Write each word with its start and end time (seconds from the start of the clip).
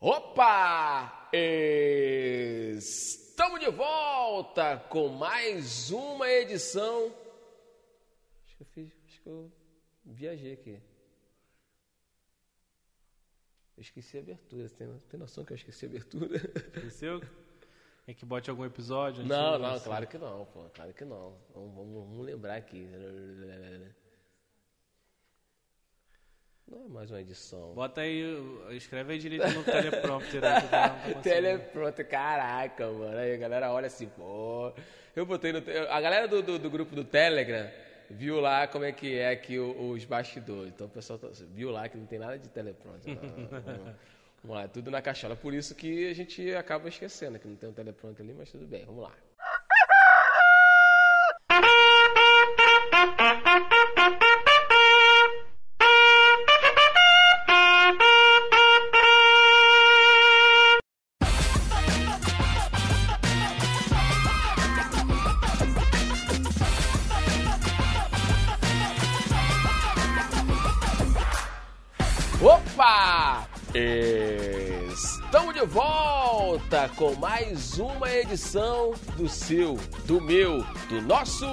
Opa! 0.00 1.28
Estamos 2.76 3.58
de 3.60 3.68
volta 3.70 4.76
com 4.88 5.08
mais 5.08 5.90
uma 5.90 6.28
edição. 6.30 7.12
Acho 8.46 8.56
que 8.56 8.62
eu 8.62 8.66
fiz, 8.66 8.92
acho 9.06 9.20
que 9.22 9.28
eu 9.28 9.50
viajei 10.04 10.52
aqui. 10.52 10.80
Eu 13.76 13.80
esqueci 13.80 14.16
a 14.18 14.20
abertura. 14.20 14.68
Você 14.68 14.74
tem, 14.76 14.98
tem 15.10 15.18
noção 15.20 15.44
que 15.44 15.52
eu 15.52 15.56
esqueci 15.56 15.86
a 15.86 15.88
abertura? 15.88 16.36
Esqueceu? 16.76 17.20
É 18.06 18.14
que 18.14 18.24
bote 18.24 18.48
algum 18.48 18.64
episódio? 18.64 19.24
Não, 19.24 19.58
não, 19.58 19.74
assim. 19.74 19.84
claro 19.84 20.06
que 20.06 20.16
não, 20.16 20.46
pô, 20.46 20.64
claro 20.70 20.94
que 20.94 21.04
não. 21.04 21.36
Vamos, 21.54 21.74
vamos- 21.74 22.08
vamos 22.08 22.24
lembrar 22.26 22.54
aqui. 22.56 22.88
Não 26.70 26.84
é 26.84 26.88
mais 26.88 27.10
uma 27.10 27.20
edição. 27.20 27.72
Bota 27.74 28.02
aí, 28.02 28.22
escreve 28.72 29.12
aí 29.14 29.18
direito 29.18 29.48
no 29.50 29.64
teleprompter. 29.64 30.40
tô 30.42 30.68
conseguindo. 30.98 31.22
Teleprompter, 31.22 32.06
caraca, 32.08 32.86
mano. 32.90 33.16
Aí 33.16 33.34
a 33.34 33.36
galera 33.38 33.72
olha 33.72 33.86
assim, 33.86 34.06
pô. 34.08 34.72
Eu 35.16 35.24
botei 35.24 35.52
no. 35.52 35.62
A 35.90 36.00
galera 36.00 36.28
do, 36.28 36.42
do, 36.42 36.58
do 36.58 36.70
grupo 36.70 36.94
do 36.94 37.04
Telegram 37.04 37.68
viu 38.10 38.38
lá 38.40 38.66
como 38.66 38.84
é 38.84 38.92
que 38.92 39.18
é 39.18 39.30
aqui 39.30 39.58
os 39.58 40.04
bastidores. 40.04 40.72
Então 40.74 40.86
o 40.86 40.90
pessoal 40.90 41.18
tá- 41.18 41.28
viu 41.54 41.70
lá 41.70 41.88
que 41.88 41.96
não 41.96 42.06
tem 42.06 42.18
nada 42.18 42.38
de 42.38 42.48
teleprompter. 42.50 43.16
Vamos 44.44 44.56
lá, 44.56 44.68
tudo 44.68 44.90
na 44.90 45.00
caixola. 45.02 45.34
Por 45.34 45.54
isso 45.54 45.74
que 45.74 46.08
a 46.08 46.14
gente 46.14 46.54
acaba 46.54 46.88
esquecendo 46.88 47.38
que 47.38 47.48
não 47.48 47.56
tem 47.56 47.68
um 47.70 47.72
teleprompter 47.72 48.24
ali, 48.24 48.34
mas 48.36 48.50
tudo 48.50 48.66
bem, 48.66 48.84
vamos 48.84 49.02
lá. 49.02 49.12
Volta 76.68 76.88
com 76.96 77.14
mais 77.14 77.78
uma 77.78 78.12
edição 78.12 78.92
do 79.16 79.26
seu, 79.26 79.76
do 80.04 80.20
meu, 80.20 80.62
do 80.90 81.00
nosso 81.00 81.46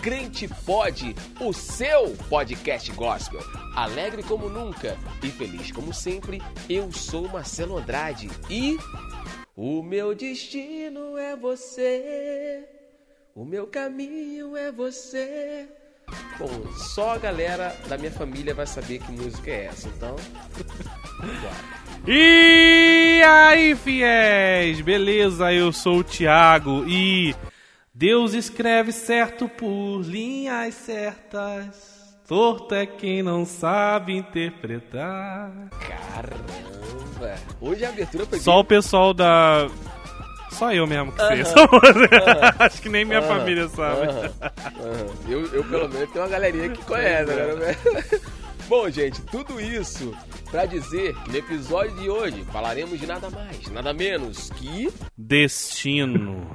Crente 0.00 0.48
Pod, 0.64 1.14
o 1.38 1.52
seu 1.52 2.16
podcast 2.30 2.90
gospel. 2.92 3.40
Alegre 3.76 4.22
como 4.22 4.48
nunca 4.48 4.96
e 5.22 5.28
feliz 5.28 5.70
como 5.70 5.92
sempre, 5.92 6.40
eu 6.70 6.90
sou 6.90 7.28
Marcelo 7.28 7.76
Andrade 7.76 8.30
e 8.48 8.78
o 9.54 9.82
meu 9.82 10.14
destino 10.14 11.18
é 11.18 11.36
você, 11.36 12.66
o 13.34 13.44
meu 13.44 13.66
caminho 13.66 14.56
é 14.56 14.72
você. 14.72 15.68
Bom, 16.38 16.72
só 16.72 17.14
a 17.14 17.18
galera 17.18 17.76
da 17.88 17.98
minha 17.98 18.10
família 18.10 18.54
vai 18.54 18.66
saber 18.66 19.00
que 19.00 19.12
música 19.12 19.50
é 19.50 19.66
essa, 19.66 19.88
então. 19.88 20.16
bora. 21.20 21.89
E 22.06 23.22
aí, 23.26 23.74
fiéis? 23.76 24.80
Beleza? 24.80 25.52
Eu 25.52 25.72
sou 25.72 25.98
o 25.98 26.04
Thiago 26.04 26.84
e 26.88 27.34
Deus 27.94 28.32
escreve 28.34 28.90
certo 28.92 29.48
por 29.48 30.00
linhas 30.02 30.74
certas. 30.74 32.00
Torto 32.26 32.74
é 32.74 32.86
quem 32.86 33.22
não 33.22 33.44
sabe 33.44 34.16
interpretar. 34.16 35.50
Caramba! 35.80 37.38
Hoje 37.60 37.84
a 37.84 37.88
abertura 37.90 38.24
foi 38.26 38.38
Só 38.38 38.60
o 38.60 38.64
pessoal 38.64 39.12
da. 39.12 39.68
Só 40.52 40.72
eu 40.72 40.86
mesmo 40.86 41.12
que 41.12 41.18
sei 41.26 41.40
essa 41.40 41.60
Aham. 41.60 41.68
música. 41.82 42.54
Acho 42.58 42.82
que 42.82 42.88
nem 42.88 43.04
minha 43.04 43.18
Aham, 43.20 43.28
família 43.28 43.68
sabe. 43.68 44.08
aham, 44.08 44.32
aham. 44.80 45.06
Eu, 45.28 45.46
eu, 45.52 45.64
pelo 45.64 45.88
menos, 45.88 46.10
tenho 46.10 46.24
uma 46.24 46.30
galerinha 46.30 46.68
que 46.70 46.82
conhece. 46.84 47.30
né? 47.32 47.76
Bom, 48.70 48.88
gente, 48.88 49.20
tudo 49.22 49.60
isso 49.60 50.16
pra 50.48 50.64
dizer 50.64 51.12
que 51.24 51.30
no 51.30 51.36
episódio 51.36 51.96
de 51.96 52.08
hoje 52.08 52.44
falaremos 52.52 53.00
de 53.00 53.06
nada 53.06 53.28
mais, 53.28 53.66
nada 53.68 53.92
menos 53.92 54.48
que 54.50 54.88
Destino. 55.18 56.48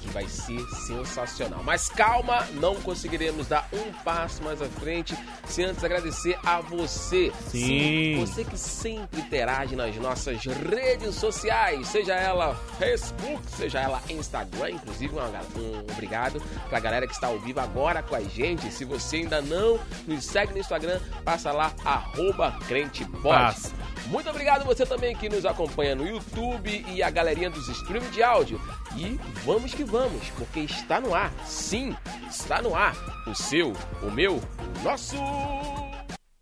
que 0.00 0.08
vai 0.10 0.28
ser 0.28 0.60
sensacional. 0.86 1.62
Mas 1.64 1.88
calma, 1.88 2.46
não 2.54 2.76
conseguiremos 2.76 3.48
dar 3.48 3.68
um 3.72 3.92
passo 4.04 4.42
mais 4.44 4.62
à 4.62 4.66
frente 4.66 5.16
sem 5.46 5.64
antes 5.64 5.82
agradecer 5.82 6.38
a 6.44 6.60
você. 6.60 7.32
Sim. 7.48 8.24
você 8.24 8.44
que 8.44 8.56
sempre 8.56 9.20
interage 9.20 9.74
nas 9.74 9.94
nossas 9.96 10.44
redes 10.44 11.16
sociais, 11.16 11.88
seja 11.88 12.14
ela 12.14 12.54
Facebook, 12.78 13.42
seja 13.50 13.80
ela 13.80 14.00
Instagram, 14.08 14.70
inclusive 14.70 15.14
um 15.14 15.80
obrigado 15.90 16.40
pra 16.68 16.78
galera 16.78 17.06
que 17.06 17.14
está 17.14 17.26
ao 17.26 17.38
vivo 17.40 17.58
agora 17.58 18.00
com 18.00 18.14
a 18.14 18.20
gente. 18.20 18.70
Se 18.72 18.84
você 18.84 19.16
ainda 19.16 19.42
não 19.42 19.78
nos 20.06 20.24
segue 20.24 20.52
no 20.52 20.58
Instagram, 20.58 20.99
passa 21.24 21.52
lá 21.52 21.72
arroba 21.84 22.52
crentepod. 22.66 23.22
Passa. 23.22 23.72
Muito 24.06 24.28
obrigado 24.28 24.64
você 24.64 24.84
também 24.84 25.14
que 25.14 25.28
nos 25.28 25.46
acompanha 25.46 25.94
no 25.94 26.06
YouTube 26.06 26.84
e 26.88 27.02
a 27.02 27.10
galerinha 27.10 27.50
dos 27.50 27.68
streams 27.68 28.10
de 28.10 28.22
áudio. 28.22 28.60
E 28.96 29.18
vamos 29.44 29.72
que 29.72 29.84
vamos, 29.84 30.28
porque 30.30 30.60
está 30.60 31.00
no 31.00 31.14
ar. 31.14 31.30
Sim, 31.44 31.96
está 32.28 32.60
no 32.60 32.74
ar. 32.74 32.96
O 33.26 33.34
seu, 33.34 33.72
o 34.02 34.10
meu, 34.10 34.36
o 34.36 34.82
nosso. 34.82 35.16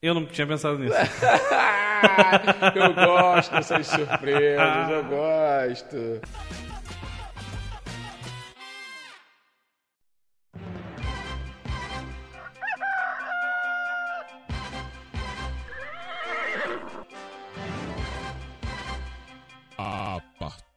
Eu 0.00 0.14
não 0.14 0.24
tinha 0.24 0.47
pensado 0.47 0.78
nisso. 0.78 0.94
eu 2.74 2.94
gosto 2.94 3.52
dessas 3.52 3.86
surpresas, 3.86 4.91
eu 4.91 5.04
gosto. 5.10 6.20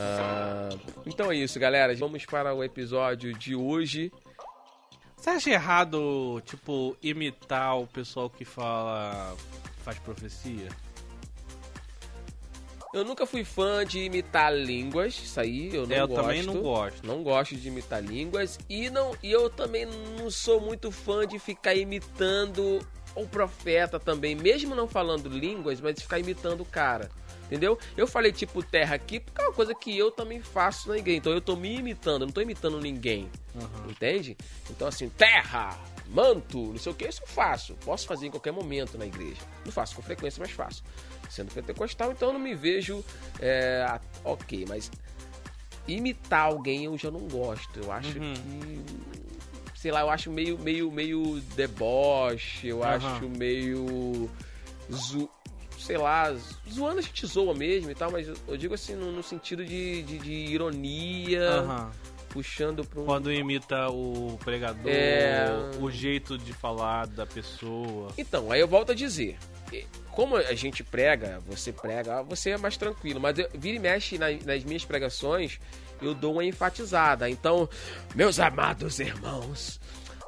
Ah, 0.00 0.68
então 1.06 1.30
é 1.30 1.36
isso, 1.36 1.58
galera. 1.58 1.94
Vamos 1.94 2.24
para 2.24 2.54
o 2.54 2.64
episódio 2.64 3.34
de 3.34 3.54
hoje. 3.54 4.10
Você 5.16 5.30
acha 5.30 5.50
errado, 5.50 6.40
tipo, 6.46 6.96
imitar 7.02 7.78
o 7.78 7.86
pessoal 7.86 8.30
que 8.30 8.44
fala. 8.44 9.36
faz 9.84 9.98
profecia? 9.98 10.68
Eu 12.92 13.04
nunca 13.04 13.24
fui 13.24 13.44
fã 13.44 13.84
de 13.86 14.00
imitar 14.00 14.52
línguas, 14.52 15.14
isso 15.14 15.38
aí 15.38 15.72
eu 15.72 15.86
não 15.86 15.94
É, 15.94 16.00
eu 16.00 16.08
gosto. 16.08 16.22
também 16.22 16.42
não 16.42 16.60
gosto. 16.60 17.06
Não 17.06 17.22
gosto 17.22 17.54
de 17.54 17.68
imitar 17.68 18.02
línguas 18.02 18.58
e 18.68 18.90
não 18.90 19.14
e 19.22 19.30
eu 19.30 19.48
também 19.48 19.86
não 20.18 20.28
sou 20.28 20.60
muito 20.60 20.90
fã 20.90 21.24
de 21.24 21.38
ficar 21.38 21.74
imitando 21.74 22.80
o 23.14 23.26
profeta 23.28 24.00
também, 24.00 24.34
mesmo 24.34 24.74
não 24.74 24.88
falando 24.88 25.28
línguas, 25.28 25.80
mas 25.80 25.94
de 25.94 26.02
ficar 26.02 26.18
imitando 26.18 26.62
o 26.62 26.64
cara. 26.66 27.10
Entendeu? 27.50 27.76
Eu 27.96 28.06
falei 28.06 28.30
tipo 28.30 28.62
terra 28.62 28.94
aqui 28.94 29.18
porque 29.18 29.42
é 29.42 29.44
uma 29.46 29.52
coisa 29.52 29.74
que 29.74 29.96
eu 29.98 30.12
também 30.12 30.40
faço 30.40 30.88
na 30.88 30.96
igreja. 30.98 31.18
Então 31.18 31.32
eu 31.32 31.40
tô 31.40 31.56
me 31.56 31.74
imitando, 31.78 32.22
eu 32.22 32.26
não 32.26 32.32
tô 32.32 32.40
imitando 32.40 32.80
ninguém. 32.80 33.28
Entende? 33.88 34.36
Então 34.70 34.86
assim, 34.86 35.08
terra, 35.08 35.76
manto, 36.06 36.58
não 36.66 36.78
sei 36.78 36.92
o 36.92 36.94
que, 36.94 37.08
isso 37.08 37.22
eu 37.22 37.26
faço. 37.26 37.74
Posso 37.84 38.06
fazer 38.06 38.28
em 38.28 38.30
qualquer 38.30 38.52
momento 38.52 38.96
na 38.96 39.04
igreja. 39.04 39.40
Não 39.64 39.72
faço 39.72 39.96
com 39.96 40.02
frequência, 40.02 40.40
mas 40.40 40.52
faço. 40.52 40.84
Sendo 41.28 41.52
pentecostal, 41.52 42.12
então 42.12 42.28
eu 42.28 42.32
não 42.34 42.40
me 42.40 42.54
vejo 42.54 43.04
é, 43.40 43.98
ok, 44.24 44.64
mas 44.68 44.88
imitar 45.88 46.42
alguém 46.46 46.84
eu 46.84 46.96
já 46.96 47.10
não 47.10 47.26
gosto. 47.26 47.80
Eu 47.80 47.90
acho 47.90 48.16
Uhum. 48.16 48.34
que. 48.34 49.20
Sei 49.74 49.90
lá, 49.90 50.02
eu 50.02 50.10
acho 50.10 50.30
meio, 50.30 50.56
meio, 50.58 50.92
meio 50.92 51.40
deboche, 51.56 52.68
eu 52.68 52.84
Aham. 52.84 52.94
acho 53.16 53.28
meio. 53.28 54.30
Zo, 54.92 55.28
sei 55.80 55.96
lá, 55.96 56.34
zoando 56.70 56.98
a 56.98 57.02
gente 57.02 57.26
zoa 57.26 57.54
mesmo 57.54 57.90
e 57.90 57.94
tal, 57.94 58.10
mas 58.10 58.28
eu, 58.46 58.56
digo 58.56 58.74
assim 58.74 58.94
no, 58.94 59.10
no 59.10 59.22
sentido 59.22 59.64
de, 59.64 60.02
de, 60.02 60.18
de 60.18 60.32
ironia, 60.32 61.42
Aham. 61.48 61.90
puxando 62.28 62.84
pra 62.84 63.00
um. 63.00 63.04
Quando 63.04 63.32
imita 63.32 63.88
o 63.90 64.38
pregador, 64.44 64.82
É. 64.86 65.48
o 65.80 65.90
jeito 65.90 66.36
de 66.38 66.52
falar 66.52 67.06
da 67.06 67.26
pessoa. 67.26 68.12
Então, 68.18 68.52
aí 68.52 68.60
eu 68.60 68.68
volto 68.68 68.92
a 68.92 68.94
dizer. 68.94 69.36
como 70.12 70.36
a 70.36 70.54
gente 70.54 70.82
prega, 70.84 71.40
você 71.46 71.72
prega, 71.72 72.22
você 72.22 72.50
é 72.50 72.58
mais 72.58 72.76
tranquilo. 72.76 73.20
Mas 73.20 73.38
eu, 73.38 73.48
vira 73.54 73.76
e 73.76 73.78
mexe 73.80 74.18
na- 74.18 74.30
nas 74.44 74.64
minhas 74.64 74.84
pregações, 74.84 75.58
eu 76.02 76.12
dou 76.14 76.32
uma 76.34 76.44
enfatizada. 76.44 77.30
Então, 77.30 77.68
meus 78.14 78.38
amados 78.40 78.98
irmãos, 78.98 79.80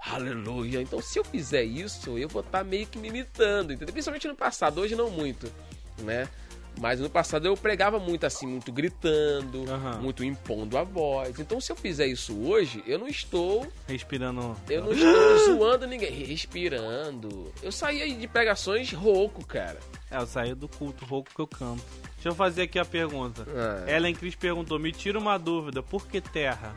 aleluia. 0.04 0.80
Então, 0.82 1.00
se 1.00 1.18
eu 1.18 1.24
fizer 1.24 1.62
isso, 1.64 2.18
eu 2.18 2.28
vou 2.28 2.40
estar 2.42 2.64
meio 2.64 2.86
que 2.86 2.98
me 2.98 3.08
imitando, 3.08 3.72
entendeu? 3.72 3.92
Principalmente 3.92 4.28
no 4.28 4.34
passado, 4.36 4.80
hoje 4.80 4.94
não 4.96 5.10
muito, 5.10 5.50
né? 5.98 6.28
Mas 6.80 6.98
no 7.00 7.10
passado 7.10 7.46
eu 7.46 7.54
pregava 7.54 7.98
muito 7.98 8.24
assim, 8.24 8.46
muito 8.46 8.72
gritando, 8.72 9.70
Aham. 9.70 9.98
muito 10.00 10.24
impondo 10.24 10.78
a 10.78 10.82
voz. 10.82 11.38
Então, 11.38 11.60
se 11.60 11.70
eu 11.70 11.76
fizer 11.76 12.06
isso 12.06 12.34
hoje, 12.48 12.82
eu 12.86 12.98
não 12.98 13.06
estou 13.06 13.70
Respirando. 13.86 14.56
eu 14.70 14.82
não 14.84 14.90
estou 14.92 15.38
zoando 15.58 15.86
ninguém, 15.86 16.10
respirando. 16.24 17.52
Eu 17.62 17.70
saía 17.70 18.08
de 18.14 18.26
pregações 18.26 18.90
rouco, 18.92 19.46
cara. 19.46 19.78
É, 20.10 20.16
eu 20.16 20.26
saí 20.26 20.54
do 20.54 20.66
culto 20.66 21.04
rouco 21.04 21.30
que 21.34 21.40
eu 21.40 21.46
canto. 21.46 21.82
Deixa 22.14 22.30
eu 22.30 22.34
fazer 22.34 22.62
aqui 22.62 22.78
a 22.78 22.84
pergunta. 22.86 23.46
Ah, 23.54 23.90
Ellen 23.90 24.14
Cris 24.14 24.34
perguntou: 24.34 24.78
me 24.78 24.92
tira 24.92 25.18
uma 25.18 25.36
dúvida, 25.38 25.82
por 25.82 26.06
que 26.06 26.20
terra? 26.22 26.74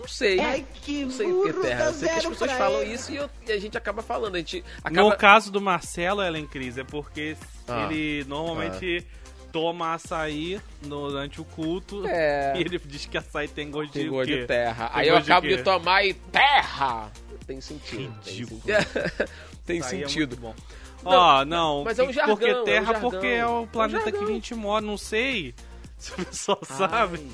Não 0.00 0.08
sei. 0.08 0.40
Ai, 0.40 0.66
que 0.82 1.04
não 1.04 1.10
sei 1.10 1.26
o 1.32 1.42
que 1.44 1.52
burro, 1.52 1.62
terra. 1.62 1.78
dá 1.78 1.84
Eu 1.86 1.92
sei 1.94 2.08
que 2.08 2.14
as 2.18 2.26
pessoas 2.26 2.52
falam 2.52 2.80
ele. 2.82 2.94
isso 2.94 3.12
e, 3.12 3.16
eu- 3.16 3.30
e 3.46 3.52
a 3.52 3.58
gente 3.60 3.76
acaba 3.78 4.02
falando. 4.02 4.34
A 4.34 4.38
gente 4.38 4.64
acaba. 4.82 5.08
No 5.10 5.16
caso 5.16 5.52
do 5.52 5.60
Marcelo, 5.60 6.22
Ellen 6.22 6.46
Cris, 6.46 6.78
é 6.78 6.84
porque 6.84 7.36
Ah. 7.68 7.84
ele 7.90 8.24
normalmente 8.28 9.06
toma 9.52 9.94
açaí 9.94 10.60
durante 10.82 11.40
o 11.40 11.44
culto 11.44 12.06
É. 12.06 12.54
e 12.56 12.60
ele 12.60 12.78
diz 12.78 13.04
que 13.06 13.18
açaí 13.18 13.48
tem 13.48 13.70
gosto 13.70 13.92
Tem 13.92 14.04
de 14.04 14.08
gosto 14.08 14.30
de 14.30 14.46
terra. 14.46 14.88
Tem 14.88 15.00
Aí 15.00 15.08
eu 15.08 15.20
de 15.20 15.30
acabo 15.30 15.48
de, 15.48 15.56
quê? 15.56 15.62
tomar 15.62 16.04
e 16.04 16.14
terra! 16.14 17.10
Tem 17.46 17.60
sentido. 17.60 18.14
Tem 18.24 18.32
Ridículo. 18.34 18.60
sentido. 18.60 19.28
tem 19.66 19.78
é 19.80 19.82
sentido. 19.82 20.36
muito 20.40 20.40
bom. 20.40 20.54
Não, 21.02 21.12
Ó, 21.12 21.44
não, 21.46 21.84
mas 21.84 21.98
é 21.98 22.02
um 22.04 22.12
jargão, 22.12 22.36
porque 22.36 22.50
é 22.50 22.60
um 22.60 22.64
terra, 22.64 22.92
jargão. 22.92 23.10
porque 23.10 23.26
é 23.26 23.46
o 23.46 23.66
planeta 23.66 24.12
que 24.12 24.22
a 24.22 24.26
gente 24.26 24.54
mora, 24.54 24.84
não 24.84 24.96
sei 24.98 25.54
se 25.98 26.12
o 26.12 26.24
pessoal 26.24 26.58
sabe. 26.62 27.26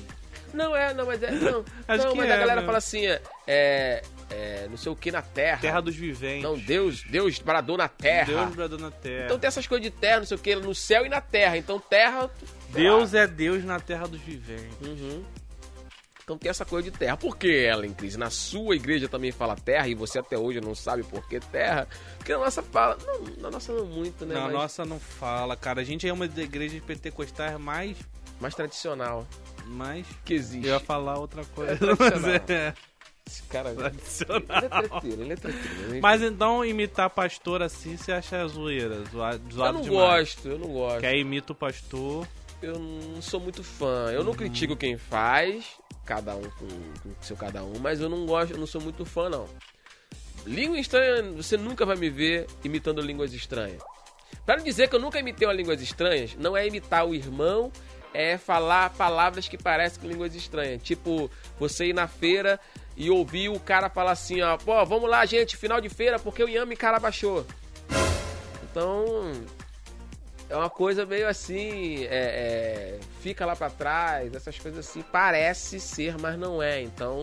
Não 0.53 0.75
é, 0.75 0.93
não, 0.93 1.05
mas 1.05 1.21
é. 1.21 1.31
Não, 1.31 1.63
Acho 1.87 2.05
não 2.05 2.11
que 2.11 2.17
mas 2.17 2.29
é, 2.29 2.33
a 2.33 2.37
galera 2.37 2.61
né? 2.61 2.65
fala 2.65 2.77
assim: 2.77 3.05
é, 3.05 3.21
é, 3.47 4.03
é, 4.29 4.67
Não 4.69 4.77
sei 4.77 4.91
o 4.91 4.95
que 4.95 5.11
na 5.11 5.21
terra. 5.21 5.59
Terra 5.59 5.81
dos 5.81 5.95
viventes. 5.95 6.43
Não, 6.43 6.57
Deus, 6.57 7.03
Deus 7.03 7.39
bradou 7.39 7.77
na 7.77 7.87
terra. 7.87 8.25
Deus 8.25 8.55
bradou 8.55 8.79
na 8.79 8.91
terra. 8.91 9.25
Então 9.25 9.39
tem 9.39 9.47
essas 9.47 9.67
coisas 9.67 9.83
de 9.83 9.91
terra, 9.91 10.19
não 10.19 10.25
sei 10.25 10.37
o 10.37 10.39
que, 10.39 10.55
no 10.55 10.75
céu 10.75 11.05
e 11.05 11.09
na 11.09 11.21
terra. 11.21 11.57
Então 11.57 11.79
terra. 11.79 12.29
Deus 12.69 13.13
lá. 13.13 13.21
é 13.21 13.27
Deus 13.27 13.63
na 13.63 13.79
terra 13.79 14.07
dos 14.07 14.19
viventes. 14.21 14.77
Uhum. 14.81 15.23
Então 16.27 16.37
tem 16.37 16.49
essa 16.49 16.65
coisa 16.65 16.91
de 16.91 16.97
terra. 16.97 17.15
Por 17.15 17.37
que, 17.37 17.47
Ellen 17.47 17.93
Cris? 17.93 18.17
Na 18.17 18.29
sua 18.29 18.75
igreja 18.75 19.07
também 19.07 19.31
fala 19.31 19.55
terra 19.55 19.87
e 19.87 19.95
você 19.95 20.19
até 20.19 20.37
hoje 20.37 20.59
não 20.59 20.75
sabe 20.75 21.01
por 21.03 21.25
que 21.25 21.39
terra? 21.39 21.87
Porque 22.17 22.33
a 22.33 22.37
nossa 22.37 22.61
fala. 22.61 22.97
Não, 23.05 23.43
na 23.43 23.49
nossa 23.49 23.71
não 23.71 23.85
muito, 23.85 24.25
né? 24.25 24.35
Na 24.35 24.41
Mas 24.41 24.51
nossa 24.51 24.83
não 24.83 24.99
fala, 24.99 25.55
cara. 25.55 25.79
A 25.79 25.83
gente 25.85 26.05
é 26.05 26.11
uma 26.11 26.27
das 26.27 26.43
igrejas 26.43 26.81
pentecostais 26.81 27.57
mais. 27.57 27.97
mais 28.41 28.53
tradicional 28.53 29.25
mais... 29.67 30.05
que 30.25 30.33
existe. 30.33 30.67
Eu 30.67 30.73
ia 30.75 30.79
falar 30.79 31.17
outra 31.19 31.43
coisa. 31.45 31.73
É 31.73 31.77
mas 32.19 32.49
é 32.49 32.73
Esse 33.25 33.43
cara. 33.43 33.69
Ele 33.69 33.77
tradicional. 33.77 34.41
é 34.47 34.69
treteiro, 34.69 35.21
ele 35.21 35.33
é 35.33 35.35
treteiro. 35.35 35.89
Ele- 35.89 36.01
Mas 36.01 36.21
então 36.21 36.63
imitar 36.65 37.09
pastor 37.09 37.61
assim 37.61 37.97
você 37.97 38.11
acha 38.11 38.47
zoeira, 38.47 39.03
zoado, 39.11 39.41
eu 39.51 39.73
não 39.73 39.81
demais. 39.81 39.89
gosto, 40.35 40.47
eu 40.47 40.57
não 40.59 40.67
gosto. 40.69 40.99
Que 41.01 41.05
aí 41.05 41.19
imita 41.19 41.51
o 41.51 41.55
pastor. 41.55 42.27
Eu 42.61 42.79
não 42.79 43.21
sou 43.21 43.39
muito 43.39 43.63
fã. 43.63 44.09
Eu 44.11 44.23
não 44.23 44.33
critico 44.33 44.75
quem 44.75 44.97
faz, 44.97 45.65
cada 46.05 46.35
um 46.35 46.41
com, 46.41 46.67
com 47.03 47.09
o 47.09 47.15
seu 47.21 47.35
cada 47.37 47.63
um, 47.63 47.77
mas 47.79 48.01
eu 48.01 48.09
não 48.09 48.25
gosto, 48.25 48.53
eu 48.53 48.57
não 48.57 48.65
sou 48.65 48.81
muito 48.81 49.05
fã, 49.05 49.29
não. 49.29 49.47
Língua 50.45 50.79
estranha, 50.79 51.21
você 51.33 51.55
nunca 51.57 51.85
vai 51.85 51.95
me 51.97 52.09
ver 52.09 52.47
imitando 52.63 52.99
línguas 53.01 53.33
estranhas. 53.33 53.81
Pra 54.45 54.55
não 54.57 54.63
dizer 54.63 54.87
que 54.89 54.95
eu 54.95 54.99
nunca 54.99 55.19
imitei 55.19 55.45
uma 55.47 55.53
línguas 55.53 55.81
estranhas, 55.81 56.35
não 56.39 56.55
é 56.55 56.65
imitar 56.65 57.05
o 57.05 57.13
irmão, 57.13 57.71
é 58.19 58.37
falar 58.37 58.89
palavras 58.91 59.47
que 59.47 59.57
parecem 59.57 60.01
com 60.01 60.07
línguas 60.07 60.33
estranhas. 60.33 60.81
Tipo, 60.81 61.29
você 61.59 61.87
ir 61.87 61.93
na 61.93 62.07
feira 62.07 62.59
e 62.95 63.11
ouvir 63.11 63.49
o 63.49 63.59
cara 63.59 63.89
falar 63.89 64.11
assim, 64.11 64.41
ó, 64.41 64.57
pô, 64.57 64.83
vamos 64.85 65.07
lá, 65.09 65.23
gente, 65.25 65.55
final 65.55 65.79
de 65.79 65.87
feira, 65.89 66.17
porque 66.17 66.43
o 66.43 66.49
Yami 66.49 66.75
cara 66.75 66.99
baixou. 66.99 67.45
Então, 68.63 69.31
é 70.49 70.55
uma 70.55 70.69
coisa 70.69 71.05
meio 71.05 71.27
assim, 71.27 72.03
é, 72.05 72.07
é, 72.09 72.99
fica 73.21 73.45
lá 73.45 73.55
pra 73.55 73.69
trás, 73.69 74.33
essas 74.33 74.57
coisas 74.57 74.87
assim, 74.87 75.03
parece 75.11 75.79
ser, 75.79 76.17
mas 76.17 76.39
não 76.39 76.61
é. 76.61 76.81
Então, 76.81 77.21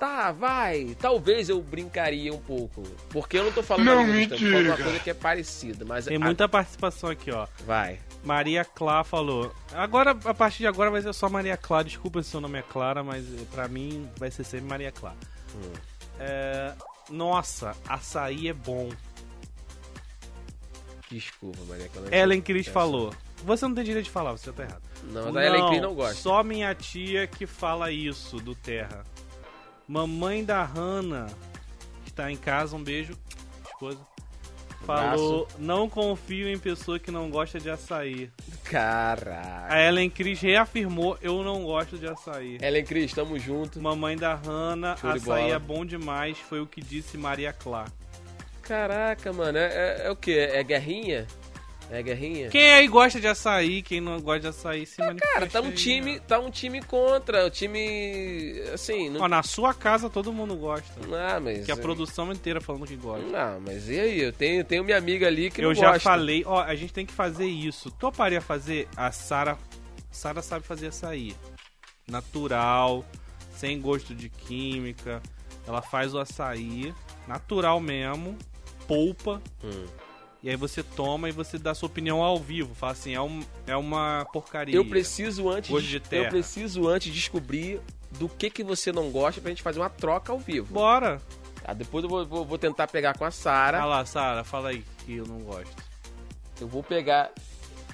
tá, 0.00 0.32
vai. 0.32 0.96
Talvez 1.00 1.48
eu 1.48 1.60
brincaria 1.60 2.32
um 2.32 2.38
pouco, 2.40 2.82
porque 3.10 3.38
eu 3.38 3.44
não 3.44 3.52
tô 3.52 3.62
falando 3.62 3.84
Não 3.86 4.02
uma 4.02 4.12
língua, 4.14 4.36
tô 4.38 4.44
falando 4.44 4.66
uma 4.66 4.76
coisa 4.76 4.98
que 5.00 5.10
é 5.10 5.14
parecida, 5.14 5.84
mas 5.84 6.06
Tem 6.06 6.16
a- 6.16 6.20
muita 6.20 6.48
participação 6.48 7.10
aqui, 7.10 7.30
ó. 7.30 7.46
vai. 7.66 7.98
Maria 8.24 8.64
Clá 8.64 9.04
falou. 9.04 9.54
Agora, 9.72 10.12
a 10.12 10.34
partir 10.34 10.58
de 10.58 10.66
agora 10.66 10.90
vai 10.90 11.02
ser 11.02 11.12
só 11.12 11.28
Maria 11.28 11.56
Clá. 11.56 11.82
Desculpa 11.82 12.22
se 12.22 12.30
seu 12.30 12.40
nome 12.40 12.58
é 12.58 12.62
Clara, 12.62 13.04
mas 13.04 13.24
eh, 13.26 13.44
pra 13.50 13.68
mim 13.68 14.08
vai 14.16 14.30
ser 14.30 14.44
sempre 14.44 14.66
Maria 14.66 14.90
Clá. 14.90 15.14
Hum. 15.54 15.72
É, 16.18 16.74
Nossa, 17.10 17.76
açaí 17.86 18.48
é 18.48 18.52
bom. 18.54 18.90
Desculpa, 21.10 21.58
Maria 21.68 21.88
Clara. 21.88 22.16
Ellen 22.16 22.40
Cris 22.40 22.66
falou. 22.66 23.14
Você 23.44 23.68
não 23.68 23.74
tem 23.74 23.84
direito 23.84 24.06
de 24.06 24.10
falar, 24.10 24.32
você 24.32 24.50
tá 24.50 24.62
errado. 24.62 24.82
Não, 25.04 25.30
mas 25.30 25.36
a 25.36 25.46
Ellen 25.46 25.68
Cris 25.68 25.82
não 25.82 25.94
gosta. 25.94 26.14
Só 26.14 26.42
minha 26.42 26.74
tia 26.74 27.26
que 27.26 27.46
fala 27.46 27.92
isso 27.92 28.38
do 28.38 28.54
Terra. 28.54 29.04
Mamãe 29.86 30.42
da 30.42 30.62
Hannah, 30.64 31.26
que 32.06 32.12
tá 32.12 32.32
em 32.32 32.38
casa, 32.38 32.74
um 32.74 32.82
beijo, 32.82 33.12
esposa. 33.66 33.98
Falou, 34.84 35.48
não 35.58 35.88
confio 35.88 36.48
em 36.48 36.58
pessoa 36.58 36.98
que 36.98 37.10
não 37.10 37.30
gosta 37.30 37.58
de 37.58 37.70
açaí. 37.70 38.30
Caraca. 38.64 39.66
A 39.72 39.80
Ellen 39.82 40.10
Cris 40.10 40.40
reafirmou, 40.40 41.16
eu 41.22 41.42
não 41.42 41.64
gosto 41.64 41.96
de 41.98 42.06
açaí. 42.06 42.58
Ellen 42.60 42.84
Cris, 42.84 43.12
tamo 43.12 43.38
junto. 43.38 43.80
Mamãe 43.80 44.16
da 44.16 44.38
Show 44.96 45.10
de 45.12 45.18
açaí 45.18 45.50
é 45.50 45.58
bom 45.58 45.84
demais, 45.84 46.38
foi 46.38 46.60
o 46.60 46.66
que 46.66 46.80
disse 46.80 47.16
Maria 47.16 47.52
Clá. 47.52 47.86
Caraca, 48.62 49.32
mano, 49.32 49.58
é, 49.58 49.66
é- 49.66 50.06
é 50.06 50.10
o 50.10 50.16
que? 50.16 50.38
É 50.38 50.62
guerrinha? 50.62 51.26
É 51.90 52.02
guerrinha? 52.02 52.48
Quem 52.48 52.72
aí 52.72 52.88
gosta 52.88 53.20
de 53.20 53.26
açaí, 53.28 53.82
quem 53.82 54.00
não 54.00 54.18
gosta 54.20 54.40
de 54.40 54.46
açaí, 54.48 54.86
se 54.86 55.00
manifesta 55.00 55.32
Cara, 55.34 55.46
tá 55.46 55.60
um 55.60 55.66
aí, 55.66 55.72
time, 55.74 56.16
ó. 56.16 56.20
tá 56.26 56.38
um 56.40 56.50
time 56.50 56.80
contra, 56.82 57.44
o 57.46 57.50
time 57.50 58.54
assim, 58.72 59.10
não, 59.10 59.20
Ó, 59.20 59.28
na 59.28 59.42
sua 59.42 59.74
casa 59.74 60.08
todo 60.08 60.32
mundo 60.32 60.56
gosta. 60.56 60.92
ah, 61.14 61.38
mas 61.38 61.66
Que 61.66 61.70
a 61.72 61.76
produção 61.76 62.32
inteira 62.32 62.60
falando 62.60 62.86
que 62.86 62.96
gosta. 62.96 63.26
Não, 63.26 63.60
mas 63.60 63.88
e 63.88 64.00
aí? 64.00 64.20
Eu 64.20 64.32
tenho, 64.32 64.64
tenho 64.64 64.82
minha 64.82 64.96
amiga 64.96 65.26
ali 65.26 65.50
que 65.50 65.60
Eu 65.60 65.68
não 65.68 65.74
já 65.74 65.92
gosta. 65.92 66.00
falei, 66.00 66.42
ó, 66.46 66.62
a 66.62 66.74
gente 66.74 66.92
tem 66.92 67.04
que 67.04 67.12
fazer 67.12 67.46
isso. 67.46 67.90
Toparia 67.90 68.40
fazer? 68.40 68.88
A 68.96 69.12
Sara. 69.12 69.58
Sara 70.10 70.40
sabe 70.40 70.64
fazer 70.66 70.86
açaí. 70.88 71.36
Natural, 72.08 73.04
sem 73.56 73.80
gosto 73.80 74.14
de 74.14 74.28
química. 74.28 75.22
Ela 75.66 75.80
faz 75.82 76.14
o 76.14 76.18
açaí, 76.18 76.94
natural 77.26 77.80
mesmo, 77.80 78.36
polpa. 78.86 79.40
Hum. 79.62 79.84
E 80.44 80.50
aí 80.50 80.56
você 80.56 80.82
toma 80.82 81.26
e 81.30 81.32
você 81.32 81.56
dá 81.56 81.74
sua 81.74 81.86
opinião 81.86 82.22
ao 82.22 82.38
vivo. 82.38 82.74
Fala 82.74 82.92
assim, 82.92 83.14
é, 83.14 83.20
um, 83.20 83.40
é 83.66 83.74
uma 83.74 84.26
porcaria. 84.30 84.76
Eu 84.76 84.84
preciso 84.84 85.48
antes 85.48 85.70
Gosto 85.70 85.86
de, 85.86 85.92
de 85.92 86.00
terra. 86.00 86.24
eu 86.24 86.28
preciso 86.28 86.86
antes 86.86 87.10
descobrir 87.14 87.80
do 88.18 88.28
que 88.28 88.50
que 88.50 88.62
você 88.62 88.92
não 88.92 89.10
gosta 89.10 89.40
pra 89.40 89.48
gente 89.48 89.62
fazer 89.62 89.80
uma 89.80 89.88
troca 89.88 90.32
ao 90.32 90.38
vivo. 90.38 90.70
Bora. 90.74 91.18
Ah, 91.64 91.72
depois 91.72 92.04
eu 92.04 92.10
vou, 92.10 92.26
vou- 92.26 92.44
vou 92.44 92.58
tentar 92.58 92.86
pegar 92.88 93.16
com 93.16 93.24
a 93.24 93.30
Sara. 93.30 93.78
Vai 93.78 93.88
lá, 93.88 94.04
Sara, 94.04 94.44
fala 94.44 94.68
aí 94.68 94.84
que 95.06 95.16
eu 95.16 95.26
não 95.26 95.38
gosto. 95.38 95.74
Eu 96.60 96.68
vou 96.68 96.82
pegar 96.82 97.32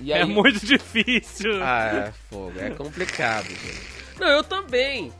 e 0.00 0.12
aí 0.12 0.22
É 0.22 0.24
muito 0.24 0.58
difícil. 0.66 1.62
Ah, 1.62 2.08
é 2.08 2.12
fogo, 2.28 2.58
é 2.58 2.70
complicado, 2.70 3.46
gente. 3.46 3.80
Não, 4.18 4.26
eu 4.26 4.42
também. 4.42 5.12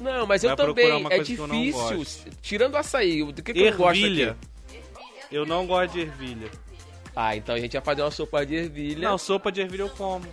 Não, 0.00 0.26
mas 0.26 0.42
eu 0.42 0.56
Vai 0.56 0.66
também. 0.66 0.86
É 0.86 0.94
eu 1.18 1.46
não 1.46 1.60
difícil. 1.62 1.96
gosto. 1.98 2.30
Tirando 2.40 2.72
o 2.74 2.78
açaí, 2.78 3.22
do 3.30 3.42
que, 3.42 3.52
que 3.52 3.60
eu 3.60 3.76
gosto 3.76 4.06
aqui? 4.06 4.34
Eu 5.32 5.46
não 5.46 5.66
gosto 5.66 5.92
de 5.94 6.00
ervilha. 6.00 6.50
Ah, 7.16 7.34
então 7.36 7.54
a 7.54 7.58
gente 7.58 7.72
vai 7.72 7.82
fazer 7.82 8.02
uma 8.02 8.10
sopa 8.10 8.44
de 8.46 8.54
ervilha. 8.54 9.08
Não, 9.08 9.18
sopa 9.18 9.50
de 9.50 9.60
ervilha 9.60 9.82
eu 9.82 9.90
como. 9.90 10.26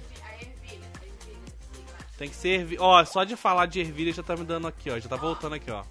Tem 2.17 2.29
que 2.29 2.35
ser 2.35 2.49
ervilha. 2.59 2.81
Ó, 2.81 3.03
só 3.05 3.23
de 3.23 3.35
falar 3.37 3.65
de 3.65 3.79
ervilha 3.79 4.11
já 4.13 4.21
tá 4.21 4.35
me 4.35 4.43
dando 4.43 4.67
aqui, 4.67 4.89
ó. 4.91 4.99
Já 4.99 5.07
tá 5.07 5.15
voltando 5.15 5.55
aqui, 5.55 5.71
ó. 5.71 5.83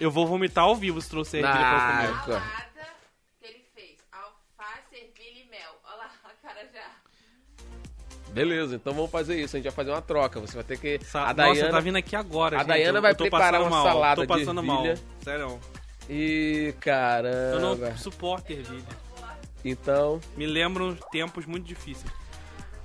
Eu 0.00 0.10
vou 0.10 0.26
vomitar 0.26 0.64
ao 0.64 0.74
vivo 0.76 1.00
se 1.00 1.10
trouxer 1.10 1.44
ervilha 1.44 1.58
pra 1.58 1.72
eu 1.72 1.78
comer. 1.78 1.92
Ah, 1.92 2.04
ervilha 2.04 2.24
e 2.24 2.32
já. 2.32 2.68
Beleza, 8.30 8.76
então 8.76 8.92
vamos 8.94 9.10
fazer 9.10 9.40
isso. 9.40 9.56
A 9.56 9.58
gente 9.58 9.64
vai 9.64 9.72
fazer 9.74 9.90
uma 9.90 10.02
troca. 10.02 10.38
Você 10.40 10.54
vai 10.54 10.64
ter 10.64 10.78
que. 10.78 11.02
Sa- 11.04 11.22
a 11.22 11.34
Nossa, 11.34 11.34
Dayana. 11.34 11.70
tá 11.72 11.80
vindo 11.80 11.96
aqui 11.96 12.14
agora, 12.14 12.56
a 12.56 12.58
gente. 12.60 12.68
Dayana 12.68 12.98
Eu- 12.98 13.02
vai 13.02 13.14
preparar 13.14 13.60
uma 13.60 13.70
mal, 13.70 13.86
salada 13.86 14.22
tô 14.22 14.28
passando 14.28 14.60
de 14.60 14.66
mal. 14.66 14.84
ervilha. 14.86 15.04
Sério. 16.08 16.20
Ih, 16.22 16.66
Eu 16.68 16.72
caramba. 16.74 17.90
não 17.90 17.96
suporto 17.98 18.50
ervilha. 18.50 18.82
Então. 19.64 20.20
Me 20.36 20.46
lembram 20.46 20.94
tempos 21.12 21.44
muito 21.46 21.64
difíceis. 21.66 22.10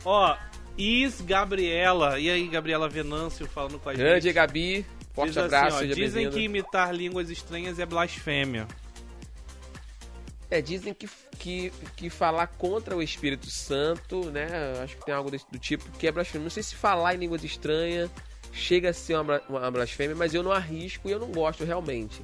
Ó, 0.06 0.36
Is 0.78 1.22
Gabriela. 1.22 2.20
E 2.20 2.30
aí, 2.30 2.48
Gabriela 2.48 2.90
Venâncio 2.90 3.48
falando 3.48 3.80
com 3.80 3.90
a 3.90 3.94
Grande 3.94 4.26
gente. 4.26 4.34
Gabi. 4.34 4.86
Forte 5.14 5.30
Diz 5.30 5.38
assim, 5.38 5.46
abraço, 5.56 5.76
ó, 5.78 5.80
seja 5.80 5.94
Dizem 5.94 6.30
que 6.32 6.40
imitar 6.42 6.94
línguas 6.94 7.30
estranhas 7.30 7.78
é 7.78 7.86
blasfêmia. 7.86 8.68
É, 10.50 10.62
dizem 10.62 10.94
que, 10.94 11.08
que, 11.38 11.72
que 11.96 12.10
falar 12.10 12.48
contra 12.48 12.96
o 12.96 13.02
Espírito 13.02 13.50
Santo, 13.50 14.30
né? 14.32 14.48
Acho 14.84 14.98
que 14.98 15.06
tem 15.06 15.14
algo 15.14 15.30
desse- 15.32 15.46
do 15.52 15.58
tipo 15.60 15.84
que 15.98 16.08
é 16.08 16.12
blasfêmia. 16.12 16.44
Não 16.44 16.50
sei 16.52 16.64
se 16.64 16.76
falar 16.76 17.14
em 17.16 17.20
línguas 17.20 17.44
estranhas 17.44 18.10
chega 18.52 18.90
a 18.90 18.94
ser 18.94 19.16
uma, 19.20 19.40
uma 19.50 19.72
blasfêmia, 19.72 20.16
mas 20.16 20.34
eu 20.34 20.44
não 20.44 20.52
arrisco 20.52 21.08
e 21.08 21.12
eu 21.12 21.20
não 21.20 21.32
gosto 21.32 21.64
realmente. 21.64 22.22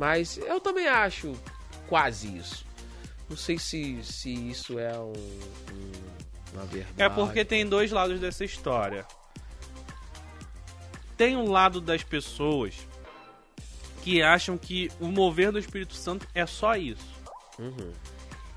Mas 0.00 0.38
eu 0.38 0.58
também 0.58 0.88
acho 0.88 1.34
quase 1.86 2.34
isso. 2.34 2.64
Não 3.28 3.36
sei 3.36 3.58
se, 3.58 4.02
se 4.02 4.32
isso 4.32 4.78
é 4.78 4.98
um, 4.98 5.12
um- 5.12 6.54
uma 6.54 6.64
verdade. 6.64 6.94
É 7.02 7.06
porque 7.10 7.44
tem 7.44 7.66
dois 7.66 7.90
lados 7.92 8.18
dessa 8.18 8.42
história. 8.42 9.04
Tem 11.18 11.36
um 11.36 11.50
lado 11.50 11.82
das 11.82 12.02
pessoas 12.02 12.74
que 14.02 14.22
acham 14.22 14.56
que 14.56 14.90
o 14.98 15.06
mover 15.06 15.52
do 15.52 15.58
Espírito 15.58 15.94
Santo 15.94 16.26
é 16.34 16.46
só 16.46 16.74
isso. 16.76 17.04
Uhum. 17.58 17.92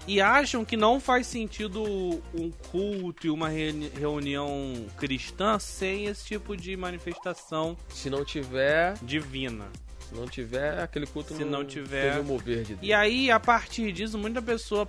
E 0.07 0.21
acham 0.21 0.63
que 0.63 0.77
não 0.77 0.97
faz 0.99 1.27
sentido 1.27 1.83
um 2.33 2.51
culto 2.71 3.27
e 3.27 3.29
uma 3.29 3.49
reuni- 3.49 3.89
reunião 3.89 4.85
cristã 4.97 5.59
sem 5.59 6.05
esse 6.05 6.25
tipo 6.25 6.55
de 6.55 6.75
manifestação 6.77 7.77
Se 7.89 8.09
não 8.09 8.23
tiver, 8.23 8.97
divina. 9.01 9.67
Se 10.13 10.19
não 10.19 10.27
tiver 10.27 10.79
aquele 10.81 11.05
culto 11.07 11.35
Se 11.35 11.43
não 11.43 11.65
tiver- 11.65 12.09
teve 12.13 12.19
o 12.19 12.23
mover 12.23 12.59
de 12.63 12.75
Deus. 12.75 12.79
E 12.81 12.93
aí, 12.93 13.31
a 13.31 13.39
partir 13.39 13.91
disso, 13.91 14.17
muita 14.17 14.41
pessoa 14.41 14.87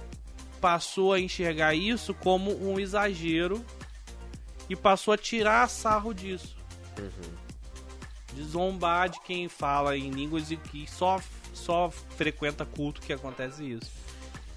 passou 0.61 1.13
a 1.13 1.21
enxergar 1.21 1.75
isso 1.75 2.15
como 2.15 2.51
um 2.71 2.79
exagero 2.81 3.65
e 4.69 4.75
passou 4.77 5.13
a 5.15 5.19
tirar 5.19 5.69
sarro 5.69 6.13
disso. 6.15 6.57
De 8.33 8.43
zombar 8.45 9.09
de 9.09 9.21
quem 9.21 9.49
fala 9.49 9.97
em 9.97 10.11
línguas 10.11 10.51
e 10.51 10.57
que 10.57 10.91
só, 10.91 11.21
só 11.53 11.91
frequenta 11.91 12.65
culto 12.65 13.01
que 13.01 13.13
acontece 13.13 13.65
isso. 13.65 13.91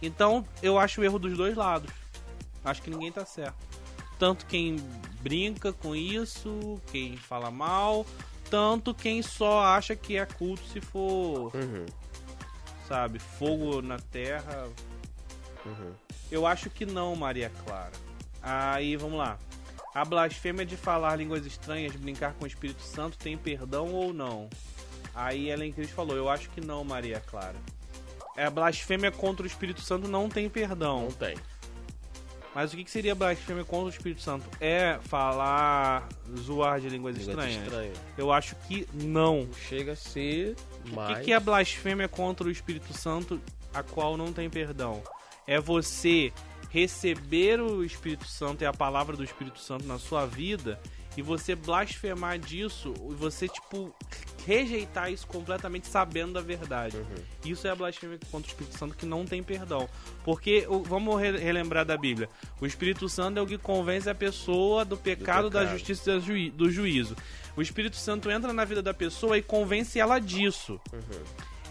Então, 0.02 0.46
eu 0.64 0.78
acho 0.80 1.02
o 1.02 1.04
erro 1.04 1.20
dos 1.20 1.36
dois 1.38 1.56
lados. 1.56 1.92
Acho 2.64 2.82
que 2.82 2.90
ninguém 2.90 3.12
tá 3.12 3.26
certo. 3.26 3.56
Tanto 4.18 4.46
quem 4.48 4.78
brinca 5.22 5.72
com 5.72 5.96
isso, 5.96 6.82
quem 6.92 7.16
fala 7.18 7.52
mal, 7.52 8.06
tanto 8.50 8.94
quem 8.94 9.22
só 9.22 9.62
acha 9.62 9.96
que 9.96 10.18
é 10.18 10.26
culto 10.26 10.64
se 10.72 10.80
for 10.82 11.52
Uhum, 11.56 11.86
sabe? 12.88 13.20
Fogo 13.20 13.82
na 13.82 13.98
terra. 13.98 14.68
uhum. 15.66 15.92
Eu 16.32 16.46
acho 16.46 16.70
que 16.70 16.86
não, 16.86 17.16
Maria 17.16 17.50
Clara. 17.66 17.92
Aí, 18.42 18.96
vamos 18.96 19.18
lá. 19.18 19.38
A 19.96 20.04
blasfêmia 20.06 20.66
de 20.66 20.76
falar 20.78 21.16
línguas 21.16 21.46
estranhas, 21.46 21.96
brincar 21.96 22.34
com 22.34 22.44
o 22.44 22.48
Espírito 22.48 22.82
Santo, 22.82 23.18
tem 23.18 23.38
perdão 23.38 23.94
ou 23.94 24.14
não? 24.14 24.50
Aí 25.16 25.50
Ellen 25.50 25.72
Cris 25.72 25.90
falou, 25.90 26.16
eu 26.16 26.30
acho 26.30 26.50
que 26.50 26.62
não, 26.62 26.84
Maria 26.84 27.20
Clara. 27.22 27.56
É, 28.36 28.46
A 28.46 28.50
blasfêmia 28.52 29.12
contra 29.12 29.44
o 29.44 29.48
Espírito 29.48 29.82
Santo 29.82 30.08
não 30.08 30.30
tem 30.30 30.48
perdão. 30.50 31.04
Não 31.04 31.12
tem. 31.12 31.36
Mas 32.58 32.74
o 32.74 32.76
que 32.76 32.84
que 32.86 32.90
seria 32.90 33.14
blasfêmia 33.14 33.64
contra 33.64 33.86
o 33.86 33.90
Espírito 33.90 34.20
Santo? 34.20 34.50
É 34.60 34.98
falar, 35.04 36.10
zoar 36.40 36.82
de 36.82 36.90
línguas, 36.90 37.16
Língua 37.16 37.34
estranhas? 37.34 37.64
estranha. 37.64 37.94
Eu 38.18 38.32
acho 38.32 38.56
que 38.68 38.88
não. 38.96 39.48
Chega 39.70 39.92
a 39.92 39.96
ser 39.96 40.56
O 40.92 40.96
mais... 40.96 41.20
que, 41.20 41.26
que 41.26 41.34
é 41.34 41.40
blasfêmia 41.40 42.08
contra 42.08 42.48
o 42.48 42.50
Espírito 42.50 42.92
Santo, 42.98 43.40
a 43.72 43.84
qual 43.84 44.18
não 44.18 44.34
tem 44.34 44.50
perdão? 44.50 45.04
É 45.46 45.60
você 45.60 46.34
receber 46.72 47.62
o 47.62 47.84
Espírito 47.84 48.26
Santo 48.26 48.64
e 48.64 48.66
a 48.66 48.74
palavra 48.74 49.16
do 49.16 49.24
Espírito 49.24 49.60
Santo 49.60 49.86
na 49.86 50.00
sua 50.00 50.26
vida 50.26 50.80
e 51.18 51.22
você 51.22 51.56
blasfemar 51.56 52.38
disso 52.40 52.94
e 53.10 53.14
você, 53.16 53.48
tipo, 53.50 53.94
rejeitar 54.46 55.12
isso 55.12 55.28
completamente 55.28 55.88
sabendo 55.88 56.34
da 56.34 56.42
verdade. 56.42 56.96
Isso 57.44 57.68
é 57.68 57.72
a 57.72 57.76
blasfêmia 57.76 58.18
contra 58.32 58.48
o 58.48 58.52
Espírito 58.52 58.78
Santo 58.78 58.96
que 58.96 59.06
não 59.06 59.26
tem 59.26 59.42
perdão. 59.44 59.90
Porque, 60.24 60.66
vamos 60.86 61.20
re- 61.20 61.38
relembrar 61.38 61.84
da 61.86 61.98
Bíblia, 61.98 62.30
o 62.62 62.66
Espírito 62.66 63.10
Santo 63.10 63.40
é 63.40 63.42
o 63.42 63.48
que 63.48 63.58
convence 63.58 64.10
a 64.10 64.16
pessoa 64.16 64.86
do 64.86 64.96
pecado, 64.96 65.50
da 65.50 65.62
pecado. 65.62 65.78
justiça 65.78 66.12
e 66.12 66.50
da 66.52 66.56
do 66.56 66.72
juízo. 66.72 67.16
O 67.58 67.62
Espírito 67.62 67.96
Santo 67.98 68.30
entra 68.30 68.54
na 68.54 68.64
vida 68.64 68.82
da 68.84 68.94
pessoa 68.94 69.38
e 69.38 69.42
convence 69.42 70.00
ela 70.00 70.20
disso. 70.20 70.80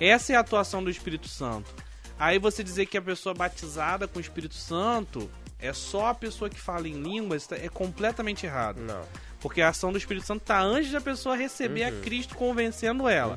Essa 0.00 0.32
é 0.32 0.36
a 0.36 0.40
atuação 0.40 0.82
do 0.82 0.90
Espírito 0.90 1.28
Santo. 1.28 1.72
Aí 2.18 2.38
você 2.38 2.64
dizer 2.64 2.86
que 2.86 2.98
a 2.98 3.02
pessoa 3.02 3.34
batizada 3.34 4.08
com 4.08 4.18
o 4.18 4.20
Espírito 4.20 4.54
Santo 4.54 5.30
é 5.58 5.72
só 5.72 6.06
a 6.08 6.14
pessoa 6.14 6.50
que 6.50 6.58
fala 6.60 6.86
em 6.88 7.00
línguas 7.02 7.48
é 7.52 7.68
completamente 7.68 8.44
errado. 8.44 8.80
Não. 8.80 9.02
Porque 9.40 9.60
a 9.60 9.68
ação 9.68 9.92
do 9.92 9.98
Espírito 9.98 10.26
Santo 10.26 10.42
tá 10.42 10.60
antes 10.60 10.90
da 10.90 11.00
pessoa 11.00 11.36
receber 11.36 11.82
Uhum. 11.82 11.98
a 11.98 12.02
Cristo 12.02 12.34
convencendo 12.34 13.06
ela. 13.08 13.36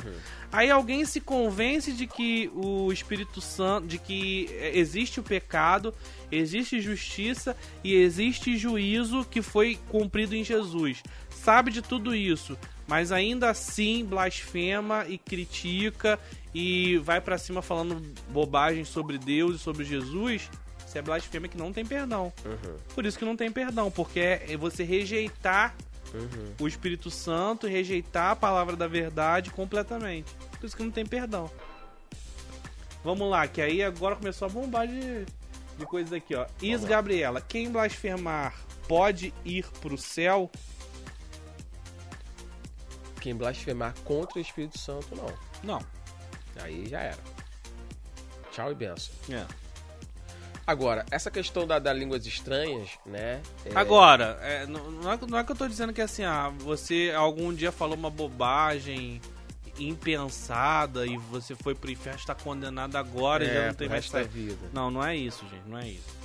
Aí 0.52 0.72
alguém 0.72 1.06
se 1.06 1.20
convence 1.22 1.92
de 1.92 2.08
que 2.08 2.50
o 2.56 2.92
Espírito 2.92 3.40
Santo, 3.42 3.86
de 3.88 3.98
que 4.00 4.48
é, 4.54 4.78
existe 4.78 5.20
o 5.20 5.24
pecado, 5.24 5.94
existe 6.32 6.80
justiça 6.82 7.56
e 7.84 7.94
existe 7.94 8.58
juízo 8.58 9.26
que 9.30 9.42
foi 9.42 9.78
cumprido 9.90 10.36
em 10.36 10.44
Jesus. 10.44 11.04
Sabe 11.30 11.72
de 11.72 11.82
tudo 11.82 12.16
isso, 12.16 12.58
mas 12.88 13.12
ainda 13.12 13.50
assim 13.50 14.04
blasfema 14.04 15.06
e 15.08 15.18
critica 15.18 16.20
e 16.56 16.98
vai 16.98 17.22
pra 17.22 17.38
cima 17.38 17.62
falando 17.62 18.02
bobagem 18.30 18.84
sobre 18.86 19.18
Deus 19.18 19.56
e 19.58 19.60
sobre 19.60 19.86
Jesus. 19.86 20.50
Isso 20.88 20.98
é 20.98 21.02
blasfêmia 21.04 21.48
que 21.48 21.58
não 21.58 21.72
tem 21.72 21.86
perdão. 21.86 22.34
Uhum. 22.44 22.76
Por 22.96 23.06
isso 23.06 23.20
que 23.20 23.24
não 23.26 23.36
tem 23.36 23.52
perdão, 23.52 23.92
porque 23.92 24.20
é 24.20 24.58
você 24.58 24.84
rejeitar 24.84 25.76
Uhum. 26.14 26.56
o 26.60 26.68
Espírito 26.68 27.12
Santo 27.12 27.68
e 27.68 27.72
rejeitar 27.72 28.32
a 28.32 28.36
palavra 28.36 28.76
da 28.76 28.88
verdade 28.88 29.52
completamente. 29.52 30.34
Por 30.60 30.66
isso 30.66 30.76
que 30.76 30.84
não 30.84 30.92
tem 30.92 31.06
perdão. 31.06 31.50
Vamos 33.04 33.30
lá, 33.30 33.48
que 33.48 33.62
aí 33.62 33.82
agora 33.84 34.16
começou 34.16 34.48
a 34.48 34.50
bombar 34.50 34.88
de, 34.88 35.26
de 35.78 35.86
coisas 35.86 36.12
aqui, 36.12 36.36
ó. 36.36 36.46
Is. 36.62 36.84
Gabriela, 36.84 37.42
quem 37.42 37.72
blasfemar 37.72 38.54
pode 38.88 39.34
ir 39.46 39.66
pro 39.82 39.98
céu? 39.98 40.50
Quem 43.22 43.36
blasfemar 43.36 43.94
contra 44.04 44.40
o 44.40 44.42
Espírito 44.42 44.78
Santo, 44.80 45.16
não. 45.16 45.34
Não. 45.64 45.86
Aí 46.62 46.88
já 46.88 47.02
era. 47.02 47.20
Tchau 48.52 48.72
e 48.72 48.76
benção. 48.76 49.14
É. 49.30 49.46
Agora, 50.70 51.04
essa 51.10 51.32
questão 51.32 51.66
da, 51.66 51.80
da 51.80 51.92
línguas 51.92 52.24
estranhas, 52.28 52.90
né? 53.04 53.42
é- 53.66 53.72
Agora, 53.74 54.38
é, 54.44 54.68
não, 54.68 54.92
não 54.92 55.12
é, 55.12 55.18
que- 55.18 55.26
não 55.26 55.38
é 55.40 55.44
que 55.44 55.52
eu 55.52 55.56
tô 55.56 55.68
dizendo 55.68 55.92
que 55.92 56.00
assim, 56.02 56.24
ah, 56.24 56.54
você 56.60 57.12
algum 57.16 57.52
dia 57.52 57.72
falou 57.72 57.98
uma 57.98 58.12
bobagem 58.12 59.20
impensada 59.80 61.08
e 61.08 61.18
você 61.18 61.56
foi 61.56 61.74
pro 61.74 61.90
inferno, 61.90 62.20
está 62.20 62.36
condenado 62.36 62.96
agora 62.98 63.44
e 63.44 63.48
é, 63.50 63.54
já 63.54 63.68
não 63.68 63.74
tem 63.74 63.90
mais 63.90 64.10
da 64.12 64.22
vida. 64.22 64.58
Não, 64.72 64.92
não 64.92 65.04
é 65.04 65.16
isso, 65.16 65.44
gente, 65.50 65.68
não 65.68 65.80
é 65.80 65.88
isso. 65.88 66.20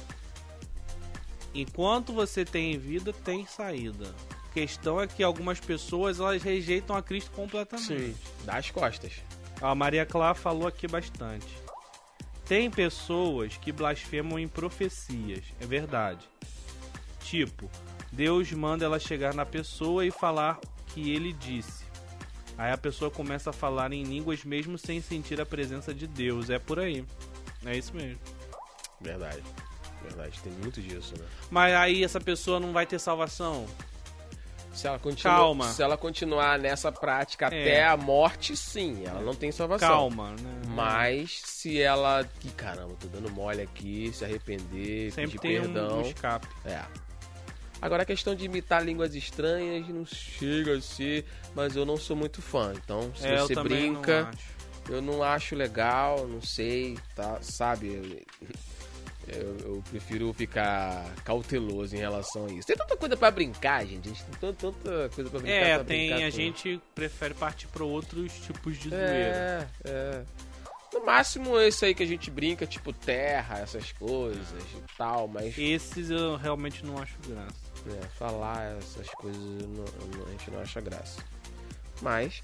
Enquanto 1.54 2.12
você 2.12 2.44
tem 2.44 2.76
vida, 2.78 3.12
tem 3.12 3.46
saída. 3.46 4.12
A 4.50 4.52
questão 4.52 5.00
é 5.00 5.06
que 5.06 5.22
algumas 5.22 5.58
pessoas 5.58 6.20
elas 6.20 6.42
rejeitam 6.42 6.94
a 6.94 7.02
Cristo 7.02 7.30
completamente. 7.30 7.86
Sim. 7.86 8.14
Dá 8.44 8.56
as 8.56 8.70
costas. 8.70 9.12
A 9.62 9.74
Maria 9.74 10.04
Clara 10.04 10.34
falou 10.34 10.66
aqui 10.66 10.86
bastante. 10.86 11.46
Tem 12.46 12.70
pessoas 12.70 13.56
que 13.56 13.72
blasfemam 13.72 14.38
em 14.38 14.46
profecias, 14.46 15.44
é 15.60 15.66
verdade. 15.66 16.28
Tipo, 17.20 17.70
Deus 18.12 18.52
manda 18.52 18.84
ela 18.84 18.98
chegar 18.98 19.34
na 19.34 19.46
pessoa 19.46 20.04
e 20.04 20.10
falar 20.10 20.60
que 20.88 21.10
ele 21.10 21.32
disse. 21.32 21.84
Aí 22.56 22.70
a 22.70 22.78
pessoa 22.78 23.10
começa 23.10 23.50
a 23.50 23.52
falar 23.52 23.92
em 23.92 24.04
línguas 24.04 24.44
mesmo 24.44 24.78
sem 24.78 25.00
sentir 25.00 25.40
a 25.40 25.46
presença 25.46 25.92
de 25.92 26.06
Deus. 26.06 26.50
É 26.50 26.58
por 26.58 26.78
aí. 26.78 27.04
É 27.64 27.76
isso 27.76 27.94
mesmo. 27.94 28.20
Verdade. 29.00 29.42
Verdade, 30.02 30.38
tem 30.40 30.52
muito 30.52 30.82
disso, 30.82 31.14
né? 31.18 31.24
Mas 31.50 31.74
aí 31.74 32.04
essa 32.04 32.20
pessoa 32.20 32.60
não 32.60 32.72
vai 32.72 32.86
ter 32.86 32.98
salvação? 33.00 33.66
Se 34.74 34.86
ela, 34.88 34.98
continua, 34.98 35.34
Calma. 35.36 35.68
se 35.68 35.82
ela 35.82 35.96
continuar 35.96 36.58
nessa 36.58 36.90
prática 36.90 37.44
É. 37.46 37.48
até 37.48 37.84
a 37.86 37.96
morte, 37.96 38.56
sim, 38.56 39.04
ela 39.06 39.20
não 39.22 39.34
tem 39.34 39.52
salvação. 39.52 39.88
Calma, 39.88 40.30
né? 40.32 40.62
Mas 40.66 41.40
se 41.44 41.80
ela. 41.80 42.28
Que 42.40 42.50
caramba, 42.50 42.94
tô 42.98 43.06
dando 43.06 43.30
mole 43.30 43.62
aqui, 43.62 44.10
se 44.12 44.24
arrepender, 44.24 45.12
Sempre 45.12 45.38
pedir 45.38 45.40
tem 45.40 45.60
perdão. 45.60 45.98
um 45.98 46.02
escape. 46.02 46.48
É. 46.64 46.82
Agora 47.80 48.02
a 48.02 48.06
questão 48.06 48.34
de 48.34 48.44
imitar 48.46 48.82
línguas 48.84 49.14
estranhas 49.14 49.86
não 49.88 50.04
chega 50.06 50.76
a 50.76 50.80
ser, 50.80 51.24
mas 51.54 51.76
eu 51.76 51.84
não 51.86 51.96
sou 51.96 52.16
muito 52.16 52.42
fã. 52.42 52.72
Então, 52.74 53.12
se 53.14 53.26
É, 53.26 53.38
você 53.38 53.54
não 53.54 53.62
brinca, 53.62 54.28
acho. 54.30 54.92
eu 54.92 55.00
não 55.02 55.22
acho 55.22 55.54
legal, 55.54 56.26
não 56.26 56.40
sei, 56.42 56.98
tá? 57.14 57.38
Sabe? 57.42 58.24
Eu, 59.28 59.56
eu 59.74 59.82
prefiro 59.90 60.32
ficar 60.32 61.04
cauteloso 61.24 61.94
em 61.94 61.98
relação 61.98 62.46
a 62.46 62.52
isso. 62.52 62.66
Tem 62.66 62.76
tanta 62.76 62.96
coisa 62.96 63.16
pra 63.16 63.30
brincar, 63.30 63.84
gente. 63.86 64.08
A 64.08 64.12
gente 64.12 64.24
tem 64.24 64.34
tanta, 64.40 64.72
tanta 64.72 65.08
coisa 65.14 65.30
pra 65.30 65.40
brincar. 65.40 65.54
É, 65.56 65.74
pra 65.76 65.84
tem. 65.84 66.08
brincar 66.10 66.26
A 66.26 66.30
com- 66.30 66.36
gente 66.36 66.80
prefere 66.94 67.34
partir 67.34 67.66
para 67.68 67.84
outros 67.84 68.32
tipos 68.40 68.78
de 68.78 68.88
zoeira. 68.90 69.04
É, 69.04 69.66
é. 69.84 70.22
No 70.92 71.04
máximo 71.04 71.58
esse 71.58 71.84
aí 71.84 71.94
que 71.94 72.02
a 72.04 72.06
gente 72.06 72.30
brinca, 72.30 72.64
tipo 72.66 72.92
terra, 72.92 73.58
essas 73.58 73.90
coisas 73.92 74.46
e 74.62 74.96
tal, 74.96 75.26
mas 75.26 75.58
Esses 75.58 76.08
eu 76.10 76.36
realmente 76.36 76.84
não 76.86 76.96
acho 76.98 77.16
graça. 77.26 77.64
né, 77.84 78.00
falar 78.18 78.78
essas 78.78 79.08
coisas 79.10 79.40
não- 79.42 80.24
a 80.26 80.30
gente 80.30 80.50
não 80.52 80.60
acha 80.60 80.80
graça. 80.80 81.20
Mas. 82.00 82.42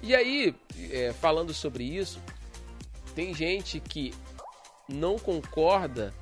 E 0.00 0.14
aí, 0.14 0.54
é, 0.90 1.12
falando 1.12 1.52
sobre 1.52 1.84
isso, 1.84 2.20
tem 3.14 3.34
gente 3.34 3.78
que 3.80 4.14
não 4.88 5.18
concorda 5.18 6.12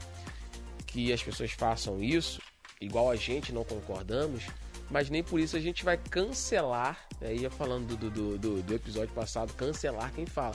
que 0.87 1.13
as 1.13 1.23
pessoas 1.23 1.53
façam 1.53 2.03
isso, 2.03 2.41
igual 2.81 3.11
a 3.11 3.17
gente 3.17 3.53
não 3.53 3.65
concordamos, 3.65 4.45
mas 4.91 5.09
nem 5.09 5.23
por 5.23 5.39
isso 5.39 5.57
a 5.57 5.61
gente 5.61 5.85
vai 5.85 5.97
cancelar, 5.97 6.99
né? 7.21 7.35
ia 7.35 7.51
falando 7.51 7.97
do, 7.97 8.11
do, 8.11 8.39
do, 8.39 8.63
do 8.63 8.75
episódio 8.75 9.15
passado, 9.15 9.53
cancelar 9.55 10.13
quem 10.13 10.27
fala. 10.27 10.55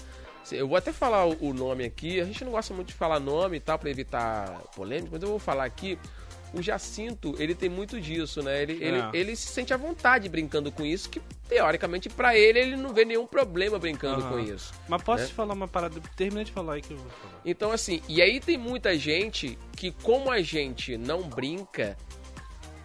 Eu 0.52 0.68
vou 0.68 0.78
até 0.78 0.92
falar 0.94 1.26
o 1.26 1.54
nome 1.54 1.86
aqui, 1.86 2.20
a 2.20 2.26
gente 2.26 2.44
não 2.44 2.52
gosta 2.52 2.74
muito 2.74 2.90
de 2.90 2.94
falar 2.94 3.20
nome 3.20 3.58
e 3.58 3.60
tal, 3.60 3.80
para 3.80 3.90
evitar 3.90 4.62
polêmica, 4.76 5.10
mas 5.12 5.24
eu 5.24 5.30
vou 5.30 5.40
falar 5.40 5.66
aqui. 5.66 5.98
O 6.58 6.62
Jacinto, 6.62 7.36
ele 7.38 7.54
tem 7.54 7.68
muito 7.70 8.00
disso, 8.00 8.42
né? 8.42 8.62
Ele, 8.62 8.84
É. 8.84 8.88
ele, 8.88 9.04
ele 9.14 9.36
se 9.36 9.48
sente 9.48 9.74
à 9.74 9.78
vontade 9.78 10.30
brincando 10.30 10.72
com 10.72 10.86
isso, 10.86 11.10
que 11.10 11.22
teoricamente 11.50 12.08
pra 12.10 12.36
ele, 12.38 12.60
ele 12.60 12.76
não 12.78 12.94
vê 12.94 13.04
nenhum 13.04 13.28
problema 13.28 13.78
brincando 13.78 14.22
Aham. 14.22 14.30
com 14.30 14.40
isso. 14.40 14.74
Mas 14.88 15.04
posso 15.04 15.24
né? 15.24 15.28
te 15.28 15.34
falar 15.34 15.54
uma 15.54 15.68
parada? 15.68 16.00
Termina 16.16 16.46
de 16.46 16.52
falar 16.52 16.76
aí 16.76 16.82
que 16.82 16.92
eu 16.92 16.98
vou 16.98 17.10
falar. 17.10 17.42
Então, 17.44 17.72
assim, 17.72 18.02
e 18.08 18.22
aí 18.22 18.40
tem 18.40 18.58
muita 18.58 18.98
gente 18.98 19.58
que, 19.76 19.92
como 19.92 20.32
a 20.32 20.42
gente 20.42 20.98
não 20.98 21.24
brinca, 21.24 21.98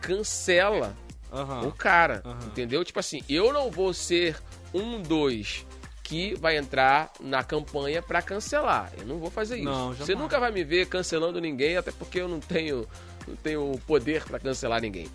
cancela 0.01 0.97
Aham. 1.33 1.69
o 1.69 1.73
cara, 1.73 2.23
Aham. 2.25 2.47
entendeu? 2.47 2.85
Tipo 2.85 2.99
assim, 2.99 3.23
eu 3.29 3.53
não 3.53 3.71
vou 3.71 3.93
ser 3.95 4.37
um 4.75 5.01
dos 5.01 5.65
que 6.03 6.35
vai 6.35 6.57
entrar 6.57 7.13
na 7.21 7.45
campanha 7.45 8.03
pra 8.03 8.21
cancelar. 8.21 8.91
Eu 8.99 9.07
não 9.07 9.19
vou 9.19 9.31
fazer 9.31 9.57
isso. 9.59 9.65
Não, 9.67 9.95
Você 9.95 10.13
nunca 10.17 10.41
vai 10.41 10.51
me 10.51 10.65
ver 10.65 10.87
cancelando 10.87 11.41
ninguém, 11.41 11.77
até 11.77 11.93
porque 11.93 12.21
eu 12.21 12.27
não 12.27 12.41
tenho, 12.41 12.85
não 13.27 13.37
tenho 13.37 13.81
poder 13.87 14.25
pra 14.25 14.39
cancelar 14.39 14.81
ninguém, 14.81 15.09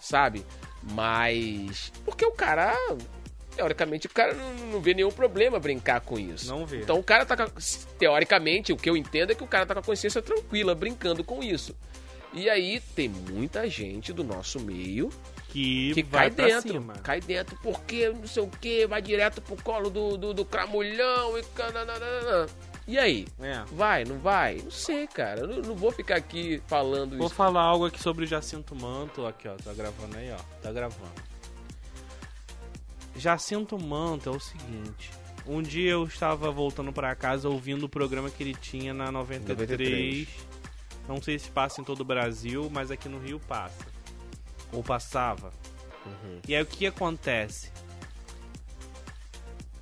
sabe? 0.00 0.44
Mas 0.82 1.92
porque 2.04 2.24
o 2.24 2.32
cara, 2.32 2.74
teoricamente, 3.54 4.06
o 4.06 4.10
cara 4.10 4.34
não, 4.34 4.52
não 4.72 4.80
vê 4.80 4.94
nenhum 4.94 5.10
problema 5.10 5.58
brincar 5.58 6.00
com 6.00 6.18
isso. 6.18 6.48
Não 6.48 6.64
vê. 6.66 6.78
Então 6.80 6.98
o 6.98 7.02
cara 7.02 7.24
tá 7.26 7.36
com 7.36 7.42
a- 7.44 7.50
teoricamente, 7.98 8.72
o 8.72 8.76
que 8.76 8.88
eu 8.88 8.96
entendo 8.96 9.32
é 9.32 9.34
que 9.34 9.44
o 9.44 9.46
cara 9.46 9.66
tá 9.66 9.74
com 9.74 9.80
a 9.80 9.82
consciência 9.82 10.22
tranquila 10.22 10.74
brincando 10.74 11.22
com 11.24 11.42
isso. 11.42 11.74
E 12.32 12.50
aí 12.50 12.80
tem 12.94 13.08
muita 13.08 13.68
gente 13.68 14.12
do 14.12 14.22
nosso 14.22 14.60
meio 14.60 15.10
que, 15.48 15.94
que 15.94 16.02
vai 16.02 16.28
cai 16.28 16.30
pra 16.30 16.46
dentro. 16.46 16.72
cima. 16.72 16.92
Cai 16.94 17.20
dentro 17.20 17.58
porque 17.62 18.10
não 18.10 18.26
sei 18.26 18.42
o 18.42 18.48
que, 18.48 18.86
vai 18.86 19.00
direto 19.00 19.40
pro 19.40 19.56
colo 19.62 19.88
do, 19.88 20.18
do, 20.18 20.34
do 20.34 20.44
cramulhão 20.44 21.38
e. 21.38 21.42
cananana. 21.54 22.46
E 22.86 22.98
aí? 22.98 23.26
É. 23.40 23.64
Vai, 23.72 24.04
não 24.04 24.18
vai? 24.18 24.60
Não 24.62 24.70
sei, 24.70 25.06
cara. 25.08 25.40
Eu 25.40 25.48
não, 25.48 25.56
não 25.58 25.74
vou 25.74 25.90
ficar 25.90 26.16
aqui 26.16 26.62
falando 26.68 27.16
Vou 27.16 27.26
isso. 27.26 27.34
falar 27.34 27.62
algo 27.62 27.86
aqui 27.86 28.00
sobre 28.00 28.24
o 28.24 28.28
Jacinto 28.28 28.76
Manto. 28.76 29.26
Aqui, 29.26 29.48
ó. 29.48 29.56
Tá 29.56 29.72
gravando 29.72 30.16
aí, 30.16 30.30
ó. 30.30 30.38
Tá 30.62 30.70
gravando. 30.70 31.10
Jacinto 33.16 33.78
Manto 33.78 34.28
é 34.28 34.32
o 34.32 34.38
seguinte. 34.40 35.10
Um 35.46 35.62
dia 35.62 35.92
eu 35.92 36.04
estava 36.04 36.50
voltando 36.50 36.92
pra 36.92 37.14
casa 37.14 37.48
ouvindo 37.48 37.84
o 37.84 37.88
programa 37.88 38.30
que 38.30 38.42
ele 38.42 38.54
tinha 38.54 38.92
na 38.92 39.10
93. 39.10 39.68
93. 39.78 40.28
Não 41.08 41.22
sei 41.22 41.38
se 41.38 41.48
passa 41.50 41.80
em 41.80 41.84
todo 41.84 42.00
o 42.00 42.04
Brasil, 42.04 42.68
mas 42.70 42.90
aqui 42.90 43.08
no 43.08 43.18
Rio 43.18 43.40
passa. 43.40 43.84
Ou 44.72 44.82
passava. 44.82 45.52
Uhum. 46.04 46.40
E 46.46 46.54
aí 46.54 46.62
o 46.62 46.66
que 46.66 46.86
acontece? 46.86 47.70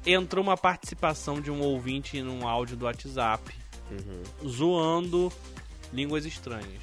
Entrou 0.06 0.42
uma 0.42 0.56
participação 0.56 1.40
de 1.40 1.50
um 1.50 1.60
ouvinte 1.60 2.20
num 2.22 2.46
áudio 2.46 2.76
do 2.76 2.84
WhatsApp 2.84 3.42
Uhum. 3.90 4.48
zoando 4.48 5.32
línguas 5.92 6.24
estranhas. 6.24 6.82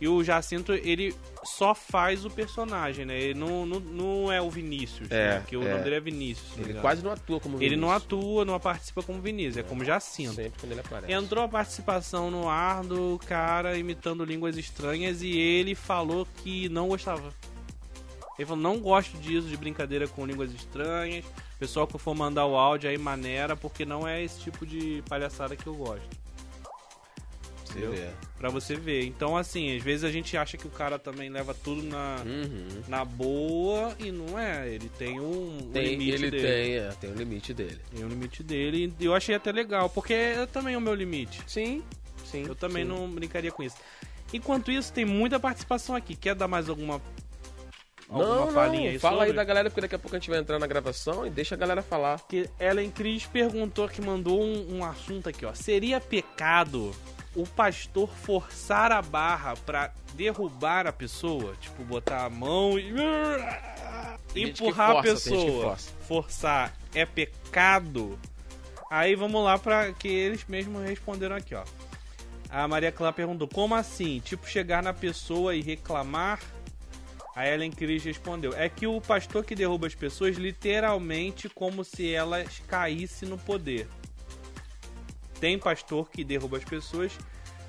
E 0.00 0.06
o 0.06 0.22
Jacinto, 0.22 0.72
ele 0.72 1.12
só 1.44 1.74
faz 1.74 2.24
o 2.24 2.30
personagem, 2.30 3.04
né? 3.04 3.18
Ele 3.20 3.34
não, 3.34 3.66
não, 3.66 3.80
não 3.80 4.32
é 4.32 4.40
o 4.40 4.48
Vinícius, 4.48 5.10
É, 5.10 5.34
né? 5.34 5.40
Porque 5.40 5.56
o 5.56 5.62
é. 5.62 5.70
nome 5.72 5.82
dele 5.82 5.96
é 5.96 6.00
Vinícius. 6.00 6.50
me 6.54 6.62
Ele 6.62 6.70
engano. 6.70 6.80
quase 6.82 7.02
não 7.02 7.10
atua 7.10 7.40
como 7.40 7.56
Ele 7.60 7.74
não 7.76 7.88
Vinícius. 7.88 8.04
atua, 8.04 8.44
não 8.44 8.60
participa 8.60 9.02
como 9.02 9.20
Vinícius, 9.20 9.56
é 9.56 9.62
como 9.64 9.84
Jacinto. 9.84 10.34
Sempre 10.34 10.60
quando 10.60 10.72
ele 10.72 10.80
aparece. 10.80 11.12
Entrou 11.12 11.42
a 11.44 11.48
participação 11.48 12.30
no 12.30 12.48
ar 12.48 12.84
do 12.84 13.20
cara 13.26 13.76
imitando 13.76 14.24
línguas 14.24 14.56
estranhas 14.56 15.20
e 15.20 15.36
ele 15.36 15.74
falou 15.74 16.26
que 16.44 16.68
não 16.68 16.86
gostava. 16.88 17.34
Ele 18.38 18.46
falou, 18.46 18.62
não 18.62 18.78
gosto 18.78 19.18
disso, 19.18 19.48
de 19.48 19.56
brincadeira 19.56 20.06
com 20.06 20.24
línguas 20.24 20.52
estranhas. 20.54 21.24
Pessoal 21.58 21.86
que 21.86 21.98
for 21.98 22.14
mandar 22.14 22.46
o 22.46 22.56
áudio 22.56 22.88
aí 22.88 22.96
maneira, 22.98 23.56
porque 23.56 23.84
não 23.84 24.06
é 24.06 24.22
esse 24.22 24.40
tipo 24.40 24.64
de 24.64 25.02
palhaçada 25.08 25.56
que 25.56 25.66
eu 25.66 25.74
gosto. 25.74 26.06
Você 27.64 27.80
entendeu? 27.80 27.92
vê. 27.92 28.08
Pra 28.38 28.48
você 28.48 28.76
ver. 28.76 29.04
Então, 29.04 29.36
assim, 29.36 29.76
às 29.76 29.82
vezes 29.82 30.04
a 30.04 30.10
gente 30.10 30.36
acha 30.36 30.56
que 30.56 30.66
o 30.66 30.70
cara 30.70 30.98
também 30.98 31.28
leva 31.28 31.52
tudo 31.52 31.82
na, 31.82 32.16
Uhum. 32.24 32.82
na 32.88 33.04
boa 33.04 33.94
e 33.98 34.10
não 34.12 34.38
é. 34.38 34.68
Ele 34.68 34.88
tem 34.88 35.18
um, 35.20 35.58
um 35.58 35.70
Tem, 35.72 35.88
limite 35.96 36.10
ele 36.12 36.30
dele. 36.30 36.42
tem, 36.46 36.74
é, 36.76 36.88
tem 37.00 37.10
o 37.10 37.14
limite 37.14 37.52
dele. 37.52 37.80
Tem 37.94 38.04
um 38.04 38.08
limite 38.08 38.42
dele. 38.42 38.94
E 38.98 39.04
eu 39.04 39.14
achei 39.14 39.34
até 39.34 39.50
legal, 39.52 39.90
porque 39.90 40.14
é 40.14 40.46
também 40.46 40.76
o 40.76 40.80
meu 40.80 40.94
limite. 40.94 41.42
Sim, 41.46 41.82
sim. 42.24 42.44
Eu 42.46 42.54
também 42.54 42.84
sim. 42.84 42.88
não 42.90 43.10
brincaria 43.10 43.50
com 43.52 43.62
isso. 43.62 43.76
Enquanto 44.32 44.70
isso, 44.70 44.92
tem 44.92 45.04
muita 45.04 45.38
participação 45.40 45.94
aqui. 45.96 46.14
Quer 46.14 46.34
dar 46.34 46.46
mais 46.48 46.68
alguma, 46.68 47.02
alguma 48.08 48.46
Não, 48.46 48.52
palhinha 48.54 48.84
não, 48.84 48.90
aí 48.90 48.98
fala 48.98 49.16
sobre? 49.16 49.30
aí 49.30 49.36
da 49.36 49.44
galera, 49.44 49.70
porque 49.70 49.80
daqui 49.80 49.94
a 49.94 49.98
pouco 49.98 50.16
a 50.16 50.18
gente 50.18 50.30
vai 50.30 50.38
entrar 50.38 50.58
na 50.58 50.66
gravação 50.66 51.26
e 51.26 51.30
deixa 51.30 51.54
a 51.54 51.58
galera 51.58 51.82
falar. 51.82 52.20
Que 52.28 52.48
Ellen 52.58 52.90
Cris 52.90 53.26
perguntou 53.26 53.88
que 53.88 54.00
mandou 54.00 54.42
um, 54.42 54.78
um 54.78 54.84
assunto 54.84 55.28
aqui, 55.28 55.44
ó. 55.44 55.52
Seria 55.54 56.00
pecado 56.00 56.94
o 57.36 57.46
pastor 57.46 58.08
forçar 58.08 58.90
a 58.90 59.02
barra 59.02 59.54
pra 59.64 59.92
derrubar 60.14 60.86
a 60.86 60.92
pessoa? 60.92 61.54
Tipo, 61.60 61.84
botar 61.84 62.24
a 62.24 62.30
mão 62.30 62.78
e. 62.78 62.92
Empurrar 64.34 64.90
a 64.90 65.02
força, 65.02 65.30
que 65.30 65.36
pessoa. 65.36 65.62
força. 65.62 65.90
Forçar 66.06 66.74
é 66.94 67.04
pecado? 67.06 68.18
Aí 68.90 69.14
vamos 69.14 69.42
lá 69.44 69.58
pra 69.58 69.92
que 69.92 70.08
eles 70.08 70.44
mesmos 70.46 70.82
responderam 70.82 71.36
aqui, 71.36 71.54
ó. 71.54 71.62
A 72.48 72.66
Maria 72.66 72.90
Clara 72.90 73.12
perguntou: 73.12 73.46
como 73.46 73.74
assim? 73.74 74.20
Tipo, 74.20 74.48
chegar 74.48 74.82
na 74.82 74.92
pessoa 74.94 75.54
e 75.54 75.60
reclamar? 75.60 76.40
A 77.38 77.46
Ellen 77.46 77.70
Cris 77.70 78.02
respondeu: 78.02 78.52
é 78.52 78.68
que 78.68 78.84
o 78.84 79.00
pastor 79.00 79.44
que 79.44 79.54
derruba 79.54 79.86
as 79.86 79.94
pessoas 79.94 80.36
literalmente 80.36 81.48
como 81.48 81.84
se 81.84 82.12
elas 82.12 82.60
caíssem 82.66 83.28
no 83.28 83.38
poder. 83.38 83.86
Tem 85.38 85.56
pastor 85.56 86.10
que 86.10 86.24
derruba 86.24 86.56
as 86.56 86.64
pessoas 86.64 87.12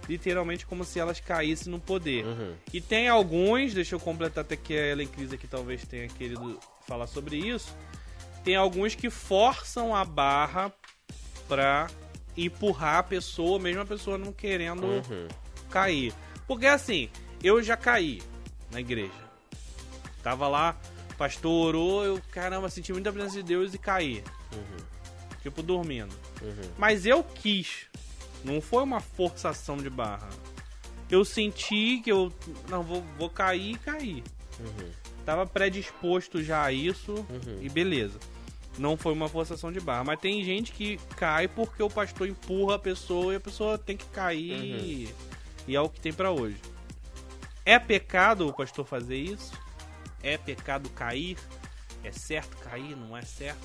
literalmente 0.07 0.65
como 0.65 0.83
se 0.83 0.99
elas 0.99 1.19
caíssem 1.19 1.71
no 1.71 1.79
poder. 1.79 2.25
Uhum. 2.25 2.55
E 2.73 2.81
tem 2.81 3.07
alguns, 3.09 3.71
deixa 3.75 3.93
eu 3.93 3.99
completar 3.99 4.43
até 4.43 4.55
que 4.55 4.75
a 4.75 4.87
Ellen 4.87 5.07
Cris 5.07 5.31
aqui 5.31 5.47
talvez 5.47 5.85
tenha 5.85 6.07
querido 6.07 6.59
falar 6.87 7.05
sobre 7.05 7.37
isso. 7.37 7.77
Tem 8.43 8.55
alguns 8.55 8.95
que 8.95 9.11
forçam 9.11 9.95
a 9.95 10.03
barra 10.03 10.73
pra 11.47 11.91
empurrar 12.35 12.97
a 12.97 13.03
pessoa, 13.03 13.59
mesmo 13.59 13.83
a 13.83 13.85
pessoa 13.85 14.17
não 14.17 14.33
querendo 14.33 14.87
Uhum. 14.87 15.27
cair. 15.69 16.11
Porque 16.47 16.65
assim, 16.65 17.07
eu 17.43 17.61
já 17.61 17.77
caí 17.77 18.19
na 18.71 18.79
igreja. 18.79 19.28
Tava 20.23 20.47
lá, 20.47 20.77
pastor 21.17 21.67
orou, 21.67 22.05
eu, 22.05 22.21
caramba, 22.31 22.69
senti 22.69 22.91
muita 22.91 23.11
presença 23.11 23.37
de 23.37 23.43
Deus 23.43 23.73
e 23.73 23.77
caí. 23.77 24.23
Uhum. 24.53 24.85
Tipo, 25.41 25.63
dormindo. 25.63 26.13
Uhum. 26.41 26.71
Mas 26.77 27.05
eu 27.05 27.23
quis. 27.23 27.87
Não 28.43 28.61
foi 28.61 28.83
uma 28.83 28.99
forçação 28.99 29.77
de 29.77 29.89
barra. 29.89 30.29
Eu 31.09 31.25
senti 31.25 32.01
que 32.03 32.11
eu. 32.11 32.31
Não, 32.69 32.83
vou, 32.83 33.03
vou 33.17 33.29
cair 33.29 33.73
e 33.73 33.77
caí. 33.77 34.23
Uhum. 34.59 34.91
Tava 35.25 35.45
predisposto 35.45 36.41
já 36.43 36.63
a 36.63 36.71
isso 36.71 37.13
Uhum. 37.13 37.57
e 37.61 37.69
beleza. 37.69 38.19
Não 38.77 38.95
foi 38.95 39.11
uma 39.13 39.27
forçação 39.27 39.71
de 39.71 39.79
barra. 39.79 40.03
Mas 40.03 40.19
tem 40.19 40.43
gente 40.43 40.71
que 40.71 40.97
cai 41.17 41.47
porque 41.47 41.81
o 41.83 41.89
pastor 41.89 42.27
empurra 42.27 42.75
a 42.75 42.79
pessoa 42.79 43.33
e 43.33 43.35
a 43.35 43.39
pessoa 43.39 43.77
tem 43.77 43.97
que 43.97 44.05
cair. 44.07 44.53
E, 44.53 45.13
e 45.67 45.75
é 45.75 45.81
o 45.81 45.89
que 45.89 45.99
tem 45.99 46.13
pra 46.13 46.31
hoje. 46.31 46.57
É 47.65 47.77
pecado 47.77 48.47
o 48.47 48.53
pastor 48.53 48.85
fazer 48.85 49.17
isso? 49.17 49.51
É 50.23 50.37
pecado 50.37 50.89
cair? 50.89 51.37
É 52.03 52.11
certo 52.11 52.57
cair? 52.57 52.95
Não 52.95 53.15
é 53.15 53.21
certo? 53.21 53.59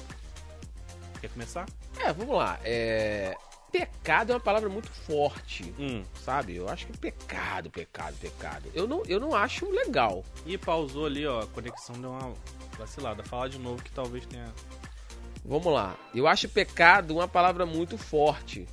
Quer 1.21 1.31
começar? 1.31 1.67
É, 1.99 2.13
vamos 2.13 2.37
lá. 2.37 2.59
É... 2.65 3.37
Pecado 3.73 4.31
é 4.31 4.35
uma 4.37 4.41
palavra 4.41 4.69
muito 4.69 4.89
forte, 4.89 5.75
Hum. 5.79 6.05
sabe? 6.25 6.55
Eu 6.55 6.69
acho 6.69 6.87
que 6.87 6.97
pecado, 6.97 7.71
pecado, 7.71 8.15
pecado. 8.21 8.71
Eu 8.73 8.87
não, 8.87 9.03
eu 9.07 9.19
não 9.19 9.35
acho 9.35 9.69
legal. 9.69 10.25
E 10.47 10.57
pausou 10.57 11.07
ali, 11.07 11.27
ó. 11.27 11.41
A 11.41 11.47
conexão 11.49 11.97
deu 12.01 12.11
uma 12.11 12.35
vacilada. 12.79 13.25
Fala 13.25 13.49
de 13.49 13.59
novo 13.59 13.83
que 13.83 13.91
talvez 13.91 14.25
tenha. 14.27 14.53
Vamos 15.45 15.73
lá. 15.73 15.97
Eu 16.15 16.29
acho 16.29 16.49
pecado 16.49 17.15
uma 17.15 17.27
palavra 17.27 17.67
muito 17.67 17.99
forte. 17.99 18.69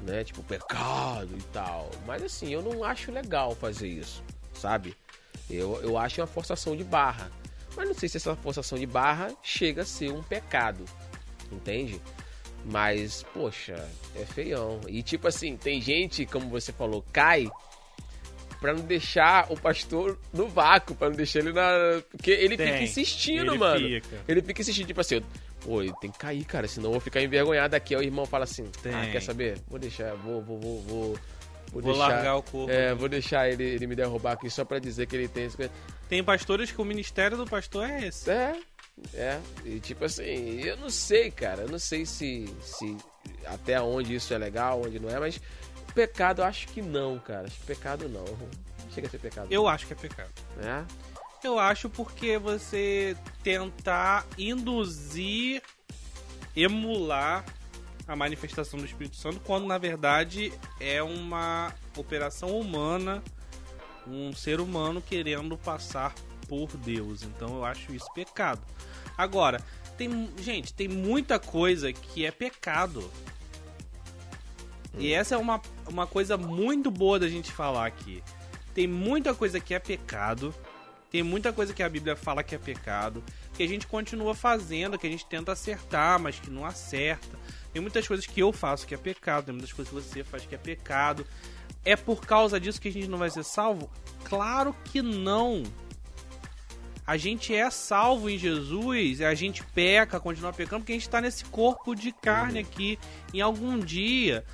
Né? 0.00 0.24
Tipo, 0.24 0.42
pecado 0.42 1.30
e 1.36 1.42
tal. 1.52 1.90
Mas 2.06 2.22
assim, 2.22 2.48
eu 2.50 2.62
não 2.62 2.82
acho 2.82 3.12
legal 3.12 3.54
fazer 3.54 3.88
isso, 3.88 4.22
sabe? 4.54 4.96
Eu, 5.50 5.80
eu 5.82 5.98
acho 5.98 6.20
uma 6.20 6.26
forçação 6.26 6.76
de 6.76 6.84
barra. 6.84 7.30
Mas 7.76 7.88
não 7.88 7.94
sei 7.94 8.08
se 8.08 8.16
essa 8.16 8.34
forçação 8.36 8.78
de 8.78 8.86
barra 8.86 9.32
chega 9.42 9.82
a 9.82 9.84
ser 9.84 10.10
um 10.12 10.22
pecado. 10.22 10.84
Entende? 11.50 12.00
Mas, 12.64 13.24
poxa, 13.34 13.74
é 14.16 14.24
feião. 14.24 14.80
E 14.88 15.02
tipo 15.02 15.28
assim, 15.28 15.56
tem 15.56 15.80
gente, 15.80 16.24
como 16.24 16.48
você 16.48 16.72
falou, 16.72 17.04
cai 17.12 17.48
pra 18.60 18.72
não 18.72 18.80
deixar 18.84 19.52
o 19.52 19.60
pastor 19.60 20.18
no 20.32 20.48
vácuo, 20.48 20.94
pra 20.94 21.10
não 21.10 21.16
deixar 21.16 21.40
ele 21.40 21.52
na. 21.52 22.02
Porque 22.10 22.30
ele 22.30 22.56
Tem. 22.56 22.66
fica 22.72 22.82
insistindo, 22.82 23.50
Ele 23.52 23.58
mano. 23.58 23.86
fica. 23.86 24.16
Ele 24.26 24.40
fica 24.40 24.62
insistindo, 24.62 24.86
tipo 24.86 25.00
assim, 25.00 25.22
Pô, 25.64 25.80
ele 25.82 25.94
tem 25.98 26.10
que 26.10 26.18
cair, 26.18 26.44
cara, 26.44 26.68
senão 26.68 26.88
eu 26.88 26.92
vou 26.92 27.00
ficar 27.00 27.22
envergonhado 27.22 27.74
aqui. 27.74 27.94
Aí 27.94 28.00
o 28.02 28.04
irmão 28.04 28.26
fala 28.26 28.44
assim: 28.44 28.64
Tem. 28.82 28.94
Ah, 28.94 29.08
quer 29.10 29.22
saber? 29.22 29.58
Vou 29.66 29.78
deixar, 29.78 30.14
vou, 30.14 30.42
vou, 30.42 30.60
vou, 30.60 30.82
vou. 30.82 31.18
Vou, 31.74 31.82
Vou 31.82 31.92
deixar, 31.92 32.08
largar 32.08 32.36
o 32.36 32.42
corpo. 32.42 32.70
É, 32.72 32.94
vou 32.94 33.08
deixar 33.08 33.50
ele, 33.50 33.64
ele 33.64 33.86
me 33.86 33.94
derrubar 33.94 34.32
aqui 34.32 34.48
só 34.48 34.64
pra 34.64 34.78
dizer 34.78 35.06
que 35.06 35.14
ele 35.16 35.28
tem. 35.28 35.44
esse- 35.44 35.70
Tem 36.08 36.22
pastores 36.24 36.70
que 36.70 36.80
o 36.80 36.84
ministério 36.84 37.36
do 37.36 37.44
pastor 37.44 37.90
é 37.90 38.06
esse. 38.06 38.30
É, 38.30 38.56
é. 39.12 39.40
E 39.64 39.80
tipo 39.80 40.04
assim, 40.04 40.60
eu 40.62 40.76
não 40.76 40.88
sei, 40.88 41.30
cara. 41.32 41.62
Eu 41.62 41.68
não 41.68 41.78
sei 41.80 42.06
se, 42.06 42.46
se 42.62 42.96
até 43.44 43.80
onde 43.82 44.14
isso 44.14 44.32
é 44.32 44.38
legal, 44.38 44.82
onde 44.86 44.98
não 45.00 45.10
é, 45.10 45.18
mas 45.18 45.40
pecado 45.94 46.42
eu 46.42 46.46
acho 46.46 46.68
que 46.68 46.80
não, 46.80 47.18
cara. 47.18 47.46
Acho 47.48 47.58
que 47.58 47.66
pecado 47.66 48.08
não. 48.08 48.24
Chega 48.94 49.08
a 49.08 49.10
ser 49.10 49.18
pecado. 49.18 49.48
Eu 49.50 49.66
acho 49.66 49.86
que 49.86 49.92
é 49.92 49.96
pecado. 49.96 50.30
Né? 50.56 50.86
Eu 51.42 51.58
acho 51.58 51.90
porque 51.90 52.38
você 52.38 53.16
tentar 53.42 54.24
induzir, 54.38 55.60
emular 56.56 57.44
a 58.06 58.14
manifestação 58.14 58.78
do 58.78 58.84
Espírito 58.84 59.16
Santo, 59.16 59.40
quando 59.40 59.66
na 59.66 59.78
verdade 59.78 60.52
é 60.78 61.02
uma 61.02 61.74
operação 61.96 62.58
humana, 62.58 63.22
um 64.06 64.32
ser 64.34 64.60
humano 64.60 65.00
querendo 65.00 65.56
passar 65.56 66.14
por 66.48 66.68
Deus. 66.76 67.22
Então 67.22 67.56
eu 67.56 67.64
acho 67.64 67.94
isso 67.94 68.12
pecado. 68.14 68.62
Agora, 69.16 69.62
tem, 69.96 70.28
gente, 70.38 70.74
tem 70.74 70.88
muita 70.88 71.38
coisa 71.38 71.92
que 71.92 72.26
é 72.26 72.30
pecado. 72.30 73.10
E 74.96 75.12
essa 75.12 75.34
é 75.34 75.38
uma, 75.38 75.60
uma 75.88 76.06
coisa 76.06 76.36
muito 76.36 76.90
boa 76.90 77.18
da 77.18 77.28
gente 77.28 77.50
falar 77.50 77.86
aqui. 77.86 78.22
Tem 78.74 78.86
muita 78.86 79.34
coisa 79.34 79.58
que 79.60 79.74
é 79.74 79.78
pecado, 79.78 80.54
tem 81.10 81.22
muita 81.22 81.52
coisa 81.52 81.72
que 81.72 81.82
a 81.82 81.88
Bíblia 81.88 82.16
fala 82.16 82.42
que 82.42 82.54
é 82.54 82.58
pecado, 82.58 83.22
que 83.54 83.62
a 83.62 83.68
gente 83.68 83.86
continua 83.86 84.34
fazendo, 84.34 84.98
que 84.98 85.06
a 85.06 85.10
gente 85.10 85.26
tenta 85.26 85.52
acertar, 85.52 86.18
mas 86.18 86.38
que 86.38 86.50
não 86.50 86.66
acerta. 86.66 87.38
Tem 87.74 87.82
muitas 87.82 88.06
coisas 88.06 88.24
que 88.24 88.38
eu 88.38 88.52
faço 88.52 88.86
que 88.86 88.94
é 88.94 88.96
pecado, 88.96 89.46
tem 89.46 89.52
muitas 89.52 89.72
coisas 89.72 89.92
que 89.92 90.00
você 90.00 90.22
faz 90.22 90.46
que 90.46 90.54
é 90.54 90.58
pecado. 90.58 91.26
É 91.84 91.96
por 91.96 92.24
causa 92.24 92.60
disso 92.60 92.80
que 92.80 92.86
a 92.86 92.92
gente 92.92 93.08
não 93.08 93.18
vai 93.18 93.28
ser 93.28 93.42
salvo? 93.42 93.90
Claro 94.22 94.74
que 94.84 95.02
não. 95.02 95.64
A 97.04 97.16
gente 97.16 97.52
é 97.52 97.68
salvo 97.70 98.30
em 98.30 98.38
Jesus, 98.38 99.20
a 99.20 99.34
gente 99.34 99.64
peca, 99.74 100.20
continua 100.20 100.52
pecando, 100.52 100.82
porque 100.82 100.92
a 100.92 100.94
gente 100.94 101.02
está 101.02 101.20
nesse 101.20 101.44
corpo 101.46 101.96
de 101.96 102.12
carne 102.12 102.60
aqui. 102.60 102.96
Em 103.34 103.40
algum 103.40 103.76
dia, 103.80 104.44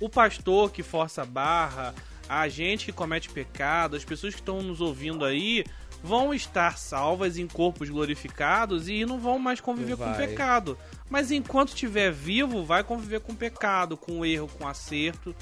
o 0.00 0.08
pastor 0.08 0.72
que 0.72 0.82
força 0.82 1.22
a 1.22 1.24
barra, 1.24 1.94
a 2.28 2.48
gente 2.48 2.86
que 2.86 2.92
comete 2.92 3.30
pecado, 3.30 3.94
as 3.94 4.04
pessoas 4.04 4.34
que 4.34 4.40
estão 4.40 4.60
nos 4.60 4.80
ouvindo 4.80 5.24
aí, 5.24 5.64
vão 6.02 6.34
estar 6.34 6.76
salvas 6.76 7.38
em 7.38 7.46
corpos 7.46 7.88
glorificados 7.88 8.88
e 8.88 9.06
não 9.06 9.20
vão 9.20 9.38
mais 9.38 9.60
conviver 9.60 9.96
com 9.96 10.02
o 10.02 10.12
Vai. 10.12 10.26
pecado. 10.26 10.76
Mas 11.14 11.30
enquanto 11.30 11.68
estiver 11.68 12.10
vivo, 12.10 12.64
vai 12.64 12.82
conviver 12.82 13.20
com 13.20 13.36
pecado, 13.36 13.96
com 13.96 14.26
erro, 14.26 14.48
com 14.58 14.66
acerto. 14.66 15.32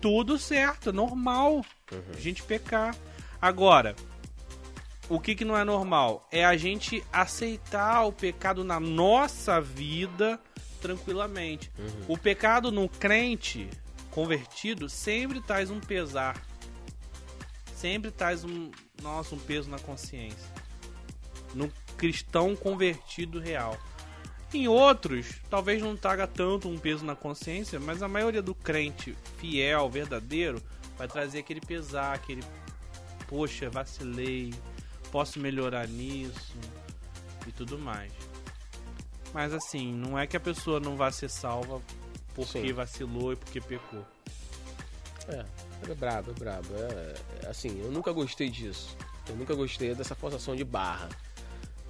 Tudo 0.00 0.36
certo, 0.36 0.92
normal 0.92 1.64
a 2.12 2.18
gente 2.18 2.42
pecar. 2.42 2.96
Agora, 3.40 3.94
o 5.08 5.20
que, 5.20 5.36
que 5.36 5.44
não 5.44 5.56
é 5.56 5.62
normal? 5.62 6.26
É 6.32 6.44
a 6.44 6.56
gente 6.56 7.00
aceitar 7.12 8.06
o 8.06 8.12
pecado 8.12 8.64
na 8.64 8.80
nossa 8.80 9.60
vida 9.60 10.40
tranquilamente. 10.80 11.70
O 12.08 12.18
pecado 12.18 12.72
no 12.72 12.88
crente 12.88 13.70
convertido 14.10 14.88
sempre 14.88 15.40
traz 15.40 15.70
um 15.70 15.78
pesar. 15.78 16.44
Sempre 17.72 18.10
traz 18.10 18.42
um, 18.42 18.72
nossa, 19.00 19.32
um 19.36 19.38
peso 19.38 19.70
na 19.70 19.78
consciência. 19.78 20.52
No 21.54 21.72
cristão 21.96 22.56
convertido 22.56 23.38
real. 23.38 23.78
Em 24.52 24.66
outros, 24.66 25.34
talvez 25.50 25.82
não 25.82 25.96
traga 25.96 26.26
tanto 26.26 26.68
um 26.68 26.78
peso 26.78 27.04
na 27.04 27.14
consciência, 27.14 27.78
mas 27.78 28.02
a 28.02 28.08
maioria 28.08 28.40
do 28.40 28.54
crente 28.54 29.16
fiel, 29.36 29.90
verdadeiro, 29.90 30.62
vai 30.96 31.06
trazer 31.06 31.40
aquele 31.40 31.60
pesar, 31.60 32.14
aquele 32.14 32.42
poxa, 33.26 33.68
vacilei, 33.68 34.54
posso 35.12 35.38
melhorar 35.38 35.86
nisso 35.86 36.56
e 37.46 37.52
tudo 37.52 37.78
mais. 37.78 38.10
Mas 39.34 39.52
assim, 39.52 39.92
não 39.92 40.18
é 40.18 40.26
que 40.26 40.36
a 40.36 40.40
pessoa 40.40 40.80
não 40.80 40.96
vai 40.96 41.12
ser 41.12 41.28
salva 41.28 41.82
porque 42.34 42.68
Sim. 42.68 42.72
vacilou 42.72 43.32
e 43.32 43.36
porque 43.36 43.60
pecou. 43.60 44.04
É, 45.28 45.44
é 45.90 45.94
brabo, 45.94 46.30
é 46.30 46.34
brabo. 46.34 46.68
É, 46.74 47.14
é, 47.44 47.50
assim, 47.50 47.80
eu 47.80 47.90
nunca 47.90 48.12
gostei 48.12 48.48
disso. 48.48 48.96
Eu 49.28 49.36
nunca 49.36 49.54
gostei 49.54 49.94
dessa 49.94 50.14
forçação 50.14 50.56
de 50.56 50.64
barra. 50.64 51.08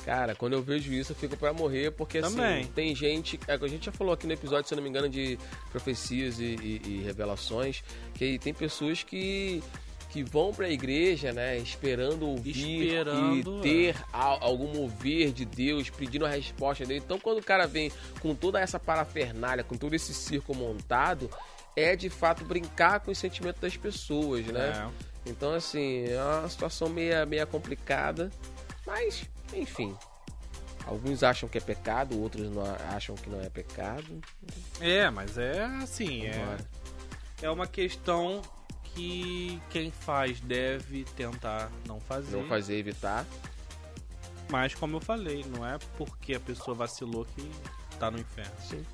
Cara, 0.08 0.34
quando 0.34 0.54
eu 0.54 0.62
vejo 0.62 0.90
isso, 0.90 1.12
eu 1.12 1.16
fico 1.16 1.36
pra 1.36 1.52
morrer, 1.52 1.90
porque 1.90 2.18
Também. 2.22 2.62
assim, 2.62 2.72
tem 2.74 2.94
gente. 2.94 3.38
É, 3.46 3.52
a 3.52 3.68
gente 3.68 3.84
já 3.84 3.92
falou 3.92 4.14
aqui 4.14 4.26
no 4.26 4.32
episódio, 4.32 4.66
se 4.66 4.72
eu 4.72 4.76
não 4.76 4.82
me 4.82 4.88
engano, 4.88 5.06
de 5.06 5.38
profecias 5.70 6.40
e, 6.40 6.44
e- 6.56 6.80
e 6.86 7.02
revelações, 7.04 7.84
que 8.14 8.38
tem 8.38 8.54
pessoas 8.54 9.02
que. 9.02 9.62
Que 10.08 10.22
vão 10.22 10.54
pra 10.54 10.70
igreja, 10.70 11.30
né? 11.30 11.58
Esperando 11.58 12.26
ouvir 12.26 12.52
Esperando, 12.52 13.58
e 13.58 13.60
ter 13.60 13.96
a- 14.10 14.38
algum 14.42 14.72
mover 14.72 15.30
de 15.30 15.44
Deus, 15.44 15.90
pedindo 15.90 16.24
a 16.24 16.30
resposta 16.30 16.86
dele. 16.86 17.02
Então, 17.04 17.18
quando 17.18 17.40
o 17.40 17.44
cara 17.44 17.66
vem 17.66 17.92
com 18.20 18.34
toda 18.34 18.58
essa 18.58 18.80
parafernália, 18.80 19.62
com 19.62 19.76
todo 19.76 19.92
esse 19.92 20.14
circo 20.14 20.54
montado, 20.54 21.28
é 21.76 21.94
de 21.94 22.08
fato 22.08 22.42
brincar 22.46 23.00
com 23.00 23.10
os 23.10 23.18
sentimentos 23.18 23.60
das 23.60 23.76
pessoas, 23.76 24.46
né? 24.46 24.90
É. 25.26 25.30
Então, 25.30 25.52
assim, 25.52 26.04
é 26.08 26.22
uma 26.40 26.48
situação 26.48 26.88
meia, 26.88 27.26
meia 27.26 27.44
complicada, 27.44 28.30
mas, 28.86 29.28
enfim. 29.54 29.96
Alguns 30.86 31.22
acham 31.22 31.48
que 31.48 31.58
é 31.58 31.60
pecado, 31.60 32.18
outros 32.20 32.50
não 32.50 32.62
acham 32.94 33.14
que 33.14 33.28
não 33.28 33.40
é 33.40 33.50
pecado. 33.50 34.20
É, 34.80 35.10
mas 35.10 35.36
é 35.36 35.64
assim, 35.82 36.24
é, 36.26 36.56
é 37.42 37.50
uma 37.50 37.66
questão 37.66 38.40
que 38.94 39.60
quem 39.70 39.90
faz 39.90 40.40
deve 40.40 41.04
tentar 41.16 41.70
não 41.86 42.00
fazer. 42.00 42.36
Não 42.36 42.48
fazer 42.48 42.78
evitar. 42.78 43.26
Mas 44.50 44.74
como 44.74 44.96
eu 44.96 45.00
falei, 45.00 45.44
não 45.44 45.66
é 45.66 45.78
porque 45.98 46.34
a 46.34 46.40
pessoa 46.40 46.74
vacilou 46.74 47.26
que 47.26 47.50
tá 47.98 48.10
no 48.10 48.18
inferno. 48.18 48.54
Sim. 48.60 48.84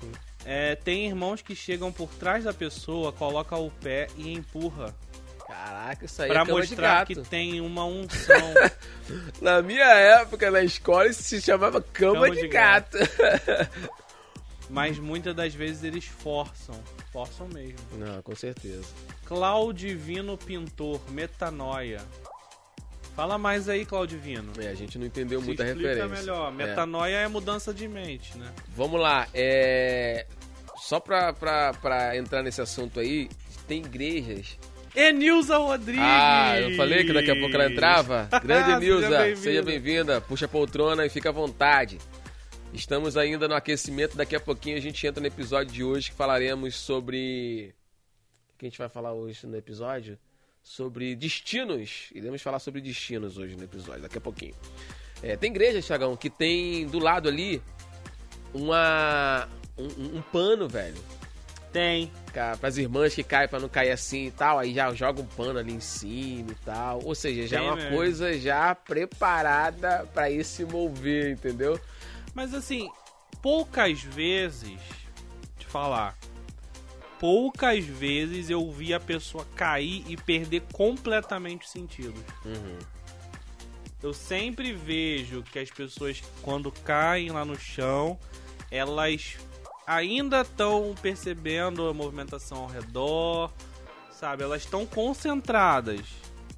Sim. 0.00 0.12
É, 0.44 0.76
tem 0.76 1.06
irmãos 1.06 1.42
que 1.42 1.56
chegam 1.56 1.90
por 1.90 2.08
trás 2.10 2.44
da 2.44 2.54
pessoa, 2.54 3.12
coloca 3.12 3.56
o 3.56 3.68
pé 3.68 4.06
e 4.16 4.32
empurra 4.32 4.94
Caraca, 5.46 6.04
isso 6.04 6.22
aí 6.22 6.28
Pra 6.28 6.42
é 6.42 6.44
cama 6.46 6.60
de 6.62 6.68
mostrar 6.68 6.98
gato. 6.98 7.06
que 7.22 7.28
tem 7.28 7.60
uma 7.60 7.84
unção. 7.84 8.54
Na 9.40 9.62
minha 9.62 9.84
época, 9.84 10.50
na 10.50 10.62
escola, 10.62 11.06
isso 11.06 11.22
se 11.22 11.40
chamava 11.40 11.80
cama, 11.80 12.14
Cama 12.14 12.30
de, 12.30 12.40
de 12.40 12.48
gato. 12.48 12.98
mas 14.68 14.98
muitas 14.98 15.34
das 15.34 15.54
vezes 15.54 15.84
eles 15.84 16.04
forçam, 16.04 16.74
forçam 17.12 17.46
mesmo. 17.48 17.78
não, 17.92 18.20
com 18.22 18.34
certeza. 18.34 18.84
Claudivino 19.24 20.36
Pintor, 20.36 21.00
metanoia. 21.10 22.00
Fala 23.14 23.38
mais 23.38 23.68
aí, 23.68 23.86
Claudivino. 23.86 24.52
É, 24.58 24.68
a 24.68 24.74
gente 24.74 24.98
não 24.98 25.06
entendeu 25.06 25.40
Se 25.40 25.46
muita 25.46 25.64
referência. 25.64 26.06
melhor. 26.08 26.48
É. 26.52 26.54
Metanoia 26.54 27.16
é. 27.16 27.28
mudança 27.28 27.72
de 27.72 27.88
mente, 27.88 28.36
né? 28.36 28.52
Vamos 28.74 29.00
lá, 29.00 29.26
é... 29.32 30.26
Só 30.76 31.00
pra, 31.00 31.32
pra, 31.32 31.72
pra 31.74 32.16
entrar 32.16 32.42
nesse 32.42 32.60
assunto 32.60 33.00
aí, 33.00 33.30
tem 33.66 33.78
igrejas 33.78 34.58
Enilza 34.96 35.58
Rodrigues! 35.58 36.00
Ah, 36.02 36.58
eu 36.58 36.74
falei 36.76 37.04
que 37.04 37.12
daqui 37.12 37.30
a 37.30 37.36
pouco 37.36 37.54
ela 37.54 37.70
entrava? 37.70 38.28
Grande 38.42 38.64
Seja 38.64 38.78
Nilza, 38.80 39.08
bem-vinda. 39.18 39.36
seja 39.36 39.62
bem-vinda. 39.62 40.20
Puxa 40.22 40.46
a 40.46 40.48
poltrona 40.48 41.04
e 41.04 41.10
fica 41.10 41.28
à 41.28 41.32
vontade. 41.32 41.98
Estamos 42.72 43.16
ainda 43.16 43.46
no 43.46 43.54
aquecimento, 43.54 44.16
daqui 44.16 44.34
a 44.34 44.40
pouquinho 44.40 44.76
a 44.76 44.80
gente 44.80 45.06
entra 45.06 45.20
no 45.20 45.26
episódio 45.26 45.72
de 45.72 45.84
hoje 45.84 46.10
que 46.10 46.16
falaremos 46.16 46.74
sobre. 46.76 47.74
O 48.54 48.58
que 48.58 48.64
a 48.66 48.68
gente 48.70 48.78
vai 48.78 48.88
falar 48.88 49.12
hoje 49.12 49.46
no 49.46 49.56
episódio? 49.56 50.18
Sobre 50.62 51.14
destinos. 51.14 52.08
Iremos 52.14 52.40
falar 52.40 52.58
sobre 52.58 52.80
destinos 52.80 53.36
hoje 53.36 53.54
no 53.54 53.64
episódio, 53.64 54.00
daqui 54.02 54.16
a 54.16 54.20
pouquinho. 54.20 54.54
É, 55.22 55.36
tem 55.36 55.50
igreja, 55.50 55.80
Thiagão, 55.82 56.16
que 56.16 56.30
tem 56.30 56.86
do 56.86 56.98
lado 56.98 57.28
ali 57.28 57.62
uma. 58.54 59.46
um- 59.76 60.16
um 60.18 60.22
pano, 60.32 60.66
velho 60.66 60.96
Tem. 61.72 62.10
para 62.32 62.56
as 62.62 62.76
irmãs 62.78 63.14
que 63.14 63.22
caem 63.22 63.48
para 63.48 63.60
não 63.60 63.68
cair 63.68 63.90
assim 63.90 64.26
e 64.26 64.30
tal, 64.30 64.58
aí 64.58 64.72
já 64.74 64.92
joga 64.94 65.20
um 65.20 65.26
pano 65.26 65.58
ali 65.58 65.72
em 65.74 65.80
cima 65.80 66.52
e 66.52 66.64
tal. 66.64 67.00
Ou 67.04 67.14
seja, 67.14 67.46
já 67.46 67.58
é 67.58 67.60
Tem 67.60 67.68
uma 67.68 67.76
mesmo. 67.76 67.90
coisa 67.90 68.38
já 68.38 68.74
preparada 68.74 70.08
para 70.14 70.30
ir 70.30 70.44
se 70.44 70.64
mover, 70.64 71.32
entendeu? 71.32 71.78
Mas 72.34 72.54
assim, 72.54 72.90
poucas 73.42 74.00
vezes, 74.02 74.78
te 75.58 75.66
falar, 75.66 76.16
poucas 77.18 77.84
vezes 77.84 78.50
eu 78.50 78.70
vi 78.70 78.92
a 78.94 79.00
pessoa 79.00 79.46
cair 79.56 80.04
e 80.08 80.16
perder 80.16 80.62
completamente 80.72 81.64
os 81.64 81.70
sentidos. 81.70 82.20
Uhum. 82.44 82.78
Eu 84.02 84.12
sempre 84.12 84.72
vejo 84.72 85.42
que 85.42 85.58
as 85.58 85.70
pessoas, 85.70 86.22
quando 86.42 86.70
caem 86.70 87.30
lá 87.30 87.44
no 87.44 87.58
chão, 87.58 88.18
elas 88.70 89.36
ainda 89.86 90.40
estão 90.42 90.94
percebendo 91.00 91.86
a 91.88 91.94
movimentação 91.94 92.58
ao 92.58 92.66
redor, 92.66 93.52
sabe? 94.10 94.42
Elas 94.42 94.62
estão 94.62 94.84
concentradas, 94.84 96.00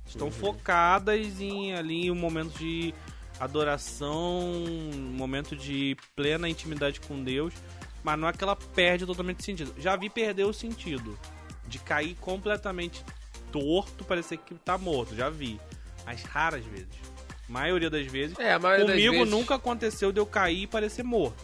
estão 0.07 0.29
Uhum. 0.29 0.33
focadas 0.33 1.41
em 1.41 1.75
ali 1.75 2.11
um 2.11 2.15
momento 2.15 2.57
de 2.59 2.95
adoração, 3.39 4.41
um 4.55 5.13
momento 5.17 5.55
de 5.57 5.97
plena 6.17 6.49
intimidade 6.49 7.01
com 7.01 7.23
Deus, 7.23 7.53
mas 8.03 8.19
não 8.19 8.29
é 8.29 8.33
que 8.33 8.43
ela 8.43 8.57
perde 8.57 9.05
totalmente 9.07 9.41
o 9.41 9.45
sentido. 9.45 9.75
Já 9.79 9.97
vi 9.97 10.09
perder 10.09 10.45
o 10.45 10.53
sentido 10.53 11.19
de 11.67 11.79
cair 11.79 12.15
completamente 12.21 13.05
torto, 13.53 14.05
parecer 14.05 14.39
que 14.39 14.55
tá 14.55 14.79
morto, 14.79 15.15
já 15.15 15.29
vi. 15.29 15.61
Mas 16.07 16.23
raras 16.23 16.65
vezes. 16.65 16.89
maioria 17.49 17.89
das 17.89 18.07
vezes. 18.07 18.39
É, 18.39 18.53
a 18.53 18.59
maioria 18.59 18.85
das 18.85 18.95
Comigo 18.95 19.13
vezes- 19.15 19.31
nunca 19.31 19.55
aconteceu 19.55 20.13
de 20.13 20.21
eu 20.21 20.27
cair 20.27 20.65
e 20.65 20.67
parecer 20.67 21.03
morto. 21.03 21.43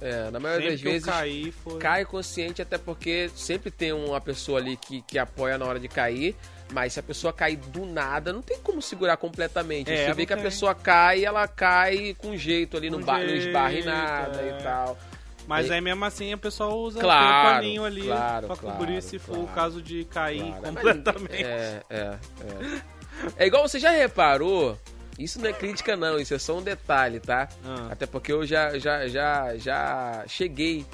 É, 0.00 0.30
na 0.30 0.40
maioria 0.40 0.70
Sempre 0.70 0.84
das 0.84 0.92
vezes 0.92 1.08
caí 1.08 1.52
foi. 1.52 1.78
cai 1.78 2.04
consciente, 2.04 2.62
até 2.62 2.78
porque 2.78 3.30
sempre 3.34 3.70
tem 3.70 3.92
uma 3.92 4.20
pessoa 4.20 4.58
ali 4.58 4.76
que, 4.76 5.02
que 5.02 5.18
apoia 5.18 5.58
na 5.58 5.66
hora 5.66 5.78
de 5.78 5.88
cair. 5.88 6.34
Mas 6.72 6.92
se 6.92 7.00
a 7.00 7.02
pessoa 7.02 7.32
cair 7.32 7.56
do 7.56 7.84
nada, 7.84 8.32
não 8.32 8.40
tem 8.42 8.58
como 8.60 8.80
segurar 8.80 9.16
completamente. 9.16 9.90
É, 9.90 9.96
Você 10.04 10.08
não 10.08 10.14
vê 10.14 10.24
que 10.24 10.32
a 10.32 10.36
pessoa 10.36 10.72
cai, 10.74 11.24
ela 11.24 11.46
cai 11.48 12.14
com 12.16 12.36
jeito 12.36 12.76
ali, 12.76 12.88
não, 12.88 13.00
Com 13.00 13.04
ba 13.06 13.18
não 13.18 13.26
esbarra 13.34 13.70
em 13.72 13.82
jeito, 13.82 13.88
nada 13.88 14.40
é. 14.40 14.56
e 14.58 14.62
tal. 14.62 14.98
Mas 15.48 15.66
E- 15.66 15.72
aí 15.72 15.80
mesmo 15.80 16.04
assim 16.04 16.32
a 16.32 16.38
pessoa 16.38 16.72
usa 16.74 17.00
Claro, 17.00 17.26
um 17.26 17.54
paninho 17.56 17.84
ali 17.84 18.02
claro, 18.06 18.46
pra 18.46 18.56
claro, 18.56 18.78
cobrir 18.78 19.02
se 19.02 19.18
for 19.18 19.32
o 19.32 19.42
claro. 19.42 19.54
caso 19.54 19.82
de 19.82 20.04
cair 20.04 20.54
completamente. 20.62 21.42
É, 21.44 21.82
é, 21.90 21.96
é. 21.96 22.80
É 23.36 23.46
igual 23.46 23.66
você 23.68 23.80
já 23.80 23.90
reparou, 23.90 24.78
isso 25.22 25.40
não 25.40 25.48
é 25.48 25.52
crítica 25.52 25.96
não, 25.96 26.18
isso 26.18 26.34
é 26.34 26.38
só 26.38 26.58
um 26.58 26.62
detalhe, 26.62 27.20
tá? 27.20 27.48
Ah. 27.64 27.88
Até 27.90 28.06
porque 28.06 28.32
eu 28.32 28.46
já, 28.46 28.78
já, 28.78 29.06
já, 29.06 29.56
já 29.56 30.24
cheguei, 30.26 30.86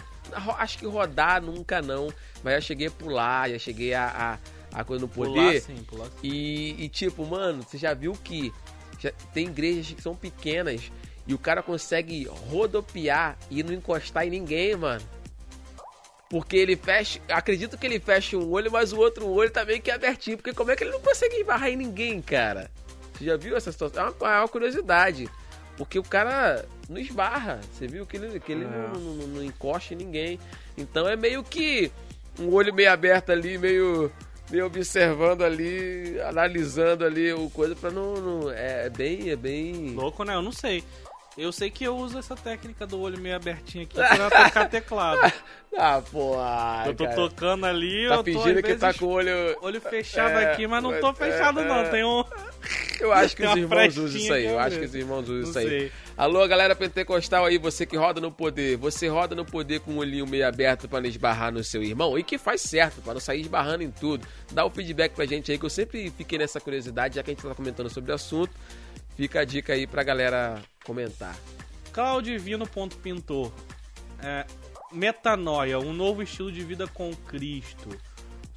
acho 0.59 0.79
que 0.79 0.87
rodar 0.87 1.41
nunca 1.41 1.81
não, 1.81 2.13
mas 2.43 2.55
já 2.55 2.61
cheguei 2.61 2.89
a 2.89 2.91
pular, 2.91 3.51
já 3.51 3.59
cheguei 3.59 3.95
a, 3.95 4.39
a, 4.73 4.79
a 4.81 4.85
coisa 4.85 5.03
no 5.03 5.09
Pular 5.09 5.29
poder. 5.29 5.61
sim, 5.63 5.77
pular 5.85 6.07
sim. 6.07 6.13
E, 6.23 6.85
e, 6.85 6.89
tipo, 6.89 7.25
mano, 7.25 7.63
você 7.63 7.79
já 7.79 7.95
viu 7.95 8.13
que 8.13 8.53
já 8.99 9.13
tem 9.33 9.47
igrejas 9.47 9.93
que 9.93 10.03
são 10.03 10.15
pequenas 10.15 10.91
e 11.27 11.35
o 11.35 11.39
cara 11.39 11.63
consegue 11.63 12.25
rodopiar 12.51 13.37
e 13.51 13.63
não 13.63 13.73
encostar 13.73 14.27
em 14.27 14.31
ninguém, 14.31 14.75
mano. 14.77 15.03
Porque 16.29 16.57
ele 16.57 16.77
fecha. 16.77 17.21
Acredito 17.29 17.79
que 17.79 17.87
ele 17.87 18.01
fecha 18.01 18.37
um 18.37 18.51
olho, 18.51 18.71
mas 18.71 18.93
o 18.93 18.99
outro 18.99 19.29
olho 19.29 19.51
tá 19.51 19.65
meio 19.65 19.81
que 19.81 19.91
abertinho. 19.93 20.37
Porque 20.37 20.53
como 20.53 20.73
é 20.73 20.77
que 20.77 20.83
ele 20.83 20.91
não 20.91 21.01
consegue 21.01 21.37
esbarrar 21.37 21.69
em 21.69 21.77
ninguém, 21.77 22.21
cara? 22.21 22.69
Você 23.17 23.25
já 23.25 23.37
viu 23.37 23.57
essa 23.57 23.73
situação? 23.73 24.07
É 24.07 24.11
uma, 24.11 24.35
é 24.35 24.39
uma 24.41 24.49
curiosidade. 24.49 25.29
Porque 25.77 25.99
o 25.99 26.03
cara 26.03 26.65
não 26.89 26.99
esbarra. 26.99 27.61
Você 27.73 27.87
viu 27.87 28.07
que 28.07 28.17
ele, 28.17 28.41
que 28.41 28.53
ele 28.53 28.65
É. 28.65 28.69
não, 28.69 28.89
não, 29.01 29.13
não- 29.15 29.27
não 29.29 29.45
encosta 29.45 29.93
em 29.95 29.97
ninguém. 29.99 30.41
Então 30.77 31.07
é 31.09 31.17
meio 31.17 31.43
que 31.45 31.91
um 32.39 32.53
olho 32.53 32.73
meio 32.75 32.91
aberto 32.91 33.31
ali, 33.31 33.59
meio, 33.59 34.11
meio 34.51 34.65
observando 34.67 35.43
ali, 35.43 36.19
analisando 36.23 37.05
ali 37.05 37.31
o 37.33 37.51
coisa 37.51 37.75
pra 37.77 37.91
não. 37.91 38.15
não- 38.15 38.51
é, 38.51 38.87
é 38.87 38.91
bem. 38.91 39.29
É 39.31 39.37
bem. 39.37 39.91
Louco, 39.95 40.25
né? 40.25 40.35
Eu 40.35 40.43
não 40.43 40.53
sei. 40.53 40.83
Eu 41.37 41.53
sei 41.53 41.69
que 41.71 41.85
eu 41.85 41.95
uso 41.95 42.19
essa 42.19 42.35
técnica 42.35 42.87
do 42.87 42.99
olho 42.99 43.19
meio 43.21 43.37
abertinho 43.37 43.85
aqui 43.85 43.95
pra 43.97 44.31
tocar 44.31 44.69
teclado. 44.71 45.31
Ah, 45.79 46.01
pô. 46.11 46.37
ai, 46.41 46.89
eu 46.89 46.95
tô 46.95 47.05
cara. 47.05 47.17
tocando 47.17 47.67
ali, 47.67 48.09
Tá 48.09 48.15
eu 48.15 48.17
tô 48.19 48.25
fingindo 48.25 48.63
que 48.63 48.75
tá 48.77 48.95
com 48.95 49.05
o 49.05 49.09
olho. 49.11 49.31
olho 49.61 49.79
fechado 49.79 50.31
É, 50.31 50.53
aqui, 50.53 50.67
mas 50.67 50.83
não 50.83 50.99
tô 50.99 51.11
é, 51.11 51.15
fechado 51.15 51.63
não. 51.63 51.81
é. 51.81 51.89
Tem 51.91 52.03
um... 52.03 52.25
Eu 53.01 53.13
acho 53.13 53.37
que 53.37 53.45
os 53.45 53.57
irmãos 53.57 53.97
usam 53.97 54.21
isso 54.21 54.33
aí. 54.33 54.47
Eu 54.47 54.59
acho 54.59 54.79
que 54.79 54.85
os 54.85 54.95
irmãos 54.95 55.29
usam 55.29 55.51
isso 55.51 55.59
aí. 55.59 55.93
Alô, 56.17 56.47
galera 56.49 56.75
pentecostal 56.75 57.45
aí, 57.45 57.59
você 57.59 57.85
que 57.85 57.97
roda 57.97 58.21
no 58.21 58.33
poder. 58.33 58.77
Você 58.77 59.09
roda 59.09 59.35
no 59.35 59.45
poder 59.45 59.81
com 59.81 59.93
o 59.93 59.97
olhinho 59.99 60.27
meio 60.27 60.47
aberto 60.47 60.89
pra 60.89 61.01
não 61.01 61.09
esbarrar 61.09 61.53
no 61.53 61.63
seu 61.63 61.83
irmão? 61.83 62.19
E 62.19 62.23
que 62.23 62.39
faz 62.39 62.61
certo, 62.63 63.03
pra 63.03 63.15
não 63.15 63.21
sair 63.21 63.41
esbarrando 63.43 63.83
em 63.83 63.91
tudo. 63.91 64.27
Dá 64.53 64.65
o 64.65 64.71
feedback 64.71 65.15
pra 65.15 65.27
gente 65.27 65.53
aí, 65.53 65.59
que 65.59 65.65
eu 65.65 65.71
sempre 65.71 66.11
fiquei 66.11 66.39
nessa 66.39 66.61
curiosidade, 66.61 67.17
já 67.17 67.23
que 67.23 67.31
a 67.31 67.35
gente 67.35 67.43
tá 67.43 67.55
comentando 67.55 67.91
sobre 67.91 68.13
o 68.13 68.15
assunto. 68.15 68.53
Fica 69.17 69.41
a 69.41 69.45
dica 69.45 69.73
aí 69.73 69.87
pra 69.87 70.03
galera 70.03 70.61
comentar. 70.85 71.37
Claudivino.pintor. 71.93 73.53
É, 74.23 74.47
metanoia, 74.93 75.79
um 75.79 75.93
novo 75.93 76.23
estilo 76.23 76.53
de 76.53 76.63
vida 76.63 76.87
com 76.87 77.15
Cristo. 77.15 77.89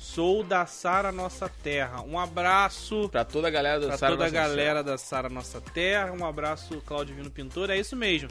Sou 0.01 0.43
da 0.43 0.65
Sara 0.65 1.11
Nossa 1.11 1.49
Terra. 1.61 2.01
Um 2.03 2.17
abraço 2.17 3.09
Pra 3.09 3.25
toda 3.25 3.49
a 3.49 3.51
galera 3.51 3.85
pra 3.85 3.97
Sara 3.97 4.11
toda 4.13 4.23
a 4.23 4.27
Nossa 4.27 4.39
galera 4.47 4.83
da 4.83 4.97
Sara 4.97 5.29
Nossa 5.29 5.59
Terra. 5.61 6.13
Um 6.13 6.25
abraço, 6.25 6.81
Claudivino 6.85 7.29
Pintor. 7.29 7.69
É 7.69 7.77
isso 7.77 7.95
mesmo. 7.97 8.29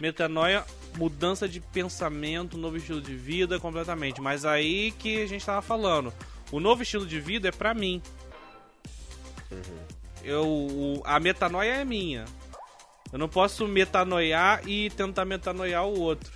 Metanoia, 0.00 0.64
mudança 0.98 1.48
de 1.48 1.60
pensamento, 1.60 2.58
novo 2.58 2.76
estilo 2.76 3.00
de 3.00 3.14
vida 3.14 3.58
completamente. 3.60 4.20
Mas 4.20 4.44
aí 4.44 4.90
que 4.98 5.22
a 5.22 5.26
gente 5.26 5.46
tava 5.46 5.62
falando. 5.62 6.12
O 6.50 6.58
novo 6.58 6.82
estilo 6.82 7.06
de 7.06 7.20
vida 7.20 7.48
é 7.48 7.52
pra 7.52 7.72
mim. 7.72 8.02
Eu, 10.24 10.44
o- 10.46 11.02
a 11.04 11.20
metanoia 11.20 11.76
é 11.76 11.84
minha. 11.84 12.24
Eu 13.12 13.18
não 13.18 13.28
posso 13.28 13.66
metanoiar 13.68 14.68
e 14.68 14.90
tentar 14.90 15.24
metanoiar 15.24 15.86
o 15.86 16.00
outro. 16.00 16.32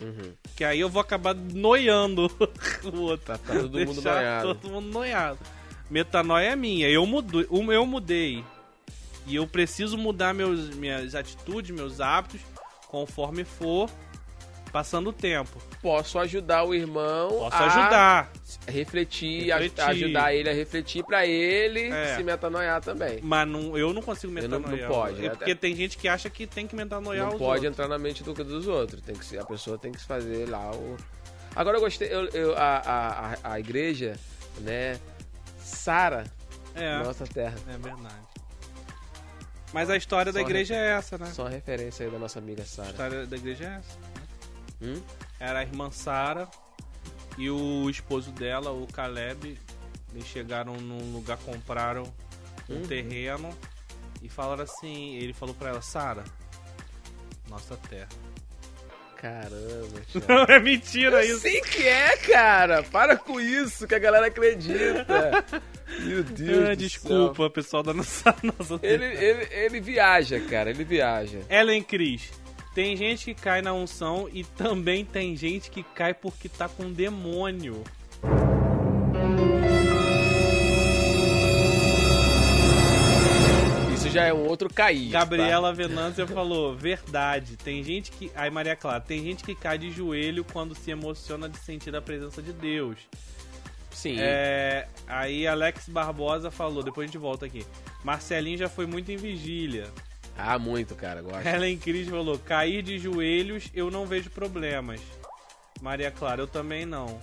Uhum. 0.00 0.32
Que 0.56 0.64
aí 0.64 0.80
eu 0.80 0.88
vou 0.88 1.00
acabar 1.00 1.34
noiando 1.34 2.30
o 2.84 3.00
outro. 3.00 3.26
Tá, 3.26 3.38
tá 3.38 3.54
todo 3.54 3.78
mundo 3.78 4.02
noiado. 4.02 4.54
todo 4.54 4.70
mundo 4.70 4.88
noiado. 4.92 5.38
Metanoia 5.90 6.52
é 6.52 6.56
minha. 6.56 6.88
Eu 6.88 7.04
mudei, 7.06 7.46
um, 7.50 7.72
eu 7.72 7.84
mudei. 7.84 8.44
E 9.26 9.36
eu 9.36 9.46
preciso 9.46 9.96
mudar 9.96 10.34
meus, 10.34 10.70
minhas 10.70 11.14
atitudes, 11.14 11.74
meus 11.74 12.00
hábitos, 12.00 12.40
conforme 12.88 13.44
for 13.44 13.90
passando 14.70 15.10
o 15.10 15.12
tempo. 15.12 15.60
Posso 15.84 16.18
ajudar 16.18 16.64
o 16.64 16.74
irmão 16.74 17.28
Posso 17.28 17.54
a 17.56 17.66
ajudar. 17.66 18.32
refletir, 18.66 19.52
a- 19.52 19.58
Refletir. 19.58 19.84
ajudar 19.84 20.34
ele 20.34 20.48
a 20.48 20.52
refletir 20.54 21.04
pra 21.04 21.26
ele 21.26 21.90
É. 21.92 22.16
se 22.16 22.22
metanoiar 22.22 22.80
também. 22.80 23.20
Mas 23.22 23.46
não, 23.46 23.76
eu 23.76 23.92
não 23.92 24.00
consigo 24.00 24.32
Eu 24.38 24.48
não- 24.48 24.60
metanoiar. 24.60 24.88
não 24.88 24.94
pode, 24.96 25.22
É 25.22 25.26
é- 25.26 25.30
porque 25.30 25.54
tem 25.54 25.76
gente 25.76 25.98
que 25.98 26.08
acha 26.08 26.30
que 26.30 26.46
tem 26.46 26.66
que 26.66 26.74
metanoiar 26.74 27.26
não 27.26 27.32
pode 27.38 27.66
outros. 27.66 27.66
entrar 27.66 27.86
na 27.86 27.98
mente 27.98 28.22
do, 28.24 28.32
dos 28.32 28.66
outros. 28.66 29.02
Tem 29.02 29.14
que 29.14 29.36
a 29.36 29.44
pessoa 29.44 29.76
tem 29.76 29.92
que 29.92 30.00
se 30.00 30.06
fazer 30.06 30.48
lá 30.48 30.70
o. 30.70 30.96
Agora 31.54 31.76
eu 31.76 31.80
gostei, 31.82 32.08
eu, 32.10 32.28
eu- 32.30 32.56
a, 32.56 32.78
a, 32.78 33.34
a, 33.34 33.52
a 33.52 33.60
igreja, 33.60 34.18
né? 34.60 34.98
Sara, 35.58 36.24
É, 36.74 36.96
nossa 37.04 37.26
terra. 37.26 37.56
é 37.68 37.76
verdade. 37.76 38.24
Mas 39.70 39.90
a 39.90 39.96
história 39.98 40.32
da 40.32 40.40
Só 40.40 40.46
igreja 40.46 40.74
é 40.74 40.92
essa, 40.92 41.18
né? 41.18 41.26
Só 41.26 41.42
uma 41.42 41.50
referência 41.50 42.06
aí 42.06 42.10
da 42.10 42.18
nossa 42.18 42.38
amiga 42.38 42.62
A 42.62 42.64
Sara. 42.64 42.88
história 42.88 43.26
da 43.26 43.36
igreja 43.36 43.64
é 43.64 43.66
essa. 43.76 43.98
Hum? 44.82 45.00
Era 45.38 45.60
a 45.60 45.62
irmã 45.62 45.90
Sara 45.90 46.48
e 47.36 47.50
o 47.50 47.88
esposo 47.90 48.30
dela, 48.32 48.70
o 48.70 48.86
Caleb. 48.86 49.58
Eles 50.14 50.26
chegaram 50.26 50.74
num 50.76 51.12
lugar, 51.12 51.36
compraram 51.38 52.04
um 52.68 52.76
Uhum. 52.76 52.82
terreno 52.86 53.50
e 54.22 54.28
falaram 54.28 54.62
assim. 54.64 55.16
Ele 55.16 55.32
falou 55.32 55.54
pra 55.54 55.70
ela, 55.70 55.82
Sara, 55.82 56.24
nossa 57.48 57.76
terra. 57.76 58.08
Caramba, 59.16 60.00
Thiago. 60.12 60.26
Não 60.28 60.44
é 60.44 60.60
mentira 60.60 61.24
Eu 61.24 61.32
isso. 61.32 61.40
sei 61.40 61.60
que 61.62 61.82
é, 61.82 62.16
cara. 62.18 62.82
Para 62.82 63.16
com 63.16 63.40
isso, 63.40 63.86
que 63.86 63.94
a 63.94 63.98
galera 63.98 64.26
acredita. 64.26 65.44
Meu 66.00 66.22
Deus. 66.24 66.68
Ah, 66.68 66.74
desculpa, 66.74 67.48
pessoal 67.50 67.82
da 67.82 67.92
nossa, 67.94 68.34
nossa 68.42 68.78
céu. 68.78 68.80
Ele, 68.82 69.04
ele, 69.04 69.48
ele 69.50 69.80
viaja, 69.80 70.38
cara. 70.40 70.70
Ele 70.70 70.84
viaja. 70.84 71.40
Ellen 71.48 71.82
Cris. 71.82 72.30
Tem 72.74 72.96
gente 72.96 73.26
que 73.26 73.40
cai 73.40 73.62
na 73.62 73.72
unção 73.72 74.28
e 74.32 74.42
também 74.42 75.04
tem 75.04 75.36
gente 75.36 75.70
que 75.70 75.84
cai 75.84 76.12
porque 76.12 76.48
tá 76.48 76.68
com 76.68 76.92
demônio. 76.92 77.84
Isso 83.94 84.10
já 84.10 84.24
é 84.24 84.34
um 84.34 84.48
outro 84.48 84.68
cair. 84.68 85.08
Gabriela 85.08 85.72
Venância 85.72 86.26
falou, 86.26 86.74
verdade. 86.74 87.56
Tem 87.56 87.84
gente 87.84 88.10
que. 88.10 88.32
Aí, 88.34 88.50
Maria 88.50 88.74
Clara, 88.74 89.00
tem 89.00 89.22
gente 89.22 89.44
que 89.44 89.54
cai 89.54 89.78
de 89.78 89.92
joelho 89.92 90.44
quando 90.44 90.74
se 90.74 90.90
emociona 90.90 91.48
de 91.48 91.58
sentir 91.58 91.94
a 91.94 92.02
presença 92.02 92.42
de 92.42 92.52
Deus. 92.52 92.98
Tá? 93.08 93.18
Sim. 93.92 94.16
É, 94.18 94.88
aí 95.06 95.46
Alex 95.46 95.88
Barbosa 95.88 96.50
falou, 96.50 96.82
depois 96.82 97.04
a 97.04 97.06
gente 97.06 97.18
volta 97.18 97.46
aqui. 97.46 97.64
Marcelinho 98.02 98.58
já 98.58 98.68
foi 98.68 98.84
muito 98.84 99.12
em 99.12 99.16
vigília. 99.16 99.92
Ah, 100.36 100.58
muito, 100.58 100.94
cara. 100.94 101.22
Gosto. 101.22 101.46
Helen 101.46 101.78
Cris 101.78 102.08
falou, 102.08 102.38
cair 102.38 102.82
de 102.82 102.98
joelhos 102.98 103.70
eu 103.74 103.90
não 103.90 104.06
vejo 104.06 104.30
problemas. 104.30 105.00
Maria 105.80 106.10
Clara, 106.10 106.42
eu 106.42 106.46
também 106.46 106.84
não. 106.84 107.20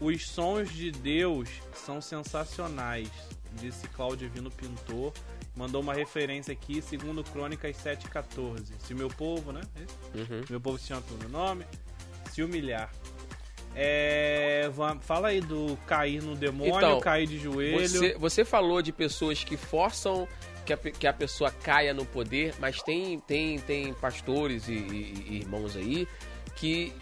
Os 0.00 0.26
sons 0.26 0.70
de 0.72 0.90
Deus 0.90 1.48
são 1.74 2.00
sensacionais, 2.00 3.08
disse 3.52 3.86
Cláudio 3.88 4.28
Divino 4.28 4.50
Pintor. 4.50 5.12
Mandou 5.54 5.82
uma 5.82 5.92
referência 5.92 6.52
aqui, 6.52 6.80
segundo 6.80 7.22
Crônicas 7.22 7.76
7,14. 7.76 8.72
Se 8.80 8.94
meu 8.94 9.08
povo, 9.08 9.52
né? 9.52 9.60
É? 9.76 10.18
Uhum. 10.18 10.44
Meu 10.48 10.60
povo 10.60 10.78
se 10.78 10.86
chama 10.88 11.02
pelo 11.02 11.18
meu 11.18 11.28
nome. 11.28 11.64
Se 12.32 12.42
humilhar. 12.42 12.90
É, 13.74 14.70
fala 15.00 15.28
aí 15.28 15.40
do 15.40 15.78
cair 15.86 16.22
no 16.22 16.34
demônio, 16.34 16.74
Então, 16.76 17.00
cair 17.00 17.26
de 17.26 17.38
joelho. 17.38 17.88
Você, 17.88 18.14
você 18.18 18.44
falou 18.44 18.82
de 18.82 18.92
pessoas 18.92 19.44
que 19.44 19.56
forçam 19.56 20.26
que 20.76 20.88
a, 20.88 20.92
que 20.92 21.06
a 21.06 21.12
pessoa 21.12 21.50
caia 21.50 21.92
no 21.94 22.04
poder, 22.04 22.54
mas 22.58 22.82
tem, 22.82 23.18
tem, 23.20 23.58
tem 23.58 23.92
pastores 23.94 24.68
e, 24.68 24.72
e- 24.72 25.24
e 25.30 25.36
irmãos 25.38 25.76
aí 25.76 26.06
que, 26.56 26.92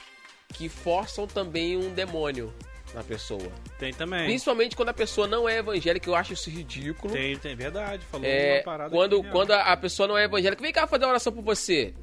que 0.54 0.68
forçam 0.68 1.26
também 1.26 1.76
um 1.76 1.92
demônio. 1.92 2.52
na 2.94 3.04
pessoa. 3.04 3.52
Tem 3.78 3.92
também. 3.92 4.24
Principalmente 4.26 4.74
quando 4.74 4.88
a 4.88 4.92
pessoa 4.94 5.26
não 5.28 5.48
é 5.48 5.59
evangélica, 5.59 6.11
eu 6.11 6.14
acho 6.16 6.33
isso 6.33 6.50
ridículo. 6.50 7.12
Tem, 7.14 7.37
tem, 7.38 7.54
verdade. 7.54 8.04
Falou 8.11 8.26
É, 8.26 8.56
uma 8.56 8.62
parada. 8.64 8.90
quando, 8.90 9.22
quando 9.30 9.52
a 9.52 9.62
a 9.62 9.76
pessoa 9.76 10.09
não 10.09 10.18
é 10.18 10.24
evangélica, 10.24 10.61
vem 10.61 10.72
cá 10.72 10.87
fazer 10.88 11.04
uma 11.04 11.11
oração 11.11 11.33
por 11.33 11.42
você. 11.42 11.94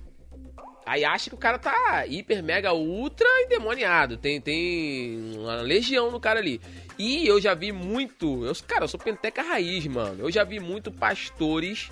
Aí 0.86 1.04
acha 1.04 1.30
que 1.30 1.36
o 1.36 1.38
cara 1.38 1.60
tá 1.60 2.06
hiper, 2.08 2.42
mega, 2.42 2.72
ultra 2.72 3.28
endemoniado. 3.44 4.16
Tem, 4.16 4.40
tem 4.40 5.36
uma 5.38 5.56
legião 5.62 6.10
no 6.10 6.18
cara 6.22 6.40
ali. 6.40 6.62
E 7.00 7.28
eu 7.28 7.40
já 7.40 7.54
vi 7.54 7.72
muito. 7.72 8.46
Eu, 8.46 8.54
cara, 8.68 8.84
eu 8.86 8.88
sou 8.88 9.00
penteca 9.00 9.42
raiz, 9.44 9.86
mano. 9.88 10.24
Eu 10.24 10.32
já 10.32 10.44
vi 10.44 10.60
muito 10.60 10.92
pastores 10.92 11.90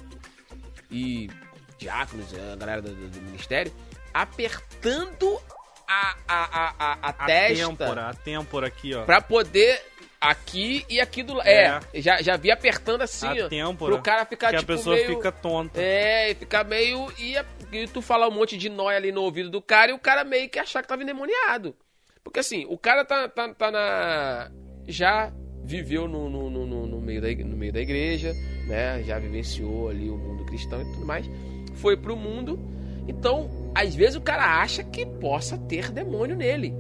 e 0.89 1.29
diáconos, 1.77 2.33
a 2.33 2.55
galera 2.55 2.81
do, 2.81 2.89
do- 2.93 3.21
ministério, 3.21 3.71
apertando 4.13 5.39
a, 5.87 6.15
a, 6.27 6.43
a, 6.43 6.75
a, 6.79 6.93
a 7.01 7.09
A 7.09 7.13
testa 7.25 7.67
têmpora, 7.67 8.09
a 8.09 8.13
têmpora 8.13 8.67
aqui, 8.67 8.93
ó. 8.95 9.03
pra 9.03 9.21
poder. 9.21 9.81
Aqui 10.19 10.83
e 10.89 10.99
aqui 10.99 11.21
do 11.21 11.33
lado. 11.35 11.47
É, 11.47 11.79
já, 11.95 12.19
já 12.19 12.35
vi 12.35 12.49
apertando 12.49 13.01
assim, 13.03 13.27
a 13.41 13.45
ó. 13.45 13.47
têmpora. 13.49 13.93
Pro 13.93 14.01
cara 14.01 14.25
ficar 14.25 14.49
que 14.51 14.57
tipo 14.57 14.71
a 14.71 14.75
pessoa 14.75 14.95
meio... 14.95 15.07
fica 15.09 15.31
tonta. 15.31 15.79
É, 15.79 16.31
e 16.31 16.35
ficar 16.35 16.63
meio. 16.63 17.11
E, 17.19 17.35
e 17.71 17.87
tu 17.87 18.01
falar 18.01 18.27
um 18.27 18.31
monte 18.31 18.57
de 18.57 18.67
nóia 18.67 18.97
ali 18.97 19.11
no 19.11 19.21
ouvido 19.21 19.51
do 19.51 19.61
cara 19.61 19.91
e 19.91 19.93
o 19.93 19.99
cara 19.99 20.23
meio 20.23 20.49
que 20.49 20.57
achar 20.57 20.81
que 20.81 20.87
tava 20.87 21.03
endemoniado. 21.03 21.75
Porque 22.23 22.39
assim, 22.39 22.65
o 22.69 22.75
cara 22.77 23.05
tá, 23.05 23.27
tá, 23.29 23.53
tá 23.53 23.69
na. 23.69 24.49
Já 24.87 25.31
viveu 25.63 26.07
no, 26.07 26.29
no, 26.29 26.49
no, 26.49 26.85
no- 26.87 27.01
meio 27.01 27.21
da, 27.21 27.27
no 27.43 27.57
meio 27.57 27.73
da 27.73 27.81
igreja, 27.81 28.33
né? 28.67 29.01
Já 29.03 29.17
vivenciou 29.19 29.89
ali 29.89 30.09
o 30.09 30.17
mundo 30.17 30.45
cristão 30.45 30.81
e 30.81 30.85
tudo 30.85 31.05
mais. 31.05 31.29
Foi 31.75 31.97
pro 31.97 32.15
mundo. 32.15 32.59
Então, 33.07 33.49
às 33.73 33.95
vezes 33.95 34.15
o 34.15 34.21
cara 34.21 34.61
acha 34.61 34.83
que 34.83 35.05
possa 35.05 35.57
ter 35.57 35.91
demônio 35.91 36.35
nele. 36.35 36.73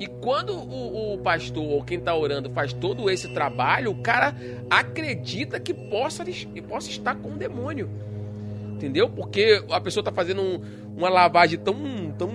E 0.00 0.06
quando 0.06 0.52
o, 0.54 1.14
o 1.14 1.18
pastor 1.18 1.64
ou 1.64 1.84
quem 1.84 2.00
tá 2.00 2.14
orando 2.16 2.50
faz 2.50 2.72
todo 2.72 3.08
esse 3.08 3.32
trabalho, 3.32 3.92
o 3.92 4.02
cara 4.02 4.34
acredita 4.68 5.60
que 5.60 5.72
possa, 5.72 6.24
que 6.24 6.60
possa 6.62 6.90
estar 6.90 7.14
com 7.14 7.28
um 7.30 7.36
demônio. 7.36 7.88
Entendeu? 8.72 9.08
Porque 9.08 9.62
a 9.70 9.80
pessoa 9.80 10.02
tá 10.02 10.10
fazendo 10.10 10.42
um- 10.42 10.60
uma 10.96 11.08
lavagem 11.08 11.58
tão, 11.58 11.76
tão 12.18 12.30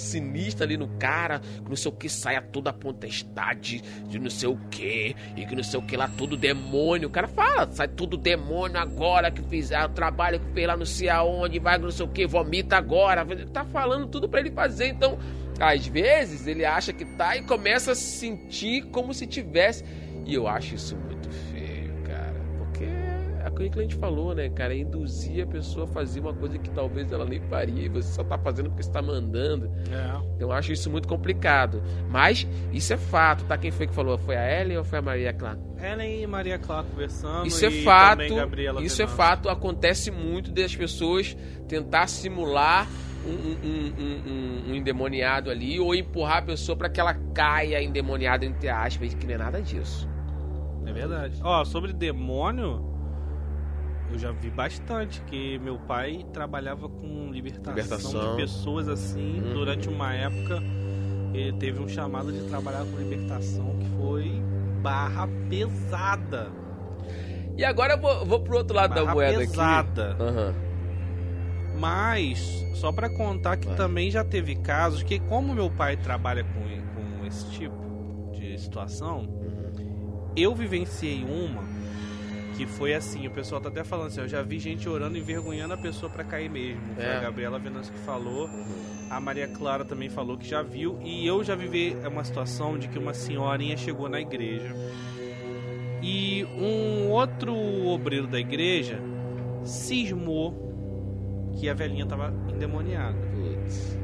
sinistra 0.00 0.66
ali 0.66 0.76
no 0.76 0.88
cara, 0.98 1.40
que 1.40 1.68
não 1.68 1.76
sei 1.76 1.90
o 1.90 1.94
que 1.94 2.08
saia 2.08 2.40
toda 2.40 2.70
a 2.70 2.72
potestade 2.72 3.82
de 4.08 4.18
não 4.18 4.30
sei 4.30 4.48
o 4.48 4.56
que, 4.70 5.14
e 5.36 5.46
que 5.46 5.54
não 5.54 5.62
sei 5.62 5.78
o 5.78 5.82
que 5.82 5.96
lá, 5.96 6.08
tudo 6.08 6.36
demônio. 6.36 7.08
O 7.08 7.10
cara 7.10 7.28
fala, 7.28 7.70
sai 7.70 7.88
tudo 7.88 8.16
demônio 8.16 8.78
agora 8.78 9.30
que 9.30 9.42
fizer 9.42 9.84
o 9.84 9.88
trabalho 9.88 10.40
que 10.40 10.52
fez 10.52 10.66
lá 10.66 10.76
não 10.76 10.86
sei 10.86 11.08
aonde, 11.08 11.58
vai 11.58 11.78
não 11.78 11.90
sei 11.90 12.06
o 12.06 12.08
que, 12.08 12.26
vomita 12.26 12.76
agora. 12.76 13.24
Tá 13.52 13.64
falando 13.64 14.06
tudo 14.06 14.28
pra 14.28 14.40
ele 14.40 14.50
fazer, 14.50 14.88
então 14.88 15.18
às 15.58 15.86
vezes 15.86 16.46
ele 16.46 16.64
acha 16.64 16.92
que 16.92 17.04
tá 17.04 17.36
e 17.36 17.42
começa 17.42 17.92
a 17.92 17.94
se 17.94 18.18
sentir 18.18 18.86
como 18.86 19.14
se 19.14 19.26
tivesse. 19.26 19.84
E 20.26 20.34
eu 20.34 20.48
acho 20.48 20.74
isso 20.74 20.96
aquilo 23.62 23.70
que 23.74 23.78
a 23.78 23.82
gente 23.82 23.96
falou, 23.96 24.34
né, 24.34 24.48
cara? 24.50 24.74
É 24.74 24.78
induzir 24.78 25.42
a 25.44 25.46
pessoa 25.46 25.84
a 25.84 25.88
fazer 25.88 26.20
uma 26.20 26.32
coisa 26.34 26.58
que 26.58 26.70
talvez 26.70 27.10
ela 27.12 27.24
nem 27.24 27.40
faria. 27.40 27.84
E 27.84 27.88
você 27.88 28.12
só 28.12 28.22
tá 28.24 28.36
fazendo 28.38 28.68
porque 28.70 28.82
você 28.82 28.90
tá 28.92 29.02
mandando. 29.02 29.66
É. 29.90 30.16
Então 30.34 30.48
eu 30.48 30.52
acho 30.52 30.72
isso 30.72 30.90
muito 30.90 31.06
complicado. 31.08 31.82
Mas 32.10 32.46
isso 32.72 32.92
é 32.92 32.96
fato, 32.96 33.44
tá? 33.44 33.56
Quem 33.58 33.70
foi 33.70 33.86
que 33.86 33.94
falou? 33.94 34.16
Foi 34.18 34.36
a 34.36 34.60
Ellen 34.60 34.78
ou 34.78 34.84
foi 34.84 34.98
a 34.98 35.02
Maria 35.02 35.32
Clara? 35.32 35.58
Ellen 35.82 36.22
e 36.22 36.26
Maria 36.26 36.58
Clara 36.58 36.84
conversando. 36.84 37.46
Isso 37.46 37.64
é 37.64 37.70
fato. 37.70 38.18
também 38.18 38.34
Gabriela 38.36 38.82
Isso 38.82 39.02
é 39.02 39.06
fato. 39.06 39.48
Acontece 39.48 40.10
muito 40.10 40.50
das 40.52 40.74
pessoas 40.74 41.36
tentar 41.68 42.06
simular 42.06 42.88
um- 43.26 43.66
um- 43.66 43.92
um- 43.98 44.70
um 44.70 44.74
endemoniado 44.76 45.50
ali 45.50 45.80
ou 45.80 45.94
empurrar 45.94 46.38
a 46.38 46.42
pessoa 46.42 46.76
para 46.76 46.88
que 46.88 47.00
ela 47.00 47.12
caia 47.34 47.82
endemoniada, 47.82 48.44
entre 48.46 48.68
aspas, 48.68 49.14
que 49.14 49.26
não 49.26 49.34
é 49.34 49.38
nada 49.38 49.60
disso. 49.60 50.08
É 50.86 50.92
verdade. 50.92 51.40
Ó, 51.42 51.64
sobre 51.64 51.92
demônio, 51.92 52.95
eu 54.12 54.18
já 54.18 54.30
vi 54.32 54.50
bastante 54.50 55.20
que 55.22 55.58
meu 55.58 55.78
pai 55.78 56.24
trabalhava 56.32 56.88
com 56.88 57.30
libertação, 57.32 57.74
Libertação. 57.74 58.30
de 58.30 58.36
pessoas 58.42 58.88
assim. 58.88 59.40
Uhum. 59.40 59.52
Durante 59.54 59.88
uma 59.88 60.14
época, 60.14 60.62
ele 61.34 61.52
teve 61.54 61.80
um 61.80 61.88
chamado 61.88 62.32
de 62.32 62.42
trabalhar 62.48 62.84
com 62.84 62.96
libertação 62.96 63.76
que 63.78 63.86
foi 64.00 64.42
barra 64.82 65.28
pesada. 65.48 66.50
E 67.56 67.64
agora 67.64 67.94
eu 67.94 68.00
vou, 68.00 68.24
vou 68.26 68.40
pro 68.40 68.56
outro 68.58 68.76
lado 68.76 68.94
da 68.94 69.02
barra 69.02 69.14
moeda 69.14 69.38
pesada. 69.38 70.12
aqui. 70.12 70.22
Aham. 70.22 70.54
Mas, 71.78 72.64
só 72.74 72.90
pra 72.92 73.08
contar 73.10 73.56
que 73.58 73.66
Vai. 73.66 73.76
também 73.76 74.10
já 74.10 74.24
teve 74.24 74.56
casos 74.56 75.02
que, 75.02 75.18
como 75.18 75.54
meu 75.54 75.70
pai 75.70 75.96
trabalha 75.96 76.42
com, 76.44 76.60
com 77.20 77.26
esse 77.26 77.50
tipo 77.50 78.30
de 78.32 78.58
situação, 78.58 79.20
Uhum. 79.20 80.30
eu 80.34 80.54
vivenciei 80.54 81.22
uma 81.24 81.62
que 82.56 82.66
foi 82.66 82.94
assim, 82.94 83.26
o 83.26 83.30
pessoal 83.30 83.60
tá 83.60 83.68
até 83.68 83.84
falando 83.84 84.06
assim, 84.08 84.20
eu 84.20 84.28
já 84.28 84.42
vi 84.42 84.58
gente 84.58 84.88
orando 84.88 85.18
envergonhando 85.18 85.74
a 85.74 85.76
pessoa 85.76 86.08
pra 86.10 86.24
cair 86.24 86.48
mesmo. 86.50 86.80
Foi 86.94 87.04
É. 87.04 87.16
a 87.16 87.20
Gabriela 87.20 87.58
Venâncio 87.58 87.92
que 87.92 87.98
falou, 88.00 88.46
Uhum. 88.46 88.64
a 89.10 89.20
Maria 89.20 89.46
Clara 89.48 89.84
também 89.84 90.08
falou 90.08 90.38
que 90.38 90.48
já 90.48 90.62
viu, 90.62 90.98
e 91.04 91.26
eu 91.26 91.44
já 91.44 91.54
vivi 91.54 91.96
uma 92.10 92.24
situação 92.24 92.78
de 92.78 92.88
que 92.88 92.98
uma 92.98 93.12
senhorinha 93.12 93.76
chegou 93.76 94.08
na 94.08 94.20
igreja 94.20 94.74
e 96.02 96.44
um 96.58 97.10
outro 97.10 97.54
obreiro 97.88 98.26
da 98.26 98.38
igreja 98.38 99.00
cismou 99.64 100.64
que 101.58 101.68
a 101.68 101.74
velhinha 101.74 102.06
tava 102.06 102.32
endemoniada. 102.54 103.16
Putz, 103.34 103.98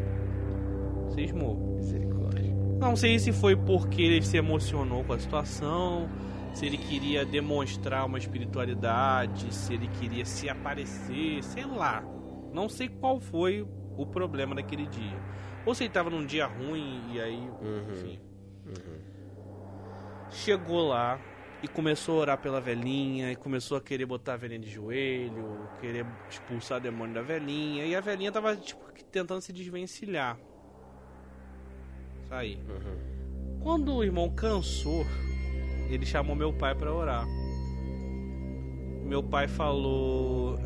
Cismou. 1.14 1.76
misericórdia. 1.76 2.52
Não 2.80 2.96
sei 2.96 3.18
se 3.18 3.32
foi 3.32 3.54
porque 3.54 4.02
ele 4.02 4.22
se 4.22 4.36
emocionou 4.36 5.04
com 5.04 5.12
a 5.12 5.18
situação, 5.18 6.08
se 6.54 6.66
ele 6.66 6.76
queria 6.76 7.24
demonstrar 7.24 8.04
uma 8.06 8.18
espiritualidade, 8.18 9.52
se 9.54 9.72
ele 9.74 9.88
queria 9.88 10.24
se 10.24 10.48
aparecer, 10.48 11.42
sei 11.42 11.64
lá. 11.64 12.04
Não 12.52 12.68
sei 12.68 12.88
qual 12.88 13.18
foi 13.20 13.66
o 13.96 14.06
problema 14.06 14.54
daquele 14.54 14.86
dia. 14.86 15.18
Ou 15.64 15.74
se 15.74 15.84
ele 15.84 15.92
tava 15.92 16.10
num 16.10 16.24
dia 16.26 16.46
ruim 16.46 17.02
e 17.12 17.20
aí, 17.20 17.36
Uhum. 17.60 17.90
enfim. 17.90 18.20
Chegou 20.30 20.88
lá 20.88 21.20
e 21.62 21.68
começou 21.68 22.18
a 22.18 22.20
orar 22.22 22.38
pela 22.38 22.60
velhinha 22.60 23.30
e 23.30 23.36
começou 23.36 23.76
a 23.76 23.80
querer 23.80 24.06
botar 24.06 24.34
a 24.34 24.36
velhinha 24.36 24.60
de 24.60 24.70
joelho, 24.70 25.68
querer 25.80 26.06
expulsar 26.28 26.78
o 26.78 26.80
demônio 26.80 27.14
da 27.14 27.22
velhinha. 27.22 27.84
E 27.84 27.94
a 27.94 28.00
velhinha 28.00 28.32
tava 28.32 28.56
tipo 28.56 28.82
tentando 29.10 29.40
se 29.42 29.52
desvencilhar. 29.52 30.38
Sair. 32.28 32.58
Uhum. 32.68 33.60
Quando 33.60 33.94
o 33.94 34.02
irmão 34.02 34.30
cansou, 34.30 35.04
ele 35.94 36.06
chamou 36.06 36.34
meu 36.34 36.52
pai 36.52 36.74
pra 36.74 36.92
orar. 36.92 37.26
Meu 39.04 39.22
pai 39.22 39.46
falou: 39.46 40.58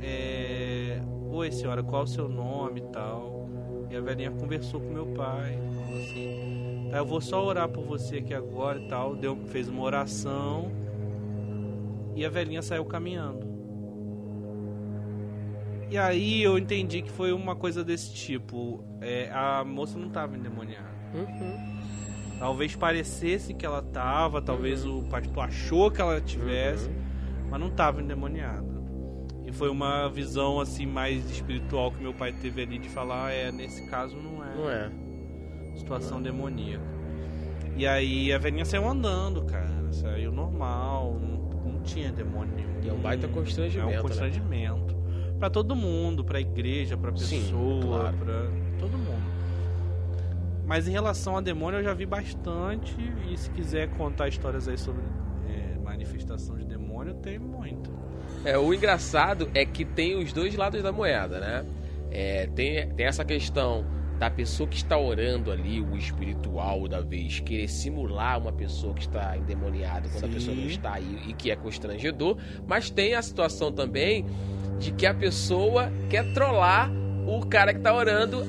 é, 0.00 1.00
Oi 1.30 1.50
senhora, 1.50 1.82
qual 1.82 2.02
é 2.02 2.04
o 2.04 2.08
seu 2.08 2.28
nome 2.28 2.80
e 2.80 2.92
tal? 2.92 3.48
E 3.90 3.96
a 3.96 4.00
velhinha 4.00 4.30
conversou 4.30 4.80
com 4.80 4.92
meu 4.92 5.06
pai. 5.06 5.58
Falou 5.84 6.00
assim: 6.00 6.88
Tá, 6.90 6.98
eu 6.98 7.06
vou 7.06 7.20
só 7.20 7.44
orar 7.44 7.68
por 7.68 7.84
você 7.84 8.18
aqui 8.18 8.32
agora 8.32 8.78
e 8.78 8.88
tal. 8.88 9.16
Deu, 9.16 9.36
fez 9.46 9.68
uma 9.68 9.82
oração. 9.82 10.70
E 12.14 12.24
a 12.24 12.28
velhinha 12.28 12.62
saiu 12.62 12.84
caminhando. 12.84 13.46
E 15.90 15.96
aí 15.96 16.42
eu 16.42 16.58
entendi 16.58 17.00
que 17.00 17.10
foi 17.10 17.32
uma 17.32 17.56
coisa 17.56 17.82
desse 17.82 18.12
tipo. 18.12 18.84
É, 19.00 19.30
a 19.32 19.64
moça 19.64 19.98
não 19.98 20.10
tava 20.10 20.36
endemoniada. 20.36 20.88
Uhum. 21.14 21.77
Talvez 22.38 22.76
parecesse 22.76 23.52
que 23.52 23.66
ela 23.66 23.82
tava, 23.82 24.40
talvez 24.40 24.84
o 24.86 25.02
pastor 25.04 25.44
achou 25.44 25.90
que 25.90 26.00
ela 26.00 26.20
tivesse, 26.20 26.88
mas 27.50 27.60
não 27.60 27.68
tava 27.70 28.00
endemoniada. 28.00 28.68
E 29.44 29.50
foi 29.52 29.68
uma 29.70 30.08
visão 30.08 30.60
assim 30.60 30.86
mais 30.86 31.28
espiritual 31.30 31.90
que 31.90 32.00
meu 32.02 32.14
pai 32.14 32.32
teve 32.32 32.62
ali 32.62 32.78
de 32.78 32.88
falar, 32.88 33.32
é, 33.32 33.50
nesse 33.50 33.86
caso 33.88 34.16
não 34.16 34.44
é, 34.44 34.54
Não 34.54 34.70
é. 34.70 34.90
situação 35.76 36.20
demoníaca. 36.22 36.84
E 37.76 37.86
aí 37.86 38.32
a 38.32 38.38
velhinha 38.38 38.64
saiu 38.64 38.86
andando, 38.88 39.42
cara, 39.44 39.90
saiu 39.92 40.30
normal, 40.30 41.18
não, 41.20 41.72
não 41.72 41.82
tinha 41.82 42.12
demônio 42.12 42.54
nenhum. 42.54 42.80
E 42.82 42.88
é 42.88 42.92
um 42.92 42.98
baita 42.98 43.26
constrangimento, 43.28 43.88
É 43.88 43.92
né? 43.94 43.98
um 43.98 44.02
constrangimento. 44.02 44.96
Pra 45.38 45.48
todo 45.48 45.74
mundo, 45.76 46.24
pra 46.24 46.40
igreja, 46.40 46.96
pra 46.96 47.14
Sim, 47.16 47.40
pessoa, 47.40 47.80
claro. 48.12 48.16
pra. 48.18 48.67
Mas 50.68 50.86
em 50.86 50.90
relação 50.90 51.34
a 51.34 51.40
demônio 51.40 51.80
eu 51.80 51.84
já 51.84 51.94
vi 51.94 52.04
bastante. 52.04 52.94
E 53.26 53.36
se 53.38 53.48
quiser 53.50 53.88
contar 53.96 54.28
histórias 54.28 54.68
aí 54.68 54.76
sobre 54.76 55.02
é, 55.48 55.78
manifestação 55.78 56.58
de 56.58 56.66
demônio, 56.66 57.14
tem 57.14 57.38
muito. 57.38 57.90
É, 58.44 58.58
o 58.58 58.74
engraçado 58.74 59.50
é 59.54 59.64
que 59.64 59.82
tem 59.82 60.22
os 60.22 60.30
dois 60.30 60.54
lados 60.54 60.82
da 60.82 60.92
moeda, 60.92 61.40
né? 61.40 61.64
É, 62.10 62.46
tem, 62.48 62.86
tem 62.90 63.06
essa 63.06 63.24
questão 63.24 63.82
da 64.18 64.28
pessoa 64.28 64.68
que 64.68 64.76
está 64.76 64.98
orando 64.98 65.50
ali, 65.50 65.80
o 65.80 65.96
espiritual 65.96 66.86
da 66.86 67.00
vez, 67.00 67.40
querer 67.40 67.68
simular 67.68 68.38
uma 68.38 68.52
pessoa 68.52 68.92
que 68.92 69.02
está 69.02 69.38
endemoniada 69.38 70.08
quando 70.10 70.24
a 70.24 70.26
Sim. 70.26 70.34
pessoa 70.34 70.56
não 70.56 70.64
está 70.64 70.94
aí 70.94 71.22
e 71.28 71.32
que 71.32 71.50
é 71.50 71.56
constrangedor, 71.56 72.36
mas 72.66 72.90
tem 72.90 73.14
a 73.14 73.22
situação 73.22 73.72
também 73.72 74.26
de 74.78 74.92
que 74.92 75.06
a 75.06 75.14
pessoa 75.14 75.90
quer 76.10 76.30
trollar 76.34 76.90
o 77.26 77.46
cara 77.46 77.72
que 77.72 77.78
está 77.78 77.94
orando, 77.94 78.44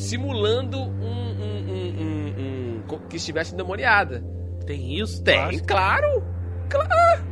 simulando 0.00 0.78
um, 0.78 0.84
um- 0.84 1.70
um- 1.70 2.82
um- 2.94 2.98
que 3.08 3.16
estivesse 3.16 3.54
endemoniada. 3.54 4.22
Tem 4.66 4.98
isso? 4.98 5.22
Tem, 5.22 5.58
claro! 5.60 6.22
Claro! 6.68 7.24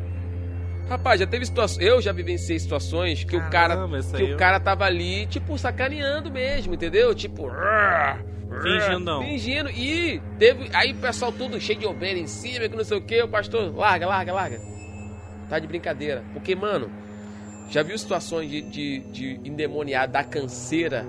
Rapaz, 0.88 1.20
já 1.20 1.26
teve 1.26 1.44
situações. 1.44 1.86
Eu 1.86 2.00
já 2.00 2.12
vivenciei 2.12 2.58
situações 2.58 3.22
que 3.22 3.36
o 3.36 3.40
cara. 3.50 3.74
Caramba, 3.76 4.00
Que 4.00 4.16
aí 4.16 4.22
o 4.24 4.28
eu- 4.30 4.36
cara 4.38 4.58
tava 4.58 4.84
ali, 4.84 5.26
tipo, 5.26 5.56
sacaneando 5.58 6.30
mesmo, 6.30 6.74
entendeu? 6.74 7.14
Tipo. 7.14 7.48
Fingindo 8.62 9.00
não. 9.00 9.20
Fingindo. 9.22 9.68
E 9.70 10.20
teve. 10.38 10.70
Aí 10.72 10.92
o 10.92 10.96
pessoal 10.96 11.30
tudo 11.30 11.60
cheio 11.60 11.78
de 11.78 11.86
ovelha 11.86 12.18
em 12.18 12.26
cima, 12.26 12.68
que 12.68 12.74
não 12.76 12.84
sei 12.84 12.96
o 12.96 13.02
que. 13.02 13.22
O 13.22 13.28
pastor, 13.28 13.74
larga, 13.76 14.06
larga, 14.06 14.32
larga. 14.32 14.60
Tá 15.50 15.58
de 15.58 15.66
brincadeira. 15.66 16.24
Porque, 16.32 16.54
mano, 16.54 16.90
já 17.70 17.82
viu 17.82 17.96
situações 17.98 18.50
de, 18.50 18.62
de, 18.62 19.00
de 19.12 19.40
da 20.08 20.24
canseira 20.24 21.04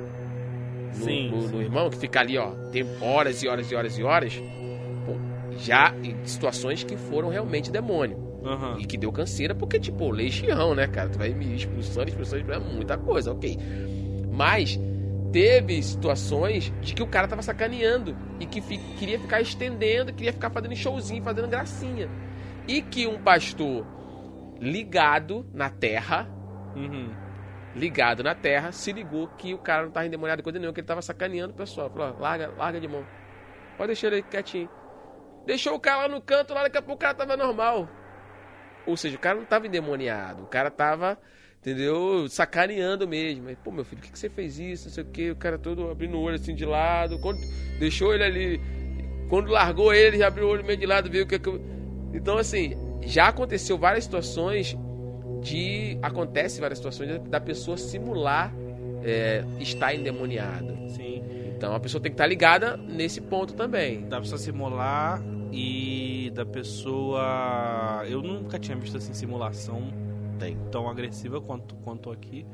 Sim, 0.93 1.29
no- 1.31 1.41
sim. 1.43 1.51
no 1.55 1.61
irmão, 1.61 1.89
que 1.89 1.97
fica 1.97 2.19
ali, 2.19 2.37
ó, 2.37 2.51
tem 2.71 2.85
horas 3.01 3.41
e 3.43 3.47
horas 3.47 3.71
e 3.71 3.75
horas 3.75 3.97
e 3.97 4.03
horas. 4.03 4.33
Pô, 5.05 5.15
já 5.57 5.93
em 6.03 6.25
situações 6.25 6.83
que 6.83 6.95
foram 6.97 7.29
realmente 7.29 7.71
demônio. 7.71 8.17
Aham. 8.43 8.77
E 8.79 8.85
que 8.85 8.97
deu 8.97 9.11
canseira, 9.11 9.53
porque, 9.53 9.79
tipo, 9.79 10.09
legião, 10.09 10.73
né, 10.73 10.87
cara? 10.87 11.09
Tu 11.09 11.17
vai 11.17 11.29
me 11.33 11.55
expulsando, 11.55 12.09
expulsando, 12.09 12.51
é 12.53 12.59
muita 12.59 12.97
coisa, 12.97 13.31
ok. 13.33 13.57
Mas 14.31 14.79
teve 15.33 15.81
situações 15.83 16.73
de 16.81 16.93
que 16.93 17.03
o 17.03 17.07
cara 17.07 17.27
tava 17.27 17.41
sacaneando 17.41 18.15
e 18.39 18.45
que 18.45 18.61
fi- 18.61 18.79
queria 18.97 19.19
ficar 19.19 19.41
estendendo, 19.41 20.13
queria 20.13 20.31
ficar 20.33 20.49
fazendo 20.49 20.75
showzinho, 20.75 21.21
fazendo 21.21 21.47
gracinha. 21.49 22.09
E 22.67 22.81
que 22.81 23.05
um 23.05 23.17
pastor 23.19 23.85
ligado 24.59 25.45
na 25.53 25.69
terra, 25.69 26.27
Uhum. 26.75 27.13
Ligado 27.79 28.21
na 28.23 28.35
terra, 28.35 28.71
se 28.71 28.91
ligou 28.91 29.27
que 29.29 29.53
o 29.53 29.57
cara 29.57 29.83
não 29.83 29.91
tava 29.91 30.05
endemoniado 30.05 30.43
coisa 30.43 30.59
nenhuma, 30.59 30.73
que 30.73 30.81
ele 30.81 30.87
tava 30.87 31.01
sacaneando 31.01 31.53
o 31.53 31.55
pessoal. 31.57 31.89
Falou, 31.89 32.19
larga, 32.19 32.53
larga 32.57 32.79
de 32.79 32.87
mão. 32.87 33.05
Pode 33.77 33.87
deixar 33.87 34.07
ele 34.11 34.21
quietinho. 34.21 34.69
Deixou 35.45 35.73
o 35.73 35.79
cara 35.79 36.03
lá 36.03 36.07
no 36.09 36.21
canto, 36.21 36.53
lá 36.53 36.63
daqui 36.63 36.77
a 36.77 36.81
pouco 36.81 36.95
o 36.95 37.01
cara 37.01 37.13
tava 37.13 37.37
normal. 37.37 37.87
Ou 38.85 38.97
seja, 38.97 39.15
o 39.15 39.19
cara 39.19 39.37
não 39.37 39.45
tava 39.45 39.67
endemoniado, 39.67 40.43
o 40.43 40.47
cara 40.47 40.69
tava, 40.69 41.17
entendeu, 41.59 42.27
sacaneando 42.27 43.07
mesmo. 43.07 43.47
Aí, 43.47 43.55
pô, 43.55 43.71
meu 43.71 43.85
filho, 43.85 44.01
por 44.01 44.07
que, 44.07 44.11
que 44.11 44.19
você 44.19 44.29
fez 44.29 44.59
isso? 44.59 44.87
Não 44.87 44.93
sei 44.93 45.03
o 45.03 45.07
que, 45.07 45.31
o 45.31 45.35
cara 45.35 45.57
todo 45.57 45.89
abrindo 45.89 46.17
o 46.17 46.21
olho 46.21 46.35
assim 46.35 46.53
de 46.53 46.65
lado. 46.65 47.19
Quando 47.19 47.39
deixou 47.79 48.13
ele 48.13 48.23
ali, 48.23 48.61
quando 49.29 49.49
largou 49.49 49.93
ele, 49.93 50.07
ele 50.07 50.17
já 50.17 50.27
abriu 50.27 50.47
o 50.47 50.49
olho 50.49 50.65
meio 50.65 50.77
de 50.77 50.85
lado, 50.85 51.09
viu 51.09 51.23
o 51.23 51.27
que. 51.27 51.39
Então, 52.13 52.37
assim, 52.37 52.75
já 53.01 53.29
aconteceu 53.29 53.77
várias 53.77 54.03
situações 54.03 54.77
de. 55.41 55.97
Acontece 56.01 56.59
várias 56.61 56.79
situações 56.79 57.19
da 57.29 57.39
pessoa 57.39 57.77
simular 57.77 58.53
é, 59.03 59.43
estar 59.59 59.93
endemoniada. 59.93 60.75
Sim. 60.89 61.23
Então 61.55 61.73
a 61.75 61.79
pessoa 61.79 62.01
tem 62.01 62.11
que 62.11 62.15
estar 62.15 62.27
ligada 62.27 62.77
nesse 62.77 63.19
ponto 63.21 63.53
também. 63.53 64.07
Da 64.07 64.19
pessoa 64.19 64.37
simular 64.37 65.21
e 65.51 66.31
da 66.33 66.45
pessoa. 66.45 68.03
Eu 68.07 68.21
nunca 68.21 68.57
tinha 68.59 68.77
visto 68.77 68.97
assim 68.97 69.13
simulação 69.13 69.91
Tem. 70.37 70.57
tão 70.71 70.89
agressiva 70.89 71.41
quanto, 71.41 71.75
quanto 71.75 72.11
aqui. 72.11 72.45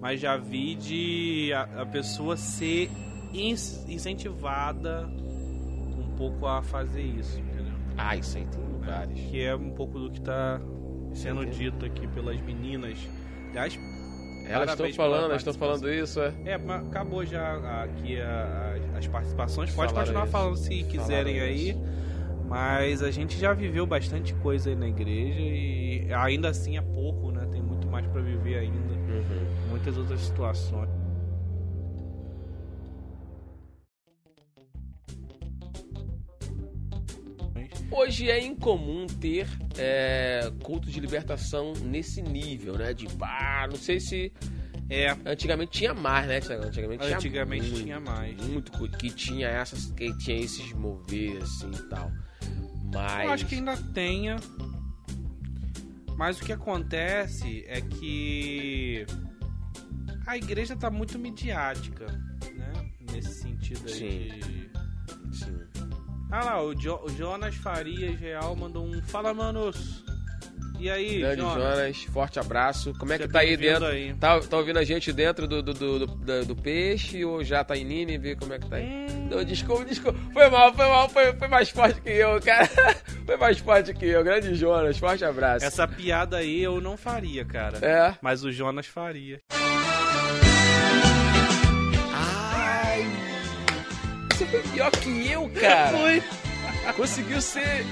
Mas 0.00 0.20
já 0.20 0.36
vi 0.36 0.74
de 0.74 1.52
a, 1.54 1.82
a 1.82 1.86
pessoa 1.86 2.36
ser 2.36 2.90
ins- 3.32 3.84
incentivada 3.88 5.08
um 5.98 6.14
pouco 6.16 6.46
a 6.46 6.62
fazer 6.62 7.02
isso, 7.02 7.40
entendeu? 7.40 7.72
Ah, 7.96 8.14
isso 8.16 8.36
aí 8.36 8.46
tem 8.46 8.60
vários. 8.86 9.18
Que 9.20 9.42
é 9.42 9.56
um 9.56 9.70
pouco 9.70 9.98
do 9.98 10.10
que 10.10 10.20
tá 10.20 10.60
sendo 11.16 11.44
dito 11.46 11.84
aqui 11.84 12.06
pelas 12.08 12.40
meninas. 12.40 12.98
Aliás, 13.50 13.78
Elas 14.48 14.70
estão 14.70 14.92
falando, 14.92 15.24
elas 15.24 15.38
estão 15.38 15.54
falando 15.54 15.90
isso, 15.92 16.20
é. 16.20 16.32
é, 16.44 16.58
mas 16.58 16.86
acabou 16.86 17.24
já 17.26 17.82
aqui 17.82 18.20
a- 18.20 18.76
a- 18.94 18.98
as 18.98 19.06
participações. 19.08 19.70
Pode 19.72 19.92
Falaram 19.92 20.06
continuar 20.06 20.22
isso. 20.24 20.32
falando 20.32 20.56
se 20.56 20.82
quiserem 20.84 21.34
Falaram 21.34 21.52
aí. 21.52 21.70
isso. 21.70 21.80
Mas 22.48 23.02
a 23.02 23.10
gente 23.10 23.36
já 23.36 23.52
viveu 23.52 23.84
bastante 23.86 24.32
coisa 24.34 24.70
aí 24.70 24.76
na 24.76 24.86
igreja 24.86 25.40
e 25.40 26.06
ainda 26.14 26.48
assim 26.50 26.76
é 26.76 26.80
pouco, 26.80 27.32
né? 27.32 27.44
Tem 27.50 27.60
muito 27.60 27.88
mais 27.88 28.06
pra 28.06 28.20
viver 28.20 28.58
ainda. 28.58 28.76
Uhum. 28.78 29.70
Muitas 29.70 29.96
outras 29.98 30.20
situações. 30.20 30.88
Hoje 37.96 38.30
é 38.30 38.44
incomum 38.44 39.06
ter 39.06 39.48
é, 39.78 40.52
culto 40.62 40.90
de 40.90 41.00
libertação 41.00 41.72
nesse 41.82 42.20
nível, 42.20 42.76
né? 42.76 42.92
De 42.92 43.06
pá, 43.16 43.66
não 43.70 43.78
sei 43.78 43.98
se. 43.98 44.30
É, 44.90 45.16
Antigamente 45.24 45.72
tinha 45.72 45.94
mais, 45.94 46.26
né? 46.26 46.36
Antigamente 46.62 47.02
tinha 47.02 47.16
antigamente 47.16 47.70
muito, 47.70 47.82
tinha 47.82 47.98
mais. 47.98 48.36
Muito 48.48 48.70
culto, 48.72 48.98
que 48.98 49.10
tinha 49.10 49.48
essas. 49.48 49.90
Que 49.92 50.14
tinha 50.18 50.36
esses 50.36 50.72
mover 50.74 51.42
assim 51.42 51.70
e 51.70 51.82
tal. 51.84 52.12
Mas. 52.92 53.24
Eu 53.24 53.32
acho 53.32 53.46
que 53.46 53.54
ainda 53.54 53.76
tenha. 53.94 54.36
Mas 56.18 56.38
o 56.38 56.44
que 56.44 56.52
acontece 56.52 57.64
é 57.66 57.80
que 57.80 59.06
a 60.26 60.36
igreja 60.36 60.76
tá 60.76 60.90
muito 60.90 61.18
midiática, 61.18 62.06
né? 62.54 62.92
Nesse 63.10 63.40
sentido 63.40 63.86
aí 63.86 63.94
Sim. 63.94 64.28
de. 64.38 65.36
Sim. 65.38 65.85
Ah 66.30 66.44
lá, 66.44 66.62
o, 66.62 66.74
Jo- 66.74 67.00
o 67.04 67.08
Jonas 67.10 67.54
Farias 67.56 68.18
Real 68.18 68.54
mandou 68.56 68.84
um 68.84 69.00
Fala, 69.02 69.32
manos! 69.32 70.04
E 70.78 70.90
aí, 70.90 71.20
Grande 71.20 71.40
Jonas? 71.40 71.54
Jonas, 71.78 72.02
forte 72.12 72.38
abraço. 72.38 72.92
Como 72.98 73.10
é 73.10 73.16
que 73.18 73.26
tá 73.26 73.38
aí 73.38 73.56
dentro? 73.56 73.86
aí. 73.86 74.12
Tá, 74.14 74.38
tá 74.40 74.58
ouvindo 74.58 74.78
a 74.78 74.84
gente 74.84 75.10
dentro 75.10 75.48
do, 75.48 75.62
do, 75.62 75.72
do, 75.72 76.06
do- 76.06 76.44
do 76.44 76.56
peixe 76.56 77.24
ou 77.24 77.42
já 77.42 77.64
tá 77.64 77.74
em 77.76 77.84
Nínive? 77.84 78.36
Como 78.36 78.52
é 78.52 78.58
que 78.58 78.68
tá 78.68 78.76
aí? 78.76 78.84
Hum, 78.84 79.44
desculpa, 79.46 79.84
desculpa. 79.86 80.18
Foi 80.34 80.50
mal, 80.50 80.74
foi 80.74 80.86
mal, 80.86 81.08
foi, 81.08 81.32
foi 81.32 81.48
mais 81.48 81.70
forte 81.70 81.98
que 82.02 82.10
eu, 82.10 82.40
cara. 82.42 82.68
Foi 83.26 83.36
mais 83.38 83.58
forte 83.58 83.92
que 83.92 84.06
eu. 84.06 84.22
Grande 84.22 84.54
Jonas, 84.54 84.98
forte 84.98 85.24
abraço. 85.24 85.64
essa 85.64 85.88
piada 85.88 86.36
aí 86.36 86.62
eu 86.62 86.80
não 86.80 86.96
faria, 86.96 87.44
cara. 87.44 87.78
É. 87.84 88.14
Mas 88.22 88.44
o 88.44 88.52
Jonas 88.52 88.86
faria. 88.86 89.40
Ai. 92.14 93.04
Você 94.32 94.46
foi 94.46 94.62
pior 94.62 94.90
que 94.92 95.08
cara. 95.50 95.96
Foi. 95.96 96.22
Conseguiu 96.94 97.40
ser. 97.40 97.84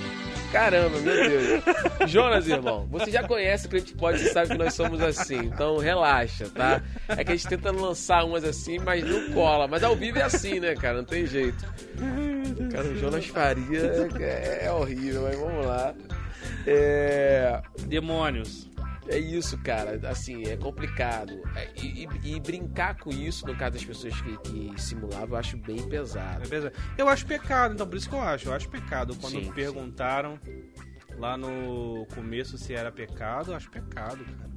Caramba, 0.54 1.00
meu 1.00 1.28
Deus. 1.28 1.64
Jonas, 2.06 2.46
irmão, 2.46 2.86
você 2.88 3.10
já 3.10 3.26
conhece 3.26 3.66
o 3.66 3.70
Cliente 3.70 3.92
Pode, 3.94 4.20
você 4.20 4.32
sabe 4.32 4.50
que 4.50 4.58
nós 4.58 4.72
somos 4.72 5.00
assim. 5.00 5.46
Então 5.46 5.78
relaxa, 5.78 6.48
tá? 6.48 6.80
É 7.08 7.24
que 7.24 7.32
a 7.32 7.34
gente 7.34 7.48
tenta 7.48 7.72
lançar 7.72 8.24
umas 8.24 8.44
assim, 8.44 8.78
mas 8.78 9.02
não 9.04 9.32
cola. 9.32 9.66
Mas 9.66 9.82
ao 9.82 9.96
vivo 9.96 10.20
é 10.20 10.22
assim, 10.22 10.60
né, 10.60 10.76
cara? 10.76 10.98
Não 10.98 11.04
tem 11.04 11.26
jeito. 11.26 11.66
Cara, 12.70 12.86
o 12.86 12.96
Jonas 12.96 13.26
Faria 13.26 14.06
é, 14.20 14.66
é 14.66 14.72
horrível, 14.72 15.22
mas 15.22 15.36
vamos 15.36 15.66
lá. 15.66 15.92
É. 16.66 17.60
Demônios. 17.86 18.68
É 19.08 19.18
isso, 19.18 19.58
cara. 19.58 20.00
Assim, 20.08 20.44
é 20.46 20.56
complicado. 20.56 21.32
É, 21.54 21.70
E, 21.76 22.04
e- 22.24 22.34
e 22.36 22.40
brincar 22.40 22.96
com 22.98 23.10
isso, 23.10 23.46
no 23.46 23.54
caso 23.54 23.72
das 23.72 23.84
pessoas 23.84 24.14
que, 24.20 24.36
que 24.38 24.80
simulavam, 24.80 25.28
eu 25.30 25.36
acho 25.36 25.56
bem 25.58 25.82
pesado. 25.88 26.42
É 26.42 26.46
verdade. 26.46 26.74
Eu 26.96 27.08
acho 27.08 27.26
pecado, 27.26 27.74
então 27.74 27.86
por 27.86 27.96
isso 27.96 28.08
que 28.08 28.14
eu 28.14 28.20
acho. 28.22 28.48
Eu 28.48 28.54
acho 28.54 28.68
pecado. 28.68 29.14
Quando 29.16 29.32
Sim, 29.40 29.52
perguntaram 29.52 30.38
lá 31.18 31.36
no 31.36 32.06
começo 32.14 32.56
se 32.56 32.74
era 32.74 32.90
pecado, 32.90 33.50
eu 33.52 33.56
acho 33.56 33.70
pecado, 33.70 34.24
cara. 34.24 34.54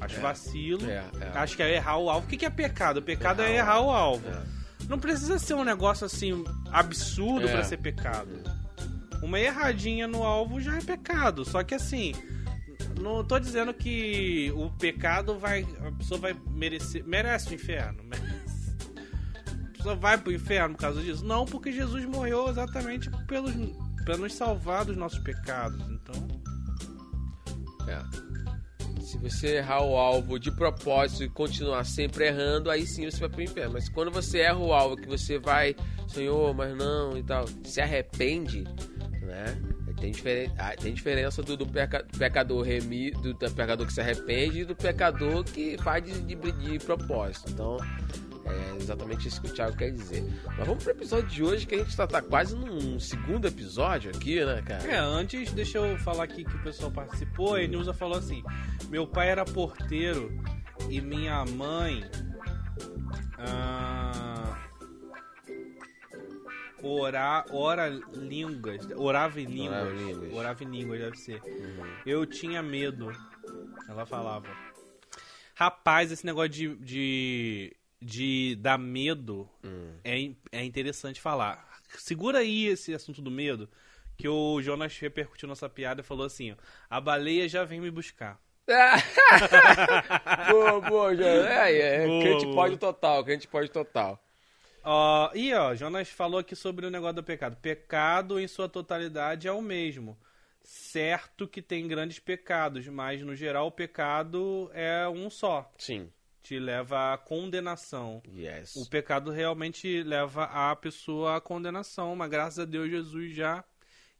Acho 0.00 0.16
É. 0.16 0.20
vacilo. 0.20 0.88
É, 0.90 1.04
é. 1.20 1.38
Acho 1.38 1.56
que 1.56 1.62
é 1.62 1.74
errar 1.74 1.98
o 1.98 2.08
alvo. 2.10 2.26
O 2.26 2.28
que 2.30 2.44
é 2.46 2.50
pecado? 2.50 3.02
Pecado 3.02 3.42
é 3.42 3.56
Errar 3.56 3.80
o 3.80 3.86
o 3.86 3.90
alvo. 3.90 4.28
É. 4.28 4.42
Não 4.88 4.98
precisa 4.98 5.38
ser 5.38 5.54
um 5.54 5.64
negócio 5.64 6.04
assim 6.04 6.44
absurdo 6.70 7.48
É. 7.48 7.52
pra 7.52 7.64
ser 7.64 7.78
pecado. 7.78 8.28
Uma 9.22 9.40
erradinha 9.40 10.06
no 10.06 10.22
alvo 10.22 10.60
já 10.60 10.76
é 10.76 10.80
pecado. 10.80 11.44
Só 11.44 11.62
que 11.64 11.74
assim, 11.74 12.12
não 13.00 13.24
tô 13.24 13.38
dizendo 13.38 13.72
que 13.72 14.52
o 14.56 14.70
pecado 14.70 15.38
vai. 15.38 15.66
A 15.86 15.92
pessoa 15.92 16.20
vai 16.20 16.36
merecer. 16.50 17.04
Merece 17.04 17.50
o 17.50 17.54
inferno. 17.54 18.02
Merece. 18.04 18.76
A 19.46 19.76
pessoa 19.76 19.94
vai 19.94 20.18
pro 20.18 20.32
inferno 20.32 20.74
por 20.74 20.80
causa 20.80 21.02
disso? 21.02 21.24
Não, 21.24 21.44
porque 21.44 21.72
Jesus 21.72 22.04
morreu 22.06 22.48
exatamente 22.48 23.10
pelos, 23.26 23.52
pra 24.04 24.16
nos 24.16 24.34
salvar 24.34 24.84
dos 24.84 24.96
nossos 24.96 25.18
pecados. 25.20 25.80
Então. 25.90 26.28
É. 27.88 29.04
Se 29.04 29.18
você 29.18 29.56
errar 29.58 29.82
o 29.82 29.96
alvo 29.96 30.38
de 30.38 30.50
propósito 30.50 31.24
e 31.24 31.28
continuar 31.28 31.84
sempre 31.84 32.26
errando, 32.26 32.70
aí 32.70 32.86
sim 32.86 33.08
você 33.08 33.20
vai 33.20 33.28
pro 33.28 33.42
inferno. 33.42 33.74
Mas 33.74 33.88
quando 33.88 34.10
você 34.10 34.40
erra 34.40 34.58
o 34.58 34.72
alvo, 34.72 34.96
que 34.96 35.06
você 35.06 35.38
vai, 35.38 35.76
Senhor, 36.08 36.54
mas 36.54 36.76
não 36.76 37.16
e 37.16 37.22
tal, 37.22 37.44
se 37.62 37.80
arrepende, 37.80 38.64
né? 39.22 39.56
Tem, 40.12 40.50
ah, 40.58 40.74
tem 40.80 40.92
diferença 40.94 41.42
do, 41.42 41.56
do 41.56 41.66
peca- 41.66 42.04
pecador 42.18 42.62
remi, 42.62 43.10
do, 43.10 43.34
do 43.34 43.50
pecador 43.50 43.86
que 43.86 43.92
se 43.92 44.00
arrepende 44.00 44.60
e 44.60 44.64
do 44.64 44.74
pecador 44.76 45.44
que 45.44 45.76
faz 45.78 46.04
de, 46.04 46.20
de, 46.22 46.52
de 46.52 46.78
propósito. 46.84 47.50
Então, 47.50 47.76
é 48.46 48.76
exatamente 48.76 49.26
isso 49.28 49.40
que 49.40 49.48
o 49.48 49.52
Thiago 49.54 49.76
quer 49.76 49.90
dizer. 49.90 50.22
Mas 50.56 50.66
vamos 50.66 50.82
pro 50.84 50.92
episódio 50.92 51.28
de 51.28 51.42
hoje, 51.42 51.66
que 51.66 51.74
a 51.74 51.78
gente 51.78 51.96
tá, 51.96 52.06
tá 52.06 52.20
quase 52.20 52.54
num 52.54 53.00
segundo 53.00 53.46
episódio 53.48 54.10
aqui, 54.10 54.44
né, 54.44 54.62
cara? 54.62 54.82
É, 54.86 54.98
antes, 54.98 55.52
deixa 55.52 55.78
eu 55.78 55.96
falar 55.98 56.24
aqui 56.24 56.44
que 56.44 56.54
o 56.56 56.62
pessoal 56.62 56.90
participou. 56.90 57.54
A 57.54 57.66
Nilza 57.66 57.94
falou 57.94 58.18
assim: 58.18 58.42
meu 58.90 59.06
pai 59.06 59.30
era 59.30 59.44
porteiro 59.44 60.30
e 60.90 61.00
minha 61.00 61.44
mãe. 61.46 62.04
ah, 63.38 63.83
orar, 66.88 67.46
ora 67.50 67.88
línguas, 68.12 68.86
orava 68.96 69.40
em 69.40 69.44
línguas, 69.46 69.80
Orava 69.82 69.92
em 69.94 70.06
línguas. 70.12 70.32
orava 70.34 70.64
em 70.64 70.66
línguas 70.70 71.00
deve 71.00 71.16
ser. 71.16 71.42
Uhum. 71.42 71.96
Eu 72.06 72.26
tinha 72.26 72.62
medo. 72.62 73.10
Ela 73.88 74.04
falava. 74.06 74.48
Rapaz, 75.54 76.10
esse 76.10 76.26
negócio 76.26 76.48
de, 76.50 76.74
de, 76.76 77.76
de 78.00 78.56
dar 78.56 78.78
medo 78.78 79.48
Hum. 79.62 79.94
é, 80.02 80.30
é 80.50 80.64
interessante 80.64 81.20
falar. 81.20 81.64
Segura 81.98 82.38
aí 82.40 82.66
esse 82.66 82.92
assunto 82.92 83.22
do 83.22 83.30
medo, 83.30 83.68
que 84.16 84.28
o 84.28 84.60
Jonas 84.60 84.98
repercutiu 84.98 85.46
nossa 85.48 85.68
piada 85.68 86.00
e 86.00 86.04
falou 86.04 86.26
assim: 86.26 86.52
ó, 86.52 86.56
a 86.90 87.00
baleia 87.00 87.48
já 87.48 87.64
vem 87.64 87.80
me 87.80 87.90
buscar. 87.90 88.40
boa, 90.50 90.80
boa, 90.80 91.14
Jonas. 91.14 91.46
É, 91.46 92.02
é, 92.02 92.06
Boa, 92.06 92.22
crente 92.22 92.44
boa. 92.46 92.54
pode 92.56 92.76
total, 92.78 93.24
crente 93.24 93.46
pode 93.46 93.70
total. 93.70 94.23
Ó, 94.84 95.30
e 95.34 95.54
ó, 95.54 95.74
Jonas 95.74 96.10
falou 96.10 96.38
aqui 96.38 96.54
sobre 96.54 96.84
o 96.86 96.90
negócio 96.90 97.16
do 97.16 97.24
pecado. 97.24 97.56
Pecado 97.56 98.38
em 98.38 98.46
sua 98.46 98.68
totalidade 98.68 99.48
é 99.48 99.52
o 99.52 99.62
mesmo. 99.62 100.18
Certo 100.62 101.48
que 101.48 101.62
tem 101.62 101.88
grandes 101.88 102.18
pecados, 102.18 102.86
mas 102.88 103.22
no 103.22 103.34
geral 103.34 103.66
o 103.66 103.72
pecado 103.72 104.70
é 104.74 105.08
um 105.08 105.30
só. 105.30 105.70
Sim. 105.78 106.12
Te 106.42 106.58
leva 106.58 107.14
à 107.14 107.18
condenação. 107.18 108.22
Yes. 108.34 108.76
O 108.76 108.88
pecado 108.88 109.30
realmente 109.30 110.02
leva 110.02 110.44
a 110.44 110.76
pessoa 110.76 111.36
à 111.36 111.40
condenação, 111.40 112.14
mas 112.14 112.30
graças 112.30 112.58
a 112.58 112.64
Deus 112.66 112.90
Jesus 112.90 113.34
já 113.34 113.64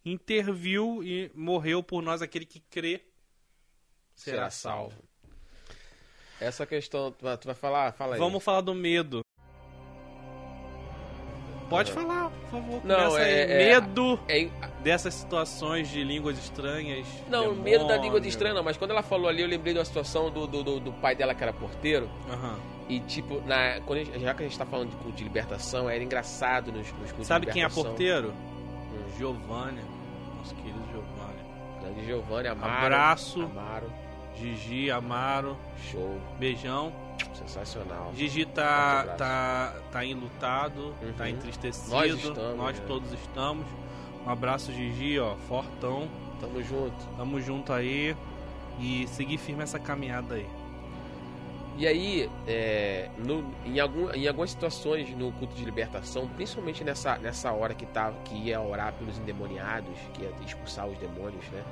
interviu 0.05 1.03
e 1.03 1.31
morreu 1.35 1.83
por 1.83 2.03
nós, 2.03 2.23
aquele 2.23 2.47
que 2.47 2.61
crê 2.61 3.03
será, 4.15 4.51
salvo. 4.51 5.03
Essa 6.41 6.67
questão, 6.67 7.13
tu 7.13 7.47
vai 7.47 7.55
falar? 7.55 7.93
Fala 7.93 8.15
aí. 8.15 8.19
Vamos 8.19 8.43
falar 8.43 8.61
do 8.61 8.75
medo. 8.75 9.24
Pode 11.69 11.93
falar, 11.93 12.31
por 12.31 12.51
favor. 12.51 12.81
Não, 12.85 13.17
é- 13.19 13.41
é- 13.43 13.59
medo 13.81 14.19
É, 14.29 14.49
dessas 14.83 15.15
situações 15.15 15.89
de 15.89 16.03
línguas 16.05 16.39
estranhas. 16.39 17.07
não, 17.29 17.41
demônio. 17.43 17.63
medo 17.63 17.87
da 17.87 17.97
língua 17.97 18.21
de 18.21 18.29
estranho 18.29 18.55
não, 18.55 18.63
mas 18.63 18.77
quando 18.77 18.91
ela 18.93 19.03
falou 19.03 19.29
ali, 19.29 19.43
eu 19.43 19.49
lembrei 19.49 19.73
de 19.73 19.79
uma 19.79 19.85
situação 19.85 20.31
do, 20.31 20.47
do, 20.47 20.63
do- 20.63 20.81
do 20.81 20.93
pai 20.93 21.15
dela 21.15 21.35
que 21.35 21.43
era 21.43 21.53
porteiro. 21.53 22.09
Aham. 22.31 22.57
E 22.89 23.01
tipo, 23.01 23.41
na, 23.47 23.81
quando 23.87 24.01
a 24.01 24.05
gente- 24.05 24.21
já 24.21 24.35
que 24.35 24.43
a 24.43 24.47
gente 24.47 24.59
tá 24.59 24.67
falando 24.67 24.91
de 24.91 24.97
culto 24.97 25.17
de 25.17 25.25
libertação, 25.25 25.89
era 25.89 26.03
engraçado 26.05 26.71
nos, 26.71 26.93
nos 26.93 27.11
cultos 27.11 27.27
Sabe 27.27 27.47
de 27.47 27.53
quem 27.53 27.63
é 27.63 27.69
porteiro? 27.69 28.29
Hum. 28.31 29.05
Giovanni. 29.17 29.81
Nosso 30.37 30.55
querido 30.57 30.79
Giovanni. 30.93 31.41
Grande 31.81 32.07
Giovanni, 32.07 32.49
Amaro. 32.49 32.73
Abraço. 32.85 33.41
Amaro. 33.43 33.91
Gigi, 34.37 34.91
Amaro. 34.91 35.57
Show. 35.91 36.21
Beijão. 36.39 36.93
Sensacional. 37.35 38.13
Gigi 38.15 38.47
tá, 38.47 39.05
tá, 39.19 39.75
tá 39.91 40.05
enlutado, 40.05 40.95
Uhum. 41.03 41.13
tá 41.17 41.29
entristecido. 41.29 41.91
Nós 41.91 42.13
estamos, 42.15 42.57
Nós 42.57 42.79
né? 42.79 42.85
todos 42.87 43.13
estamos. 43.13 43.67
Um 44.27 44.31
abraço, 44.31 44.73
Gigi, 44.73 45.19
ó, 45.19 45.35
fortão. 45.49 46.09
Tamo 46.41 46.63
junto. 46.63 46.97
Tamo 47.17 47.41
junto 47.41 47.73
aí. 47.73 48.17
E 48.81 49.07
seguir 49.09 49.39
firme 49.39 49.63
essa 49.63 49.79
caminhada 49.79 50.35
aí. 50.35 50.47
E 51.77 51.87
aí, 51.89 52.31
é, 52.47 53.11
no- 53.19 53.45
em, 53.67 53.81
algum- 53.81 54.11
em 54.13 54.29
algumas 54.29 54.51
situações 54.51 55.11
no 55.17 55.33
culto 55.33 55.55
de 55.57 55.65
libertação, 55.65 56.29
principalmente 56.29 56.85
nessa, 56.85 57.17
nessa 57.19 57.51
hora 57.53 57.75
que, 57.75 57.85
tava, 57.87 58.17
que 58.25 58.35
ia 58.35 58.61
orar 58.61 58.93
pelos 58.93 59.19
endemoniados, 59.19 59.93
que 60.13 60.23
ia 60.23 60.31
expulsar 60.47 60.87
os 60.87 60.97
demônios, 60.99 61.45
né? 61.51 61.65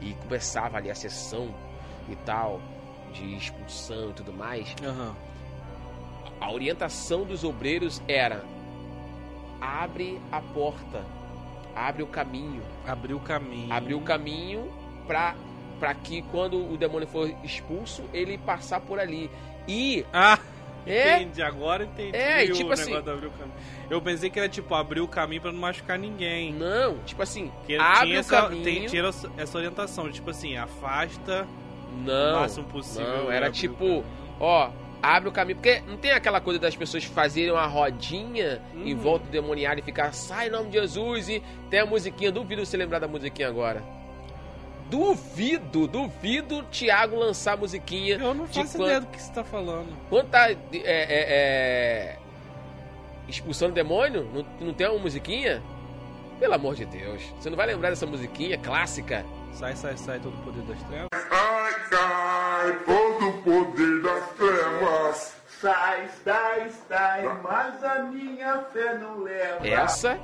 E 0.00 0.14
começava 0.14 0.76
ali 0.78 0.90
a 0.90 0.94
sessão 0.94 1.52
e 2.08 2.14
tal, 2.24 2.60
de 3.12 3.34
expulsão 3.36 4.10
e 4.10 4.12
tudo 4.14 4.32
mais, 4.32 4.74
Aham. 4.84 5.14
a 6.40 6.50
orientação 6.52 7.24
dos 7.24 7.44
obreiros 7.44 8.02
era: 8.08 8.44
abre 9.60 10.20
a 10.30 10.40
porta, 10.40 11.04
abre 11.74 12.02
o 12.02 12.06
caminho, 12.06 12.62
Abriu 12.86 13.16
o 13.16 13.20
caminho. 13.20 13.72
abre 13.72 13.94
o 13.94 14.00
caminho 14.00 14.70
pra, 15.06 15.34
pra 15.78 15.94
que 15.94 16.22
quando 16.22 16.56
o 16.72 16.76
demônio 16.76 17.06
for 17.08 17.30
expulso, 17.44 18.02
ele 18.12 18.38
passar 18.38 18.80
por 18.80 18.98
ali. 18.98 19.30
E 19.68 20.04
Ah! 20.12 20.38
é 20.84 21.22
Entendi, 21.22 21.40
agora 21.42 21.84
entendi 21.84 22.16
É, 22.16 22.42
o 22.42 22.46
tipo 22.46 22.58
negócio 22.64 22.82
assim- 22.96 23.02
de 23.04 23.10
abrir 23.10 23.26
o 23.26 23.30
caminho. 23.30 23.54
Eu 23.88 24.02
pensei 24.02 24.30
que 24.30 24.38
era 24.40 24.48
tipo 24.48 24.74
abrir 24.74 25.00
o 25.00 25.06
caminho 25.06 25.40
pra 25.40 25.52
não 25.52 25.60
machucar 25.60 25.96
ninguém. 25.98 26.52
Não, 26.52 26.98
tipo 27.04 27.22
assim, 27.22 27.52
Que 27.66 27.76
abre 27.76 28.06
tinha 28.06 28.16
o 28.16 28.20
essa, 28.20 28.42
caminho. 28.42 28.64
tem, 28.64 28.98
essa- 29.06 29.30
essa 29.36 29.58
orientação, 29.58 30.10
tipo 30.10 30.30
assim, 30.30 30.56
afasta 30.56 31.46
o 32.00 32.04
Não, 32.06 32.40
máximo 32.40 32.66
possível. 32.66 33.24
não, 33.24 33.32
e 33.32 33.34
era 33.36 33.48
o 33.48 33.52
tipo, 33.52 34.04
ó, 34.40 34.70
abre 35.02 35.28
o 35.28 35.32
caminho. 35.32 35.56
Porque 35.56 35.80
não 35.88 35.96
tem 35.96 36.10
aquela 36.12 36.40
coisa 36.40 36.58
das 36.58 36.74
pessoas 36.76 37.04
fazerem 37.04 37.50
uma 37.52 37.66
rodinha 37.66 38.60
em 38.74 38.94
Uhum. 38.94 39.00
volta 39.00 39.24
do 39.26 39.30
demoniário 39.30 39.80
e 39.80 39.82
ficar, 39.84 40.12
sai 40.12 40.48
em 40.48 40.50
nome 40.50 40.70
de 40.70 40.78
Jesus 40.78 41.28
e 41.28 41.42
tem 41.70 41.80
a 41.80 41.86
musiquinha. 41.86 42.30
Duvido 42.32 42.64
você 42.64 42.76
lembrar 42.76 42.98
da 42.98 43.08
musiquinha 43.08 43.48
agora. 43.48 43.82
Duvido, 44.90 45.86
duvido 45.88 46.58
o 46.58 46.62
Thiago 46.64 47.16
lançar 47.16 47.54
a 47.54 47.56
musiquinha. 47.56 48.16
Eu 48.16 48.34
não 48.34 48.46
faço 48.46 48.76
quando- 48.76 48.84
ideia 48.88 49.00
do 49.00 49.06
que 49.06 49.22
você 49.22 49.32
tá 49.32 49.42
falando. 49.42 49.88
Quando 50.10 50.28
tá 50.28 50.50
é, 50.50 50.56
é, 50.74 50.84
é, 50.84 52.16
expulsando 53.26 53.72
demônio, 53.72 54.28
não, 54.34 54.66
não 54.66 54.74
tem 54.74 54.86
uma 54.88 54.98
musiquinha? 54.98 55.62
Pelo 56.38 56.54
amor 56.54 56.74
de 56.74 56.84
Deus, 56.84 57.22
você 57.40 57.48
não 57.48 57.56
vai 57.56 57.66
lembrar 57.68 57.88
dessa 57.90 58.04
musiquinha 58.04 58.58
clássica? 58.58 59.24
Sai, 59.52 59.76
sai, 59.76 59.96
sai, 59.96 60.18
todo 60.18 60.34
o 60.34 60.42
poder 60.42 60.62
das 60.62 60.82
trevas. 60.84 61.08
Ai, 61.30 61.74
cai 61.90 62.78
todo 62.84 63.28
o 63.28 63.42
poder 63.42 64.02
das 64.02 64.28
trevas. 64.30 65.34
Sai, 65.60 66.08
sai, 66.24 66.70
sai, 66.88 67.40
mas 67.42 67.84
a 67.84 68.02
minha 68.04 68.58
fé 68.72 68.98
não 68.98 69.22
leva. 69.22 69.66
Essa 69.66 70.18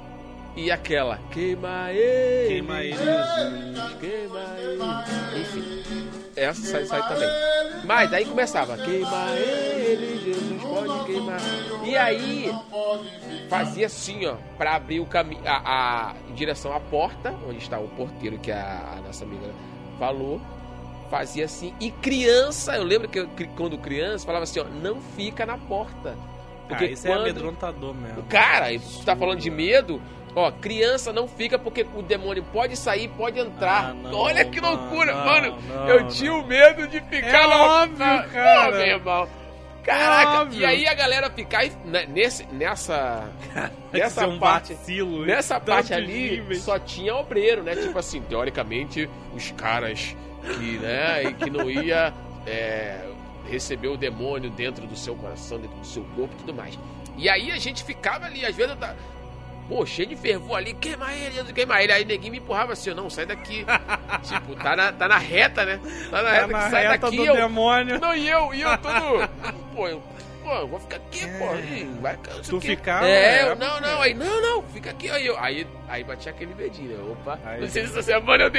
e 0.56 0.70
aquela. 0.70 1.18
Queima 1.30 1.92
ele, 1.92 2.48
Queima 2.48 2.80
ele, 2.82 2.96
Jesus, 2.96 3.94
queima 4.00 4.40
ele. 4.58 5.40
Enfim, 5.40 6.10
essa 6.34 6.60
sai, 6.62 6.84
sai 6.86 7.08
também. 7.08 7.28
Mas 7.84 8.12
aí 8.12 8.24
começava. 8.24 8.76
Queima 8.76 9.30
ele, 9.36 10.18
Jesus 10.24 10.62
queimar. 11.12 11.40
E 11.84 11.96
aí 11.96 12.52
fazia 13.48 13.86
assim, 13.86 14.26
ó, 14.26 14.34
pra 14.56 14.74
abrir 14.76 15.00
o 15.00 15.06
caminho, 15.06 15.40
a, 15.46 16.10
a- 16.10 16.14
em 16.30 16.34
direção 16.34 16.72
à 16.74 16.80
porta, 16.80 17.34
onde 17.48 17.58
está 17.58 17.78
o 17.78 17.88
porteiro 17.88 18.38
que 18.38 18.50
a, 18.52 18.96
a 18.98 19.00
nossa 19.06 19.24
amiga 19.24 19.48
falou. 19.98 20.40
Fazia 21.10 21.46
assim. 21.46 21.74
E 21.80 21.90
criança, 21.90 22.76
eu 22.76 22.84
lembro 22.84 23.08
que 23.08 23.18
eu, 23.20 23.28
quando 23.56 23.78
criança 23.78 24.26
falava 24.26 24.42
assim, 24.44 24.60
ó, 24.60 24.64
não 24.64 25.00
fica 25.16 25.46
na 25.46 25.56
porta. 25.56 26.14
Porque 26.68 26.84
isso 26.84 27.08
é 27.08 27.12
amedrontador 27.14 27.94
mesmo. 27.94 28.22
Cara, 28.24 28.66
tu 28.78 29.04
tá 29.06 29.16
falando 29.16 29.38
de 29.38 29.48
medo? 29.50 30.02
Ó, 30.36 30.50
criança 30.52 31.10
não 31.10 31.26
fica 31.26 31.58
porque 31.58 31.86
o 31.94 32.02
demônio 32.02 32.44
pode 32.52 32.76
sair, 32.76 33.08
pode 33.08 33.40
entrar. 33.40 33.86
Ah, 33.90 33.94
não, 33.94 34.14
Olha 34.18 34.44
que 34.44 34.60
loucura, 34.60 35.14
não, 35.14 35.24
mano. 35.24 35.58
não, 35.66 35.88
eu 35.88 36.06
tinha 36.08 36.34
o 36.34 36.46
medo 36.46 36.86
de 36.86 37.00
ficar 37.00 37.26
É 37.44 37.46
na 37.46 37.82
óbvio, 37.82 37.96
cara. 38.30 38.64
Pô, 38.66 38.70
meu 38.76 38.86
irmão. 38.86 39.28
Caraca, 39.88 40.42
óbvio. 40.42 40.60
e 40.60 40.64
aí 40.64 40.86
a 40.86 40.94
galera 40.94 41.30
ficar 41.30 41.64
né, 41.84 42.06
nesse, 42.06 42.44
nessa. 42.52 43.30
Nessa 43.90 44.24
é 44.24 44.26
um 44.26 44.38
parte. 44.38 44.74
vacilo. 44.74 45.24
Nessa 45.24 45.58
parte 45.58 45.94
ali 45.94 46.30
níveis. 46.32 46.62
só 46.62 46.78
tinha 46.78 47.14
obreiro, 47.14 47.62
né? 47.62 47.74
Tipo 47.74 47.98
assim, 47.98 48.20
teoricamente, 48.20 49.08
os 49.34 49.50
caras 49.52 50.14
que, 50.42 50.78
né, 50.78 51.24
e 51.24 51.32
que 51.32 51.48
não 51.48 51.70
ia 51.70 52.12
é, 52.46 53.08
receber 53.48 53.88
o 53.88 53.96
demônio 53.96 54.50
dentro 54.50 54.86
do 54.86 54.94
seu 54.94 55.16
coração, 55.16 55.58
dentro 55.58 55.78
do 55.78 55.86
seu 55.86 56.04
corpo 56.14 56.34
e 56.34 56.38
tudo 56.38 56.54
mais. 56.54 56.78
E 57.16 57.28
aí 57.28 57.50
a 57.50 57.58
gente 57.58 57.82
ficava 57.82 58.26
ali, 58.26 58.44
às 58.44 58.54
vezes 58.54 58.76
pô, 59.68 59.84
cheio 59.84 60.08
de 60.08 60.16
fervor 60.16 60.56
ali, 60.56 60.72
queima 60.74 61.12
ele, 61.12 61.52
queima 61.52 61.82
ele. 61.82 61.92
Aí 61.92 62.04
ninguém 62.04 62.30
me 62.30 62.38
empurrava 62.38 62.72
assim, 62.72 62.92
não, 62.94 63.10
sai 63.10 63.26
daqui. 63.26 63.64
tipo, 64.22 64.56
tá 64.56 64.74
na, 64.74 64.92
tá 64.92 65.06
na 65.08 65.18
reta, 65.18 65.64
né? 65.64 65.78
Tá 66.10 66.22
na 66.22 66.30
Tá 66.30 66.34
reta, 66.34 66.46
na 66.48 66.64
que 66.64 66.70
sai 66.70 66.82
reta 66.88 66.98
daqui. 67.06 67.16
do 67.16 67.24
eu, 67.24 67.34
demônio. 67.36 68.00
não, 68.00 68.14
e 68.14 68.28
eu, 68.28 68.54
e 68.54 68.60
eu 68.62 68.78
todo. 68.78 69.28
Pô, 69.76 69.88
eu, 69.88 70.02
pô, 70.48 70.54
eu 70.56 70.66
vou 70.68 70.80
ficar 70.80 70.96
aqui, 70.96 71.20
pô. 71.38 71.54
Ih, 71.56 71.84
vai, 72.00 72.16
não 72.16 72.22
É. 72.38 72.40
Tu 72.42 72.60
ficava, 72.60 73.06
É, 73.06 73.40
é, 73.40 73.50
eu, 73.50 73.56
não, 73.56 73.80
não, 73.80 74.00
aí, 74.00 74.14
não, 74.14 74.40
não, 74.40 74.62
fica 74.62 74.90
aqui. 74.90 75.10
Aí, 75.10 75.26
eu, 75.26 75.38
aí, 75.38 75.66
aí 75.88 76.02
batia 76.02 76.32
aquele 76.32 76.54
medinho, 76.54 76.96
né? 76.96 77.12
Opa, 77.12 77.38
Aí- 77.44 77.60
não 77.60 77.68
sei 77.68 77.84
se 77.86 77.90
essa 77.90 78.02
semana 78.02 78.44
eu 78.44 78.50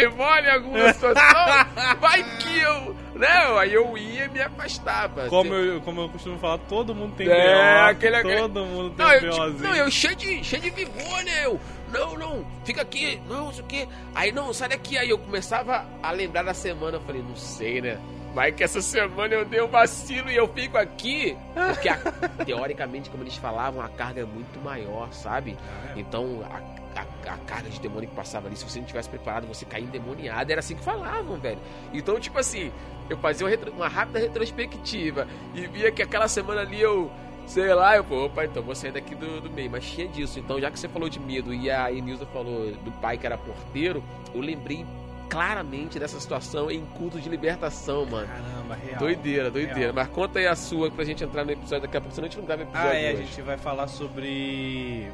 em 0.47 0.51
alguma 0.51 0.93
situação. 0.93 1.23
vai 1.99 2.23
que 2.37 2.59
eu. 2.59 2.95
Não, 3.15 3.57
aí 3.57 3.73
eu 3.73 3.97
ia 3.97 4.25
e 4.25 4.29
me 4.29 4.41
afastava. 4.41 5.27
Como 5.27 5.53
Assim, 5.53 5.65
eu, 5.67 5.81
como 5.81 6.01
eu 6.01 6.09
costumo 6.09 6.37
falar, 6.37 6.59
todo 6.59 6.93
mundo 6.93 7.15
tem 7.15 7.27
É, 7.27 7.53
BO. 7.83 7.89
aquele- 7.89 8.37
todo 8.39 8.65
mundo 8.65 8.95
tem 8.95 9.05
não, 9.05 9.13
eu, 9.13 9.31
tipo, 9.51 9.63
não, 9.63 9.75
eu 9.75 9.91
cheio 9.91 10.15
de, 10.15 10.43
cheio 10.43 10.61
de 10.61 10.69
vigor, 10.69 11.23
né? 11.23 11.45
Eu, 11.45 11.59
não, 11.91 12.17
não, 12.17 12.45
fica 12.63 12.81
aqui, 12.83 13.19
não, 13.27 13.45
não 13.45 13.53
sei 13.53 13.63
o 13.63 13.67
quê. 13.67 13.87
Aí, 14.13 14.31
não, 14.31 14.53
sai 14.53 14.69
daqui. 14.69 14.97
Aí 14.97 15.09
eu 15.09 15.17
começava 15.17 15.85
a 16.03 16.11
lembrar 16.11 16.43
da 16.43 16.53
semana. 16.53 16.97
Eu 16.97 17.01
falei, 17.01 17.21
não 17.21 17.35
sei, 17.35 17.81
né? 17.81 17.97
Vai 18.33 18.51
que 18.51 18.63
essa 18.63 18.81
semana 18.81 19.33
eu 19.33 19.43
dei 19.45 19.61
um 19.61 19.67
vacilo 19.67 20.29
e 20.29 20.35
eu 20.35 20.47
fico 20.47 20.77
aqui. 20.77 21.35
Porque, 21.73 21.89
a- 21.89 21.97
teoricamente, 22.45 23.09
como 23.09 23.23
eles 23.23 23.35
falavam, 23.35 23.81
a 23.81 23.89
carga 23.89 24.21
é 24.21 24.25
muito 24.25 24.59
maior, 24.63 25.11
sabe? 25.13 25.57
É. 25.95 25.99
Então, 25.99 26.41
a, 26.49 26.99
a- 26.99 27.33
a 27.33 27.37
carga 27.39 27.69
de 27.69 27.79
demônio 27.79 28.07
que 28.09 28.15
passava 28.15 28.47
ali, 28.47 28.55
se 28.55 28.63
você 28.63 28.79
não 28.79 28.85
tivesse 28.85 29.09
preparado, 29.09 29.47
você 29.47 29.65
caía 29.65 29.85
endemoniado. 29.85 30.51
Era 30.51 30.59
assim 30.59 30.75
que 30.75 30.83
falavam, 30.83 31.37
velho. 31.39 31.59
Então, 31.93 32.19
tipo 32.19 32.37
assim, 32.37 32.71
eu 33.09 33.17
fazia 33.17 33.45
uma, 33.45 33.49
retro- 33.49 33.71
uma 33.71 33.87
rápida 33.87 34.19
retrospectiva 34.19 35.27
e 35.55 35.65
via 35.67 35.91
que 35.91 36.01
aquela 36.01 36.27
semana 36.27 36.61
ali 36.61 36.79
eu 36.81 37.11
Sei 37.47 37.73
lá, 37.73 37.95
eu, 37.95 38.03
pô, 38.03 38.25
opa, 38.25 38.45
então 38.45 38.61
vou 38.61 38.75
sair 38.75 38.91
daqui 38.91 39.15
do, 39.15 39.41
do 39.41 39.49
meio. 39.49 39.71
Mas 39.71 39.83
tinha 39.83 40.07
disso. 40.07 40.37
Então, 40.39 40.61
já 40.61 40.69
que 40.69 40.77
você 40.79 40.87
falou 40.87 41.09
de 41.09 41.19
medo 41.19 41.51
e 41.51 41.67
a 41.71 41.91
Enilza 41.91 42.23
falou 42.27 42.69
do 42.73 42.91
pai 43.01 43.17
que 43.17 43.25
era 43.25 43.39
porteiro, 43.39 44.03
eu 44.35 44.39
lembrei 44.39 44.85
claramente 45.29 45.99
dessa 45.99 46.19
situação 46.19 46.69
em 46.71 46.83
culto 46.97 47.19
de 47.19 47.29
libertação, 47.29 48.05
mano. 48.05 48.27
Caramba, 48.27 48.75
real. 48.75 48.99
Doideira, 48.99 49.51
doideira. 49.51 49.79
Real. 49.79 49.93
Mas 49.93 50.07
conta 50.09 50.39
aí 50.39 50.47
a 50.47 50.55
sua 50.55 50.89
pra 50.89 51.03
gente 51.05 51.23
entrar 51.23 51.45
no 51.45 51.51
episódio 51.51 51.81
daqui 51.83 51.97
a 51.97 52.01
pouco, 52.01 52.15
senão 52.15 52.27
a 52.27 52.29
gente 52.29 52.39
não 52.39 52.45
grava 52.45 52.63
episódio 52.63 52.89
Ah, 52.89 52.95
é, 52.95 53.09
a 53.09 53.13
hoje. 53.13 53.25
gente 53.25 53.41
vai 53.43 53.57
falar 53.57 53.87
sobre. 53.87 55.07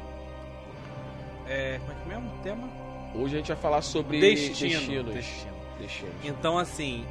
É, 1.46 1.78
como 1.80 1.92
é 1.92 1.94
que 1.94 2.10
é 2.10 2.14
mesmo 2.14 2.34
o 2.34 2.42
tema? 2.42 2.68
Hoje 3.14 3.34
a 3.34 3.38
gente 3.38 3.48
vai 3.48 3.56
falar 3.56 3.82
sobre 3.82 4.20
Destino. 4.20 4.70
destinos. 4.70 5.14
Destino. 5.14 5.52
Destinos. 5.78 6.14
Então, 6.24 6.58
assim, 6.58 7.04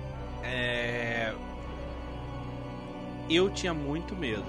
é... 0.43 1.32
eu 3.30 3.49
tinha 3.49 3.74
muito 3.74 4.16
medo. 4.16 4.43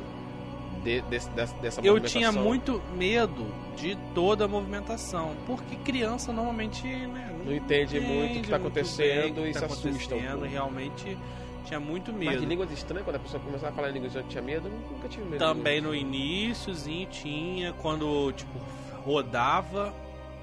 De- 0.83 1.01
dessa, 1.03 1.31
dessa 1.61 1.81
Eu 1.83 1.99
tinha 2.01 2.31
muito 2.31 2.81
medo 2.95 3.47
de 3.77 3.97
toda 4.15 4.45
a 4.45 4.49
movimentação, 4.49 5.35
porque 5.47 5.75
criança 5.77 6.33
normalmente 6.33 6.87
né, 6.87 7.31
Não 7.47 7.55
entende 7.55 8.01
muito 8.01 8.39
o 8.39 8.43
que 8.43 8.51
tá 8.51 8.59
muito 8.59 8.67
acontecendo 8.69 9.35
bem 9.37 9.45
e 9.45 9.49
que 9.49 9.55
se 9.55 9.61
tá 9.61 9.67
assusta 9.67 9.89
acontecendo, 9.89 10.31
pouco. 10.33 10.47
Realmente 10.47 11.19
tinha 11.65 11.79
muito 11.79 12.13
Mas 12.13 12.21
medo. 12.21 12.41
de 12.41 12.47
línguas 12.47 12.71
estranhas, 12.73 13.05
quando 13.05 13.17
a 13.17 13.21
pessoa 13.21 13.43
começava 13.43 13.73
a 13.73 13.75
falar 13.75 13.91
em 13.91 13.93
línguas, 13.93 14.15
eu 14.15 14.23
tinha 14.25 14.43
medo? 14.43 14.69
Eu 14.69 14.73
nunca 14.93 15.09
tive 15.09 15.25
medo. 15.25 15.39
Também 15.39 15.81
no 15.81 15.95
iníciozinho 15.95 17.09
tinha, 17.09 17.73
quando 17.75 18.33
tipo 18.33 18.59
rodava, 19.05 19.95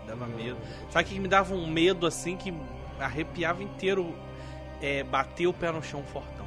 dava 0.08 0.26
medo. 0.28 0.58
Sabe 0.90 1.06
o 1.06 1.08
que 1.10 1.20
me 1.20 1.28
dava 1.28 1.54
um 1.54 1.68
medo 1.68 2.08
assim 2.08 2.38
que 2.38 2.54
arrepiava 3.00 3.62
inteiro? 3.62 4.16
É, 4.82 5.04
bater 5.04 5.48
o 5.48 5.54
pé 5.54 5.72
no 5.72 5.82
chão 5.82 6.04
fortão. 6.04 6.46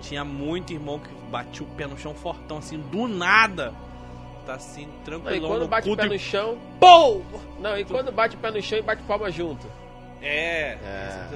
Tinha 0.00 0.24
muito 0.24 0.72
irmão 0.72 0.98
que 0.98 1.08
batia 1.30 1.66
o 1.66 1.70
pé 1.70 1.86
no 1.86 1.98
chão 1.98 2.14
fortão, 2.14 2.58
assim, 2.58 2.78
do 2.78 3.06
nada. 3.08 3.74
Tá 4.46 4.54
assim, 4.54 4.86
Não, 5.08 5.34
e 5.34 5.40
quando 5.40 5.60
no 5.62 5.68
bate 5.68 5.90
o 5.90 5.96
pé 5.96 6.06
no 6.06 6.18
chão. 6.18 6.56
pô! 6.78 7.20
Não, 7.58 7.76
e 7.76 7.84
quando 7.84 8.12
bate 8.12 8.36
o 8.36 8.38
pé 8.38 8.50
no 8.52 8.62
chão 8.62 8.78
e 8.78 8.82
bate 8.82 9.02
palma 9.02 9.28
junto. 9.30 9.66
É. 10.22 10.78
É. 10.84 11.28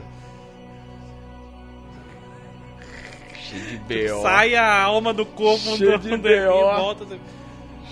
Cheio 3.35 3.65
de 3.67 3.77
B.O. 3.79 4.23
Sai 4.23 4.55
a 4.55 4.83
alma 4.83 5.13
do 5.13 5.27
corpo 5.27 5.77
Cheio 5.77 5.99
do, 5.99 5.99
de 5.99 6.09
do 6.11 6.15
e 6.15 6.19
B.O. 6.19 6.53
volta. 6.77 7.05
de 7.05 7.17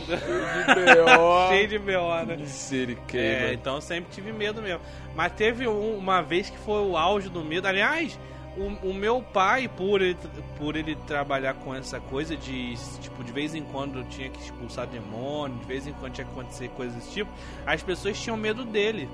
B.O. 0.06 1.48
Cheio 1.48 1.68
de 1.68 1.78
B.O., 1.78 2.14
né? 2.24 2.36
Misericórdia. 2.36 3.20
É, 3.20 3.52
então 3.54 3.74
eu 3.76 3.80
sempre 3.80 4.10
tive 4.12 4.32
medo 4.32 4.62
mesmo. 4.62 4.80
Mas 5.16 5.32
teve 5.32 5.66
um- 5.66 5.96
uma 5.98 6.22
vez 6.22 6.48
que 6.48 6.58
foi 6.58 6.80
o 6.82 6.96
auge 6.96 7.28
do 7.28 7.42
medo. 7.44 7.66
Aliás, 7.66 8.18
o, 8.58 8.90
o 8.90 8.94
meu 8.94 9.22
pai, 9.22 9.68
por 9.68 10.02
ele, 10.02 10.16
por 10.58 10.76
ele 10.76 10.94
trabalhar 11.06 11.54
com 11.54 11.74
essa 11.74 12.00
coisa 12.00 12.36
de, 12.36 12.74
tipo, 13.00 13.22
de 13.22 13.32
vez 13.32 13.54
em 13.54 13.62
quando 13.62 14.02
tinha 14.08 14.28
que 14.28 14.40
expulsar 14.40 14.86
demônio, 14.86 15.56
de 15.58 15.64
vez 15.64 15.86
em 15.86 15.92
quando 15.94 16.12
tinha 16.12 16.24
que 16.26 16.32
acontecer 16.32 16.68
coisas 16.70 16.94
desse 16.96 17.12
tipo, 17.12 17.30
as 17.66 17.82
pessoas 17.82 18.20
tinham 18.20 18.36
medo 18.36 18.64
dele. 18.64 19.08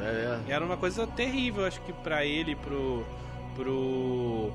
É, 0.00 0.40
E 0.48 0.52
era 0.52 0.64
uma 0.64 0.76
coisa 0.76 1.06
terrível, 1.06 1.64
acho 1.66 1.80
que 1.82 1.92
pra 1.92 2.24
ele, 2.24 2.56
pro, 2.56 3.04
pro 3.54 4.50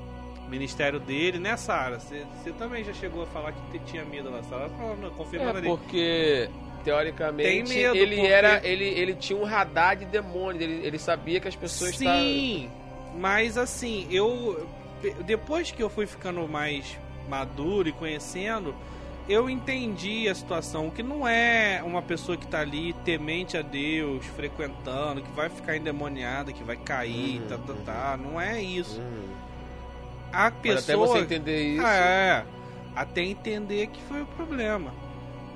ministério 0.48 0.98
dele, 1.00 1.38
né, 1.38 1.56
Sara? 1.56 1.98
Você 1.98 2.24
também 2.58 2.84
já 2.84 2.92
chegou 2.92 3.22
a 3.22 3.26
falar 3.26 3.52
que 3.70 3.78
tinha 3.80 4.04
medo 4.04 4.30
lá, 4.30 4.42
Sara? 4.42 4.68
Falando, 4.70 5.06
é 5.06 5.10
confirmando 5.10 5.58
ali. 5.58 5.68
porque 5.68 6.48
teoricamente 6.84 7.74
medo, 7.74 7.96
ele 7.96 8.16
porque- 8.16 8.30
era 8.32 8.66
ele, 8.66 8.84
ele 8.84 9.14
tinha 9.14 9.38
um 9.38 9.44
radar 9.44 9.96
de 9.96 10.04
demônio, 10.06 10.62
ele, 10.62 10.86
ele 10.86 10.98
sabia 10.98 11.40
que 11.40 11.48
as 11.48 11.56
pessoas 11.56 11.90
estavam 11.92 12.20
Sim, 12.20 12.70
mas 13.16 13.56
assim, 13.56 14.06
eu 14.10 14.68
depois 15.24 15.70
que 15.70 15.82
eu 15.82 15.88
fui 15.88 16.06
ficando 16.06 16.46
mais 16.48 16.98
maduro 17.28 17.88
e 17.88 17.92
conhecendo, 17.92 18.74
eu 19.28 19.48
entendi 19.50 20.28
a 20.28 20.34
situação, 20.34 20.90
que 20.90 21.02
não 21.02 21.28
é 21.28 21.82
uma 21.84 22.00
pessoa 22.00 22.36
que 22.36 22.46
tá 22.46 22.60
ali 22.60 22.94
temente 23.04 23.56
a 23.56 23.62
Deus, 23.62 24.24
frequentando, 24.26 25.20
que 25.22 25.30
vai 25.32 25.48
ficar 25.50 25.76
endemoniada, 25.76 26.52
que 26.52 26.64
vai 26.64 26.76
cair, 26.76 27.40
Uhum, 27.42 27.48
tá, 27.48 27.58
tá, 27.58 27.72
uhum. 27.72 27.84
tá, 27.84 28.16
não 28.16 28.40
é 28.40 28.60
isso. 28.62 29.00
Hum. 29.00 29.28
A 30.32 30.50
Mas 30.50 30.60
pessoa 30.60 30.78
até 30.78 30.96
você 30.96 31.18
entender 31.20 31.74
isso. 31.74 31.86
Ah, 31.86 31.94
é, 31.94 32.44
até 32.96 33.22
entender 33.22 33.86
que 33.88 34.02
foi 34.02 34.22
o 34.22 34.26
problema. 34.26 34.92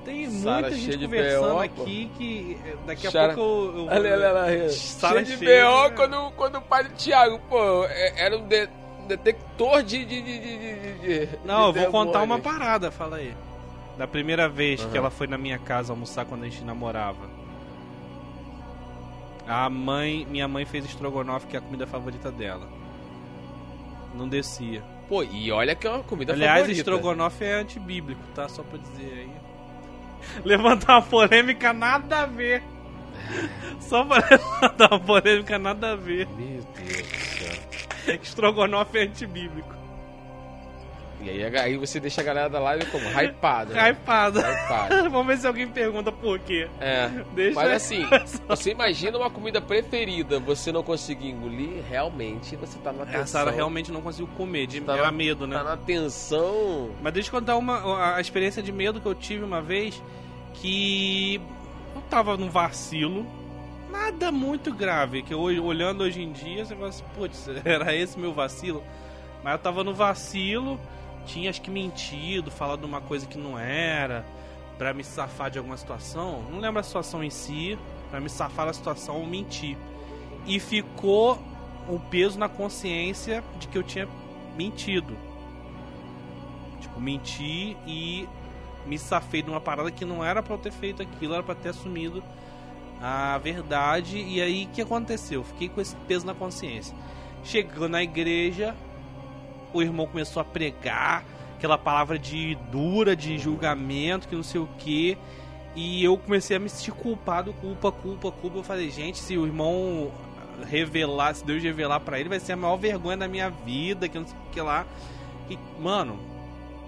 Tem 0.05 0.29
Sara 0.29 0.61
muita 0.61 0.75
gente 0.75 0.97
conversando 1.05 1.53
BO, 1.53 1.59
aqui 1.59 2.11
que 2.17 2.57
eh, 2.65 2.75
daqui 2.85 3.07
a 3.07 3.11
Sara- 3.11 3.33
pouco 3.33 3.77
eu, 3.77 3.83
eu 3.83 3.85
Olha, 3.85 4.33
olha 4.43 4.69
cheio 4.69 5.23
de 5.25 5.37
B.O. 5.37 5.91
quando, 5.91 6.31
quando 6.31 6.57
o 6.57 6.61
pai 6.61 6.83
do 6.83 6.89
Thiago, 6.95 7.39
pô, 7.49 7.85
é- 7.85 8.13
era 8.25 8.37
um 8.37 8.45
de- 8.47 8.67
detector 9.07 9.81
de. 9.83 10.03
de, 10.05 10.21
de, 10.21 10.39
de, 10.39 11.29
Não, 11.45 11.67
eu 11.67 11.73
vou 11.73 11.85
contar 11.91 12.21
uma 12.23 12.37
parada, 12.39 12.91
fala 12.91 13.17
aí. 13.17 13.33
Da 13.97 14.07
primeira 14.07 14.49
vez 14.49 14.81
que 14.81 14.87
Aham. 14.87 14.97
ela 14.97 15.09
foi 15.09 15.27
na 15.27 15.37
minha 15.37 15.57
casa 15.59 15.93
almoçar 15.93 16.25
quando 16.25 16.43
a 16.43 16.49
gente 16.49 16.63
namorava. 16.63 17.29
A 19.47 19.69
mãe, 19.69 20.25
minha 20.29 20.47
mãe 20.47 20.65
fez 20.65 20.85
estrogonofe, 20.85 21.47
que 21.47 21.55
é 21.55 21.59
a 21.59 21.61
comida 21.61 21.85
favorita 21.85 22.31
dela. 22.31 22.67
Não 24.15 24.27
descia. 24.27 24.81
Pô, 25.09 25.21
e 25.21 25.51
olha 25.51 25.75
que 25.75 25.85
é 25.85 25.89
uma 25.89 26.03
comida 26.03 26.33
Aliás, 26.33 26.61
favorita. 26.61 26.79
estrogonofe 26.79 27.43
é 27.43 27.53
antibíblico, 27.55 28.21
tá? 28.33 28.47
Só 28.47 28.63
pra 28.63 28.77
dizer 28.77 29.13
aí. 29.13 29.42
Levantar 30.43 30.95
uma 30.95 31.01
polêmica 31.01 31.73
nada 31.73 32.21
a 32.21 32.25
ver. 32.25 32.63
Só 33.79 34.03
pra 34.03 34.17
levantar 34.29 34.91
uma 34.91 34.99
polêmica 34.99 35.59
nada 35.59 35.91
a 35.93 35.95
ver. 35.95 36.27
Meu 36.27 36.63
Deus 36.75 37.07
do 37.07 37.17
céu. 37.17 38.19
Estrogonofe 38.21 38.97
é 38.97 39.03
antibíblico. 39.03 39.82
E 41.23 41.29
aí, 41.29 41.57
aí 41.57 41.77
você 41.77 41.99
deixa 41.99 42.21
a 42.21 42.23
galera 42.23 42.49
da 42.49 42.59
live 42.59 42.85
como? 42.87 43.05
Hypada. 43.07 43.73
né? 43.73 43.89
Hypada. 43.91 44.41
Hypada. 44.41 45.07
Vamos 45.09 45.27
ver 45.27 45.37
se 45.37 45.47
alguém 45.47 45.67
pergunta 45.67 46.11
por 46.11 46.37
quê. 46.39 46.67
É. 46.81 47.09
Deixa 47.33 47.55
Mas 47.55 47.71
assim, 47.71 48.05
você 48.47 48.71
imagina 48.71 49.17
uma 49.17 49.29
comida 49.29 49.61
preferida, 49.61 50.39
você 50.39 50.71
não 50.71 50.83
conseguir 50.83 51.29
engolir, 51.29 51.81
realmente 51.89 52.55
você 52.57 52.77
tá 52.79 52.91
na 52.91 53.03
A 53.03 53.05
tensão. 53.05 53.25
Sara 53.27 53.51
realmente 53.51 53.91
não 53.91 54.01
conseguiu 54.01 54.27
comer, 54.35 54.67
de, 54.67 54.81
Tá 54.81 54.93
era 54.93 55.03
na- 55.05 55.11
medo, 55.11 55.47
né? 55.47 55.57
Tá 55.57 55.63
na 55.63 55.77
tensão. 55.77 56.91
Mas 57.01 57.13
deixa 57.13 57.29
eu 57.29 57.39
contar 57.39 57.55
uma, 57.57 58.15
a 58.15 58.21
experiência 58.21 58.61
de 58.61 58.71
medo 58.71 58.99
que 58.99 59.05
eu 59.07 59.15
tive 59.15 59.43
uma 59.43 59.61
vez, 59.61 60.01
que 60.55 61.39
eu 61.95 62.01
tava 62.09 62.35
num 62.37 62.49
vacilo, 62.49 63.25
nada 63.91 64.31
muito 64.31 64.73
grave, 64.73 65.21
que 65.21 65.33
hoje, 65.33 65.59
olhando 65.59 66.01
hoje 66.03 66.21
em 66.21 66.31
dia, 66.31 66.65
você 66.65 66.75
fala 66.75 66.89
assim, 66.89 67.03
putz, 67.15 67.47
era 67.63 67.95
esse 67.95 68.19
meu 68.19 68.33
vacilo? 68.33 68.83
Mas 69.43 69.53
eu 69.53 69.59
tava 69.59 69.83
no 69.83 69.93
vacilo, 69.93 70.79
tinha 71.25 71.49
acho 71.49 71.61
que 71.61 71.71
mentido, 71.71 72.51
falado 72.51 72.83
uma 72.85 73.01
coisa 73.01 73.25
que 73.25 73.37
não 73.37 73.57
era, 73.57 74.25
pra 74.77 74.93
me 74.93 75.03
safar 75.03 75.49
de 75.49 75.57
alguma 75.57 75.77
situação, 75.77 76.43
não 76.51 76.59
lembro 76.59 76.79
a 76.79 76.83
situação 76.83 77.23
em 77.23 77.29
si, 77.29 77.77
pra 78.09 78.19
me 78.19 78.29
safar 78.29 78.65
da 78.65 78.73
situação, 78.73 79.19
eu 79.19 79.25
menti. 79.25 79.77
E 80.45 80.59
ficou 80.59 81.39
um 81.89 81.97
peso 81.97 82.37
na 82.37 82.49
consciência 82.49 83.43
de 83.59 83.67
que 83.67 83.77
eu 83.77 83.83
tinha 83.83 84.07
mentido. 84.55 85.15
Tipo, 86.81 86.99
menti 86.99 87.77
e 87.87 88.27
me 88.85 88.97
safei 88.97 89.41
de 89.41 89.49
uma 89.49 89.61
parada 89.61 89.91
que 89.91 90.05
não 90.05 90.23
era 90.23 90.43
pra 90.43 90.55
eu 90.55 90.59
ter 90.59 90.71
feito 90.71 91.01
aquilo, 91.01 91.33
era 91.33 91.43
pra 91.43 91.55
ter 91.55 91.69
assumido 91.69 92.23
a 93.01 93.37
verdade. 93.37 94.17
E 94.17 94.41
aí 94.41 94.65
o 94.65 94.69
que 94.69 94.81
aconteceu? 94.81 95.43
Fiquei 95.43 95.69
com 95.69 95.81
esse 95.81 95.95
peso 96.07 96.25
na 96.25 96.33
consciência. 96.33 96.95
Chegou 97.43 97.89
na 97.89 98.03
igreja, 98.03 98.75
o 99.73 99.81
irmão 99.81 100.07
começou 100.07 100.41
a 100.41 100.45
pregar 100.45 101.25
aquela 101.57 101.77
palavra 101.77 102.19
de 102.19 102.55
dura, 102.71 103.15
de 103.15 103.37
julgamento, 103.37 104.27
que 104.27 104.35
não 104.35 104.43
sei 104.43 104.61
o 104.61 104.67
que. 104.77 105.17
E 105.75 106.03
eu 106.03 106.17
comecei 106.17 106.57
a 106.57 106.59
me 106.59 106.69
sentir 106.69 106.91
culpado, 106.91 107.53
culpa, 107.53 107.91
culpa, 107.91 108.31
culpa. 108.31 108.57
Eu 108.57 108.63
falei, 108.63 108.91
gente, 108.91 109.17
se 109.17 109.37
o 109.37 109.45
irmão 109.45 110.11
revelar, 110.69 111.33
se 111.33 111.43
Deus 111.43 111.63
revelar 111.63 111.99
pra 111.99 112.19
ele, 112.19 112.29
vai 112.29 112.39
ser 112.39 112.53
a 112.53 112.57
maior 112.57 112.77
vergonha 112.77 113.17
da 113.17 113.27
minha 113.27 113.49
vida, 113.49 114.07
que 114.07 114.19
não 114.19 114.27
sei 114.27 114.37
o 114.37 114.51
que 114.51 114.61
lá. 114.61 114.85
E, 115.49 115.57
mano, 115.79 116.19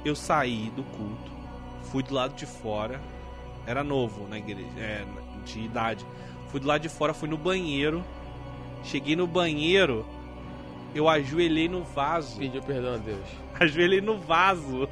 eu 0.04 0.16
saí 0.16 0.72
do 0.76 0.84
culto, 0.84 1.32
fui 1.92 2.04
do 2.04 2.14
lado 2.14 2.36
de 2.36 2.46
fora, 2.46 3.02
era 3.66 3.84
novo 3.84 4.28
na 4.28 4.38
igreja, 4.38 4.68
é, 4.78 5.04
de 5.46 5.62
idade. 5.62 6.06
Fui 6.50 6.60
do 6.60 6.68
lado 6.68 6.82
de 6.82 6.90
fora, 6.90 7.14
fui 7.14 7.28
no 7.28 7.38
banheiro. 7.38 8.04
Cheguei 8.84 9.16
no 9.16 9.26
banheiro, 9.26 10.06
eu 10.96 11.08
ajoelhei 11.10 11.68
no 11.70 11.84
vaso. 11.84 12.38
Pediu 12.40 12.62
perdão 12.64 12.96
a 12.96 12.98
Deus. 12.98 13.26
Ajoelhei 13.60 14.02
no 14.02 14.18
vaso. 14.18 14.88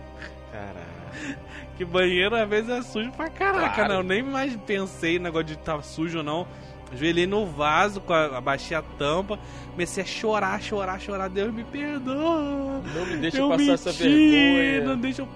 Caralho. 0.52 1.38
Que 1.78 1.84
banheiro 1.86 2.36
às 2.36 2.48
vezes 2.48 2.70
é 2.70 2.82
sujo 2.84 3.12
pra 3.14 3.30
caraca, 3.30 3.74
Claro. 3.76 3.90
não. 3.90 3.96
Eu 4.00 4.04
nem 4.04 4.22
mais 4.22 4.56
pensei 4.58 5.18
no 5.18 5.24
negócio 5.26 5.48
de 5.48 5.54
estar 5.54 5.82
sujo 5.82 6.20
ou 6.20 6.24
não. 6.24 6.48
Ajoelhei 6.92 7.26
no 7.26 7.46
vaso, 7.48 8.00
com 8.02 8.14
a- 8.14 8.38
abaixei 8.38 8.78
a 8.78 8.82
tampa, 8.84 9.40
comecei 9.72 10.04
a 10.04 10.06
chorar, 10.06 10.62
chorar, 10.62 11.00
chorar. 11.02 11.28
Deus 11.30 11.52
me 11.52 11.64
perdoa. 11.64 12.82
Não 12.96 13.06
me 13.08 13.18
deixa 13.18 13.38
eu 13.40 13.50
passar 13.50 13.58
menti, 13.62 13.72
essa 13.74 13.92
vergonha. 13.92 14.82
Não 14.86 14.98
deixa 15.00 15.22
eu. 15.24 15.28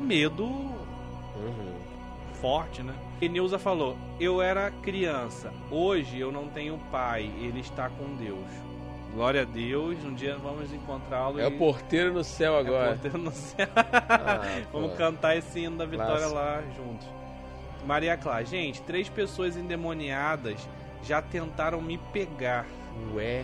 Medo 0.00 0.44
Uhum. 0.44 1.74
forte, 2.40 2.82
né? 2.82 2.92
E 3.24 3.28
Nilza 3.28 3.58
falou: 3.58 3.96
Eu 4.20 4.42
era 4.42 4.70
criança, 4.70 5.50
hoje 5.70 6.20
eu 6.20 6.30
não 6.30 6.46
tenho 6.48 6.76
pai, 6.92 7.30
ele 7.40 7.60
está 7.60 7.88
com 7.88 8.04
Deus. 8.16 8.46
Glória 9.14 9.40
a 9.42 9.44
Deus, 9.46 9.96
um 10.04 10.12
dia 10.12 10.36
vamos 10.36 10.70
encontrá-lo. 10.74 11.40
É 11.40 11.44
e- 11.44 11.46
o 11.46 11.56
porteiro 11.56 12.12
no 12.12 12.22
céu 12.22 12.56
É 12.56 12.60
agora. 12.60 12.88
porteiro 12.90 13.16
no 13.16 13.30
céu. 13.32 13.66
Ah, 13.74 14.42
Vamos 14.70 14.94
cantar 14.98 15.36
esse 15.38 15.58
hino 15.60 15.78
da 15.78 15.86
vitória 15.86 16.26
lá 16.26 16.62
juntos. 16.76 17.06
Maria 17.86 18.14
Clara, 18.18 18.44
gente, 18.44 18.82
três 18.82 19.08
pessoas 19.08 19.56
endemoniadas 19.56 20.68
já 21.02 21.22
tentaram 21.22 21.80
me 21.80 21.96
pegar. 22.12 22.66
Ué, 23.14 23.42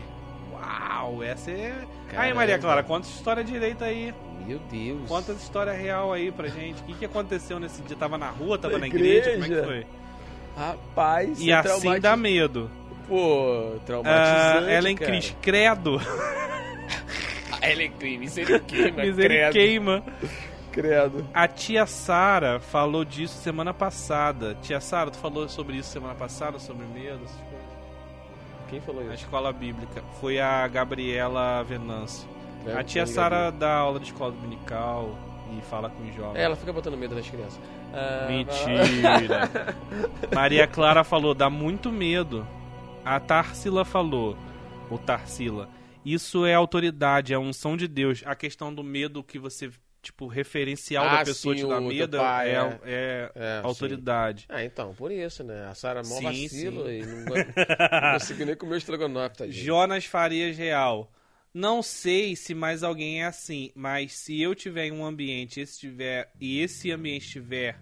Uau, 0.52 1.22
essa 1.22 1.50
é. 1.50 1.72
Aí, 2.10 2.14
Caramba. 2.16 2.34
Maria 2.34 2.58
Clara, 2.58 2.82
conta 2.82 3.06
essa 3.06 3.16
história 3.16 3.44
direita 3.44 3.84
aí. 3.84 4.12
meu 4.46 4.58
Deus. 4.70 5.08
Conta 5.08 5.32
essa 5.32 5.42
história 5.42 5.72
real 5.72 6.12
aí 6.12 6.30
pra 6.32 6.48
gente. 6.48 6.80
O 6.82 6.84
que, 6.86 6.94
que 6.94 7.04
aconteceu 7.04 7.58
nesse 7.60 7.80
dia? 7.82 7.96
Tava 7.96 8.16
na 8.18 8.28
rua, 8.30 8.58
tava 8.58 8.74
Na 8.74 8.80
na 8.80 8.86
igreja? 8.86 9.32
Como 9.32 9.44
é 9.44 9.46
que 9.46 9.52
igreja. 9.54 9.66
foi? 9.66 9.86
Rapaz, 10.56 11.40
E 11.40 11.50
é 11.50 11.54
assim 11.54 11.68
traumati- 11.80 12.00
dá 12.00 12.16
medo. 12.16 12.70
Pô, 13.08 13.76
traumatizante, 13.86 14.70
Ellen 14.72 14.96
cara. 14.96 15.10
Cris, 15.10 15.36
credo. 15.42 16.00
Ellen 17.62 17.92
Cris, 17.92 18.18
misericórdia, 18.18 18.92
Miséria 18.92 19.38
credo. 19.50 19.52
queima. 19.52 20.02
credo. 20.72 21.26
A 21.34 21.46
tia 21.48 21.84
Sara 21.86 22.58
falou 22.60 23.04
disso 23.04 23.34
semana 23.42 23.74
passada. 23.74 24.56
Tia 24.62 24.80
Sara, 24.80 25.10
tu 25.10 25.18
falou 25.18 25.48
sobre 25.48 25.76
isso 25.76 25.90
semana 25.90 26.14
passada, 26.14 26.58
sobre 26.58 26.86
medo, 26.86 27.20
essas 27.24 27.36
coisas? 27.36 27.69
Quem 28.70 28.80
falou 28.80 29.04
Na 29.04 29.14
isso? 29.14 29.24
escola 29.24 29.52
bíblica. 29.52 30.02
Foi 30.20 30.38
a 30.40 30.66
Gabriela 30.68 31.62
Venâncio. 31.64 32.28
É, 32.66 32.72
a 32.74 32.84
tia 32.84 33.02
tá 33.06 33.12
Sara 33.12 33.50
dá 33.50 33.74
aula 33.74 33.98
de 33.98 34.06
escola 34.06 34.32
dominical 34.32 35.16
e 35.58 35.60
fala 35.62 35.90
com 35.90 36.02
os 36.08 36.14
jovens. 36.14 36.38
É, 36.38 36.44
ela 36.44 36.56
fica 36.56 36.72
botando 36.72 36.96
medo 36.96 37.14
das 37.14 37.28
crianças. 37.28 37.60
Ah, 37.92 38.26
Mentira. 38.28 39.48
Maria 40.34 40.66
Clara 40.66 41.02
falou, 41.02 41.34
dá 41.34 41.50
muito 41.50 41.90
medo. 41.90 42.46
A 43.04 43.18
Tarsila 43.18 43.84
falou, 43.84 44.36
ou 44.90 44.98
Tarsila, 44.98 45.68
isso 46.04 46.44
é 46.46 46.54
autoridade, 46.54 47.32
é 47.34 47.38
unção 47.38 47.76
de 47.76 47.88
Deus. 47.88 48.22
A 48.26 48.34
questão 48.34 48.72
do 48.72 48.84
medo 48.84 49.24
que 49.24 49.38
você, 49.38 49.70
tipo, 50.02 50.26
referencial 50.26 51.04
Ah, 51.06 51.18
da 51.18 51.24
pessoa 51.24 51.54
sim, 51.54 51.60
te 51.62 51.66
teu 51.66 51.80
medo 51.80 52.16
pai, 52.16 52.50
é, 52.50 52.80
é. 52.84 53.32
é 53.34 53.58
É, 53.62 53.62
autoridade. 53.64 54.46
Ah, 54.48 54.64
então, 54.64 54.94
por 54.94 55.12
isso, 55.12 55.44
né? 55.44 55.66
A 55.66 55.74
Sara 55.74 56.02
mó 56.02 56.16
Sim, 56.16 56.22
vacilo 56.22 56.88
sim. 56.88 56.90
e 56.90 57.06
não, 57.06 57.36
não 57.36 57.36
conseguiu 58.10 58.46
nem 58.46 58.56
comer 58.56 58.74
o 58.74 58.76
estrogonofe, 58.78 59.36
tadinho. 59.36 59.64
Jonas 59.64 60.04
Farias 60.04 60.56
Real. 60.56 61.10
Não 61.52 61.82
sei 61.82 62.36
se 62.36 62.54
mais 62.54 62.82
alguém 62.84 63.22
é 63.22 63.26
assim, 63.26 63.72
mas 63.74 64.12
se 64.12 64.40
eu 64.40 64.54
tiver 64.54 64.86
em 64.86 64.92
um 64.92 65.04
ambiente 65.04 65.60
esse 65.60 65.80
tiver, 65.80 66.30
e 66.40 66.60
esse 66.60 66.92
ambiente 66.92 67.28
tiver 67.28 67.76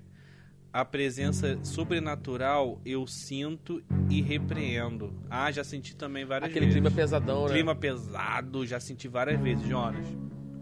a 0.72 0.84
presença 0.84 1.58
sobrenatural, 1.64 2.80
eu 2.84 3.06
sinto 3.06 3.82
e 4.10 4.22
repreendo. 4.22 5.12
Ah, 5.30 5.50
já 5.50 5.64
senti 5.64 5.94
também 5.96 6.24
várias 6.24 6.50
Aquele 6.50 6.66
vezes. 6.66 6.80
clima 6.80 6.90
pesadão, 6.90 7.46
né? 7.46 7.54
Clima 7.54 7.74
pesado, 7.74 8.66
já 8.66 8.80
senti 8.80 9.06
várias 9.08 9.40
vezes, 9.40 9.66
Jonas. 9.68 10.06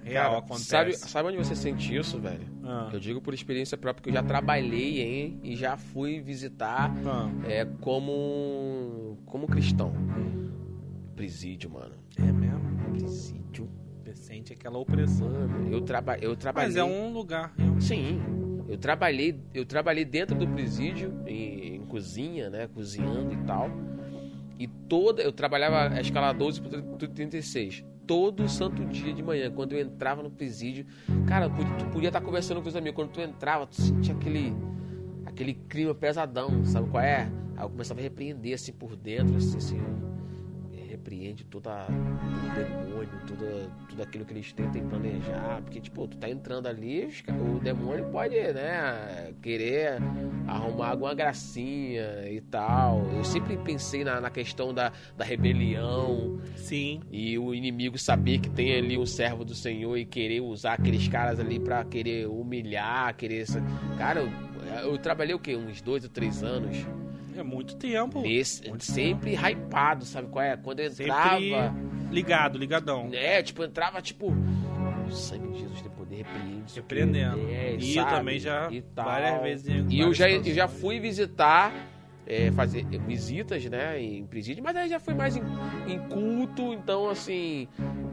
Real, 0.06 0.26
Cara, 0.26 0.38
acontece. 0.38 0.64
Sabe, 0.66 0.96
sabe 0.96 1.28
onde 1.28 1.36
você 1.36 1.56
sente 1.56 1.94
isso, 1.94 2.20
velho? 2.20 2.46
Ah, 2.62 2.90
Eu 2.92 3.00
digo 3.00 3.20
por 3.20 3.34
experiência 3.34 3.76
própria, 3.76 4.04
que 4.04 4.08
eu 4.10 4.14
já 4.14 4.22
trabalhei, 4.22 5.02
hein? 5.02 5.40
E 5.42 5.56
já 5.56 5.76
fui 5.76 6.20
visitar 6.20 6.94
ah. 7.04 7.28
é, 7.44 7.64
como, 7.80 9.18
como 9.26 9.48
cristão. 9.48 9.92
Presídio, 11.16 11.70
mano. 11.70 11.96
É 12.18 12.30
mesmo? 12.30 12.60
Presídio. 12.92 13.68
Você 14.04 14.14
sente 14.14 14.52
aquela 14.52 14.78
opressão. 14.78 15.28
Mano, 15.28 15.72
eu, 15.72 15.80
traba 15.80 16.16
eu 16.18 16.36
trabalhei... 16.36 16.68
Mas 16.68 16.76
é 16.76 16.84
um 16.84 17.12
lugar, 17.12 17.52
realmente. 17.56 17.84
Sim, 17.84 18.20
eu 18.68 18.78
trabalhei, 18.78 19.40
eu 19.52 19.66
trabalhei 19.66 20.04
dentro 20.04 20.38
do 20.38 20.46
presídio, 20.46 21.12
em, 21.26 21.76
em 21.76 21.80
cozinha, 21.86 22.48
né? 22.48 22.68
Cozinhando 22.72 23.32
e 23.32 23.38
tal. 23.38 23.70
E 24.56 24.68
toda. 24.68 25.20
Eu 25.20 25.32
trabalhava 25.32 25.92
a 25.96 26.00
escala 26.00 26.32
12 26.32 26.62
por 26.62 27.08
36. 27.08 27.84
Todo 28.06 28.48
santo 28.48 28.84
dia 28.84 29.12
de 29.12 29.22
manhã, 29.22 29.50
quando 29.50 29.72
eu 29.72 29.80
entrava 29.80 30.22
no 30.22 30.30
presídio, 30.30 30.86
cara, 31.26 31.48
tu 31.50 31.86
podia 31.92 32.08
estar 32.08 32.20
conversando 32.20 32.62
com 32.62 32.68
os 32.68 32.76
amigos. 32.76 32.94
Quando 32.94 33.10
tu 33.10 33.20
entrava, 33.20 33.66
tu 33.66 33.80
sentia 33.80 34.14
aquele. 34.14 34.54
aquele 35.24 35.54
clima 35.54 35.94
pesadão, 35.94 36.64
sabe 36.64 36.88
qual 36.88 37.02
é? 37.02 37.30
Aí 37.56 37.64
eu 37.64 37.70
começava 37.70 38.00
a 38.00 38.02
repreender 38.02 38.54
assim 38.54 38.72
por 38.72 38.94
dentro, 38.94 39.36
assim, 39.36 39.56
assim 39.56 39.80
repreende 41.06 41.44
toda, 41.44 41.86
todo 41.86 42.54
demônio, 42.54 43.08
tudo, 43.26 43.70
tudo 43.88 44.02
aquilo 44.02 44.24
que 44.24 44.32
eles 44.32 44.52
tentem 44.52 44.86
planejar. 44.88 45.62
Porque, 45.62 45.80
tipo, 45.80 46.08
tu 46.08 46.16
tá 46.16 46.28
entrando 46.28 46.66
ali, 46.66 47.08
o 47.28 47.60
demônio 47.60 48.06
pode, 48.10 48.34
né, 48.34 49.32
querer 49.40 49.98
arrumar 50.48 50.90
alguma 50.90 51.14
gracinha 51.14 52.28
e 52.28 52.40
tal. 52.40 53.06
Eu 53.14 53.24
sempre 53.24 53.56
pensei 53.58 54.02
na, 54.02 54.20
na 54.20 54.30
questão 54.30 54.74
da, 54.74 54.92
da 55.16 55.24
rebelião 55.24 56.40
Sim. 56.56 57.00
e 57.10 57.38
o 57.38 57.54
inimigo 57.54 57.96
saber 57.96 58.38
que 58.38 58.50
tem 58.50 58.76
ali 58.76 58.98
um 58.98 59.06
servo 59.06 59.44
do 59.44 59.54
Senhor 59.54 59.96
e 59.96 60.04
querer 60.04 60.40
usar 60.40 60.74
aqueles 60.74 61.06
caras 61.06 61.38
ali 61.38 61.60
pra 61.60 61.84
querer 61.84 62.26
humilhar, 62.26 63.14
querer. 63.14 63.46
Cara, 63.96 64.20
eu, 64.20 64.90
eu 64.90 64.98
trabalhei 64.98 65.34
o 65.34 65.38
quê? 65.38 65.54
Uns 65.54 65.80
dois 65.80 66.02
ou 66.02 66.10
três 66.10 66.42
anos. 66.42 66.84
É 67.36 67.42
muito 67.42 67.76
tempo. 67.76 68.20
Nesse, 68.22 68.68
Muito 68.68 68.84
sempre 68.84 69.34
hypado, 69.34 70.04
sabe 70.04 70.28
qual 70.28 70.44
é? 70.44 70.56
Quando 70.56 70.80
eu 70.80 70.90
Sempre 70.90 71.12
entrava. 71.12 71.74
ligado, 72.10 72.58
ligadão. 72.58 73.10
É, 73.12 73.42
tipo, 73.42 73.62
eu 73.62 73.66
entrava, 73.66 74.00
tipo. 74.02 74.32
O 75.06 75.10
sangue 75.12 75.52
de 75.52 75.60
Jesus 75.60 75.82
tem 75.82 75.90
poder, 75.92 76.16
repreende. 76.16 76.74
Repreendendo. 76.74 77.38
é, 77.48 77.76
E 77.78 77.96
eu 77.96 78.02
sabe? 78.02 78.16
também 78.16 78.38
já 78.40 78.68
E 78.72 78.82
tal. 78.82 79.04
várias 79.04 79.42
vezes 79.42 79.68
em 79.68 79.86
E 79.88 80.00
eu 80.00 80.12
já, 80.12 80.28
eu 80.28 80.42
já 80.42 80.66
fui 80.66 80.98
visitar, 80.98 81.72
é, 82.26 82.50
fazer 82.52 82.84
visitas, 83.06 83.64
né, 83.66 84.00
em 84.00 84.26
presídio, 84.26 84.62
mas 84.62 84.76
aí 84.76 84.88
já 84.88 84.98
foi 84.98 85.14
mais 85.14 85.36
em, 85.36 85.42
em 85.86 85.98
culto, 86.08 86.72
então 86.74 87.08
assim, 87.08 87.68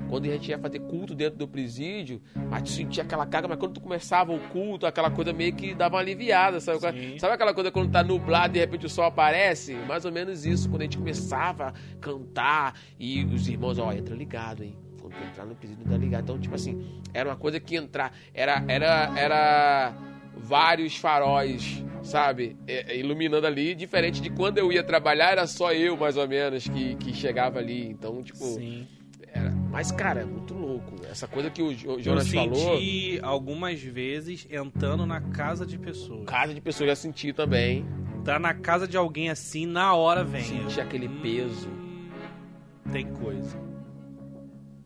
quando 0.10 0.26
a 0.26 0.30
gente 0.30 0.50
ia 0.50 0.60
fazer 0.60 0.80
culto 0.80 1.16
dentro 1.16 1.40
do 1.40 1.48
presídio, 1.48 2.22
mas 2.50 2.64
tu 2.64 2.70
sentia 2.70 3.04
aquela 3.04 3.26
carga, 3.26 3.48
mas 3.48 3.58
quando 3.58 3.74
tu 3.74 3.82
começava 3.82 4.32
o 4.32 4.40
culto, 4.50 4.86
aquela 4.86 5.10
coisa 5.10 5.34
meio 5.34 5.54
que 5.54 5.74
dava 5.74 5.96
uma 5.96 6.02
aliviada, 6.02 6.60
sabe? 6.60 6.80
Sim. 6.80 7.20
Sabe 7.20 7.34
aquela 7.34 7.54
coisa 7.54 7.72
quando 7.72 7.92
tá 7.92 8.04
nublado 8.04 8.50
e 8.50 8.54
de 8.54 8.60
repente 8.60 8.86
o 8.86 8.90
sol 8.90 9.06
aparece? 9.06 9.74
Mais 9.74 10.06
ou 10.06 10.12
menos 10.12 10.46
isso, 10.46 10.70
quando 10.70 10.82
a 10.82 10.86
gente 10.86 10.98
começava 10.98 11.70
a 11.70 11.74
cantar 12.00 12.80
e 13.00 13.26
os 13.26 13.48
irmãos, 13.48 13.80
ó, 13.80 13.92
entra 13.92 14.16
ligado, 14.16 14.64
hein? 14.64 14.78
Quando 15.02 15.14
tu 15.16 15.24
entrar 15.24 15.46
no 15.46 15.56
presídio, 15.56 15.84
tá 15.84 15.98
ligado. 15.98 16.24
Então, 16.24 16.40
tipo 16.40 16.54
assim, 16.54 17.02
era 17.12 17.28
uma 17.30 17.36
coisa 17.36 17.60
que 17.60 17.76
entrar, 17.76 18.14
era, 18.34 18.64
era, 18.68 19.12
era 19.18 19.94
vários 20.38 20.96
faróis, 20.96 21.84
sabe? 22.04 22.56
É, 22.68 22.94
é, 22.94 22.98
iluminando 23.00 23.48
ali, 23.48 23.74
diferente 23.74 24.22
de 24.22 24.30
quando 24.30 24.58
eu 24.58 24.72
ia 24.72 24.84
trabalhar, 24.84 25.32
era 25.32 25.48
só 25.48 25.74
eu, 25.74 25.96
mais 25.98 26.18
ou 26.18 26.28
menos, 26.28 26.68
que, 26.68 26.96
que 26.96 27.14
chegava 27.14 27.60
ali. 27.60 27.88
Então, 27.88 28.22
tipo, 28.22 28.44
Sim. 28.44 28.88
era. 29.28 29.52
Mas, 29.72 29.92
cara, 29.92 30.22
é 30.22 30.26
muito 30.26 30.54
louco. 30.54 30.94
Essa 31.10 31.28
coisa 31.28 31.50
que 31.50 31.62
o 31.64 31.74
Jo- 31.74 31.94
Eu 31.94 32.00
Jonas 32.02 32.30
falou, 32.30 32.54
senti 32.78 33.20
algumas 33.24 33.82
vezes 33.82 34.48
entrando 34.52 35.06
na 35.06 35.20
casa 35.22 35.66
de 35.66 35.78
pessoas. 35.80 36.26
casa 36.26 36.54
de 36.54 36.62
pessoas 36.62 36.90
já 36.90 36.96
senti 36.96 37.34
também. 37.34 37.86
Tá 38.24 38.38
na 38.40 38.54
casa 38.54 38.88
de 38.88 38.96
alguém 38.96 39.30
assim, 39.30 39.66
na 39.66 39.94
hora 39.96 40.24
vem. 40.24 40.44
Senti 40.44 40.80
aquele 40.80 41.08
Hum, 41.08 41.20
peso. 41.22 41.70
Tem 42.92 43.06
coisa. 43.08 43.58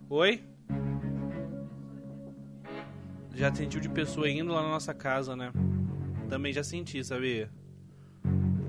Oi? 0.10 0.42
Já 3.36 3.54
sentiu 3.54 3.80
de 3.80 3.90
pessoa 3.90 4.28
indo 4.30 4.52
lá 4.52 4.64
na 4.64 4.70
nossa 4.70 4.94
casa, 4.94 5.36
né? 5.36 5.52
Também 6.30 6.52
já 6.54 6.64
senti, 6.64 7.04
sabia? 7.04 7.50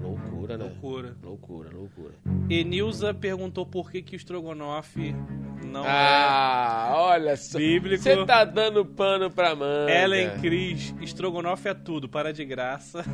Loucura, 0.00 0.56
né? 0.56 0.64
Loucura. 0.64 1.16
Loucura, 1.22 1.70
loucura. 1.70 2.14
Enilza 2.48 3.12
perguntou 3.12 3.66
por 3.66 3.90
que, 3.90 4.00
que 4.00 4.14
o 4.14 4.16
estrogonofe 4.16 5.14
não 5.64 5.84
ah, 5.86 6.92
olha 6.94 7.30
é 7.30 7.36
só. 7.36 7.59
bíblico. 7.59 8.02
Você 8.02 8.24
tá 8.24 8.44
dando 8.44 8.84
pano 8.84 9.30
pra 9.30 9.54
manga. 9.54 9.90
Ellen 9.90 10.30
Cris, 10.40 10.94
estrogonofe 11.00 11.68
é 11.68 11.74
tudo, 11.74 12.09
para 12.09 12.32
de 12.32 12.44
graça. 12.44 13.04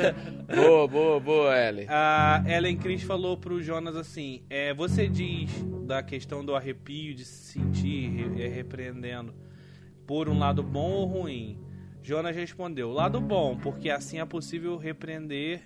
Boa, 0.52 0.88
boa, 0.88 1.20
boa, 1.20 1.56
Ellen. 1.56 1.86
A 1.88 2.42
Ellen 2.46 2.76
Cris 2.76 3.02
falou 3.02 3.36
pro 3.36 3.62
Jonas 3.62 3.94
assim: 3.94 4.42
é, 4.50 4.74
você 4.74 5.06
diz 5.06 5.50
da 5.86 6.02
questão 6.02 6.44
do 6.44 6.56
arrepio, 6.56 7.14
de 7.14 7.24
se 7.24 7.52
sentir 7.52 8.32
é, 8.40 8.48
repreendendo, 8.48 9.32
por 10.06 10.28
um 10.28 10.38
lado 10.38 10.62
bom 10.62 10.90
ou 10.90 11.06
ruim? 11.06 11.69
Jonas 12.02 12.34
respondeu: 12.34 12.92
lado 12.92 13.20
bom, 13.20 13.56
porque 13.56 13.90
assim 13.90 14.18
é 14.18 14.24
possível 14.24 14.76
repreender, 14.76 15.62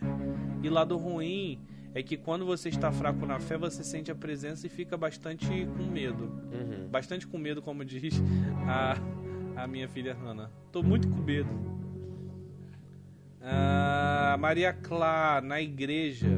e 0.62 0.68
lado 0.68 0.97
ruim 0.97 1.61
é 1.95 2.03
que 2.03 2.16
quando 2.16 2.45
você 2.45 2.68
está 2.68 2.91
fraco 2.91 3.24
na 3.24 3.39
fé, 3.39 3.57
você 3.57 3.85
sente 3.85 4.11
a 4.11 4.14
presença 4.14 4.66
e 4.66 4.70
fica 4.70 4.97
bastante 4.97 5.47
com 5.47 5.85
medo. 5.85 6.24
Uhum. 6.24 6.89
Bastante 6.89 7.26
com 7.26 7.39
medo, 7.39 7.62
como 7.62 7.85
diz 7.85 8.14
a, 8.66 8.97
a 9.62 9.66
minha 9.68 9.89
filha 9.89 10.12
Hannah. 10.12 10.51
Tô 10.72 10.82
muito 10.82 11.09
com 11.09 11.20
medo. 11.20 11.49
Ah, 13.41 14.37
Maria 14.41 14.72
Clá, 14.72 15.41
na 15.41 15.61
igreja. 15.61 16.28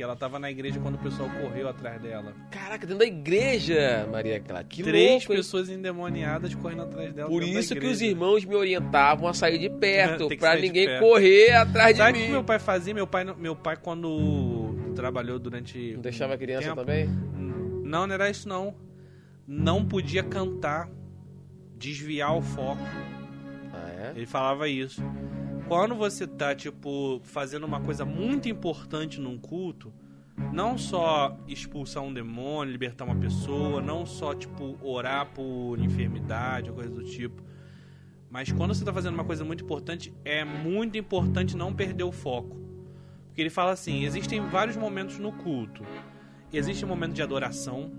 Que 0.00 0.04
ela 0.04 0.16
tava 0.16 0.38
na 0.38 0.50
igreja 0.50 0.80
quando 0.80 0.94
o 0.94 0.98
pessoal 0.98 1.28
correu 1.28 1.68
atrás 1.68 2.00
dela. 2.00 2.32
Caraca, 2.50 2.86
dentro 2.86 3.00
da 3.00 3.04
igreja, 3.04 4.08
Maria 4.10 4.40
Clara. 4.40 4.64
Que 4.64 4.82
Três 4.82 5.10
louco, 5.10 5.32
hein? 5.34 5.36
pessoas 5.36 5.68
endemoniadas 5.68 6.54
correndo 6.54 6.84
atrás 6.84 7.12
dela. 7.12 7.28
Por 7.28 7.42
isso 7.42 7.74
que 7.76 7.84
os 7.86 8.00
irmãos 8.00 8.42
me 8.46 8.54
orientavam 8.54 9.28
a 9.28 9.34
sair 9.34 9.58
de 9.58 9.68
perto, 9.78 10.26
de 10.26 10.60
ninguém 10.62 10.86
perto. 10.86 11.04
correr 11.04 11.52
atrás 11.52 11.94
de 11.94 11.98
Sabe 11.98 12.12
o 12.12 12.18
mim. 12.18 12.26
que 12.28 12.32
meu 12.32 12.42
pai 12.42 12.58
fazia? 12.58 12.94
Meu 12.94 13.06
pai, 13.06 13.24
meu 13.24 13.54
pai 13.54 13.76
quando 13.76 14.74
trabalhou 14.94 15.38
durante. 15.38 15.92
Não 15.92 16.00
deixava 16.00 16.32
a 16.32 16.38
criança 16.38 16.70
tempo, 16.70 16.76
também? 16.76 17.06
Não, 17.84 18.06
não 18.06 18.14
era 18.14 18.30
isso 18.30 18.48
não. 18.48 18.74
Não 19.46 19.84
podia 19.84 20.22
cantar, 20.22 20.88
desviar 21.76 22.34
o 22.34 22.40
foco. 22.40 22.80
Ah, 23.70 23.90
é? 23.90 24.12
Ele 24.16 24.24
falava 24.24 24.66
isso. 24.66 25.02
Quando 25.70 25.94
você 25.94 26.26
tá, 26.26 26.52
tipo, 26.52 27.20
fazendo 27.22 27.64
uma 27.64 27.80
coisa 27.80 28.04
muito 28.04 28.48
importante 28.48 29.20
num 29.20 29.38
culto, 29.38 29.92
não 30.52 30.76
só 30.76 31.38
expulsar 31.46 32.02
um 32.02 32.12
demônio, 32.12 32.72
libertar 32.72 33.04
uma 33.04 33.14
pessoa, 33.14 33.80
não 33.80 34.04
só, 34.04 34.34
tipo, 34.34 34.76
orar 34.82 35.26
por 35.26 35.78
enfermidade 35.78 36.70
ou 36.70 36.74
coisa 36.74 36.90
do 36.90 37.04
tipo. 37.04 37.40
Mas 38.28 38.50
quando 38.50 38.74
você 38.74 38.84
tá 38.84 38.92
fazendo 38.92 39.14
uma 39.14 39.22
coisa 39.22 39.44
muito 39.44 39.62
importante, 39.62 40.12
é 40.24 40.44
muito 40.44 40.98
importante 40.98 41.56
não 41.56 41.72
perder 41.72 42.02
o 42.02 42.10
foco. 42.10 42.56
Porque 43.26 43.40
ele 43.40 43.48
fala 43.48 43.70
assim: 43.70 44.02
existem 44.02 44.40
vários 44.48 44.76
momentos 44.76 45.20
no 45.20 45.30
culto. 45.30 45.84
Existe 46.52 46.84
um 46.84 46.88
momento 46.88 47.12
de 47.12 47.22
adoração, 47.22 47.92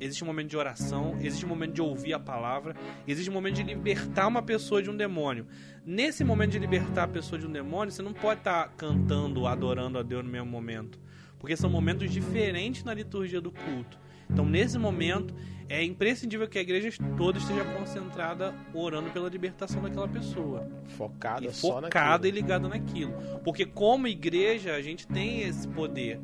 existe 0.00 0.24
um 0.24 0.26
momento 0.26 0.48
de 0.48 0.56
oração, 0.56 1.16
existe 1.20 1.46
um 1.46 1.48
momento 1.48 1.72
de 1.72 1.82
ouvir 1.82 2.14
a 2.14 2.18
palavra, 2.18 2.74
existe 3.06 3.30
um 3.30 3.32
momento 3.32 3.54
de 3.54 3.62
libertar 3.62 4.26
uma 4.26 4.42
pessoa 4.42 4.82
de 4.82 4.90
um 4.90 4.96
demônio. 4.96 5.46
Nesse 5.84 6.22
momento 6.22 6.52
de 6.52 6.60
libertar 6.60 7.04
a 7.04 7.08
pessoa 7.08 7.40
de 7.40 7.46
um 7.46 7.50
demônio, 7.50 7.92
você 7.92 8.02
não 8.02 8.12
pode 8.12 8.40
estar 8.40 8.68
cantando, 8.76 9.46
adorando 9.48 9.98
a 9.98 10.02
Deus 10.02 10.24
no 10.24 10.30
mesmo 10.30 10.46
momento. 10.46 11.00
Porque 11.40 11.56
são 11.56 11.68
momentos 11.68 12.08
diferentes 12.08 12.84
na 12.84 12.94
liturgia 12.94 13.40
do 13.40 13.50
culto. 13.50 13.98
Então, 14.30 14.46
nesse 14.46 14.78
momento, 14.78 15.34
é 15.68 15.82
imprescindível 15.82 16.48
que 16.48 16.56
a 16.56 16.62
igreja 16.62 16.88
toda 17.16 17.38
esteja 17.38 17.64
concentrada 17.64 18.54
orando 18.72 19.10
pela 19.10 19.28
libertação 19.28 19.82
daquela 19.82 20.06
pessoa. 20.06 20.70
Focada 20.96 21.46
E 21.46 21.52
só 21.52 21.82
focada 21.82 22.28
e 22.28 22.30
ligada 22.30 22.68
naquilo. 22.68 23.12
Porque 23.42 23.66
como 23.66 24.06
igreja, 24.06 24.74
a 24.74 24.82
gente 24.82 25.06
tem 25.08 25.40
esse 25.40 25.66
poder. 25.66 26.20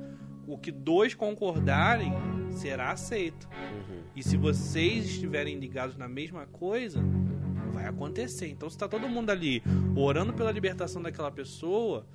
O 0.47 0.57
que 0.57 0.71
dois 0.71 1.15
concordarem 1.15 2.13
será 2.53 2.93
aceito. 2.93 3.49
Uhum. 3.49 4.03
E 4.15 4.23
se 4.23 4.37
vocês 4.37 5.05
estiverem 5.05 5.59
ligados 5.59 5.97
na 5.97 6.09
mesma 6.09 6.47
coisa, 6.47 7.03
acontecer. 7.89 8.49
Então, 8.49 8.69
se 8.69 8.77
está 8.77 8.89
todo 8.89 9.09
mundo 9.09 9.31
ali 9.31 9.63
orando 9.97 10.33
pela 10.33 10.53
libertação 10.53 11.03
daquela 11.03 11.31
pessoa, 11.31 12.07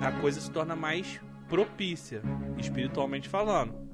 a 0.00 0.12
coisa 0.12 0.40
se 0.40 0.50
torna 0.50 0.76
mais 0.76 1.20
propícia, 1.48 2.22
espiritualmente 2.58 3.28
falando. 3.28 3.86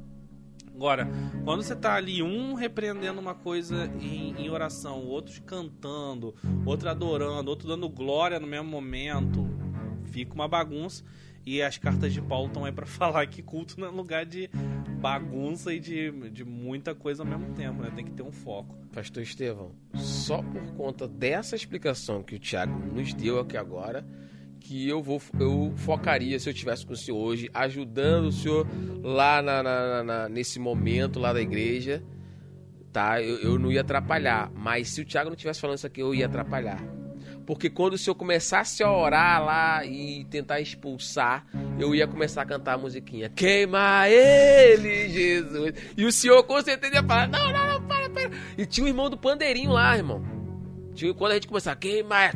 Agora, 0.74 1.06
quando 1.44 1.62
você 1.62 1.76
tá 1.76 1.94
ali, 1.94 2.22
um 2.22 2.54
repreendendo 2.54 3.20
uma 3.20 3.34
coisa 3.34 3.90
em, 4.00 4.34
em 4.38 4.50
oração, 4.50 5.04
outros 5.04 5.38
cantando, 5.38 6.34
outro 6.64 6.88
adorando, 6.88 7.50
outro 7.50 7.68
dando 7.68 7.88
glória 7.88 8.40
no 8.40 8.46
mesmo 8.46 8.68
momento, 8.68 9.46
fica 10.04 10.34
uma 10.34 10.48
bagunça. 10.48 11.04
E 11.44 11.60
as 11.60 11.76
cartas 11.76 12.12
de 12.12 12.22
Paulo 12.22 12.46
estão 12.46 12.64
aí 12.64 12.72
para 12.72 12.86
falar 12.86 13.26
que 13.26 13.42
culto 13.42 13.78
não 13.78 13.88
é 13.88 13.90
lugar 13.90 14.24
de 14.24 14.48
bagunça 15.02 15.74
e 15.74 15.80
de, 15.80 16.10
de 16.30 16.44
muita 16.44 16.94
coisa 16.94 17.22
ao 17.22 17.28
mesmo 17.28 17.52
tempo, 17.54 17.82
né? 17.82 17.90
Tem 17.94 18.04
que 18.04 18.12
ter 18.12 18.22
um 18.22 18.30
foco. 18.32 18.74
Pastor 18.94 19.22
Estevão, 19.22 19.72
só 19.94 20.40
por 20.42 20.62
conta 20.76 21.08
dessa 21.08 21.56
explicação 21.56 22.22
que 22.22 22.36
o 22.36 22.38
Thiago 22.38 22.72
nos 22.94 23.12
deu 23.12 23.40
aqui 23.40 23.56
agora, 23.56 24.06
que 24.60 24.88
eu 24.88 25.02
vou 25.02 25.20
eu 25.40 25.72
focaria 25.76 26.38
se 26.38 26.48
eu 26.48 26.54
tivesse 26.54 26.86
com 26.86 26.92
o 26.92 26.96
senhor 26.96 27.18
hoje, 27.18 27.50
ajudando 27.52 28.26
o 28.26 28.32
senhor 28.32 28.66
lá 29.02 29.42
na, 29.42 29.62
na- 29.62 30.04
na- 30.04 30.28
nesse 30.28 30.58
momento 30.60 31.18
lá 31.18 31.32
da 31.32 31.40
igreja, 31.42 32.02
tá? 32.92 33.20
Eu, 33.20 33.38
eu 33.40 33.58
não 33.58 33.72
ia 33.72 33.80
atrapalhar, 33.80 34.50
mas 34.54 34.88
se 34.88 35.00
o 35.00 35.04
Thiago 35.04 35.30
não 35.30 35.36
tivesse 35.36 35.60
falando 35.60 35.78
isso 35.78 35.86
aqui, 35.86 36.00
eu 36.00 36.14
ia 36.14 36.26
atrapalhar. 36.26 36.80
Porque 37.46 37.68
quando 37.68 37.94
o 37.94 37.98
senhor 37.98 38.14
começasse 38.14 38.82
a 38.82 38.90
orar 38.90 39.44
lá 39.44 39.84
e 39.84 40.24
tentar 40.30 40.60
expulsar, 40.60 41.44
eu 41.78 41.94
ia 41.94 42.06
começar 42.06 42.42
a 42.42 42.46
cantar 42.46 42.74
a 42.74 42.78
musiquinha. 42.78 43.28
Queima 43.28 44.08
ele, 44.08 45.08
Jesus. 45.08 45.72
E 45.96 46.04
o 46.04 46.12
senhor 46.12 46.42
com 46.44 46.60
certeza 46.62 46.96
ia 46.96 47.02
falar: 47.02 47.28
Não, 47.28 47.52
não, 47.52 47.66
não, 47.68 47.82
para, 47.86 48.10
para. 48.10 48.30
E 48.56 48.64
tinha 48.66 48.84
o 48.84 48.88
irmão 48.88 49.10
do 49.10 49.16
pandeirinho 49.16 49.72
lá, 49.72 49.96
irmão. 49.96 50.22
Tinha, 50.94 51.14
quando 51.14 51.32
a 51.32 51.34
gente 51.34 51.48
começar 51.48 51.72
a 51.72 51.76
queimar. 51.76 52.32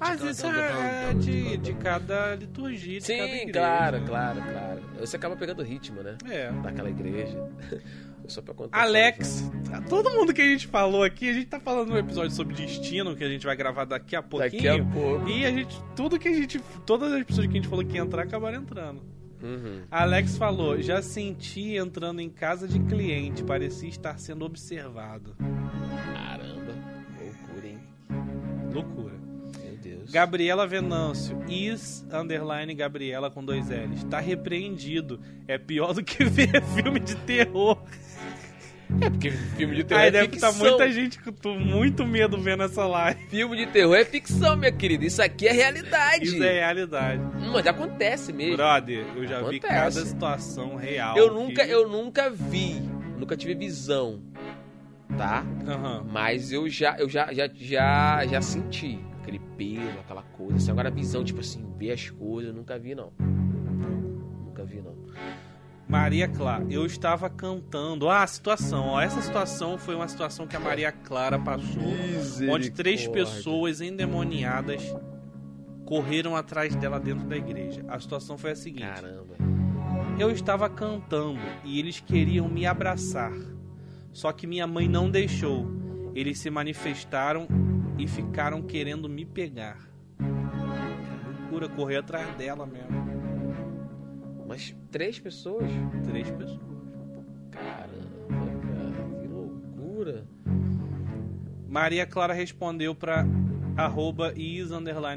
Mas 0.00 0.20
isso 0.20 0.46
é 0.46 1.14
de, 1.14 1.56
de 1.58 1.72
cada 1.74 2.34
liturgia, 2.34 2.98
de 3.00 3.06
cada 3.06 3.28
Sim, 3.28 3.34
igreja. 3.36 3.52
claro, 3.52 4.02
claro, 4.04 4.42
claro. 4.42 4.80
Você 4.98 5.16
acaba 5.16 5.36
pegando 5.36 5.60
o 5.60 5.64
ritmo, 5.64 6.02
né? 6.02 6.16
É. 6.28 6.50
Daquela 6.50 6.90
igreja. 6.90 7.38
Só 8.28 8.42
pra 8.42 8.54
contar. 8.54 8.78
Alex, 8.78 9.50
todo 9.88 10.10
mundo 10.10 10.34
que 10.34 10.42
a 10.42 10.44
gente 10.44 10.66
falou 10.66 11.02
aqui, 11.02 11.30
a 11.30 11.32
gente 11.32 11.46
tá 11.46 11.58
falando 11.58 11.88
no 11.88 11.98
episódio 11.98 12.30
sobre 12.30 12.54
destino, 12.54 13.16
que 13.16 13.24
a 13.24 13.28
gente 13.28 13.44
vai 13.44 13.56
gravar 13.56 13.84
daqui 13.86 14.14
a 14.14 14.22
pouquinho. 14.22 14.62
Daqui 14.62 14.68
a 14.68 14.84
pouco. 14.84 15.28
E 15.28 15.46
a 15.46 15.50
gente, 15.50 15.76
tudo 15.96 16.18
que 16.18 16.28
a 16.28 16.32
gente, 16.32 16.60
todas 16.84 17.12
as 17.12 17.24
pessoas 17.24 17.46
que 17.46 17.52
a 17.52 17.56
gente 17.56 17.68
falou 17.68 17.84
que 17.84 17.96
ia 17.96 18.02
entrar, 18.02 18.22
acabaram 18.22 18.58
entrando. 18.58 19.02
Uhum. 19.42 19.82
Alex 19.90 20.36
falou, 20.36 20.80
já 20.82 21.00
senti 21.00 21.76
entrando 21.76 22.20
em 22.20 22.28
casa 22.28 22.66
de 22.66 22.78
cliente, 22.80 23.42
parecia 23.42 23.88
estar 23.88 24.18
sendo 24.18 24.44
observado. 24.44 25.36
Caramba, 26.12 26.74
loucura, 27.20 27.66
hein? 27.66 27.78
Loucura. 28.72 29.07
Gabriela 30.10 30.66
Venâncio, 30.66 31.38
is, 31.48 32.04
underline 32.12 32.74
Gabriela 32.74 33.30
com 33.30 33.44
dois 33.44 33.68
L's. 33.68 34.04
Tá 34.04 34.20
repreendido. 34.20 35.20
É 35.46 35.58
pior 35.58 35.92
do 35.92 36.02
que 36.02 36.24
ver 36.24 36.62
filme 36.62 36.98
de 37.00 37.14
terror. 37.16 37.82
É 39.02 39.10
porque 39.10 39.30
filme 39.30 39.76
de 39.76 39.84
terror 39.84 40.00
Aí 40.02 40.08
é 40.08 40.10
deve 40.10 40.28
ficção. 40.30 40.48
estar 40.50 40.64
muita 40.64 40.90
gente 40.90 41.18
com 41.20 41.50
muito 41.58 42.06
medo 42.06 42.38
vendo 42.40 42.62
essa 42.62 42.86
live. 42.86 43.20
Filme 43.28 43.54
de 43.58 43.66
terror 43.66 43.94
é 43.94 44.04
ficção, 44.04 44.56
minha 44.56 44.72
querida. 44.72 45.04
Isso 45.04 45.20
aqui 45.22 45.46
é 45.46 45.52
realidade. 45.52 46.24
Isso 46.24 46.42
é 46.42 46.52
realidade. 46.60 47.20
Hum, 47.20 47.50
Mas 47.52 47.66
acontece 47.66 48.32
mesmo. 48.32 48.56
Brother, 48.56 49.04
eu 49.14 49.26
já 49.26 49.38
vi 49.40 49.58
Acontece. 49.58 49.66
cada 49.68 49.90
situação 50.06 50.76
real. 50.76 51.18
eu 51.18 51.34
nunca, 51.34 51.66
que- 51.66 51.70
eu 51.70 51.86
nunca 51.86 52.30
vi, 52.30 52.80
nunca 53.18 53.36
tive 53.36 53.54
visão, 53.54 54.22
tá? 55.18 55.44
Aham. 55.66 56.06
Mas 56.10 56.50
eu 56.50 56.66
já, 56.66 56.96
eu 56.98 57.10
já, 57.10 57.30
já, 57.30 57.46
já, 57.54 58.26
já 58.26 58.40
senti 58.40 58.98
aquele 59.28 59.38
peso, 59.56 59.98
aquela 60.00 60.22
coisa. 60.22 60.56
Assim, 60.56 60.70
agora 60.70 60.88
a 60.88 60.92
visão, 60.92 61.22
tipo 61.22 61.40
assim, 61.40 61.64
ver 61.76 61.92
as 61.92 62.08
coisas, 62.10 62.50
eu 62.50 62.56
nunca 62.56 62.78
vi 62.78 62.94
não. 62.94 63.12
Nunca 63.18 64.64
vi 64.64 64.80
não. 64.80 64.96
Maria 65.86 66.28
Clara, 66.28 66.66
eu 66.68 66.84
estava 66.84 67.30
cantando. 67.30 68.08
Ah, 68.08 68.22
a 68.22 68.26
situação. 68.26 68.88
Ó, 68.88 69.00
essa 69.00 69.20
situação 69.22 69.78
foi 69.78 69.94
uma 69.94 70.08
situação 70.08 70.46
que 70.46 70.56
a 70.56 70.60
Maria 70.60 70.92
Clara 70.92 71.38
passou. 71.38 71.82
Onde 72.50 72.70
três 72.70 73.06
pessoas 73.06 73.80
endemoniadas 73.80 74.82
correram 75.84 76.36
atrás 76.36 76.74
dela 76.74 76.98
dentro 77.00 77.26
da 77.26 77.36
igreja. 77.36 77.84
A 77.88 77.98
situação 77.98 78.36
foi 78.36 78.50
a 78.50 78.56
seguinte: 78.56 78.82
Caramba. 78.82 79.36
eu 80.18 80.30
estava 80.30 80.68
cantando 80.68 81.40
e 81.64 81.78
eles 81.78 82.00
queriam 82.00 82.48
me 82.48 82.66
abraçar. 82.66 83.32
Só 84.12 84.32
que 84.32 84.46
minha 84.46 84.66
mãe 84.66 84.88
não 84.88 85.10
deixou. 85.10 85.66
Eles 86.14 86.38
se 86.38 86.50
manifestaram 86.50 87.46
e 87.98 88.06
ficaram 88.06 88.62
querendo 88.62 89.08
me 89.08 89.24
pegar. 89.24 89.88
Loucura, 91.40 91.68
correr 91.68 91.96
atrás 91.96 92.34
dela 92.36 92.64
mesmo. 92.64 93.08
Mas 94.46 94.74
três 94.90 95.18
pessoas? 95.18 95.68
Três 96.04 96.30
pessoas. 96.30 96.60
Caramba, 97.50 98.46
cara, 98.62 99.20
que 99.20 99.26
loucura. 99.26 100.26
Maria 101.68 102.06
Clara 102.06 102.32
respondeu 102.32 102.94
para 102.94 103.26
arroba 103.76 104.32
is 104.36 104.70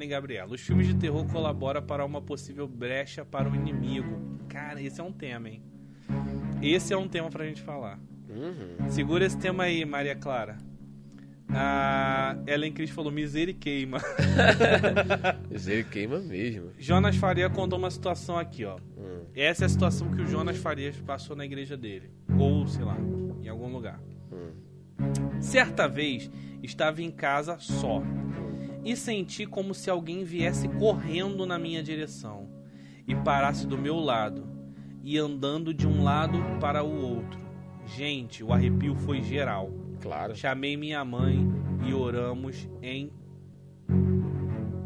Gabriela. 0.09 0.53
Os 0.53 0.61
filmes 0.61 0.87
de 0.87 0.95
terror 0.95 1.25
colaboram 1.27 1.81
para 1.81 2.03
uma 2.05 2.21
possível 2.21 2.67
brecha 2.67 3.23
para 3.23 3.49
o 3.49 3.55
inimigo. 3.55 4.39
Cara, 4.49 4.81
esse 4.81 4.99
é 4.99 5.03
um 5.03 5.13
tema, 5.13 5.49
hein? 5.49 5.63
Esse 6.61 6.93
é 6.93 6.97
um 6.97 7.07
tema 7.07 7.29
pra 7.29 7.45
gente 7.45 7.61
falar. 7.61 7.99
Uhum. 8.29 8.89
Segura 8.89 9.25
esse 9.25 9.37
tema 9.37 9.63
aí, 9.63 9.83
Maria 9.85 10.15
Clara. 10.15 10.70
A 11.53 12.37
Ellen 12.47 12.71
Cris 12.71 12.89
falou 12.89 13.11
miséria 13.11 13.51
e 13.51 13.53
queima. 13.53 13.99
Ele 15.51 15.83
queima 15.83 16.19
mesmo. 16.19 16.71
Jonas 16.79 17.15
Faria 17.15 17.49
contou 17.49 17.77
uma 17.77 17.91
situação 17.91 18.37
aqui, 18.37 18.63
ó. 18.63 18.77
Hum. 18.97 19.25
Essa 19.35 19.63
é 19.63 19.67
a 19.67 19.69
situação 19.69 20.11
que 20.11 20.21
o 20.21 20.27
Jonas 20.27 20.57
Farias 20.57 20.95
passou 20.97 21.35
na 21.35 21.45
igreja 21.45 21.75
dele. 21.75 22.09
Ou, 22.37 22.67
sei 22.67 22.83
lá, 22.83 22.97
em 23.41 23.49
algum 23.49 23.71
lugar. 23.71 23.99
Hum. 24.31 24.51
Certa 25.41 25.87
vez, 25.87 26.31
estava 26.63 27.01
em 27.01 27.11
casa 27.11 27.57
só 27.59 28.01
e 28.83 28.95
senti 28.95 29.45
como 29.45 29.73
se 29.73 29.89
alguém 29.89 30.23
viesse 30.23 30.67
correndo 30.67 31.45
na 31.45 31.59
minha 31.59 31.83
direção 31.83 32.49
e 33.07 33.15
parasse 33.15 33.67
do 33.67 33.77
meu 33.77 33.99
lado 33.99 34.47
e 35.03 35.17
andando 35.17 35.73
de 35.73 35.87
um 35.87 36.03
lado 36.03 36.37
para 36.59 36.83
o 36.83 37.01
outro. 37.01 37.39
Gente, 37.85 38.43
o 38.43 38.53
arrepio 38.53 38.95
foi 38.95 39.21
geral. 39.21 39.80
Claro. 40.01 40.35
Chamei 40.35 40.75
minha 40.75 41.03
mãe 41.05 41.47
e 41.85 41.93
oramos 41.93 42.67
em 42.81 43.11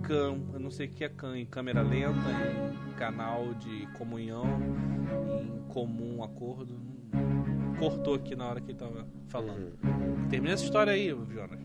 cam, 0.04 0.40
eu 0.54 0.60
não 0.60 0.70
sei 0.70 0.88
o 0.88 0.90
que 0.90 1.04
é 1.04 1.10
cam, 1.10 1.36
em 1.36 1.46
câmera 1.46 1.82
lenta, 1.82 2.14
em 2.88 2.94
canal 2.94 3.54
de 3.56 3.88
comunhão, 3.98 4.46
em 5.42 5.68
comum 5.74 6.24
acordo. 6.24 6.76
Cortou 7.80 8.16
aqui 8.16 8.36
na 8.36 8.48
hora 8.48 8.62
que 8.62 8.72
ele 8.72 8.78
tava 8.78 9.08
falando. 9.28 9.78
Uhum. 9.84 10.28
Termina 10.30 10.54
essa 10.54 10.64
história 10.64 10.94
aí, 10.94 11.10
Jonas. 11.10 11.60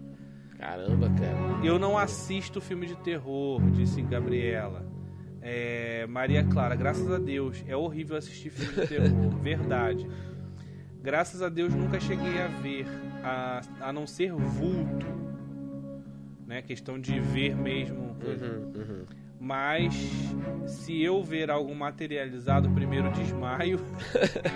Caramba, 0.58 1.08
cara. 1.10 1.64
Eu 1.64 1.78
não 1.78 1.96
assisto 1.96 2.60
filme 2.60 2.86
de 2.86 2.96
terror, 2.96 3.60
disse 3.70 4.02
Gabriela. 4.02 4.86
É, 5.40 6.06
Maria 6.06 6.44
Clara, 6.44 6.74
graças 6.74 7.10
a 7.10 7.18
Deus, 7.18 7.64
é 7.66 7.74
horrível 7.74 8.16
assistir 8.16 8.50
filme 8.50 8.74
de 8.74 8.86
terror, 8.86 9.30
verdade. 9.40 10.06
Graças 11.02 11.40
a 11.42 11.48
Deus 11.48 11.74
nunca 11.74 11.98
cheguei 11.98 12.40
a 12.42 12.46
ver, 12.46 12.86
a, 13.24 13.60
a 13.80 13.92
não 13.92 14.06
ser 14.06 14.32
vulto, 14.32 15.06
né? 16.46 16.60
Questão 16.62 16.98
de 16.98 17.18
ver 17.18 17.56
mesmo. 17.56 18.16
Uhum, 18.22 18.72
uhum. 18.76 19.04
Mas 19.40 19.94
se 20.66 21.02
eu 21.02 21.22
ver 21.24 21.50
algo 21.50 21.74
materializado, 21.74 22.68
primeiro 22.70 23.10
desmaio 23.12 23.80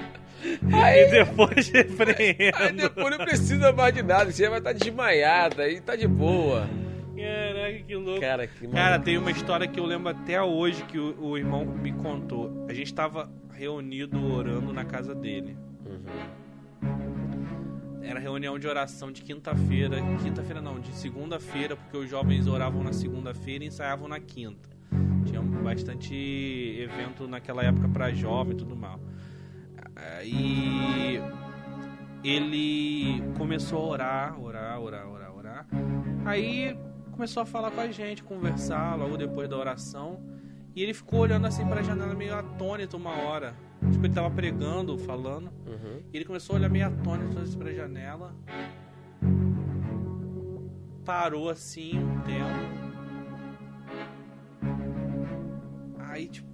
e 0.45 1.11
depois 1.11 1.73
Aí 1.75 1.83
repreendo. 1.83 2.77
depois 2.77 3.17
não 3.17 3.25
precisa 3.25 3.73
mais 3.73 3.95
de 3.95 4.03
nada, 4.03 4.31
você 4.31 4.47
vai 4.47 4.59
estar 4.59 4.73
desmaiada 4.73 5.63
aí 5.63 5.81
tá 5.81 5.97
de 5.97 6.07
boa. 6.07 6.69
Caraca, 7.17 7.79
que 7.79 7.95
louco. 7.95 8.21
Cara, 8.21 8.47
que 8.47 8.69
Cara, 8.69 8.99
tem 8.99 9.17
uma 9.17 9.31
história 9.31 9.67
que 9.67 9.81
eu 9.81 9.87
lembro 9.87 10.11
até 10.11 10.43
hoje 10.43 10.85
que 10.85 10.99
o, 10.99 11.19
o 11.19 11.39
irmão 11.39 11.65
me 11.65 11.93
contou. 11.93 12.67
A 12.69 12.75
gente 12.75 12.93
tava 12.93 13.31
reunido 13.55 14.23
orando 14.35 14.73
na 14.73 14.85
casa 14.85 15.15
dele. 15.15 15.57
Era 18.03 18.21
reunião 18.21 18.59
de 18.59 18.67
oração 18.69 19.11
de 19.11 19.23
quinta-feira. 19.23 19.97
Quinta-feira 20.23 20.61
não, 20.61 20.79
de 20.79 20.93
segunda-feira, 20.93 21.75
porque 21.77 21.97
os 21.97 22.09
jovens 22.09 22.47
oravam 22.47 22.83
na 22.83 22.93
segunda-feira 22.93 23.65
e 23.65 23.69
ensaiavam 23.69 24.07
na 24.09 24.21
quinta. 24.21 24.69
Tinha 25.25 25.41
bastante 25.41 26.15
evento 26.15 27.27
naquela 27.27 27.63
época 27.63 27.89
pra 27.89 28.13
jovem 28.13 28.53
e 28.53 28.57
tudo 28.57 28.77
mal. 28.77 29.01
E 30.23 31.19
ele 32.23 33.23
começou 33.37 33.79
a 33.79 33.87
orar, 33.89 34.41
orar, 34.41 34.81
orar, 34.81 35.09
orar, 35.09 35.37
orar. 35.37 35.67
Aí 36.25 36.79
começou 37.11 37.43
a 37.43 37.47
falar 37.47 37.71
com 37.71 37.81
a 37.81 37.91
gente, 37.91 38.23
conversar 38.23 38.97
logo 38.97 39.17
depois 39.17 39.49
da 39.49 39.57
oração. 39.57 40.21
E 40.77 40.83
ele 40.83 40.93
ficou 40.93 41.21
olhando 41.21 41.47
assim 41.47 41.67
pra 41.67 41.83
janela 41.83 42.15
meio 42.15 42.35
atônito 42.35 42.97
uma 42.97 43.11
hora. 43.11 43.55
Tipo, 43.93 44.07
ele 44.07 44.15
tava 44.15 44.31
pregando, 44.31 44.97
falando. 44.99 45.51
Uhum. 45.67 46.01
E 46.13 46.17
ele 46.17 46.25
começou 46.25 46.55
a 46.57 46.59
olhar 46.59 46.69
meio 46.69 46.87
atônito 46.87 47.39
assim 47.39 47.59
pra 47.59 47.73
janela. 47.73 48.35
Parou 51.05 51.51
assim 51.51 51.99
um 51.99 52.21
tempo. 52.21 52.85
Aí, 55.99 56.29
tipo, 56.29 56.49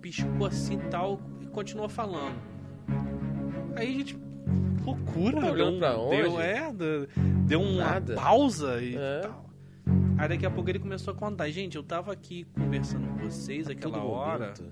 piscou 0.00 0.46
assim 0.46 0.74
e 0.74 0.88
tal 0.90 1.20
e 1.40 1.46
continuou 1.46 1.88
falando. 1.88 2.36
Aí 3.76 3.88
a 3.88 3.92
gente. 3.98 4.18
Loucura, 4.84 5.40
Tá 5.42 5.50
deu, 5.52 5.66
um, 5.66 5.78
pra 5.78 5.98
onde? 5.98 6.16
deu, 6.22 6.40
é, 6.40 6.72
deu- 6.72 7.60
uma 7.60 7.84
Nada. 7.84 8.14
pausa 8.14 8.80
e 8.82 8.96
É. 8.96 9.20
tal. 9.20 9.50
Aí 10.18 10.28
daqui 10.28 10.46
a 10.46 10.50
pouco 10.50 10.70
ele 10.70 10.78
começou 10.78 11.12
a 11.12 11.16
contar, 11.16 11.48
gente, 11.50 11.76
eu 11.76 11.82
tava 11.82 12.12
aqui 12.12 12.44
conversando 12.54 13.06
com 13.08 13.16
vocês 13.18 13.68
aquela 13.68 14.02
hora 14.02 14.54
momento. 14.56 14.64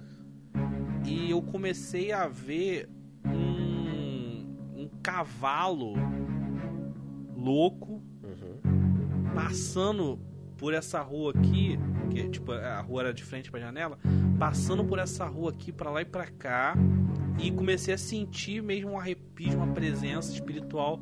E 1.05 1.31
eu 1.31 1.41
comecei 1.43 2.13
a 2.13 2.27
ver 2.29 2.89
um, 3.25 4.57
um 4.77 4.91
cavalo 5.03 5.95
louco 7.37 8.03
Uhum. 8.23 9.35
passando 9.35 10.19
por 10.57 10.75
essa 10.75 11.01
rua 11.01 11.33
aqui, 11.37 11.79
que 12.11 12.29
tipo 12.29 12.53
a 12.53 12.81
rua 12.81 13.03
era 13.03 13.15
de 13.15 13.23
frente 13.25 13.51
pra 13.51 13.61
janela, 13.61 13.99
passando 14.39 14.85
por 14.85 14.99
essa 14.99 15.25
rua 15.25 15.51
aqui 15.51 15.73
pra 15.73 15.91
lá 15.91 16.03
e 16.03 16.05
pra 16.05 16.27
cá 16.27 16.75
e 17.41 17.51
comecei 17.51 17.95
a 17.95 17.99
sentir 17.99 18.61
mesmo 18.63 18.91
um 18.93 18.99
arrepio, 18.99 19.55
uma 19.55 19.69
presença 19.69 20.33
espiritual 20.33 21.01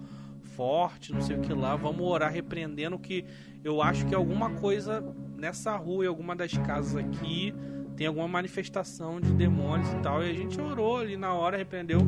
forte, 0.54 1.12
não 1.12 1.20
sei 1.22 1.36
o 1.36 1.40
que 1.40 1.52
lá. 1.52 1.74
Vamos 1.74 2.02
orar 2.06 2.30
repreendendo 2.30 2.98
que 2.98 3.24
eu 3.64 3.80
acho 3.80 4.06
que 4.06 4.14
alguma 4.14 4.50
coisa 4.50 5.02
nessa 5.36 5.74
rua 5.76 6.04
e 6.04 6.06
alguma 6.08 6.36
das 6.36 6.52
casas 6.58 6.96
aqui 6.96 7.54
tem 7.96 8.06
alguma 8.06 8.28
manifestação 8.28 9.20
de 9.20 9.32
demônios 9.32 9.90
e 9.92 9.96
tal. 9.96 10.22
E 10.24 10.30
a 10.30 10.32
gente 10.34 10.60
orou 10.60 10.98
ali 10.98 11.16
na 11.16 11.32
hora, 11.34 11.56
repreendeu. 11.56 12.00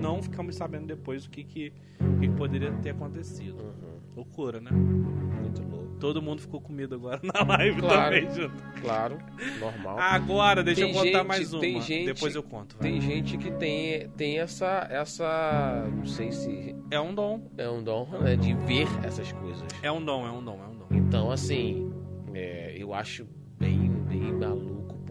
Não 0.00 0.22
ficamos 0.22 0.56
sabendo 0.56 0.86
depois 0.86 1.24
o 1.26 1.30
que, 1.30 1.44
que, 1.44 1.72
que 2.20 2.28
poderia 2.30 2.72
ter 2.82 2.90
acontecido. 2.90 3.62
Uhum. 3.62 3.94
Loucura, 4.16 4.60
né? 4.60 4.70
Muito 4.70 5.62
louco. 5.62 5.84
Todo 5.98 6.20
mundo 6.20 6.40
ficou 6.42 6.60
com 6.60 6.72
medo 6.72 6.94
agora 6.96 7.20
na 7.24 7.42
live 7.56 7.80
Claro. 7.80 8.14
também, 8.14 8.34
junto. 8.34 8.62
Claro, 8.82 9.18
normal. 9.58 9.98
Agora, 9.98 10.62
deixa 10.62 10.82
Tem 10.82 10.90
eu 10.90 10.94
contar 10.96 11.18
gente- 11.18 11.26
mais 11.26 11.52
uma. 11.52 11.60
tem 11.60 11.80
gente- 11.80 12.06
Depois 12.06 12.34
eu 12.34 12.42
conto. 12.42 12.76
vai. 12.78 12.90
Tem 12.90 13.00
gente 13.00 13.38
que 13.38 13.50
tem, 13.52 14.08
tem 14.10 14.38
essa, 14.38 14.86
essa. 14.90 15.88
Não 15.96 16.04
sei 16.06 16.30
se 16.32 16.76
É 16.90 17.00
um 17.00 17.14
dom. 17.14 17.50
é 17.56 17.68
um 17.70 17.82
dom, 17.82 18.06
né? 18.20 18.36
De 18.36 18.52
ver 18.52 18.86
essas 19.04 19.32
coisas. 19.32 19.64
É 19.82 19.90
um 19.90 20.04
dom, 20.04 20.26
é 20.26 20.30
um 20.30 20.44
dom, 20.44 20.60
é 20.62 20.68
um 20.68 20.78
dom. 20.78 20.86
Então, 20.90 21.30
assim, 21.30 21.90
é, 22.34 22.74
eu 22.76 22.92
acho 22.92 23.26
bem, 23.58 23.88
bem 24.08 24.32
maluco, 24.32 24.63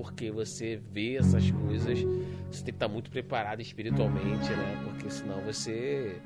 porque 0.03 0.29
você 0.29 0.81
vê 0.91 1.15
essas 1.15 1.49
coisas, 1.49 1.97
você 2.51 2.57
tem 2.57 2.65
que 2.65 2.71
estar 2.71 2.89
muito 2.89 3.09
preparado 3.09 3.61
espiritualmente, 3.61 4.49
né? 4.49 4.81
Porque 4.83 5.09
senão 5.09 5.39
você 5.41 6.17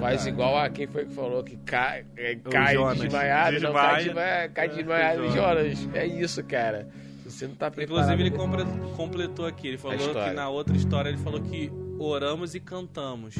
faz 0.00 0.26
igual 0.26 0.58
a 0.58 0.68
quem 0.68 0.88
foi 0.88 1.06
que 1.06 1.14
falou 1.14 1.44
que 1.44 1.56
cai, 1.58 2.04
é, 2.16 2.34
cai 2.34 2.76
desmaiado, 2.94 3.52
não 3.60 3.70
Desmaia. 3.70 3.72
cai, 3.72 4.02
desmaia, 4.04 4.48
cai 4.48 4.66
É, 4.66 4.68
desmaiado, 4.68 5.28
Jonas. 5.30 5.78
Jonas. 5.78 5.94
É 5.94 6.06
isso, 6.06 6.42
cara. 6.42 6.88
Você 7.24 7.46
não 7.46 7.54
tá 7.54 7.70
preparado. 7.70 8.12
Inclusive, 8.20 8.42
ele 8.42 8.96
completou 8.96 9.46
aqui. 9.46 9.68
Ele 9.68 9.78
falou 9.78 9.96
que 9.96 10.30
na 10.32 10.48
outra 10.48 10.76
história 10.76 11.08
ele 11.08 11.18
falou 11.18 11.40
que 11.40 11.70
oramos 12.00 12.56
e 12.56 12.60
cantamos. 12.60 13.36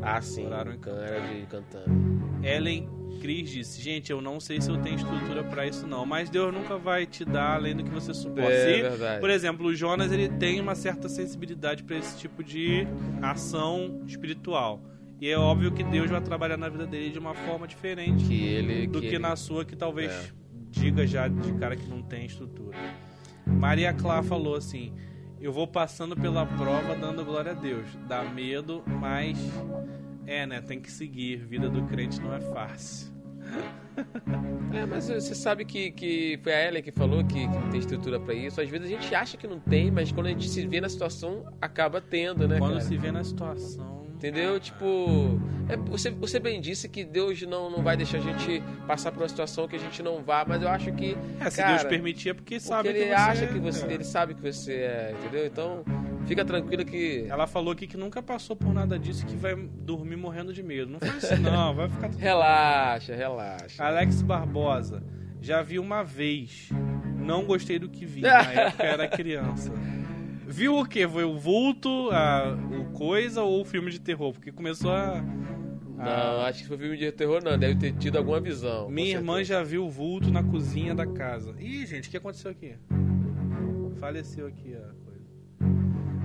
Ah, 0.00 0.22
sim, 0.22 0.46
Oraram 0.46 0.74
e 0.74 1.46
cantando. 1.46 1.90
Ellen 2.44 2.88
Cris 3.20 3.50
disse: 3.50 3.80
Gente, 3.82 4.10
eu 4.10 4.20
não 4.20 4.40
sei 4.40 4.60
se 4.60 4.70
eu 4.70 4.78
tenho 4.78 4.96
estrutura 4.96 5.44
pra 5.44 5.66
isso, 5.66 5.86
não. 5.86 6.04
Mas 6.06 6.30
Deus 6.30 6.52
nunca 6.52 6.76
vai 6.78 7.06
te 7.06 7.24
dar 7.24 7.54
além 7.56 7.76
do 7.76 7.84
que 7.84 7.90
você 7.90 8.12
suporta. 8.14 8.50
É 8.50 8.76
Se, 8.76 8.82
verdade. 8.82 9.20
por 9.20 9.30
exemplo, 9.30 9.66
o 9.66 9.74
Jonas 9.74 10.10
ele 10.10 10.28
tem 10.28 10.60
uma 10.60 10.74
certa 10.74 11.08
sensibilidade 11.08 11.84
pra 11.84 11.96
esse 11.98 12.18
tipo 12.18 12.42
de 12.42 12.86
ação 13.22 14.02
espiritual. 14.06 14.80
E 15.20 15.28
é 15.28 15.36
óbvio 15.38 15.70
que 15.70 15.84
Deus 15.84 16.10
vai 16.10 16.20
trabalhar 16.20 16.56
na 16.56 16.68
vida 16.68 16.86
dele 16.86 17.10
de 17.10 17.18
uma 17.18 17.34
forma 17.34 17.68
diferente 17.68 18.24
Que 18.26 18.42
ele. 18.42 18.86
do 18.86 19.00
que, 19.00 19.06
ele- 19.08 19.18
na 19.18 19.36
sua, 19.36 19.64
que 19.64 19.76
talvez 19.76 20.10
É. 20.10 20.30
diga 20.70 21.06
já 21.06 21.28
de 21.28 21.52
cara 21.54 21.76
que 21.76 21.86
não 21.88 22.02
tem 22.02 22.24
estrutura. 22.24 22.76
Maria 23.46 23.92
Clá 23.92 24.22
falou 24.22 24.54
assim: 24.54 24.92
Eu 25.40 25.52
vou 25.52 25.66
passando 25.66 26.14
pela 26.16 26.44
prova 26.46 26.94
dando 26.94 27.24
glória 27.24 27.52
a 27.52 27.54
Deus. 27.54 27.86
Dá 28.08 28.22
medo, 28.24 28.82
mas 28.86 29.38
é, 30.26 30.46
né? 30.46 30.60
Tem 30.60 30.78
que 30.80 30.90
seguir. 30.92 31.36
Vida 31.38 31.68
do 31.70 31.82
crente 31.84 32.20
não 32.20 32.32
é 32.34 32.40
fácil. 32.40 33.09
É, 34.72 34.86
mas 34.86 35.08
você 35.08 35.34
sabe 35.34 35.64
que, 35.64 35.90
que 35.90 36.38
foi 36.42 36.52
a 36.52 36.68
Ellen 36.68 36.82
que 36.82 36.92
falou 36.92 37.24
que, 37.24 37.34
que 37.34 37.46
não 37.46 37.70
tem 37.70 37.80
estrutura 37.80 38.20
pra 38.20 38.32
isso. 38.32 38.60
Às 38.60 38.68
vezes 38.68 38.86
a 38.86 38.90
gente 38.90 39.14
acha 39.14 39.36
que 39.36 39.46
não 39.46 39.58
tem, 39.58 39.90
mas 39.90 40.12
quando 40.12 40.26
a 40.26 40.30
gente 40.30 40.48
se 40.48 40.64
vê 40.64 40.80
na 40.80 40.88
situação, 40.88 41.44
acaba 41.60 42.00
tendo, 42.00 42.46
né, 42.46 42.58
Quando 42.58 42.74
cara? 42.74 42.84
se 42.84 42.96
vê 42.96 43.10
na 43.10 43.24
situação. 43.24 44.00
Entendeu? 44.14 44.60
Tipo, 44.60 45.40
é, 45.68 45.76
você, 45.76 46.10
você 46.10 46.38
bem 46.38 46.60
disse 46.60 46.88
que 46.88 47.04
Deus 47.04 47.40
não, 47.42 47.70
não 47.70 47.82
vai 47.82 47.96
deixar 47.96 48.18
a 48.18 48.20
gente 48.20 48.62
passar 48.86 49.10
por 49.10 49.22
uma 49.22 49.28
situação 49.28 49.66
que 49.66 49.76
a 49.76 49.78
gente 49.78 50.02
não 50.02 50.22
vá, 50.22 50.44
mas 50.46 50.62
eu 50.62 50.68
acho 50.68 50.92
que. 50.92 51.16
É, 51.40 51.50
se 51.50 51.56
cara, 51.56 51.78
Deus 51.78 51.84
permitir 51.84 52.28
é 52.28 52.34
porque 52.34 52.56
porque 52.56 52.60
sabe 52.60 52.90
ele 52.90 52.98
que 52.98 53.06
você 53.06 53.12
acha 53.14 53.46
que 53.46 53.58
você. 53.58 53.86
é. 53.86 53.92
Ele 53.92 54.04
sabe 54.04 54.34
que 54.34 54.42
você 54.42 54.72
é, 54.74 55.14
entendeu? 55.18 55.46
Então, 55.46 55.84
fica 56.30 56.44
tranquilo 56.44 56.84
que. 56.84 57.26
Ela 57.28 57.46
falou 57.46 57.72
aqui 57.72 57.88
que 57.88 57.96
nunca 57.96 58.22
passou 58.22 58.54
por 58.54 58.72
nada 58.72 58.96
disso 58.96 59.24
e 59.24 59.26
que 59.26 59.36
vai 59.36 59.56
dormir 59.56 60.14
morrendo 60.14 60.52
de 60.52 60.62
medo. 60.62 60.88
Não 60.88 61.00
faz 61.00 61.24
isso, 61.24 61.36
não. 61.38 61.74
Vai 61.74 61.88
ficar 61.88 62.08
tudo 62.08 62.18
Relaxa, 62.22 63.16
relaxa. 63.16 63.84
Alex 63.84 64.22
Barbosa, 64.22 65.02
já 65.40 65.60
vi 65.60 65.80
uma 65.80 66.04
vez. 66.04 66.68
Não 67.18 67.44
gostei 67.44 67.80
do 67.80 67.88
que 67.88 68.06
vi. 68.06 68.20
Na 68.22 68.42
época 68.42 68.84
era 68.84 69.08
criança. 69.08 69.72
Viu 70.46 70.78
o 70.78 70.86
quê? 70.86 71.06
Foi 71.06 71.24
o 71.24 71.36
vulto, 71.36 72.10
a, 72.12 72.56
o 72.78 72.92
coisa 72.96 73.42
ou 73.42 73.62
o 73.62 73.64
filme 73.64 73.90
de 73.90 74.00
terror? 74.00 74.32
Porque 74.32 74.52
começou 74.52 74.92
a. 74.92 75.20
Não, 75.96 76.40
acho 76.42 76.62
que 76.62 76.68
foi 76.68 76.78
filme 76.78 76.96
de 76.96 77.10
terror, 77.10 77.42
não. 77.42 77.58
Deve 77.58 77.74
ter 77.74 77.92
tido 77.94 78.16
alguma 78.16 78.40
visão. 78.40 78.88
Minha 78.88 79.16
irmã 79.16 79.42
já 79.42 79.64
viu 79.64 79.84
o 79.84 79.90
vulto 79.90 80.30
na 80.30 80.44
cozinha 80.44 80.94
da 80.94 81.06
casa. 81.06 81.54
Ih, 81.58 81.84
gente, 81.86 82.06
o 82.08 82.10
que 82.10 82.16
aconteceu 82.16 82.52
aqui? 82.52 82.76
Faleceu 83.98 84.46
aqui 84.46 84.74
coisa. 84.80 84.99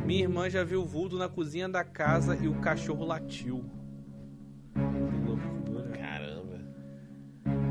Minha 0.05 0.21
irmã 0.21 0.47
já 0.47 0.63
viu 0.63 0.83
o 0.83 0.85
vulto 0.85 1.17
na 1.17 1.27
cozinha 1.27 1.67
da 1.67 1.83
casa 1.83 2.37
e 2.39 2.47
o 2.47 2.53
cachorro 2.61 3.03
latiu. 3.03 3.65
Que 4.75 5.17
loucura. 5.27 5.89
Caramba. 5.97 6.59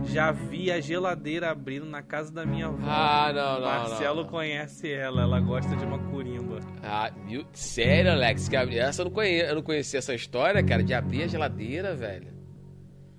Já 0.02 0.32
vi 0.32 0.68
a 0.72 0.80
geladeira 0.80 1.50
abrindo 1.52 1.86
na 1.86 2.02
casa 2.02 2.32
da 2.32 2.44
minha 2.44 2.66
avó. 2.66 2.84
Ah, 2.88 3.32
não, 3.32 3.60
não. 3.60 3.66
Marcelo 3.66 4.16
não, 4.16 4.22
não. 4.24 4.30
conhece 4.30 4.92
ela, 4.92 5.22
ela 5.22 5.38
gosta 5.38 5.76
de 5.76 5.84
uma 5.84 5.98
curimba. 6.10 6.58
Ah, 6.82 7.12
viu? 7.24 7.46
Sério, 7.52 8.10
Alex? 8.10 8.50
Essa 8.52 9.02
eu 9.02 9.04
não, 9.04 9.12
conhe... 9.12 9.40
eu 9.40 9.54
não 9.54 9.62
conhecia 9.62 9.98
essa 9.98 10.12
história, 10.12 10.60
cara, 10.64 10.82
de 10.82 10.92
abrir 10.92 11.22
a 11.22 11.26
geladeira, 11.28 11.94
velho. 11.94 12.34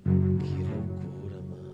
Que 0.03 0.61
loucura, 0.61 1.41
mano. 1.41 1.73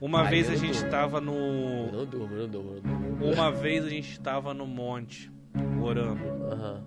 Uma 0.00 0.22
vez 0.22 0.46
eu 0.46 0.54
a 0.54 0.56
gente 0.56 0.76
estava 0.76 1.16
Eu 1.16 1.20
no. 1.20 1.92
não 1.92 2.06
durmo, 2.06 2.36
não 2.36 2.48
durmo, 2.48 2.74
não 2.74 3.16
durmo. 3.16 3.32
Uma 3.34 3.50
vez 3.50 3.84
a 3.84 3.88
gente 3.88 4.12
estava 4.12 4.54
no 4.54 4.68
monte 4.68 5.34
orando. 5.84 6.22
Aham. 6.50 6.84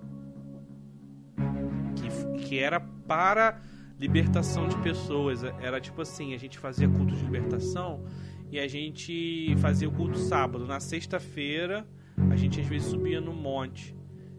que, 1.96 2.44
que 2.46 2.60
era 2.60 2.80
para 2.80 3.60
libertação 4.00 4.68
de 4.68 4.76
pessoas. 4.78 5.44
Era 5.44 5.80
tipo 5.80 6.02
assim, 6.02 6.34
a 6.34 6.38
gente 6.38 6.58
fazia 6.58 6.88
culto 6.88 7.16
de 7.16 7.24
libertação 7.24 8.04
e 8.52 8.60
a 8.60 8.68
gente 8.68 9.56
fazia 9.58 9.88
o 9.88 9.92
culto 9.92 10.18
sábado. 10.18 10.66
Na 10.66 10.80
sexta-feira, 10.80 11.86
a 12.30 12.36
gente 12.36 12.60
às 12.62 12.68
vezes 12.68 12.88
subia 12.90 13.20
no 13.22 13.34
monte. 13.34 13.96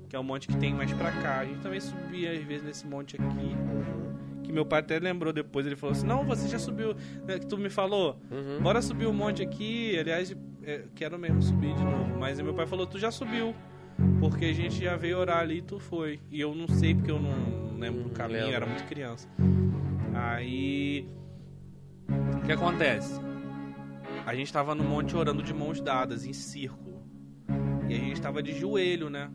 que 0.08 0.16
é 0.16 0.18
o 0.18 0.24
monte 0.24 0.48
que 0.48 0.56
tem 0.56 0.72
mais 0.74 0.92
pra 0.92 1.10
cá. 1.12 1.40
A 1.40 1.44
gente 1.44 1.60
também 1.60 1.80
subia 1.80 2.32
às 2.32 2.42
vezes 2.42 2.62
nesse 2.64 2.86
monte 2.86 3.16
aqui. 3.16 3.54
Que 4.42 4.50
meu 4.52 4.64
pai 4.64 4.80
até 4.80 4.98
lembrou 4.98 5.30
depois, 5.32 5.66
ele 5.66 5.76
falou 5.76 5.92
assim, 5.92 6.06
não, 6.06 6.24
você 6.24 6.48
já 6.48 6.58
subiu, 6.58 6.94
né, 7.26 7.38
que 7.38 7.46
tu 7.46 7.58
me 7.58 7.68
falou, 7.68 8.18
Uhum. 8.30 8.62
bora 8.62 8.80
subir 8.80 9.06
um 9.06 9.12
monte 9.12 9.42
aqui, 9.42 9.98
aliás, 9.98 10.34
é, 10.62 10.84
quero 10.94 11.18
mesmo 11.18 11.42
subir 11.42 11.74
de 11.74 11.84
novo, 11.84 12.18
mas 12.18 12.40
meu 12.40 12.54
pai 12.54 12.66
falou, 12.66 12.86
tu 12.86 12.98
já 12.98 13.10
subiu, 13.10 13.54
porque 14.20 14.46
a 14.46 14.52
gente 14.52 14.82
já 14.82 14.96
veio 14.96 15.18
orar 15.18 15.40
ali 15.40 15.58
e 15.58 15.62
tu 15.62 15.78
foi, 15.78 16.20
e 16.30 16.40
eu 16.40 16.54
não 16.54 16.68
sei 16.68 16.94
porque 16.94 17.10
eu 17.10 17.20
não 17.20 17.76
lembro 17.78 18.04
do 18.04 18.10
caminho, 18.10 18.40
lembro. 18.40 18.56
era 18.56 18.66
muito 18.66 18.84
criança. 18.84 19.28
Aí, 20.14 21.08
o 22.36 22.46
que 22.46 22.52
acontece? 22.52 23.20
A 24.26 24.34
gente 24.34 24.52
tava 24.52 24.74
no 24.74 24.84
monte 24.84 25.16
orando 25.16 25.42
de 25.42 25.54
mãos 25.54 25.80
dadas, 25.80 26.24
em 26.24 26.32
círculo, 26.32 27.02
e 27.88 27.94
a 27.94 27.98
gente 27.98 28.20
tava 28.20 28.42
de 28.42 28.52
joelho, 28.52 29.08
né? 29.08 29.30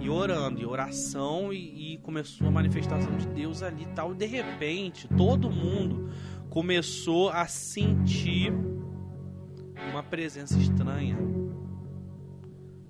e 0.00 0.08
orando, 0.08 0.60
e 0.60 0.66
oração, 0.66 1.52
e, 1.52 1.94
e 1.94 1.98
começou 1.98 2.48
a 2.48 2.50
manifestação 2.50 3.16
de 3.16 3.28
Deus 3.28 3.62
ali 3.62 3.82
e 3.82 3.94
tal. 3.94 4.12
E 4.12 4.16
de 4.16 4.26
repente, 4.26 5.06
todo 5.08 5.50
mundo 5.50 6.10
começou 6.48 7.28
a 7.28 7.46
sentir 7.46 8.52
uma 9.90 10.02
presença 10.02 10.58
estranha. 10.58 11.16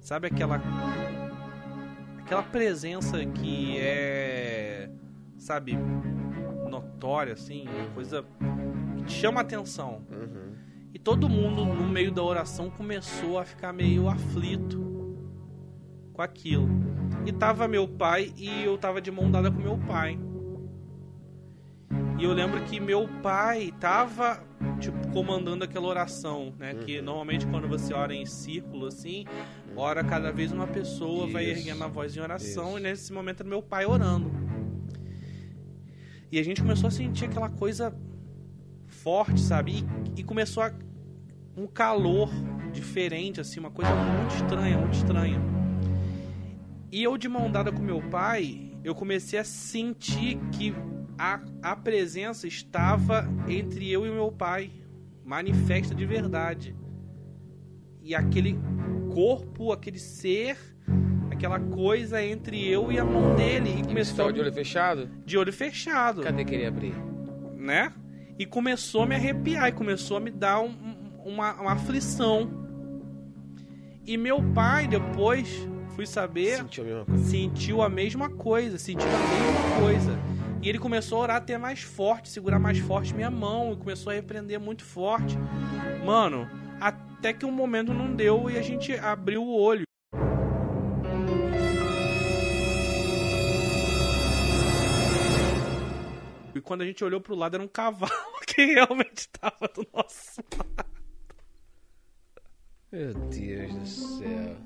Sabe 0.01 0.27
aquela. 0.27 0.61
Aquela 2.19 2.43
presença 2.43 3.25
que 3.25 3.79
é. 3.79 4.91
Sabe? 5.39 5.79
Notória, 6.69 7.33
assim, 7.33 7.67
uma 7.69 7.91
coisa 7.91 8.25
que 8.97 9.05
te 9.05 9.13
chama 9.13 9.41
a 9.41 9.43
atenção. 9.43 10.03
Uhum. 10.11 10.55
E 10.95 10.99
todo 10.99 11.29
mundo, 11.29 11.65
no 11.65 11.89
meio 11.89 12.13
da 12.13 12.23
oração, 12.23 12.71
começou 12.71 13.39
a 13.39 13.45
ficar 13.45 13.73
meio 13.73 14.09
aflito 14.09 14.91
com 16.13 16.23
aquilo. 16.23 16.69
E 17.27 17.33
tava 17.33 17.69
meu 17.69 17.87
pai 17.87 18.33
e 18.37 18.65
eu 18.65 18.77
tava 18.79 19.01
de 19.01 19.11
mão 19.11 19.31
dada 19.31 19.51
com 19.51 19.61
meu 19.61 19.79
pai. 19.79 20.19
E 22.19 22.25
eu 22.25 22.33
lembro 22.35 22.63
que 22.65 22.79
meu 22.79 23.09
pai 23.23 23.73
tava, 23.81 24.43
tipo, 24.79 25.09
comandando 25.11 25.65
aquela 25.65 25.87
oração, 25.87 26.53
né? 26.59 26.75
Que 26.75 27.01
normalmente 27.01 27.47
quando 27.47 27.67
você 27.67 27.95
ora 27.95 28.15
em 28.15 28.27
círculo, 28.27 28.87
assim, 28.87 29.25
ora 29.81 30.05
cada 30.05 30.31
vez 30.31 30.53
uma 30.53 30.67
pessoa, 30.67 31.27
vai 31.27 31.45
Isso. 31.45 31.61
erguendo 31.61 31.83
a 31.83 31.89
voz 31.89 32.15
em 32.15 32.21
oração, 32.21 32.71
Isso. 32.71 32.79
e 32.79 32.83
nesse 32.83 33.13
momento 33.13 33.41
era 33.41 33.49
meu 33.49 33.63
pai 33.63 33.87
orando. 33.87 34.31
E 36.31 36.39
a 36.39 36.43
gente 36.43 36.61
começou 36.61 36.89
a 36.89 36.91
sentir 36.91 37.25
aquela 37.25 37.49
coisa 37.49 37.97
forte, 38.87 39.41
sabe? 39.41 39.85
E, 40.17 40.21
e 40.21 40.23
começou 40.23 40.63
a 40.63 40.73
um 41.57 41.67
calor 41.67 42.31
diferente, 42.73 43.41
assim, 43.41 43.59
uma 43.59 43.71
coisa 43.71 43.91
muito 43.95 44.35
estranha, 44.35 44.79
muito 44.79 44.95
estranha. 44.95 45.41
E 46.93 47.03
eu 47.03 47.17
de 47.17 47.29
mão 47.29 47.51
dada 47.51 47.73
com 47.73 47.81
meu 47.81 48.03
pai, 48.03 48.73
eu 48.85 48.95
comecei 48.95 49.39
a 49.39 49.45
sentir 49.45 50.39
que 50.53 50.75
a, 51.19 51.41
a 51.63 51.75
presença 51.75 52.47
estava 52.47 53.27
entre 53.49 53.91
eu 53.91 54.07
e 54.07 54.11
meu 54.11 54.31
pai, 54.31 54.71
manifesta 55.25 55.95
de 55.95 56.05
verdade. 56.05 56.77
E 58.03 58.15
aquele 58.15 58.59
corpo, 59.15 59.73
aquele 59.73 59.99
ser, 59.99 60.57
aquela 61.31 61.59
coisa 61.61 62.23
entre 62.23 62.67
eu 62.69 62.91
e 62.93 62.99
a 62.99 63.05
mão 63.05 63.35
dele. 63.35 63.69
E 63.71 63.73
E 63.73 63.77
você 63.83 63.85
começou 63.89 64.33
de 64.33 64.41
olho 64.41 64.53
fechado? 64.53 65.09
de 65.25 65.39
olho 65.39 65.53
fechado 65.53 66.23
Cadê 66.23 66.45
que 66.45 66.55
ele 66.55 66.67
abrir? 66.67 66.95
né? 67.57 67.93
E 68.39 68.47
começou 68.47 69.03
a 69.03 69.07
me 69.07 69.15
arrepiar 69.15 69.69
e 69.69 69.73
começou 69.73 70.17
a 70.17 70.21
me 70.21 70.31
dar 70.31 70.61
um- 70.61 70.75
uma, 71.25 71.55
uma 71.61 71.73
aflição. 71.73 72.51
E 74.07 74.17
meu 74.17 74.43
pai, 74.55 74.87
depois, 74.89 75.69
fui 75.95 76.07
saber, 76.07 76.57
Sentiu 76.57 76.83
a 76.83 76.87
mesma 76.87 77.05
coisa? 77.07 77.25
sentiu 77.25 77.83
a 77.83 77.89
mesma 77.89 78.29
coisa, 78.31 78.79
sentiu 78.79 79.07
a 79.07 79.11
mesma 79.11 79.81
coisa. 79.83 80.19
E 80.63 80.69
ele 80.69 80.79
começou 80.79 81.19
a 81.19 81.23
orar 81.23 81.37
até 81.37 81.57
mais 81.59 81.81
forte, 81.83 82.29
segurar 82.29 82.59
mais 82.59 82.79
forte 82.79 83.15
minha 83.15 83.31
mão, 83.31 83.73
e 83.73 83.77
começou 83.77 84.11
a 84.11 84.15
repreender 84.15 84.59
muito 84.59 84.85
forte. 84.85 85.39
Mano, 86.05 86.49
até 86.81 87.10
que 87.35 87.45
um 87.45 87.53
momento 87.53 87.93
não 87.93 88.15
deu 88.15 88.51
e 88.51 88.57
a 88.59 88.63
gente 88.63 88.95
abriu 88.95 89.43
o 89.43 89.61
olho. 89.61 89.85
E 96.55 96.61
quando 96.61 96.83
a 96.83 96.85
gente 96.85 97.05
olhou 97.05 97.21
pro 97.21 97.35
lado, 97.35 97.55
era 97.55 97.63
um 97.63 97.69
cavalo 97.69 98.13
que 98.47 98.65
realmente 98.65 99.29
tava 99.29 99.69
do 99.75 99.87
nosso 99.93 100.43
lado. 100.57 101.00
Meu 102.93 103.15
Deus 103.15 103.73
do 103.75 103.87
céu. 103.87 104.57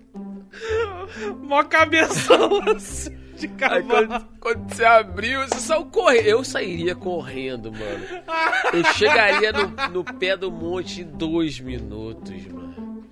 Mó 1.43 1.63
cabeção 1.65 2.61
assim, 2.75 3.11
de 3.37 3.47
Aí 3.47 3.53
cavalo. 3.57 3.87
quando, 4.09 4.27
quando 4.41 4.75
você 4.75 4.85
abriu, 4.85 5.41
você 5.43 5.57
saiu 5.61 5.85
correndo. 5.87 6.27
Eu 6.27 6.45
sairia 6.45 6.95
correndo, 6.95 7.71
mano. 7.73 8.05
Eu 8.73 8.85
chegaria 8.95 9.53
no, 9.53 9.69
no 9.91 10.05
pé 10.05 10.37
do 10.37 10.51
monte 10.51 11.03
em 11.03 11.05
dois 11.05 11.61
minutos, 11.61 12.47
mano. 12.47 13.05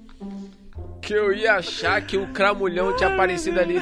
Que 1.03 1.15
eu 1.15 1.33
ia 1.33 1.55
achar 1.57 2.01
que 2.07 2.17
o 2.17 2.29
cramulhão 2.29 2.95
tinha 2.97 3.13
aparecido 3.13 3.59
ali 3.59 3.81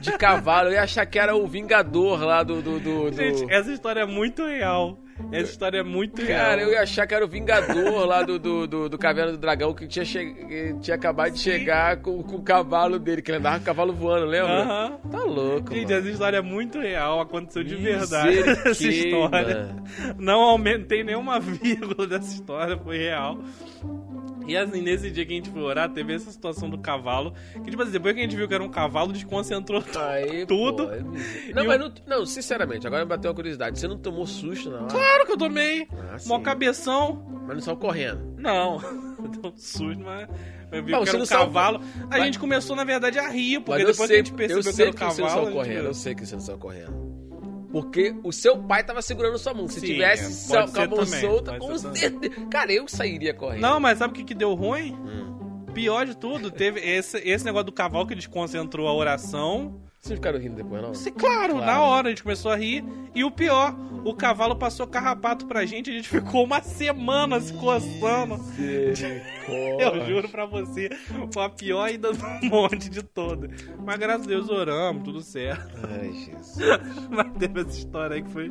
de 0.00 0.12
cavalo. 0.12 0.68
Eu 0.68 0.74
ia 0.74 0.82
achar 0.84 1.04
que 1.04 1.18
era 1.18 1.34
o 1.34 1.46
Vingador 1.46 2.22
lá 2.22 2.42
do. 2.44 2.62
do, 2.62 2.78
do- 2.78 3.10
do- 3.10 3.16
Gente, 3.16 3.52
essa 3.52 3.72
história 3.72 4.00
é 4.02 4.06
muito 4.06 4.46
real. 4.46 4.96
Essa 5.30 5.50
história 5.50 5.78
é 5.78 5.82
muito 5.82 6.20
real. 6.22 6.40
Cara, 6.46 6.62
eu 6.62 6.70
ia 6.70 6.82
achar 6.82 7.06
que 7.06 7.14
era 7.14 7.24
o 7.24 7.28
Vingador 7.28 8.06
lá 8.06 8.22
do, 8.22 8.38
do, 8.38 8.66
do, 8.66 8.88
do 8.88 8.98
Caverna 8.98 9.32
do 9.32 9.38
Dragão 9.38 9.74
que 9.74 9.86
tinha, 9.86 10.04
che... 10.04 10.32
que 10.34 10.74
tinha 10.80 10.94
acabado 10.94 11.32
de 11.32 11.38
Sim. 11.38 11.50
chegar 11.50 11.96
com, 11.98 12.22
com 12.22 12.36
o 12.36 12.42
cavalo 12.42 12.98
dele, 12.98 13.22
que 13.22 13.30
ele 13.30 13.38
andava 13.38 13.56
com 13.56 13.62
o 13.62 13.66
cavalo 13.66 13.92
voando, 13.92 14.26
lembra? 14.26 14.62
Aham. 14.62 14.98
Tá 15.10 15.24
louco, 15.24 15.74
Gente, 15.74 15.84
mano. 15.86 15.98
essa 16.00 16.10
história 16.10 16.36
é 16.38 16.42
muito 16.42 16.78
real, 16.78 17.20
aconteceu 17.20 17.62
de 17.62 17.76
verdade 17.76 18.38
essa 18.68 18.88
história. 18.88 19.76
Não 20.18 20.40
aumentei 20.40 21.02
nenhuma 21.04 21.38
vírgula 21.40 22.06
dessa 22.06 22.32
história, 22.32 22.76
foi 22.76 22.98
real. 22.98 23.38
E 24.46 24.56
assim, 24.56 24.80
nesse 24.82 25.10
dia 25.10 25.24
que 25.24 25.32
a 25.32 25.36
gente 25.36 25.50
foi 25.50 25.62
orar, 25.62 25.88
teve 25.90 26.12
essa 26.14 26.30
situação 26.30 26.68
do 26.68 26.78
cavalo. 26.78 27.32
Que, 27.64 27.70
tipo 27.70 27.82
assim, 27.82 27.92
depois 27.92 28.14
que 28.14 28.20
a 28.20 28.22
gente 28.24 28.36
viu 28.36 28.46
que 28.48 28.54
era 28.54 28.62
um 28.62 28.68
cavalo, 28.68 29.12
desconcentrou 29.12 29.82
tudo. 29.82 29.98
Aí, 30.02 30.46
Tudo. 30.46 30.86
pô, 30.86 30.92
é 30.92 31.02
não, 31.54 31.64
mas 31.66 31.80
não, 31.80 31.92
não, 32.06 32.26
sinceramente, 32.26 32.86
agora 32.86 33.04
me 33.04 33.08
bateu 33.08 33.30
uma 33.30 33.34
curiosidade. 33.34 33.78
Você 33.78 33.86
não 33.88 33.98
tomou 33.98 34.26
susto 34.26 34.70
na 34.70 34.78
hora? 34.78 34.86
Claro 34.86 35.26
que 35.26 35.32
eu 35.32 35.36
tomei. 35.38 35.86
Ah, 35.92 36.16
Mó 36.26 36.38
cabeção. 36.40 37.24
Mas 37.46 37.56
não 37.56 37.60
saiu 37.62 37.76
correndo. 37.76 38.34
Não. 38.38 38.78
Deu 39.42 39.50
um 39.50 39.56
susto, 39.56 40.00
mas. 40.02 40.28
Eu 40.72 40.82
vi 40.82 40.92
Não, 40.92 41.02
que 41.02 41.08
era 41.10 41.16
um 41.16 41.20
não 41.20 41.26
saiu- 41.26 41.40
cavalo. 41.46 41.80
A 42.10 42.20
gente 42.20 42.38
começou, 42.38 42.74
na 42.74 42.84
verdade, 42.84 43.18
a 43.18 43.28
rir, 43.28 43.60
porque 43.60 43.82
eu 43.82 43.86
depois 43.86 43.96
que 43.98 44.02
a 44.04 44.06
sei, 44.06 44.16
gente 44.18 44.32
percebeu 44.32 44.58
eu 44.58 44.64
que 44.64 44.72
sei 44.72 44.84
era 44.86 44.90
um 44.90 44.94
que 44.94 45.04
você 45.04 45.20
não 45.20 45.28
cavalo. 45.28 45.44
saiu 45.44 45.44
gente 45.44 45.54
correndo. 45.68 45.84
Eu 45.86 45.94
sei 45.94 46.14
que 46.14 46.26
você 46.26 46.34
não 46.34 46.42
saiu 46.42 46.58
correndo. 46.58 47.12
Porque 47.72 48.14
o 48.22 48.30
seu 48.30 48.58
pai 48.58 48.84
tava 48.84 49.00
segurando 49.00 49.38
sua 49.38 49.54
mão. 49.54 49.66
Se 49.66 49.80
Sim, 49.80 49.86
tivesse 49.86 50.54
é, 50.54 50.66
com 50.66 50.80
a 50.80 50.86
mão 50.86 51.04
também, 51.04 51.20
solta, 51.20 51.58
com 51.58 51.74
também. 51.74 51.96
certeza. 51.96 52.46
Cara, 52.50 52.70
eu 52.70 52.86
sairia 52.86 53.32
correndo. 53.32 53.62
Não, 53.62 53.80
mas 53.80 53.98
sabe 53.98 54.12
o 54.12 54.14
que, 54.16 54.24
que 54.24 54.34
deu 54.34 54.52
ruim? 54.54 54.92
Hum. 54.92 55.64
Pior 55.72 56.04
de 56.04 56.14
tudo, 56.14 56.50
teve 56.50 56.80
esse, 56.80 57.16
esse 57.18 57.44
negócio 57.44 57.64
do 57.64 57.72
cavalo 57.72 58.06
que 58.06 58.14
desconcentrou 58.14 58.86
a 58.86 58.92
oração. 58.92 59.80
Vocês 60.02 60.18
ficaram 60.18 60.40
rindo 60.40 60.56
depois, 60.56 60.82
não? 60.82 60.92
Sim, 60.94 61.12
claro, 61.12 61.52
Claro. 61.54 61.64
na 61.64 61.80
hora 61.80 62.08
a 62.08 62.10
gente 62.10 62.24
começou 62.24 62.50
a 62.50 62.56
rir. 62.56 62.84
E 63.14 63.22
o 63.22 63.30
pior, 63.30 63.72
o 64.04 64.12
cavalo 64.12 64.56
passou 64.56 64.84
carrapato 64.84 65.46
pra 65.46 65.64
gente, 65.64 65.90
a 65.90 65.92
gente 65.92 66.08
ficou 66.08 66.44
uma 66.44 66.60
semana 66.60 67.38
se 67.40 67.52
coçando. 67.54 68.34
Eu 69.78 70.04
juro 70.04 70.28
pra 70.28 70.44
você, 70.44 70.90
foi 71.32 71.44
a 71.44 71.48
pior 71.48 71.84
ainda 71.84 72.12
do 72.12 72.18
monte 72.50 72.90
de 72.90 73.00
todo. 73.04 73.48
Mas 73.78 73.96
graças 73.96 74.24
a 74.26 74.28
Deus 74.28 74.48
oramos, 74.50 75.04
tudo 75.04 75.20
certo. 75.20 75.72
Ai, 75.88 76.12
Jesus. 76.12 76.58
Mas 77.08 77.30
teve 77.38 77.60
essa 77.60 77.70
história 77.78 78.16
aí 78.16 78.22
que 78.24 78.30
foi 78.30 78.50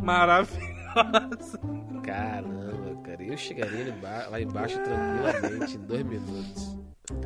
maravilhosa. 0.00 1.58
Caramba, 2.04 3.02
cara. 3.02 3.22
Eu 3.24 3.36
chegaria 3.36 3.92
lá 4.30 4.40
embaixo 4.40 4.78
tranquilamente 4.78 5.76
em 5.76 5.80
dois 5.80 6.04
minutos. 6.04 6.78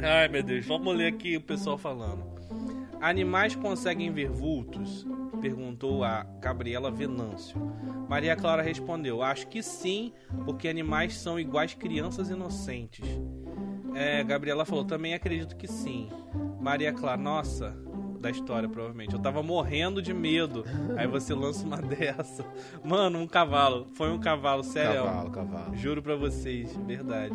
Ai, 0.03 0.29
meu 0.29 0.43
Deus. 0.43 0.65
Vamos 0.65 0.97
ler 0.97 1.09
aqui 1.13 1.37
o 1.37 1.43
pessoal 1.43 1.77
falando. 1.77 2.25
Animais 3.05 3.55
conseguem 3.55 4.11
ver 4.11 4.31
vultos? 4.31 5.07
Perguntou 5.39 6.03
a 6.03 6.23
Gabriela 6.41 6.91
Venâncio. 6.91 7.61
Maria 8.09 8.35
Clara 8.35 8.63
respondeu: 8.63 9.23
Acho 9.23 9.47
que 9.47 9.63
sim, 9.63 10.11
porque 10.47 10.67
animais 10.67 11.15
são 11.15 11.39
iguais 11.39 11.75
crianças 11.75 12.31
inocentes. 12.31 13.07
É, 13.95 14.25
Gabriela 14.25 14.65
falou: 14.65 14.87
Também 14.87 15.13
acredito 15.13 15.55
que 15.55 15.69
sim. 15.69 16.09
Maria 16.59 16.95
Clara, 16.95 17.21
nossa, 17.21 17.77
da 18.25 18.31
história 18.31 18.69
provavelmente. 18.69 19.13
Eu 19.13 19.21
tava 19.21 19.43
morrendo 19.43 20.01
de 20.01 20.15
medo. 20.15 20.65
Aí 20.97 21.07
você 21.07 21.35
lança 21.35 21.65
uma 21.65 21.77
dessa. 21.83 22.45
Mano, 22.83 23.19
um 23.19 23.27
cavalo. 23.27 23.87
Foi 23.95 24.11
um 24.11 24.19
cavalo, 24.19 24.65
sério. 24.65 25.05
Cavalo, 25.05 25.31
cavalo. 25.31 25.77
Juro 25.77 26.03
pra 26.03 26.17
vocês, 26.17 26.75
verdade. 26.87 27.35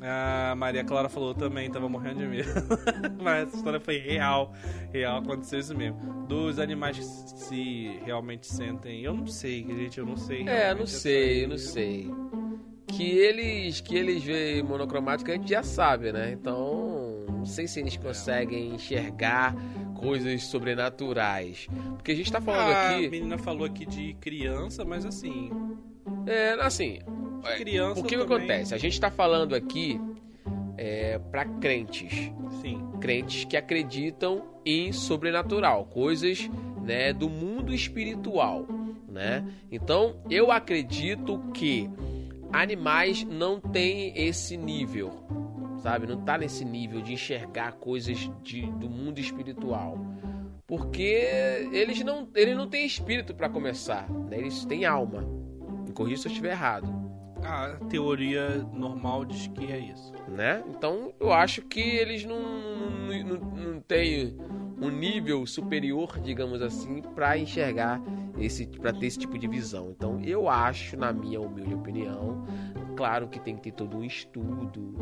A 0.00 0.54
Maria 0.56 0.82
Clara 0.82 1.08
falou 1.08 1.34
também, 1.34 1.70
tava 1.70 1.88
morrendo 1.88 2.20
de 2.20 2.26
medo. 2.26 2.48
Mas 3.22 3.48
essa 3.48 3.56
história 3.58 3.78
foi 3.78 3.98
real. 3.98 4.52
Real, 4.92 5.18
aconteceu 5.18 5.58
isso 5.60 5.76
mesmo. 5.76 5.98
Dos 6.26 6.58
animais 6.58 6.96
que 6.96 7.04
se 7.04 8.00
realmente 8.04 8.46
sentem. 8.46 9.02
Eu 9.02 9.12
não 9.12 9.26
sei, 9.26 9.62
gente, 9.66 9.98
eu 9.98 10.06
não 10.06 10.16
sei. 10.16 10.42
É, 10.48 10.64
realmente 10.64 10.78
não 10.80 10.86
sei, 10.86 11.44
eu 11.44 11.48
não 11.48 11.58
sei. 11.58 12.10
Que 12.86 13.10
eles, 13.18 13.82
que 13.82 13.94
eles 13.94 14.24
veem 14.24 14.62
monocromático 14.62 15.30
a 15.30 15.34
gente 15.34 15.50
já 15.50 15.62
sabe, 15.62 16.10
né? 16.10 16.32
Então, 16.32 17.26
Não 17.28 17.44
sei 17.44 17.66
se 17.68 17.80
eles 17.80 17.96
conseguem 17.98 18.74
enxergar 18.74 19.54
coisas 19.98 20.44
sobrenaturais. 20.44 21.66
Porque 21.96 22.12
a 22.12 22.14
gente 22.14 22.32
tá 22.32 22.40
falando 22.40 22.70
Ah, 22.72 22.88
A 22.88 22.96
aqui. 22.96 23.08
menina 23.08 23.36
falou 23.36 23.64
aqui 23.66 23.84
de 23.84 24.14
criança, 24.14 24.84
mas 24.84 25.04
assim, 25.04 25.50
É, 26.26 26.52
assim. 26.60 27.00
de 27.42 27.56
criança 27.56 28.00
O 28.00 28.02
que, 28.04 28.16
que 28.16 28.22
também- 28.22 28.36
acontece? 28.36 28.74
A 28.74 28.78
gente 28.78 28.98
tá 29.00 29.10
falando 29.10 29.54
aqui 29.54 30.00
é, 30.76 31.18
para 31.18 31.44
crentes. 31.44 32.30
Sim. 32.62 32.84
crentes 33.00 33.44
que 33.44 33.56
acreditam 33.56 34.42
em 34.64 34.92
sobrenatural, 34.92 35.84
coisas 35.86 36.48
né, 36.82 37.12
do 37.12 37.28
mundo 37.28 37.72
espiritual, 37.74 38.66
né? 39.08 39.44
Então 39.70 40.16
eu 40.30 40.50
acredito 40.50 41.38
que 41.54 41.88
animais 42.52 43.24
não 43.24 43.60
têm 43.60 44.12
esse 44.16 44.56
nível, 44.56 45.10
sabe? 45.78 46.06
Não 46.06 46.22
tá 46.22 46.38
nesse 46.38 46.64
nível 46.64 47.00
de 47.00 47.12
enxergar 47.12 47.72
coisas 47.72 48.30
de, 48.42 48.62
do 48.72 48.88
mundo 48.88 49.18
espiritual, 49.18 49.98
porque 50.66 51.68
eles 51.72 52.02
não 52.04 52.28
eles 52.34 52.56
não 52.56 52.68
têm 52.68 52.86
espírito 52.86 53.34
para 53.34 53.48
começar, 53.48 54.08
né? 54.10 54.38
Eles 54.38 54.64
têm 54.64 54.84
alma. 54.84 55.22
Me 55.86 55.92
corrija 55.92 56.22
se 56.22 56.28
eu 56.28 56.30
estiver 56.30 56.52
errado 56.52 57.07
A 57.44 57.76
teoria 57.88 58.66
normal 58.72 59.24
diz 59.24 59.46
que 59.48 59.70
é 59.72 59.78
isso. 59.78 60.12
né? 60.28 60.62
Então 60.68 61.12
eu 61.18 61.32
acho 61.32 61.62
que 61.62 61.80
eles 61.80 62.24
não, 62.24 62.40
não, 62.40 63.24
não, 63.24 63.72
não 63.72 63.80
têm 63.80 64.36
um 64.80 64.90
nível 64.90 65.44
superior, 65.46 66.20
digamos 66.20 66.62
assim, 66.62 67.02
para 67.02 67.36
enxergar 67.36 68.00
esse, 68.38 68.66
para 68.66 68.92
ter 68.92 69.06
esse 69.06 69.18
tipo 69.18 69.36
de 69.38 69.48
visão. 69.48 69.90
Então 69.90 70.20
eu 70.20 70.48
acho, 70.48 70.96
na 70.96 71.12
minha 71.12 71.40
humilde 71.40 71.74
opinião, 71.74 72.44
claro 72.96 73.26
que 73.28 73.40
tem 73.40 73.56
que 73.56 73.62
ter 73.62 73.72
todo 73.72 73.96
um 73.96 74.04
estudo 74.04 74.94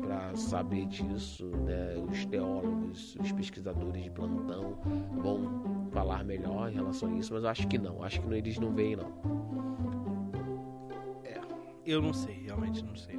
para 0.00 0.34
saber 0.36 0.86
disso, 0.86 1.46
né? 1.64 1.94
Os 2.08 2.24
teólogos, 2.26 3.16
os 3.20 3.32
pesquisadores 3.32 4.04
de 4.04 4.10
plantão 4.10 4.78
vão 5.20 5.88
falar 5.90 6.24
melhor 6.24 6.70
em 6.70 6.74
relação 6.74 7.12
a 7.12 7.18
isso, 7.18 7.32
mas 7.34 7.42
eu 7.42 7.48
acho 7.48 7.66
que 7.66 7.78
não, 7.78 8.02
acho 8.04 8.20
que 8.20 8.34
eles 8.34 8.58
não 8.58 8.72
veem 8.72 8.94
não. 8.96 9.12
Eu 11.88 12.02
não 12.02 12.12
sei, 12.12 12.42
realmente 12.44 12.84
não 12.84 12.94
sei. 12.94 13.18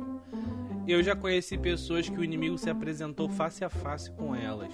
Eu 0.88 1.02
já 1.02 1.16
conheci 1.16 1.58
pessoas 1.58 2.08
que 2.08 2.16
o 2.16 2.24
inimigo 2.24 2.56
se 2.56 2.70
apresentou 2.70 3.28
face 3.28 3.66
a 3.66 3.70
face 3.70 4.12
com 4.12 4.36
elas. 4.36 4.72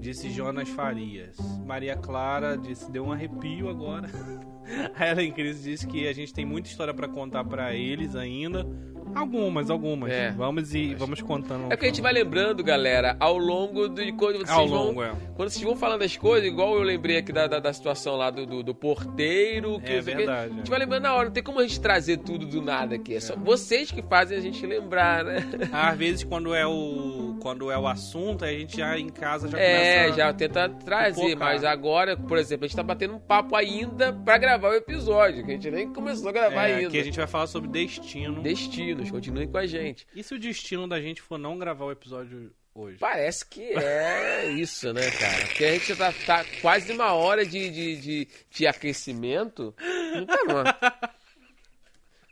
Disse 0.00 0.28
Jonas 0.30 0.68
Farias. 0.68 1.36
Maria 1.64 1.96
Clara 1.96 2.58
disse, 2.58 2.90
deu 2.90 3.04
um 3.04 3.12
arrepio 3.12 3.68
agora. 3.68 4.08
A 4.94 5.08
Ellen 5.08 5.32
Cris 5.32 5.62
disse 5.62 5.86
que 5.86 6.06
a 6.06 6.12
gente 6.12 6.32
tem 6.32 6.44
muita 6.44 6.68
história 6.68 6.94
pra 6.94 7.08
contar 7.08 7.44
pra 7.44 7.74
eles 7.74 8.14
ainda. 8.14 8.66
Algumas, 9.14 9.70
algumas. 9.70 10.12
É. 10.12 10.30
Vamos 10.30 10.74
e 10.74 10.94
vamos 10.94 11.20
contando. 11.20 11.72
É 11.72 11.76
que 11.76 11.84
a 11.84 11.88
gente 11.88 12.00
vai 12.00 12.12
lembrando, 12.12 12.62
galera, 12.62 13.16
ao 13.18 13.36
longo 13.36 13.88
de 13.88 14.12
quando 14.12 14.36
vocês 14.36 14.50
ao 14.50 14.68
vão 14.68 14.86
longo, 14.86 15.02
é. 15.02 15.12
Quando 15.34 15.50
vocês 15.50 15.64
vão 15.64 15.76
falando 15.76 16.02
as 16.02 16.16
coisas, 16.16 16.48
igual 16.48 16.76
eu 16.76 16.82
lembrei 16.82 17.16
aqui 17.16 17.32
da, 17.32 17.46
da, 17.46 17.58
da 17.58 17.72
situação 17.72 18.16
lá 18.16 18.30
do, 18.30 18.46
do, 18.46 18.62
do 18.62 18.74
porteiro, 18.74 19.80
que 19.80 19.92
É 19.92 20.00
verdade, 20.00 20.52
a 20.52 20.56
gente 20.56 20.66
é. 20.66 20.70
vai 20.70 20.78
lembrando 20.78 21.02
na 21.02 21.14
hora, 21.14 21.24
não 21.24 21.32
tem 21.32 21.42
como 21.42 21.58
a 21.58 21.62
gente 21.62 21.80
trazer 21.80 22.18
tudo 22.18 22.46
do 22.46 22.62
nada 22.62 22.94
aqui. 22.94 23.14
É 23.14 23.20
só 23.20 23.34
vocês 23.36 23.90
que 23.90 24.02
fazem 24.02 24.38
a 24.38 24.40
gente 24.40 24.64
lembrar, 24.64 25.24
né? 25.24 25.44
Às 25.72 25.98
vezes 25.98 26.24
quando 26.24 26.54
é 26.54 26.66
o 26.66 27.36
quando 27.40 27.70
é 27.70 27.78
o 27.78 27.86
assunto, 27.86 28.44
a 28.44 28.52
gente 28.52 28.76
já 28.76 28.98
em 28.98 29.08
casa 29.08 29.48
já 29.48 29.58
É, 29.58 30.12
já 30.12 30.32
tenta 30.32 30.68
trazer, 30.68 31.34
mas 31.36 31.64
agora, 31.64 32.16
por 32.16 32.36
exemplo, 32.36 32.66
a 32.66 32.68
gente 32.68 32.76
tá 32.76 32.82
batendo 32.82 33.14
um 33.14 33.18
papo 33.18 33.56
ainda 33.56 34.12
pra 34.12 34.36
gravar 34.36 34.49
o 34.58 34.74
episódio, 34.74 35.44
que 35.44 35.50
a 35.50 35.54
gente 35.54 35.70
nem 35.70 35.92
começou 35.92 36.28
a 36.28 36.32
gravar 36.32 36.68
é, 36.68 36.74
ainda. 36.76 36.90
que 36.90 36.98
a 36.98 37.04
gente 37.04 37.16
vai 37.16 37.26
falar 37.26 37.46
sobre 37.46 37.68
destino. 37.70 38.42
Destinos, 38.42 39.10
continuem 39.10 39.48
com 39.48 39.58
a 39.58 39.66
gente. 39.66 40.06
E 40.14 40.22
se 40.22 40.34
o 40.34 40.38
destino 40.38 40.88
da 40.88 41.00
gente 41.00 41.22
for 41.22 41.38
não 41.38 41.58
gravar 41.58 41.84
o 41.84 41.92
episódio 41.92 42.52
hoje? 42.74 42.98
Parece 42.98 43.46
que 43.46 43.72
é 43.72 44.50
isso, 44.52 44.92
né, 44.92 45.10
cara? 45.10 45.46
Porque 45.46 45.64
a 45.64 45.72
gente 45.72 45.96
tá, 45.96 46.12
tá 46.26 46.44
quase 46.60 46.92
uma 46.92 47.12
hora 47.12 47.44
de, 47.44 47.70
de, 47.70 47.96
de, 47.96 48.28
de 48.50 48.66
aquecimento. 48.66 49.74
Não 50.14 50.26
tá. 50.26 51.10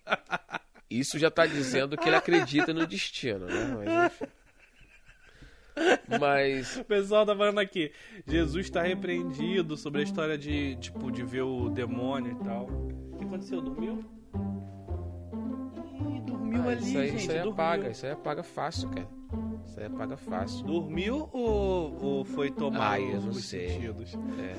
Isso 0.90 1.18
já 1.18 1.30
tá 1.30 1.44
dizendo 1.44 1.98
que 1.98 2.08
ele 2.08 2.16
acredita 2.16 2.72
no 2.72 2.86
destino, 2.86 3.44
né? 3.44 3.76
Mas, 3.76 4.12
enfim. 4.12 4.32
Mas 6.20 6.76
O 6.76 6.84
pessoal 6.84 7.24
tá 7.26 7.34
falando 7.36 7.58
aqui, 7.58 7.92
Jesus 8.26 8.66
está 8.66 8.82
repreendido 8.82 9.76
sobre 9.76 10.00
a 10.00 10.04
história 10.04 10.36
de, 10.38 10.76
tipo, 10.76 11.10
de 11.10 11.22
ver 11.22 11.42
o 11.42 11.68
demônio 11.68 12.32
e 12.32 12.44
tal. 12.44 12.64
O 13.12 13.16
que 13.18 13.24
aconteceu? 13.24 13.60
Dormiu? 13.60 14.04
Ih, 15.94 16.20
dormiu 16.22 16.62
ah, 16.62 16.72
ali, 16.72 16.82
isso 16.82 16.98
aí, 16.98 17.08
gente. 17.08 17.20
isso 17.22 17.30
aí 17.30 17.36
dormiu. 17.38 17.52
apaga, 17.52 17.90
isso 17.90 18.06
aí 18.06 18.12
apaga 18.12 18.42
fácil, 18.42 18.88
cara. 18.90 19.08
Isso 19.66 19.80
aí 19.80 19.86
apaga 19.86 20.16
fácil. 20.16 20.66
Dormiu 20.66 21.28
ou, 21.32 21.98
ou 22.02 22.24
foi 22.24 22.50
tomar 22.50 23.00
eu 23.00 23.18
os, 23.18 23.24
não 23.24 23.32
sei. 23.34 23.68
sentidos? 23.68 24.14
É. 24.38 24.54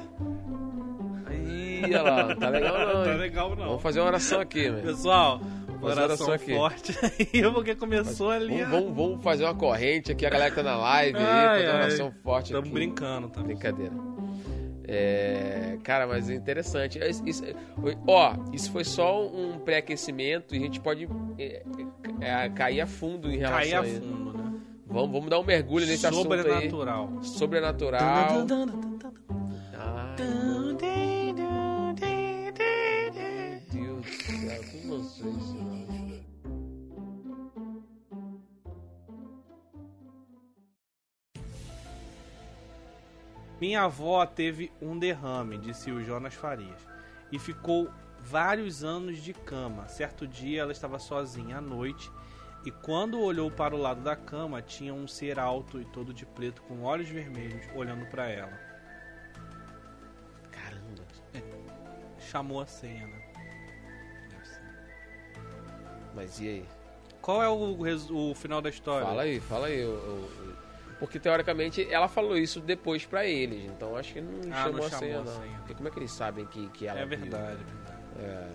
Ih, 1.34 1.84
olha 1.86 2.02
lá, 2.02 2.24
não 2.30 2.36
tá 2.36 2.50
legal 2.50 2.80
não. 2.80 3.04
tá 3.06 3.14
legal 3.16 3.50
não. 3.56 3.66
Vamos 3.66 3.82
fazer 3.82 4.00
uma 4.00 4.08
oração 4.08 4.40
aqui, 4.40 4.70
velho. 4.70 4.84
Pessoal, 4.84 5.42
Fazer 5.82 6.02
oração 6.02 6.28
oração 6.28 6.34
aqui. 6.34 6.56
forte 6.56 6.98
aí, 7.44 7.52
porque 7.54 7.76
começou 7.76 8.30
ali. 8.32 8.64
Vamos, 8.64 8.70
vamos, 8.72 8.96
vamos 8.96 9.24
fazer 9.24 9.44
uma 9.46 9.56
corrente 9.56 10.12
aqui, 10.12 10.26
a 10.26 10.30
galera 10.30 10.50
que 10.50 10.56
tá 10.58 10.64
na 10.64 10.78
live 10.78 11.18
aí, 11.18 11.24
Ai, 11.26 11.58
fazer 11.58 11.68
uma 11.70 11.76
oração 11.84 12.12
forte 12.24 12.46
Estamos 12.48 12.66
aqui. 12.70 12.74
brincando, 12.74 13.30
tá? 13.30 13.42
Brincadeira. 13.42 13.94
É, 14.92 15.78
cara, 15.84 16.08
mas 16.08 16.30
é 16.30 16.34
interessante. 16.34 16.98
Isso- 17.00 17.22
isso- 17.28 17.44
ó, 18.08 18.34
isso 18.52 18.72
foi 18.72 18.84
só 18.84 19.24
um 19.28 19.60
pré-aquecimento 19.60 20.56
e 20.56 20.58
a 20.58 20.62
gente 20.62 20.80
pode 20.80 21.08
é, 21.38 21.64
é, 22.22 22.50
cair 22.50 22.82
a 22.82 22.88
fundo 22.88 23.32
em 23.32 23.38
relação 23.38 23.60
Cair 23.60 23.76
a 23.76 23.82
a 23.82 23.88
isso. 23.88 24.02
fundo, 24.02 24.34
né? 24.38 24.54
Vamos, 24.88 25.12
vamos 25.12 25.30
dar 25.30 25.40
um 25.40 25.44
mergulho 25.44 25.86
nesse 25.86 26.08
assunto 26.08 26.34
aí. 26.34 26.40
Sobrenatural. 26.42 27.10
Sobrenatural. 27.22 28.02
Ai, 28.02 28.46
Minha 43.60 43.84
avó 43.84 44.26
teve 44.26 44.72
um 44.82 44.98
derrame, 44.98 45.58
disse 45.58 45.92
o 45.92 46.02
Jonas 46.04 46.34
Farias, 46.34 46.88
e 47.32 47.38
ficou 47.38 47.90
vários 48.22 48.84
anos 48.84 49.22
de 49.22 49.34
cama. 49.34 49.88
Certo 49.88 50.28
dia 50.28 50.62
ela 50.62 50.72
estava 50.72 50.98
sozinha 51.00 51.58
à 51.58 51.62
noite 51.62 52.10
e 52.66 52.72
quando 52.72 53.20
olhou 53.20 53.50
para 53.52 53.76
o 53.76 53.78
lado 53.78 54.02
da 54.02 54.16
cama 54.16 54.62
tinha 54.62 54.94
um 54.94 55.08
ser 55.08 55.40
alto 55.40 55.80
e 55.80 55.86
todo 55.86 56.14
de 56.14 56.26
preto 56.26 56.62
com 56.64 56.84
olhos 56.84 57.08
vermelhos 57.10 57.66
olhando 57.76 58.06
para 58.08 58.28
ela. 58.30 58.58
Caramba. 60.52 61.04
Chamou 62.20 62.62
a 62.62 62.66
senha, 62.66 63.08
né? 63.08 63.22
Mas 66.16 66.40
e 66.40 66.48
aí? 66.48 66.66
Qual 67.22 67.42
é 67.44 67.48
o, 67.50 67.78
o 68.32 68.36
final 68.36 68.62
da 68.62 68.70
história? 68.70 69.06
Fala 69.06 69.22
aí, 69.24 69.40
fala 69.40 69.68
aí. 69.68 69.86
o- 69.86 70.56
Porque 71.00 71.18
teoricamente 71.20 71.88
ela 71.90 72.08
falou 72.10 72.38
isso 72.38 72.60
depois 72.60 73.06
pra 73.06 73.26
eles, 73.26 73.64
então 73.66 73.96
acho 73.96 74.14
que 74.14 74.22
não 74.22 74.40
Ah, 74.52 74.64
chamou 74.64 74.78
não 74.80 74.84
a 74.86 74.90
senha, 74.90 75.16
chamou 75.16 75.32
a 75.32 75.34
não. 75.36 75.42
senha. 75.44 75.58
Porque 75.60 75.74
como 75.76 75.88
é 75.88 75.92
que 75.92 76.00
eles 76.00 76.12
sabem 76.12 76.46
que, 76.46 76.68
que 76.70 76.88
ela 76.88 77.00
É 77.00 77.06
viu? 77.06 77.18
verdade, 77.20 77.64
verdade. 77.64 78.00
É. 78.20 78.48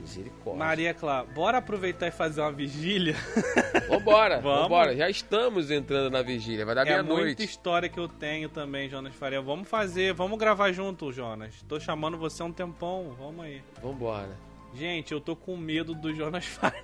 Misericórdia. 0.00 0.58
Maria 0.64 0.94
Clara, 0.94 1.24
bora 1.26 1.58
aproveitar 1.58 2.06
e 2.06 2.10
fazer 2.10 2.40
uma 2.40 2.52
vigília? 2.52 3.14
Vambora, 3.88 4.40
Vamos. 4.40 4.62
vambora. 4.62 4.96
Já 4.96 5.10
estamos 5.10 5.70
entrando 5.70 6.10
na 6.10 6.22
vigília. 6.22 6.64
Vai 6.64 6.74
dar 6.74 6.86
É 6.86 6.96
muita 7.02 7.14
meia-noite. 7.14 7.42
história 7.44 7.88
que 7.88 7.98
eu 7.98 8.08
tenho 8.08 8.48
também, 8.48 8.88
Jonas 8.88 9.14
Faria. 9.14 9.42
Vamos 9.42 9.68
fazer, 9.68 10.14
vamos 10.14 10.38
gravar 10.38 10.72
junto, 10.72 11.12
Jonas. 11.12 11.62
Tô 11.68 11.78
chamando 11.78 12.16
você 12.16 12.40
há 12.42 12.46
um 12.46 12.52
tempão, 12.52 13.14
vamos 13.18 13.44
aí. 13.44 13.62
Vambora. 13.82 14.30
Gente, 14.74 15.12
eu 15.12 15.20
tô 15.20 15.34
com 15.36 15.56
medo 15.56 15.94
do 15.94 16.14
Jonas 16.14 16.46
Faria. 16.46 16.80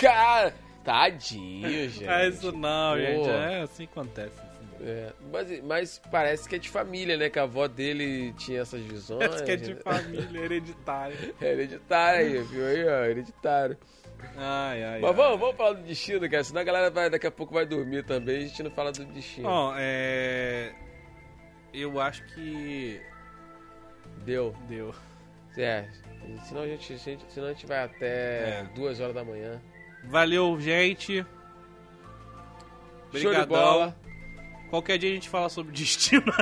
Cara, 0.00 0.54
tadinho, 0.92 1.88
gente. 1.90 2.06
É 2.08 2.28
isso 2.28 2.52
não, 2.52 2.94
Pô. 2.94 3.00
gente. 3.00 3.28
É 3.28 3.60
assim 3.62 3.86
que 3.86 3.92
acontece. 3.98 4.32
assim. 4.40 4.48
É, 4.80 5.12
mas, 5.32 5.62
mas 5.64 6.02
parece 6.10 6.48
que 6.48 6.54
é 6.54 6.58
de 6.58 6.68
família, 6.68 7.16
né? 7.16 7.28
Que 7.28 7.38
a 7.38 7.42
avó 7.42 7.66
dele 7.66 8.32
tinha 8.38 8.60
essas 8.62 8.80
visões. 8.80 9.18
Parece 9.26 9.44
que 9.44 9.50
é 9.50 9.56
de 9.56 9.74
família 9.76 10.40
hereditária. 10.40 11.16
É 11.40 11.52
hereditário 11.52 12.20
aí, 12.20 12.42
viu 12.44 12.64
aí, 12.66 12.84
ó, 12.86 13.04
hereditário. 13.04 13.76
Ai, 14.36 14.82
ai, 14.84 15.00
Mas 15.00 15.10
ai. 15.10 15.16
vamos, 15.16 15.40
vamos 15.40 15.56
falar 15.56 15.72
do 15.74 15.82
destino, 15.82 16.28
cara, 16.30 16.42
senão 16.44 16.60
a 16.60 16.64
galera 16.64 16.90
vai, 16.90 17.10
daqui 17.10 17.26
a 17.26 17.30
pouco 17.30 17.54
vai 17.54 17.66
dormir 17.66 18.04
também, 18.04 18.36
a 18.38 18.40
gente 18.40 18.62
não 18.62 18.70
fala 18.70 18.90
do 18.92 19.04
destino. 19.06 19.48
Bom, 19.48 19.72
é... 19.76 20.72
Eu 21.72 22.00
acho 22.00 22.24
que... 22.34 23.00
Deu. 24.24 24.54
Deu. 24.68 24.92
É, 25.56 25.86
senão 26.48 26.62
a 26.62 26.66
gente, 26.66 26.98
se 26.98 27.10
a 27.10 27.12
gente- 27.14 27.32
senão 27.32 27.48
a 27.48 27.52
gente 27.52 27.66
vai 27.66 27.82
até 27.84 28.60
É. 28.60 28.66
duas 28.74 29.00
horas 29.00 29.14
da 29.14 29.24
manhã. 29.24 29.60
Valeu, 30.08 30.58
gente. 30.60 31.24
Show 33.12 33.20
de 33.20 33.26
Obrigadão. 33.26 33.46
bola. 33.46 33.96
Qualquer 34.70 34.98
dia 34.98 35.10
a 35.10 35.14
gente 35.14 35.28
fala 35.28 35.48
sobre 35.48 35.72
destino. 35.72 36.24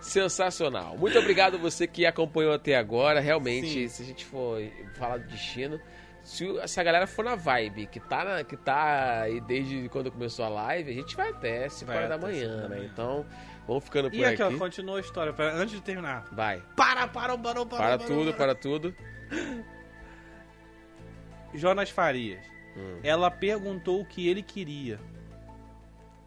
Sensacional. 0.00 0.96
Muito 0.98 1.18
obrigado 1.18 1.58
você 1.58 1.86
que 1.86 2.04
acompanhou 2.04 2.52
até 2.52 2.76
agora. 2.76 3.20
Realmente, 3.20 3.68
Sim. 3.68 3.88
se 3.88 4.02
a 4.02 4.06
gente 4.06 4.24
for 4.24 4.60
falar 4.94 5.18
do 5.18 5.26
destino, 5.28 5.80
se 6.22 6.58
essa 6.58 6.82
galera 6.82 7.06
for 7.06 7.24
na 7.24 7.34
vibe, 7.36 7.86
que 7.86 8.00
tá, 8.00 8.24
na, 8.24 8.44
que 8.44 8.56
tá 8.56 9.22
aí 9.22 9.40
desde 9.40 9.88
quando 9.88 10.10
começou 10.10 10.44
a 10.44 10.48
live, 10.48 10.90
a 10.90 10.94
gente 10.94 11.16
vai 11.16 11.30
até 11.30 11.68
5 11.68 11.86
Vai 11.86 11.96
horas 11.96 12.08
da 12.08 12.16
até 12.16 12.26
manhã, 12.26 12.56
da 12.62 12.68
né? 12.68 12.88
Então, 12.92 13.24
vamos 13.66 13.84
ficando 13.84 14.10
por 14.10 14.16
E 14.16 14.24
aqui, 14.24 14.42
aqui. 14.42 14.54
ó, 14.54 14.58
continua 14.58 14.98
a 14.98 15.00
história. 15.00 15.34
Antes 15.54 15.74
de 15.76 15.80
terminar. 15.82 16.26
Vai. 16.32 16.62
Para, 16.76 17.06
para, 17.08 17.38
para, 17.38 17.66
para. 17.66 17.78
Para 17.78 17.98
tudo, 17.98 18.34
para 18.34 18.54
tudo. 18.54 18.94
Jonas 21.54 21.90
Farias. 21.90 22.44
Hum. 22.76 23.00
Ela 23.02 23.30
perguntou 23.30 24.00
o 24.00 24.04
que 24.06 24.28
ele 24.28 24.42
queria. 24.42 24.98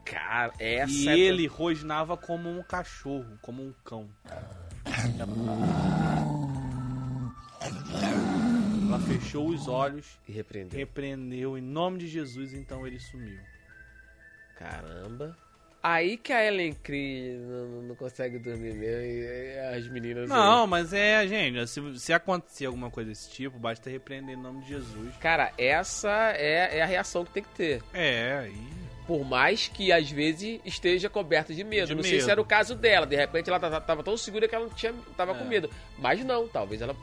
Cara, 0.04 0.54
essa 0.60 0.92
e 0.94 1.08
é 1.08 1.18
ele 1.18 1.48
rosnava 1.48 2.16
como 2.16 2.48
um 2.50 2.62
cachorro, 2.62 3.38
como 3.42 3.64
um 3.64 3.74
cão. 3.84 4.08
Ela 8.88 9.00
fechou 9.00 9.50
os 9.50 9.68
olhos, 9.68 10.20
E 10.28 10.32
repreendeu. 10.32 10.78
repreendeu 10.78 11.58
em 11.58 11.62
nome 11.62 11.98
de 11.98 12.08
Jesus, 12.08 12.54
então 12.54 12.86
ele 12.86 13.00
sumiu. 13.00 13.40
Caramba. 14.58 15.36
Aí 15.88 16.18
que 16.18 16.34
a 16.34 16.44
Ellen 16.44 16.74
Cree 16.74 17.38
não, 17.38 17.82
não 17.84 17.96
consegue 17.96 18.40
dormir 18.40 18.74
mesmo 18.74 19.04
e 19.04 19.60
as 19.78 19.88
meninas. 19.88 20.24
aí. 20.24 20.36
Não, 20.36 20.66
mas 20.66 20.92
é, 20.94 21.28
gente, 21.28 21.68
se, 21.68 22.00
se 22.00 22.12
acontecer 22.12 22.66
alguma 22.66 22.90
coisa 22.90 23.12
desse 23.12 23.30
tipo, 23.30 23.60
basta 23.60 23.88
repreender 23.88 24.36
em 24.36 24.42
nome 24.42 24.64
de 24.64 24.70
Jesus. 24.70 25.16
Cara, 25.18 25.54
essa 25.60 26.32
é, 26.36 26.80
é 26.80 26.82
a 26.82 26.88
reação 26.88 27.24
que 27.24 27.32
tem 27.34 27.44
que 27.44 27.50
ter. 27.50 27.84
É, 27.94 28.50
e 28.52 29.06
Por 29.06 29.24
mais 29.24 29.68
que 29.68 29.92
às 29.92 30.10
vezes 30.10 30.60
esteja 30.66 31.08
coberta 31.08 31.54
de 31.54 31.64
medo. 31.64 31.86
De 31.86 31.94
não 31.94 32.02
sei 32.02 32.14
medo. 32.14 32.24
se 32.24 32.32
era 32.32 32.42
o 32.42 32.46
caso 32.46 32.74
dela. 32.74 33.06
De 33.06 33.16
repente 33.16 33.48
ela 33.48 33.60
tava, 33.60 34.02
tão 34.04 34.18
segura 34.18 34.48
que 34.48 34.56
ela 34.56 34.66
não 34.66 34.74
tinha, 34.74 34.92
tava 35.16 35.36
com 35.36 35.44
É. 35.46 35.48
medo. 35.48 35.70
Mas 36.00 36.26
não, 36.26 36.48
talvez 36.48 36.82
ela 36.82 36.96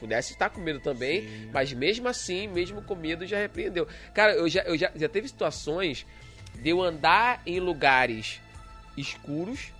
pudesse 0.00 0.32
estar 0.32 0.48
com 0.48 0.60
medo 0.62 0.80
também. 0.80 1.20
Sim. 1.28 1.50
Mas 1.52 1.70
mesmo 1.74 2.08
assim, 2.08 2.46
mesmo 2.48 2.80
com 2.80 2.94
medo, 2.94 3.26
já 3.26 3.36
repreendeu. 3.38 3.86
Cara, 4.14 4.32
eu 4.32 4.48
já, 4.48 4.62
eu 4.62 4.74
já, 4.78 4.90
já 4.96 5.08
teve 5.08 5.28
situações 5.28 6.06
de 6.62 6.70
eu 6.70 6.82
andar 6.82 7.40
em 7.46 7.60
lugares 7.60 8.40
escuros. 8.96 9.72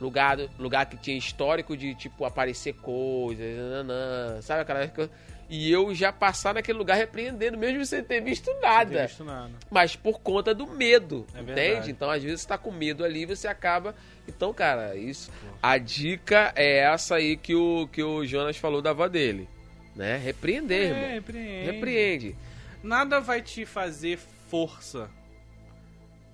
Lugar, 0.00 0.36
lugar 0.58 0.86
que 0.86 0.96
tinha 0.96 1.16
histórico 1.16 1.76
de, 1.76 1.94
tipo, 1.94 2.24
aparecer 2.24 2.72
coisas, 2.74 3.56
nananã, 3.56 4.42
sabe 4.42 4.62
aquela 4.62 4.88
coisa? 4.88 5.08
E 5.48 5.70
eu 5.70 5.94
já 5.94 6.12
passar 6.12 6.54
naquele 6.54 6.76
lugar 6.78 6.96
repreendendo, 6.96 7.56
mesmo 7.56 7.84
sem 7.86 8.02
ter 8.02 8.20
visto 8.20 8.50
nada 8.60 9.02
visto 9.06 9.22
nada. 9.22 9.52
mas 9.70 9.94
por 9.94 10.18
conta 10.20 10.52
do 10.52 10.66
medo, 10.66 11.24
É 11.34 11.40
entende? 11.40 11.52
verdade. 11.54 11.90
Então, 11.92 12.10
às 12.10 12.20
vezes, 12.22 12.40
você 12.40 12.48
tá 12.48 12.58
com 12.58 12.72
medo 12.72 13.04
ali, 13.04 13.24
você 13.26 13.46
acaba. 13.46 13.94
Então, 14.26 14.52
cara, 14.52 14.96
isso. 14.96 15.30
A 15.62 15.78
dica 15.78 16.52
é 16.56 16.78
essa 16.78 17.14
aí 17.16 17.36
que 17.36 17.54
o, 17.54 17.86
que 17.92 18.02
o 18.02 18.24
Jonas 18.26 18.56
falou 18.56 18.82
da 18.82 18.90
avó 18.90 19.06
dele. 19.06 19.48
Né? 19.94 20.16
Repreender, 20.16 20.82
É, 20.82 20.86
irmão. 20.96 21.10
repreende. 21.12 21.70
Repreende. 21.70 22.36
Nada 22.82 23.20
vai 23.20 23.40
te 23.40 23.64
fazer 23.64 24.18
força. 24.48 25.08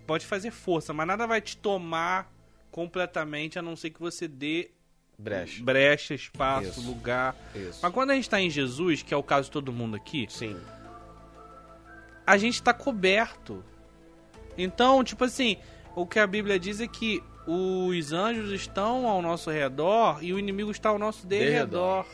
Pode 0.09 0.25
fazer 0.25 0.51
força, 0.51 0.95
mas 0.95 1.07
nada 1.07 1.27
vai 1.27 1.39
te 1.39 1.55
tomar 1.55 2.33
completamente, 2.71 3.59
a 3.59 3.63
não 3.63 3.77
ser 3.77 3.91
que 3.91 4.01
você 4.01 4.27
dê 4.27 4.71
Brecha. 5.19 5.63
brecha, 5.63 6.15
espaço, 6.15 6.81
Isso. 6.81 6.87
lugar. 6.89 7.37
Isso. 7.55 7.81
Mas 7.83 7.93
quando 7.93 8.13
a 8.13 8.15
gente 8.15 8.31
tá 8.31 8.41
em 8.41 8.49
Jesus, 8.49 9.03
que 9.03 9.13
é 9.13 9.17
o 9.19 9.23
caso 9.23 9.49
de 9.49 9.51
todo 9.51 9.71
mundo 9.71 9.97
aqui, 9.97 10.27
Sim. 10.31 10.57
a 12.27 12.39
gente 12.39 12.63
tá 12.63 12.73
coberto. 12.73 13.63
Então, 14.57 15.05
tipo 15.05 15.25
assim, 15.25 15.59
o 15.95 16.07
que 16.07 16.19
a 16.19 16.27
Bíblia 16.27 16.59
diz 16.59 16.81
é 16.81 16.89
que 16.89 17.23
os 17.47 18.11
anjos 18.11 18.51
estão 18.51 19.07
ao 19.07 19.21
nosso 19.21 19.51
redor 19.51 20.25
e 20.25 20.33
o 20.33 20.39
inimigo 20.39 20.71
está 20.71 20.89
ao 20.89 20.99
nosso 20.99 21.27
derredor. 21.27 22.07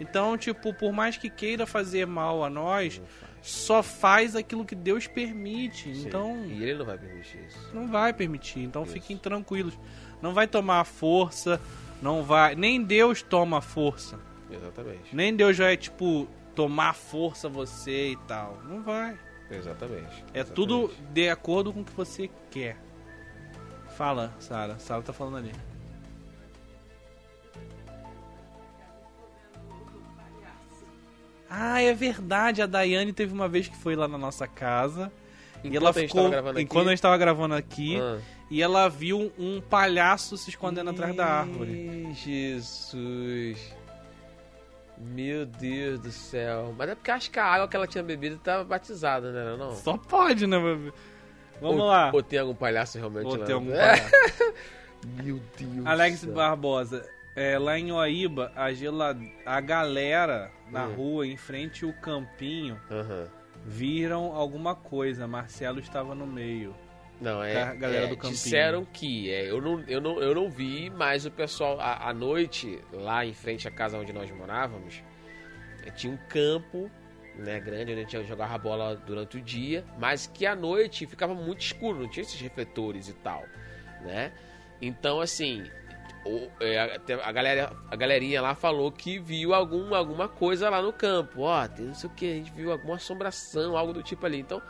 Então, 0.00 0.38
tipo, 0.38 0.72
por 0.72 0.92
mais 0.94 1.18
que 1.18 1.28
queira 1.28 1.66
fazer 1.66 2.06
mal 2.06 2.42
a 2.42 2.48
nós, 2.48 3.02
só 3.42 3.82
faz 3.82 4.34
aquilo 4.36 4.64
que 4.64 4.74
Deus 4.74 5.06
permite. 5.06 5.94
Sim. 5.94 6.06
Então, 6.06 6.44
E 6.46 6.62
ele 6.62 6.78
não 6.78 6.86
vai 6.86 6.98
permitir 6.98 7.38
isso. 7.46 7.70
não 7.74 7.86
vai 7.88 8.12
permitir. 8.12 8.60
Então, 8.60 8.82
Isso. 8.84 8.92
fiquem 8.92 9.16
tranquilos. 9.16 9.78
Não 10.20 10.34
vai 10.34 10.46
tomar 10.46 10.84
força, 10.84 11.60
não 12.02 12.22
vai, 12.24 12.54
nem 12.54 12.82
Deus 12.82 13.22
toma 13.22 13.60
força. 13.60 14.18
Exatamente. 14.50 15.14
Nem 15.14 15.34
Deus 15.36 15.56
vai 15.56 15.76
tipo 15.76 16.26
tomar 16.54 16.94
força 16.94 17.48
você 17.48 18.10
e 18.12 18.16
tal. 18.26 18.58
Não 18.64 18.82
vai. 18.82 19.16
Exatamente. 19.50 20.24
É 20.34 20.40
Exatamente. 20.40 20.52
tudo 20.54 20.90
de 21.12 21.28
acordo 21.28 21.72
com 21.72 21.80
o 21.80 21.84
que 21.84 21.92
você 21.92 22.28
quer. 22.50 22.76
Fala, 23.96 24.34
Sara. 24.38 24.78
Sara 24.78 25.02
tá 25.02 25.12
falando 25.12 25.36
ali. 25.38 25.52
Ah, 31.50 31.80
é 31.80 31.92
verdade. 31.94 32.60
A 32.62 32.66
Daiane 32.66 33.12
teve 33.12 33.32
uma 33.32 33.48
vez 33.48 33.68
que 33.68 33.76
foi 33.76 33.96
lá 33.96 34.06
na 34.08 34.18
nossa 34.18 34.46
casa. 34.46 35.10
e 35.64 35.68
Enquanto 35.68 35.76
ela 35.82 35.90
a 35.90 35.92
gente 35.92 36.08
ficou. 36.08 36.60
enquanto 36.60 36.86
a 36.88 36.90
gente 36.90 37.02
tava 37.02 37.16
gravando 37.18 37.54
aqui. 37.54 37.98
Ah. 38.00 38.18
E 38.50 38.62
ela 38.62 38.88
viu 38.88 39.30
um 39.38 39.60
palhaço 39.60 40.36
se 40.38 40.48
escondendo 40.50 40.90
atrás 40.90 41.14
da 41.14 41.26
árvore. 41.26 41.70
Ih, 41.70 42.14
Jesus. 42.14 43.74
Meu 44.96 45.46
Deus 45.46 46.00
do 46.00 46.10
céu. 46.10 46.74
Mas 46.76 46.88
é 46.90 46.94
porque 46.94 47.10
acho 47.10 47.30
que 47.30 47.38
a 47.38 47.44
água 47.44 47.68
que 47.68 47.76
ela 47.76 47.86
tinha 47.86 48.02
bebido 48.02 48.36
estava 48.36 48.64
batizada, 48.64 49.30
né? 49.30 49.56
Não? 49.56 49.74
Só 49.76 49.96
pode, 49.96 50.46
né, 50.46 50.58
bebê? 50.58 50.92
Vamos 51.60 51.80
ou, 51.80 51.86
lá. 51.86 52.10
Ou 52.12 52.22
tem 52.22 52.38
algum 52.38 52.54
palhaço 52.54 52.98
realmente 52.98 53.26
Ou 53.26 53.36
lá? 53.36 53.44
tem 53.44 53.54
algum 53.54 53.72
É. 53.72 53.96
palhaço. 54.00 54.54
Meu 55.22 55.40
Deus. 55.56 55.86
Alex 55.86 56.20
do 56.20 56.26
céu. 56.26 56.34
Barbosa, 56.34 57.08
é, 57.38 57.58
lá 57.58 57.78
em 57.78 57.92
Oaíba, 57.92 58.52
a, 58.56 58.72
gela... 58.72 59.16
a 59.46 59.60
galera 59.60 60.50
na 60.70 60.86
Hum. 60.86 60.94
rua, 60.94 61.26
em 61.26 61.36
frente 61.36 61.84
ao 61.84 61.92
campinho, 61.94 62.78
Aham. 62.90 63.28
viram 63.64 64.32
alguma 64.34 64.74
coisa. 64.74 65.26
Marcelo 65.26 65.78
estava 65.78 66.14
no 66.14 66.26
meio. 66.26 66.74
Não, 67.20 67.42
é. 67.42 67.52
Ca- 67.52 67.74
galera 67.74 68.04
é, 68.04 68.08
do 68.08 68.16
campinho. 68.16 68.32
Disseram 68.34 68.84
que. 68.84 69.30
É, 69.30 69.50
eu, 69.50 69.60
não, 69.60 69.80
eu, 69.88 70.00
não, 70.00 70.20
eu 70.22 70.34
não 70.34 70.48
vi, 70.50 70.90
mas 70.90 71.26
o 71.26 71.30
pessoal, 71.30 71.78
à, 71.80 72.12
noite, 72.12 72.80
lá 72.92 73.24
em 73.26 73.32
frente 73.34 73.66
à 73.66 73.70
casa 73.70 73.98
onde 73.98 74.12
nós 74.12 74.30
morávamos, 74.30 75.02
é, 75.84 75.90
tinha 75.90 76.12
um 76.12 76.18
campo 76.28 76.90
né, 77.36 77.58
grande 77.60 77.92
onde 77.92 78.00
a 78.00 78.04
gente 78.04 78.24
jogava 78.26 78.58
bola 78.58 78.96
durante 78.96 79.36
o 79.36 79.40
dia, 79.40 79.84
mas 79.98 80.26
que 80.26 80.44
à 80.46 80.54
noite 80.56 81.06
ficava 81.06 81.34
muito 81.34 81.60
escuro, 81.60 82.00
não 82.00 82.08
tinha 82.08 82.22
esses 82.22 82.40
refletores 82.40 83.08
e 83.08 83.14
tal, 83.14 83.44
né? 84.02 84.32
Então, 84.82 85.20
assim, 85.20 85.64
a, 87.24 87.32
galera, 87.32 87.72
a 87.90 87.96
galerinha 87.96 88.40
lá 88.42 88.54
falou 88.54 88.90
que 88.92 89.18
viu 89.18 89.54
algum, 89.54 89.94
alguma 89.94 90.28
coisa 90.28 90.68
lá 90.70 90.80
no 90.82 90.92
campo. 90.92 91.42
Ó, 91.42 91.68
tem 91.68 91.86
não 91.86 91.94
sei 91.94 92.08
o 92.10 92.12
que, 92.12 92.30
a 92.30 92.34
gente 92.34 92.52
viu 92.52 92.70
alguma 92.72 92.96
assombração, 92.96 93.76
algo 93.76 93.92
do 93.92 94.02
tipo 94.02 94.24
ali. 94.26 94.38
Então, 94.40 94.62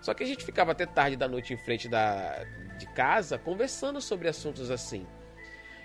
só 0.00 0.14
que 0.14 0.22
a 0.22 0.26
gente 0.26 0.44
ficava 0.44 0.72
até 0.72 0.86
tarde 0.86 1.16
da 1.16 1.28
noite 1.28 1.52
em 1.52 1.58
frente 1.58 1.88
da, 1.88 2.44
de 2.78 2.86
casa 2.94 3.38
conversando 3.38 4.00
sobre 4.00 4.28
assuntos 4.28 4.70
assim. 4.70 5.06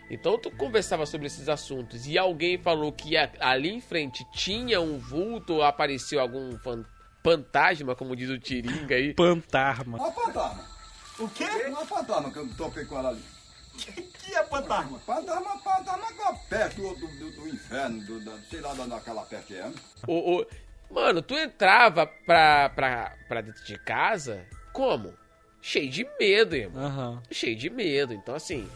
Então 0.09 0.37
tu 0.37 0.51
conversava 0.51 1.05
sobre 1.07 1.25
esses 1.27 1.49
assuntos 1.49 2.05
e 2.05 2.15
alguém 2.17 2.59
falou 2.59 2.91
que 2.91 3.17
a- 3.17 3.31
ali 3.39 3.69
em 3.71 3.81
frente 3.81 4.23
tinha 4.31 4.79
um 4.79 4.99
vulto 4.99 5.55
ou 5.55 5.63
apareceu 5.63 6.19
algum 6.21 6.57
fan- 6.59 6.85
fantasma, 7.23 7.95
como 7.95 8.15
diz 8.15 8.29
o 8.29 8.37
Tiringa 8.37 8.93
aí. 8.95 9.15
Pantarma. 9.15 9.97
Uma 9.97 10.11
fantasma. 10.11 10.63
O 11.17 11.27
quê? 11.29 11.45
Uma 11.67 11.85
fantasma 11.85 12.29
que 12.31 12.37
eu 12.37 12.47
topei 12.55 12.85
com 12.85 12.99
ela 12.99 13.09
ali. 13.09 13.23
que 14.25 14.35
é 14.35 14.43
fantasma? 14.45 14.99
Fantasma, 14.99 15.57
fantasma 15.59 16.05
é 16.09 16.21
uma 16.23 16.33
peste 16.49 16.81
do, 16.81 16.95
do, 16.95 17.31
do- 17.31 17.47
inferno, 17.49 18.01
do, 18.05 18.19
da, 18.19 18.37
sei 18.49 18.59
lá 18.61 18.73
da- 18.73 18.85
daquela 18.85 19.23
peste 19.23 19.55
é. 19.55 19.71
O, 20.07 20.39
o- 20.41 20.45
Mano, 20.89 21.21
tu 21.21 21.33
entrava 21.35 22.05
pra, 22.05 22.69
pra, 22.69 23.13
pra 23.27 23.41
dentro 23.41 23.63
de 23.65 23.77
casa 23.79 24.45
como? 24.71 25.13
Cheio 25.61 25.89
de 25.89 26.07
medo, 26.19 26.55
irmão. 26.55 26.85
Aham. 26.85 27.23
cheio 27.31 27.55
de 27.55 27.69
medo. 27.71 28.13
Então, 28.13 28.35
assim, 28.35 28.69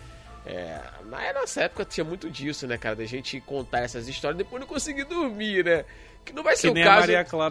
é, 0.45 0.81
na 1.05 1.31
nossa 1.33 1.61
época 1.61 1.85
tinha 1.85 2.03
muito 2.03 2.29
disso, 2.31 2.65
né, 2.65 2.77
cara? 2.79 2.95
Da 2.95 3.05
gente 3.05 3.39
contar 3.41 3.81
essas 3.81 4.07
histórias 4.07 4.39
e 4.39 4.43
depois 4.43 4.59
não 4.59 4.67
conseguir 4.67 5.03
dormir, 5.03 5.63
né? 5.63 5.85
Que 6.29 6.35
não 6.35 6.43
vai 6.43 6.55
ser 6.55 6.67
o 6.69 6.73
caso. 6.83 7.07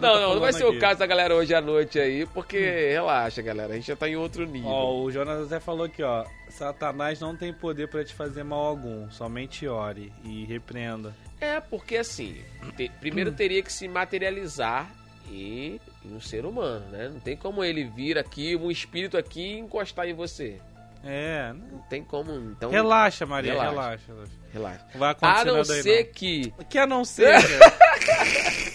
Não, 0.07 0.13
tá 0.13 0.21
não, 0.21 0.33
não 0.35 0.39
vai 0.39 0.53
ser 0.53 0.63
o 0.63 0.69
aqui. 0.69 0.79
caso 0.79 0.99
da 0.99 1.05
galera 1.05 1.35
hoje 1.35 1.53
à 1.53 1.59
noite 1.59 1.99
aí, 1.99 2.25
porque 2.27 2.57
relaxa, 2.91 3.41
galera, 3.41 3.73
a 3.73 3.75
gente 3.75 3.87
já 3.87 3.95
tá 3.95 4.07
em 4.07 4.15
outro 4.15 4.45
nível. 4.45 4.69
Ó, 4.69 5.01
o 5.01 5.11
Jonas 5.11 5.45
até 5.47 5.59
falou 5.59 5.85
aqui, 5.85 6.01
ó. 6.01 6.25
Satanás 6.47 7.19
não 7.19 7.35
tem 7.35 7.53
poder 7.53 7.89
pra 7.89 8.03
te 8.05 8.13
fazer 8.13 8.43
mal 8.43 8.63
algum. 8.65 9.09
Somente 9.11 9.67
ore 9.67 10.11
e 10.23 10.45
repreenda. 10.45 11.13
É, 11.41 11.59
porque 11.59 11.97
assim, 11.97 12.37
te- 12.77 12.89
primeiro 13.01 13.31
teria 13.33 13.61
que 13.61 13.71
se 13.71 13.87
materializar 13.87 14.89
em, 15.31 15.79
em 16.05 16.13
um 16.15 16.19
ser 16.21 16.45
humano, 16.45 16.85
né? 16.91 17.09
Não 17.09 17.19
tem 17.19 17.35
como 17.37 17.63
ele 17.63 17.83
vir 17.83 18.17
aqui, 18.17 18.55
um 18.55 18.71
espírito 18.71 19.17
aqui 19.17 19.41
e 19.55 19.59
encostar 19.59 20.07
em 20.07 20.13
você. 20.13 20.59
É. 21.03 21.53
Não 21.53 21.79
tem 21.89 22.03
como, 22.03 22.31
então. 22.31 22.69
Relaxa, 22.69 23.25
Maria. 23.25 23.53
Relaxa. 23.53 24.01
Relaxa. 24.07 24.31
relaxa. 24.51 24.85
Não 24.93 24.99
vai 24.99 25.09
A 25.09 25.11
acontecer 25.11 25.45
não 25.45 25.55
nada 25.57 25.73
aí, 25.73 25.81
ser 25.83 26.05
não. 26.05 26.13
que. 26.13 26.53
Que 26.69 26.77
a 26.77 26.85
não 26.87 27.05
ser. 27.05 27.35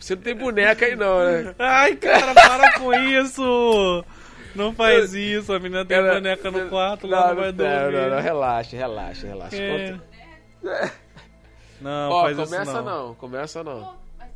Você 0.00 0.14
não 0.14 0.22
tem 0.22 0.34
boneca 0.34 0.86
aí, 0.86 0.96
não, 0.96 1.18
né? 1.24 1.54
Ai, 1.58 1.96
cara, 1.96 2.32
para 2.34 2.78
com 2.78 2.94
isso! 2.94 4.04
Não 4.54 4.72
faz 4.74 5.12
isso, 5.12 5.52
a 5.52 5.58
menina 5.58 5.84
tem 5.84 5.98
Cara, 5.98 6.14
boneca 6.14 6.50
no 6.50 6.68
quarto, 6.70 7.06
lá 7.06 7.28
não 7.28 7.36
vai 7.36 7.52
não, 7.52 7.56
dormir. 7.58 7.92
não, 7.98 8.10
não, 8.16 8.20
relaxa, 8.22 8.74
relaxa, 8.76 9.26
relaxa. 9.26 9.56
É. 9.56 9.92
Conta- 9.92 10.92
Não, 11.80 12.10
Ó, 12.10 12.22
faz 12.22 12.36
começa 12.36 12.62
isso 12.62 12.82
não. 12.82 13.14
começa 13.16 13.62
não. 13.64 13.80
Pô, 13.84 13.94
mas 14.18 14.30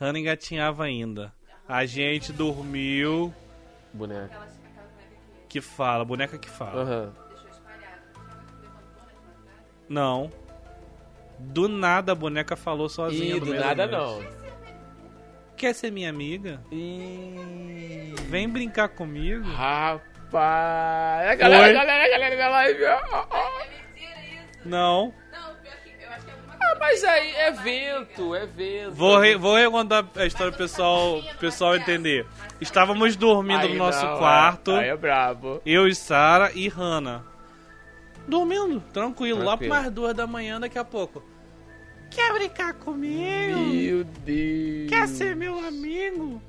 Hannah 0.00 0.18
engatinhava 0.18 0.84
ainda. 0.84 1.32
A 1.68 1.86
gente 1.86 2.32
dormiu. 2.32 3.32
Boneca. 3.92 4.24
Aquela, 4.24 4.44
aquela 4.44 4.54
boneca 4.84 5.38
que 5.48 5.48
Que 5.48 5.60
fala, 5.60 6.04
boneca 6.04 6.38
que 6.38 6.50
fala. 6.50 6.84
Madrugada. 6.84 7.12
Não. 9.88 10.32
Do 11.38 11.68
nada 11.68 12.12
a 12.12 12.14
boneca 12.14 12.56
falou 12.56 12.88
sozinha. 12.88 13.36
Ih, 13.36 13.40
do 13.40 13.54
nada 13.54 13.86
não. 13.86 14.22
Quer 15.56 15.74
ser 15.74 15.90
minha 15.90 16.08
amiga? 16.10 16.60
Ih. 16.70 18.14
Vem 18.28 18.48
brincar 18.48 18.88
comigo. 18.88 19.44
Rapaz. 19.48 21.28
A 21.28 21.34
galera, 21.34 21.72
galera, 21.72 22.08
galera 22.10 22.36
da 22.36 22.48
live. 22.48 22.84
É. 22.84 23.00
Não. 24.64 25.12
Mas 26.82 27.04
aí 27.04 27.30
é 27.36 27.50
vento, 27.52 28.34
é 28.34 28.44
vento. 28.44 28.90
Vou, 28.94 29.16
re, 29.16 29.36
vou 29.36 29.54
recontar 29.54 30.04
a 30.16 30.26
história 30.26 30.50
pro 30.50 30.62
pessoal, 30.62 31.22
pessoal 31.38 31.76
entender. 31.76 32.26
Estávamos 32.60 33.14
dormindo 33.14 33.60
Aí 33.60 33.68
no 33.68 33.76
nosso 33.76 34.04
não, 34.04 34.18
quarto. 34.18 34.72
Aí 34.72 34.88
é 34.88 34.96
brabo. 34.96 35.62
Eu 35.64 35.86
e 35.86 35.94
Sara 35.94 36.50
e 36.52 36.66
Hannah. 36.66 37.22
Dormindo, 38.26 38.80
tranquilo, 38.92 39.38
lá 39.44 39.52
por 39.52 39.58
Tranquilo. 39.58 39.74
mais 39.74 39.90
duas 39.92 40.12
da 40.12 40.26
manhã 40.26 40.58
daqui 40.58 40.76
a 40.76 40.84
pouco. 40.84 41.22
Quer 42.10 42.32
brincar 42.32 42.74
comigo? 42.74 43.60
Meu 43.60 44.02
Deus. 44.02 44.88
Quer 44.90 45.06
ser 45.06 45.36
meu 45.36 45.56
amigo? 45.64 46.42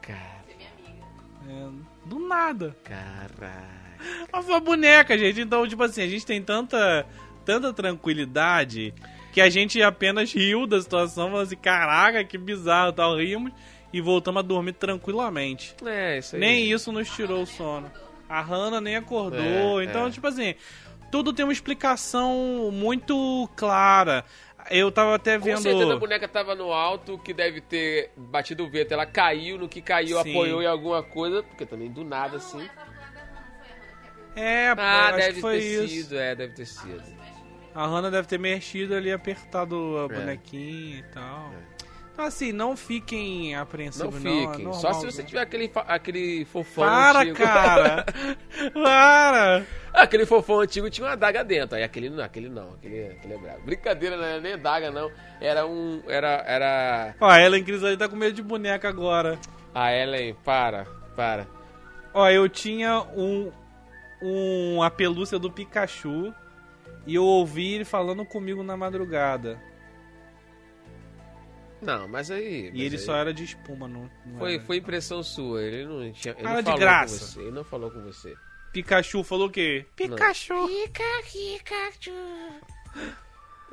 Cara, 0.00 0.18
Ser 0.46 0.56
minha 0.56 0.70
amiga. 0.70 1.76
É, 2.06 2.08
do 2.08 2.18
nada. 2.26 2.74
caralho. 2.82 3.82
Mas 4.32 4.44
foi 4.46 4.54
uma 4.54 4.60
boneca, 4.60 5.16
gente. 5.18 5.42
Então, 5.42 5.68
tipo 5.68 5.82
assim, 5.82 6.00
a 6.02 6.08
gente 6.08 6.24
tem 6.24 6.42
tanta, 6.42 7.06
tanta 7.44 7.70
tranquilidade 7.70 8.94
que 9.32 9.40
a 9.40 9.48
gente 9.50 9.82
apenas 9.82 10.32
riu 10.32 10.66
da 10.66 10.80
situação, 10.80 11.28
falou 11.28 11.40
assim, 11.40 11.56
caraca, 11.56 12.22
que 12.24 12.36
bizarro, 12.38 12.92
tal, 12.92 13.16
rimos 13.16 13.52
e 13.92 14.00
voltamos 14.00 14.40
a 14.40 14.42
dormir 14.42 14.74
tranquilamente. 14.74 15.74
É, 15.84 16.18
isso 16.18 16.36
aí. 16.36 16.40
Nem 16.40 16.70
isso 16.70 16.92
nos 16.92 17.08
tirou 17.10 17.42
o 17.42 17.46
sono. 17.46 17.90
A 18.28 18.40
Hannah 18.40 18.80
nem 18.80 18.96
acordou. 18.96 19.80
É, 19.80 19.84
então, 19.84 20.06
é. 20.06 20.10
tipo 20.10 20.26
assim, 20.26 20.54
tudo 21.10 21.32
tem 21.32 21.44
uma 21.44 21.52
explicação 21.52 22.70
muito 22.72 23.48
clara. 23.56 24.24
Eu 24.70 24.92
tava 24.92 25.14
até 25.16 25.38
Com 25.38 25.44
vendo. 25.44 25.60
certeza 25.60 25.92
a 25.92 25.96
boneca 25.98 26.28
tava 26.28 26.54
no 26.54 26.72
alto, 26.72 27.18
que 27.18 27.34
deve 27.34 27.60
ter 27.60 28.10
batido 28.16 28.64
o 28.64 28.70
vento. 28.70 28.92
Ela 28.92 29.04
caiu, 29.04 29.58
no 29.58 29.68
que 29.68 29.82
caiu, 29.82 30.22
Sim. 30.22 30.30
apoiou 30.30 30.62
em 30.62 30.66
alguma 30.66 31.02
coisa, 31.02 31.42
porque 31.42 31.66
também 31.66 31.90
do 31.90 32.04
nada 32.04 32.36
assim. 32.36 32.66
É, 34.34 34.68
Ah, 34.78 35.12
deve 35.12 35.42
ter 35.42 35.58
isso. 35.58 35.88
sido, 35.88 36.18
é, 36.18 36.34
deve 36.34 36.54
ter 36.54 36.64
sido. 36.64 37.02
A 37.74 37.86
Hannah 37.86 38.10
deve 38.10 38.28
ter 38.28 38.38
mexido 38.38 38.94
ali, 38.94 39.10
apertado 39.12 39.96
a 39.98 40.12
É. 40.14 40.18
bonequinha 40.18 40.98
e 40.98 41.02
tal. 41.12 41.50
Então, 42.12 42.26
assim, 42.26 42.52
não 42.52 42.76
fiquem 42.76 43.54
Não 43.54 43.62
apreensivos, 43.62 44.22
não. 44.22 44.30
é 44.30 44.46
fiquem. 44.48 44.64
normal, 44.66 44.74
Só 44.74 44.92
se 44.92 45.06
você 45.06 45.22
tiver 45.22 45.40
aquele, 45.40 45.72
aquele 45.74 46.44
fofão 46.44 46.84
Para, 46.84 47.20
antigo. 47.20 47.36
cara! 47.38 48.04
Para! 48.74 49.64
aquele 49.94 50.26
fofão 50.26 50.60
antigo 50.60 50.90
tinha 50.90 51.06
uma 51.06 51.14
adaga 51.14 51.42
dentro. 51.42 51.76
Aí 51.76 51.82
aquele 51.82 52.10
não, 52.10 52.22
aquele 52.22 52.50
não, 52.50 52.74
aquele, 52.74 53.06
aquele 53.12 53.32
é 53.34 53.38
brabo. 53.38 53.62
Brincadeira, 53.64 54.16
não 54.18 54.24
era 54.24 54.40
nem 54.42 54.52
adaga, 54.52 54.90
não. 54.90 55.10
Era 55.40 55.66
um. 55.66 56.02
Era. 56.06 56.44
Era. 56.46 57.14
Ó, 57.18 57.26
a 57.26 57.40
Ellen 57.40 57.64
Cris 57.64 57.82
ali 57.82 57.96
tá 57.96 58.06
com 58.06 58.16
medo 58.16 58.34
de 58.34 58.42
boneca 58.42 58.88
agora. 58.90 59.38
A 59.74 59.90
Ellen, 59.96 60.34
para, 60.44 60.84
para. 61.16 61.46
Ó, 62.12 62.28
eu 62.28 62.46
tinha 62.46 63.00
um, 63.16 63.50
um 64.22 64.82
a 64.82 64.90
pelúcia 64.90 65.38
do 65.38 65.50
Pikachu 65.50 66.34
e 67.06 67.14
eu 67.14 67.24
ouvi 67.24 67.74
ele 67.74 67.84
falando 67.84 68.24
comigo 68.24 68.62
na 68.62 68.76
madrugada. 68.76 69.60
Não, 71.80 72.06
mas 72.06 72.30
aí. 72.30 72.68
E 72.68 72.70
mas 72.70 72.80
ele 72.80 72.96
aí 72.96 73.02
só 73.02 73.16
era 73.16 73.34
de 73.34 73.42
espuma, 73.44 73.88
não, 73.88 74.08
não 74.24 74.38
Foi, 74.38 74.54
era. 74.54 74.62
foi 74.64 74.76
impressão 74.76 75.22
sua, 75.22 75.62
ele 75.62 75.84
não 75.84 76.12
tinha. 76.12 76.34
Ele 76.34 76.42
não 76.44 76.56
de 76.58 76.62
falou 76.62 76.78
graça. 76.78 77.18
com 77.18 77.24
você. 77.26 77.40
Ele 77.40 77.50
não 77.50 77.64
falou 77.64 77.90
com 77.90 78.02
você. 78.02 78.34
Pikachu 78.72 79.24
falou 79.24 79.48
o 79.48 79.50
quê? 79.50 79.84
Pikachu. 79.96 80.54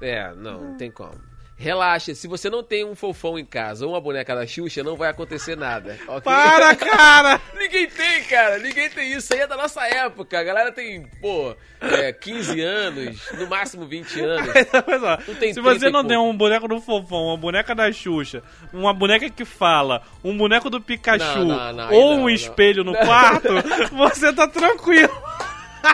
É, 0.02 0.34
não, 0.36 0.62
não 0.62 0.78
tem 0.78 0.90
como. 0.90 1.29
Relaxa, 1.60 2.16
se 2.16 2.26
você 2.26 2.50
não 2.50 2.64
tem 2.64 2.86
um 2.86 2.96
fofão 2.96 3.38
em 3.38 3.44
casa 3.44 3.86
ou 3.86 3.92
uma 3.92 4.00
boneca 4.00 4.34
da 4.34 4.48
Xuxa, 4.48 4.82
não 4.82 4.96
vai 4.96 5.10
acontecer 5.10 5.58
nada. 5.58 6.00
ok? 6.08 6.22
Para, 6.22 6.74
cara! 6.74 7.42
Ninguém 7.60 7.86
tem, 7.86 8.24
cara. 8.24 8.58
Ninguém 8.60 8.90
tem 8.90 9.12
isso. 9.12 9.34
Aí 9.34 9.42
é 9.42 9.48
da 9.48 9.58
nossa 9.58 9.86
época. 9.86 10.40
A 10.40 10.44
galera 10.44 10.72
tem, 10.72 11.06
pô, 11.22 11.54
é, 11.82 12.14
15 12.14 12.62
anos, 12.62 13.30
no 13.38 13.46
máximo 13.48 13.86
20 13.86 14.22
anos. 14.22 14.54
Mas, 14.88 15.04
ó, 15.04 15.18
se 15.18 15.36
30 15.36 15.62
você 15.62 15.90
não 15.90 16.06
tem 16.06 16.18
um 16.18 16.36
boneco 16.36 16.66
do 16.66 16.80
fofão, 16.80 17.26
uma 17.26 17.38
boneca 17.38 17.76
da 17.76 17.92
Xuxa, 17.92 18.42
uma 18.72 18.94
boneca 18.94 19.30
que 19.30 19.44
fala, 19.44 20.02
um 20.24 20.38
boneco 20.38 20.70
do 20.70 20.80
Pikachu 20.80 21.40
Não, 21.40 21.74
não, 21.74 21.74
não, 21.74 21.94
ou 21.94 22.16
um 22.20 22.30
espelho 22.30 22.86
no 22.86 22.96
quarto, 22.96 23.50
você 23.92 24.32
tá 24.32 24.48
tranquilo. 24.48 25.12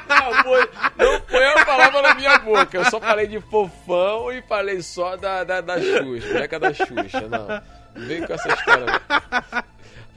Não 0.10 0.44
foi, 0.44 0.70
não 0.98 1.22
foi 1.22 1.46
a 1.48 1.66
palavra 1.66 2.02
na 2.02 2.16
minha 2.16 2.38
boca. 2.40 2.78
Eu 2.78 2.86
só 2.86 3.00
falei 3.00 3.28
de 3.28 3.40
fofão 3.40 4.32
e 4.32 4.42
falei 4.44 4.82
só 4.82 5.16
da, 5.16 5.44
da, 5.44 5.62
da 5.62 5.80
Xuxa, 5.80 6.28
boneca 6.34 6.60
da 6.60 6.74
Xuxa. 6.74 7.22
Não, 7.30 7.48
não 7.96 8.08
vem 8.08 8.26
com 8.26 8.34
essa 8.34 8.50
história. 8.50 8.86
não. 8.86 9.64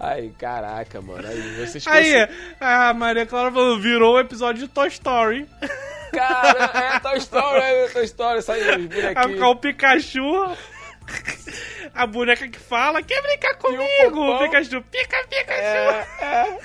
Ai, 0.00 0.32
caraca, 0.38 1.00
mano. 1.02 1.26
Aí 1.26 1.66
vocês 1.66 1.84
Aí, 1.88 2.28
a 2.60 2.94
Maria 2.94 3.26
Clara 3.26 3.50
falou, 3.50 3.80
virou 3.80 4.14
o 4.14 4.20
episódio 4.20 4.66
de 4.66 4.68
Toy 4.72 4.86
Story. 4.88 5.46
Cara, 6.12 6.70
é 6.96 7.00
Toy 7.00 7.18
Story, 7.18 7.60
é 7.60 7.88
Toy 7.88 8.04
Story, 8.04 8.42
sai 8.42 8.60
os 8.60 8.86
bonequinhos. 8.86 9.42
o 9.42 9.56
Pikachu, 9.56 10.56
a 11.94 12.06
boneca 12.06 12.48
que 12.48 12.58
fala, 12.58 13.02
quer 13.02 13.20
brincar 13.22 13.54
comigo? 13.56 13.82
O 14.20 14.38
Pikachu, 14.38 14.82
pica, 14.82 15.16
Pikachu. 15.28 15.60
É, 15.60 16.06
é. 16.22 16.58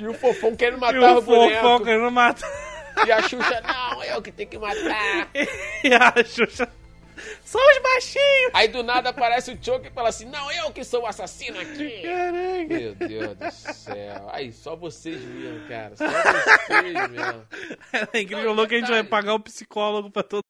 E 0.00 0.06
o 0.06 0.14
fofão 0.14 0.56
querendo 0.56 0.78
e 0.78 0.80
matar 0.80 1.14
o 1.14 1.18
o 1.18 1.22
fofão 1.22 1.84
querendo 1.84 2.10
matar. 2.10 2.48
E 3.06 3.12
a 3.12 3.22
Xuxa, 3.22 3.60
não, 3.60 4.02
eu 4.04 4.22
que 4.22 4.32
tenho 4.32 4.48
que 4.48 4.58
matar. 4.58 5.28
E 5.84 5.94
a 5.94 6.24
Xuxa, 6.24 6.68
são 7.44 7.60
os 7.60 7.82
baixinhos. 7.82 8.50
Aí 8.54 8.68
do 8.68 8.82
nada 8.82 9.10
aparece 9.10 9.52
o 9.52 9.58
Choke 9.62 9.88
e 9.88 9.90
fala 9.90 10.08
assim, 10.08 10.24
não, 10.26 10.50
eu 10.52 10.70
que 10.72 10.84
sou 10.84 11.02
o 11.02 11.06
assassino 11.06 11.58
aqui. 11.60 12.02
Caraca. 12.02 12.66
Meu 12.68 12.94
Deus 12.94 13.36
do 13.36 13.50
céu. 13.50 14.28
Aí, 14.32 14.52
só 14.52 14.76
vocês 14.76 15.20
mesmo, 15.20 15.68
cara. 15.68 15.96
Só 15.96 16.06
vocês 16.06 17.10
mesmo. 17.10 17.46
É 18.12 18.20
incrível, 18.20 18.44
falou 18.44 18.66
que 18.66 18.74
a 18.76 18.78
gente 18.78 18.90
vai 18.90 19.04
pagar 19.04 19.34
o 19.34 19.40
psicólogo 19.40 20.10
pra 20.10 20.22
todo 20.22 20.42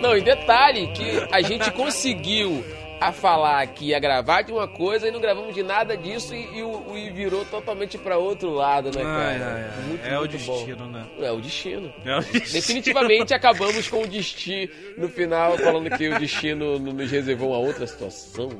Não, 0.00 0.16
e 0.16 0.20
detalhe 0.20 0.86
que 0.92 1.04
a 1.30 1.40
gente 1.42 1.70
conseguiu 1.72 2.64
a 3.00 3.12
falar 3.12 3.66
que 3.68 3.86
ia 3.86 3.98
gravar 3.98 4.42
de 4.42 4.52
uma 4.52 4.68
coisa 4.68 5.08
e 5.08 5.10
não 5.10 5.20
gravamos 5.20 5.54
de 5.54 5.62
nada 5.62 5.96
disso 5.96 6.34
e, 6.34 6.58
e 6.58 6.62
o- 6.62 6.96
e 6.96 7.08
virou 7.10 7.46
totalmente 7.46 7.96
pra 7.96 8.18
outro 8.18 8.50
lado, 8.50 8.90
né, 8.94 9.02
cara? 9.02 9.18
Ai, 9.22 9.42
ai. 9.42 9.84
Muito, 9.88 10.06
é 10.06 10.16
o 10.16 10.20
muito 10.20 10.38
bom. 10.44 10.52
destino, 10.56 10.86
né? 10.86 11.06
É 11.18 11.30
o 11.32 11.40
destino. 11.40 11.92
É 12.04 12.16
o 12.16 12.20
destino. 12.20 12.52
Definitivamente 12.52 13.32
acabamos 13.32 13.88
com 13.88 14.02
o 14.02 14.06
destino 14.06 14.70
no 14.98 15.08
final, 15.08 15.56
falando 15.56 15.88
que 15.96 16.08
o 16.08 16.18
destino 16.18 16.78
nos 16.78 17.10
reservou 17.10 17.50
uma 17.50 17.58
outra 17.58 17.86
situação. 17.86 18.50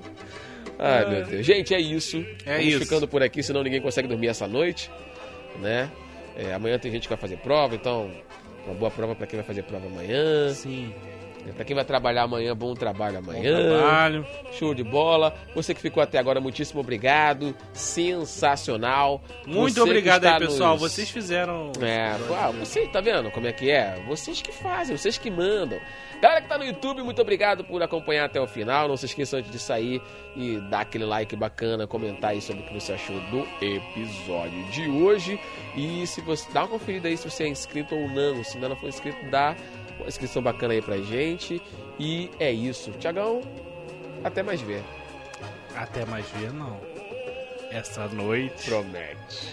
Ai, 0.79 1.05
meu 1.11 1.25
Deus. 1.27 1.45
Gente, 1.45 1.75
é 1.75 1.81
isso. 1.81 2.25
É 2.47 2.53
Vamos 2.57 2.67
isso. 2.73 2.79
ficando 2.81 3.07
por 3.07 3.23
aqui, 3.23 3.43
senão 3.43 3.63
ninguém 3.63 3.83
consegue 3.83 4.09
dormir 4.09 4.29
essa 4.29 4.47
noite, 4.49 4.91
né? 5.59 5.91
É, 6.35 6.55
amanhã 6.55 6.79
tem 6.79 6.91
gente 6.91 7.03
que 7.03 7.09
vai 7.11 7.19
fazer 7.19 7.37
prova, 7.39 7.75
então 7.75 8.11
uma 8.65 8.75
boa 8.75 8.91
prova 8.91 9.15
pra 9.15 9.27
quem 9.27 9.37
vai 9.39 9.47
fazer 9.47 9.65
prova 9.65 9.87
amanhã. 9.87 10.49
Sim. 10.55 10.95
Pra 11.57 11.65
quem 11.65 11.75
vai 11.75 11.85
trabalhar 11.85 12.23
amanhã, 12.23 12.55
bom 12.55 12.75
trabalho 12.75 13.21
Bom 13.23 13.31
amanhã. 13.33 13.69
trabalho. 13.79 14.27
Show 14.53 14.75
de 14.75 14.85
bola. 14.85 15.35
Você 15.55 15.75
que 15.75 15.81
ficou 15.81 16.03
até 16.03 16.19
agora, 16.19 16.41
muitíssimo 16.41 16.81
obrigado. 16.81 17.55
Sensacional. 17.73 19.23
Muito 19.47 19.75
Você 19.75 19.81
obrigado 19.81 20.25
aí, 20.27 20.39
pessoal. 20.39 20.73
nos- 20.73 20.81
Vocês 20.83 21.11
fizeram. 21.11 21.73
é, 21.81 22.17
ah, 22.37 22.51
você 22.51 22.87
tá 22.89 23.01
vendo 23.01 23.31
como 23.31 23.47
é 23.47 23.53
que 23.53 23.71
é? 23.71 24.03
Vocês 24.07 24.41
que 24.43 24.53
fazem, 24.53 24.97
vocês 24.97 25.17
que 25.19 25.31
mandam. 25.31 25.79
Galera 26.21 26.43
que 26.43 26.49
tá 26.49 26.59
no 26.59 26.65
YouTube, 26.65 27.03
muito 27.03 27.23
obrigado 27.23 27.65
por 27.65 27.83
acompanhar 27.83 28.27
até 28.27 28.39
o 28.39 28.47
final. 28.47 28.87
Não 28.87 28.97
se 28.97 29.07
esqueça 29.07 29.39
antes 29.39 29.51
de 29.51 29.59
sair 29.59 30.03
e 30.37 30.59
dar 30.69 30.81
aquele 30.81 31.07
like 31.07 31.35
bacana, 31.35 31.87
comentar 31.87 32.33
aí 32.33 32.43
sobre 32.43 32.63
o 32.63 32.67
que 32.67 32.75
você 32.75 32.93
achou 32.93 33.19
do 33.31 33.47
episódio 33.65 34.63
de 34.71 34.87
hoje. 34.87 35.41
E 35.75 36.07
se 36.07 36.21
você 36.21 36.47
dá 36.53 36.61
uma 36.61 36.69
conferida 36.69 37.09
aí 37.09 37.17
se 37.17 37.29
você 37.29 37.45
é 37.45 37.49
inscrito 37.49 37.95
ou 37.95 38.07
não. 38.09 38.45
Se 38.45 38.57
ainda 38.57 38.69
não 38.69 38.77
for 38.77 38.89
inscrito, 38.91 39.19
dá 39.31 39.57
uma 40.01 40.09
inscrição 40.09 40.43
bacana 40.43 40.75
aí 40.75 40.83
pra 40.83 40.99
gente. 40.99 41.61
E 41.99 42.31
é 42.39 42.51
isso. 42.51 42.91
Tiagão, 42.93 43.41
até 44.25 44.43
mais 44.43 44.61
ver. 44.61 44.83
Até 45.75 46.05
mais 46.05 46.27
ver, 46.31 46.53
não. 46.53 46.81
Essa 47.71 48.09
noite, 48.09 48.69
Promete. 48.69 49.49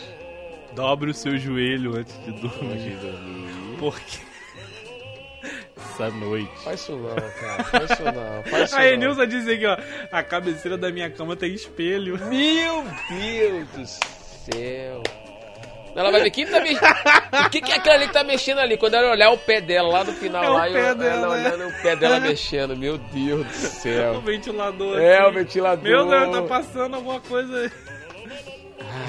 dobre 0.74 1.12
o 1.12 1.14
seu 1.14 1.38
joelho 1.38 1.96
antes 1.98 2.14
de 2.24 2.32
Antes 2.32 2.42
dormir. 2.42 2.78
de 2.80 2.96
dormir. 2.96 3.78
Porque. 3.80 4.18
Essa 5.78 6.10
noite. 6.10 6.52
Faz 6.64 6.82
isso 6.82 6.96
não, 6.98 7.16
cara. 7.16 7.64
Faz 7.66 7.90
isso 7.92 8.04
não. 8.04 8.44
Faz 8.52 8.64
isso 8.70 8.76
A. 8.78 8.88
Enilson 8.88 9.26
disse 9.28 9.52
aqui, 9.52 9.66
ó. 9.66 9.78
A 10.12 10.24
cabeceira 10.24 10.78
da 10.78 10.92
minha 10.92 11.10
cama 11.10 11.36
tem 11.36 11.54
espelho. 11.54 12.18
Meu 12.26 12.84
Deus 13.10 13.68
do 13.70 13.86
céu. 13.86 15.04
Ela 15.98 16.12
vai 16.12 16.22
ver 16.22 16.30
quem 16.30 16.46
tá 16.46 16.60
mexendo. 16.62 16.94
O 17.46 17.50
que, 17.50 17.60
que 17.60 17.72
é 17.72 17.76
aquela 17.76 17.96
ali 17.96 18.08
que 18.08 18.14
tá 18.14 18.24
mexendo 18.24 18.60
ali? 18.60 18.78
Quando 18.78 18.94
ela 18.94 19.10
olhar 19.12 19.32
o 19.32 19.38
pé 19.40 19.60
dela 19.60 19.90
lá 19.90 20.04
no 20.04 20.14
final, 20.14 20.44
É 20.44 20.50
o 20.50 20.54
lá, 20.54 20.62
pé 20.68 20.92
eu, 20.92 20.96
dela, 20.96 21.26
ela 21.26 21.38
né? 21.38 21.50
olhando 21.50 21.68
o 21.68 21.82
pé 21.82 21.96
dela 21.96 22.20
mexendo. 22.30 22.78
Meu 22.78 23.00
Deus 23.00 23.44
do 23.46 23.52
O 23.52 23.56
céu. 23.56 24.22
ventilador. 24.22 25.00
É, 25.00 25.18
assim. 25.18 25.28
o 25.28 25.34
ventilador. 25.34 25.84
Meu 25.84 26.06
Deus, 26.08 26.36
tá 26.36 26.42
passando 26.44 26.96
alguma 26.98 27.20
coisa 27.20 27.62
aí. 27.62 27.72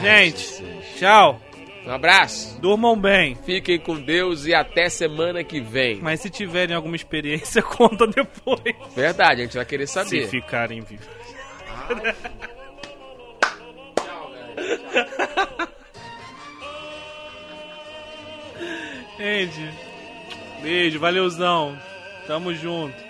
Gente, 0.01 0.65
tchau. 0.97 1.39
Um 1.87 1.93
abraço. 1.93 2.59
Durmam 2.61 2.99
bem. 2.99 3.35
Fiquem 3.35 3.79
com 3.79 3.95
Deus 3.95 4.47
e 4.47 4.55
até 4.55 4.89
semana 4.89 5.45
que 5.45 5.61
vem. 5.61 5.97
Mas 6.01 6.21
se 6.21 6.31
tiverem 6.31 6.75
alguma 6.75 6.97
experiência, 6.97 7.61
conta 7.63 8.07
depois. 8.07 8.75
Verdade, 8.97 9.43
a 9.43 9.45
gente 9.45 9.57
vai 9.57 9.67
querer 9.67 9.87
Se 9.87 9.93
saber. 9.95 10.27
ficarem 10.29 10.81
vivos. 10.81 11.07
Gente, 19.19 19.75
beijo, 20.63 21.01
valeuzão. 21.01 21.77
Tamo 22.25 22.55
junto. 22.55 23.08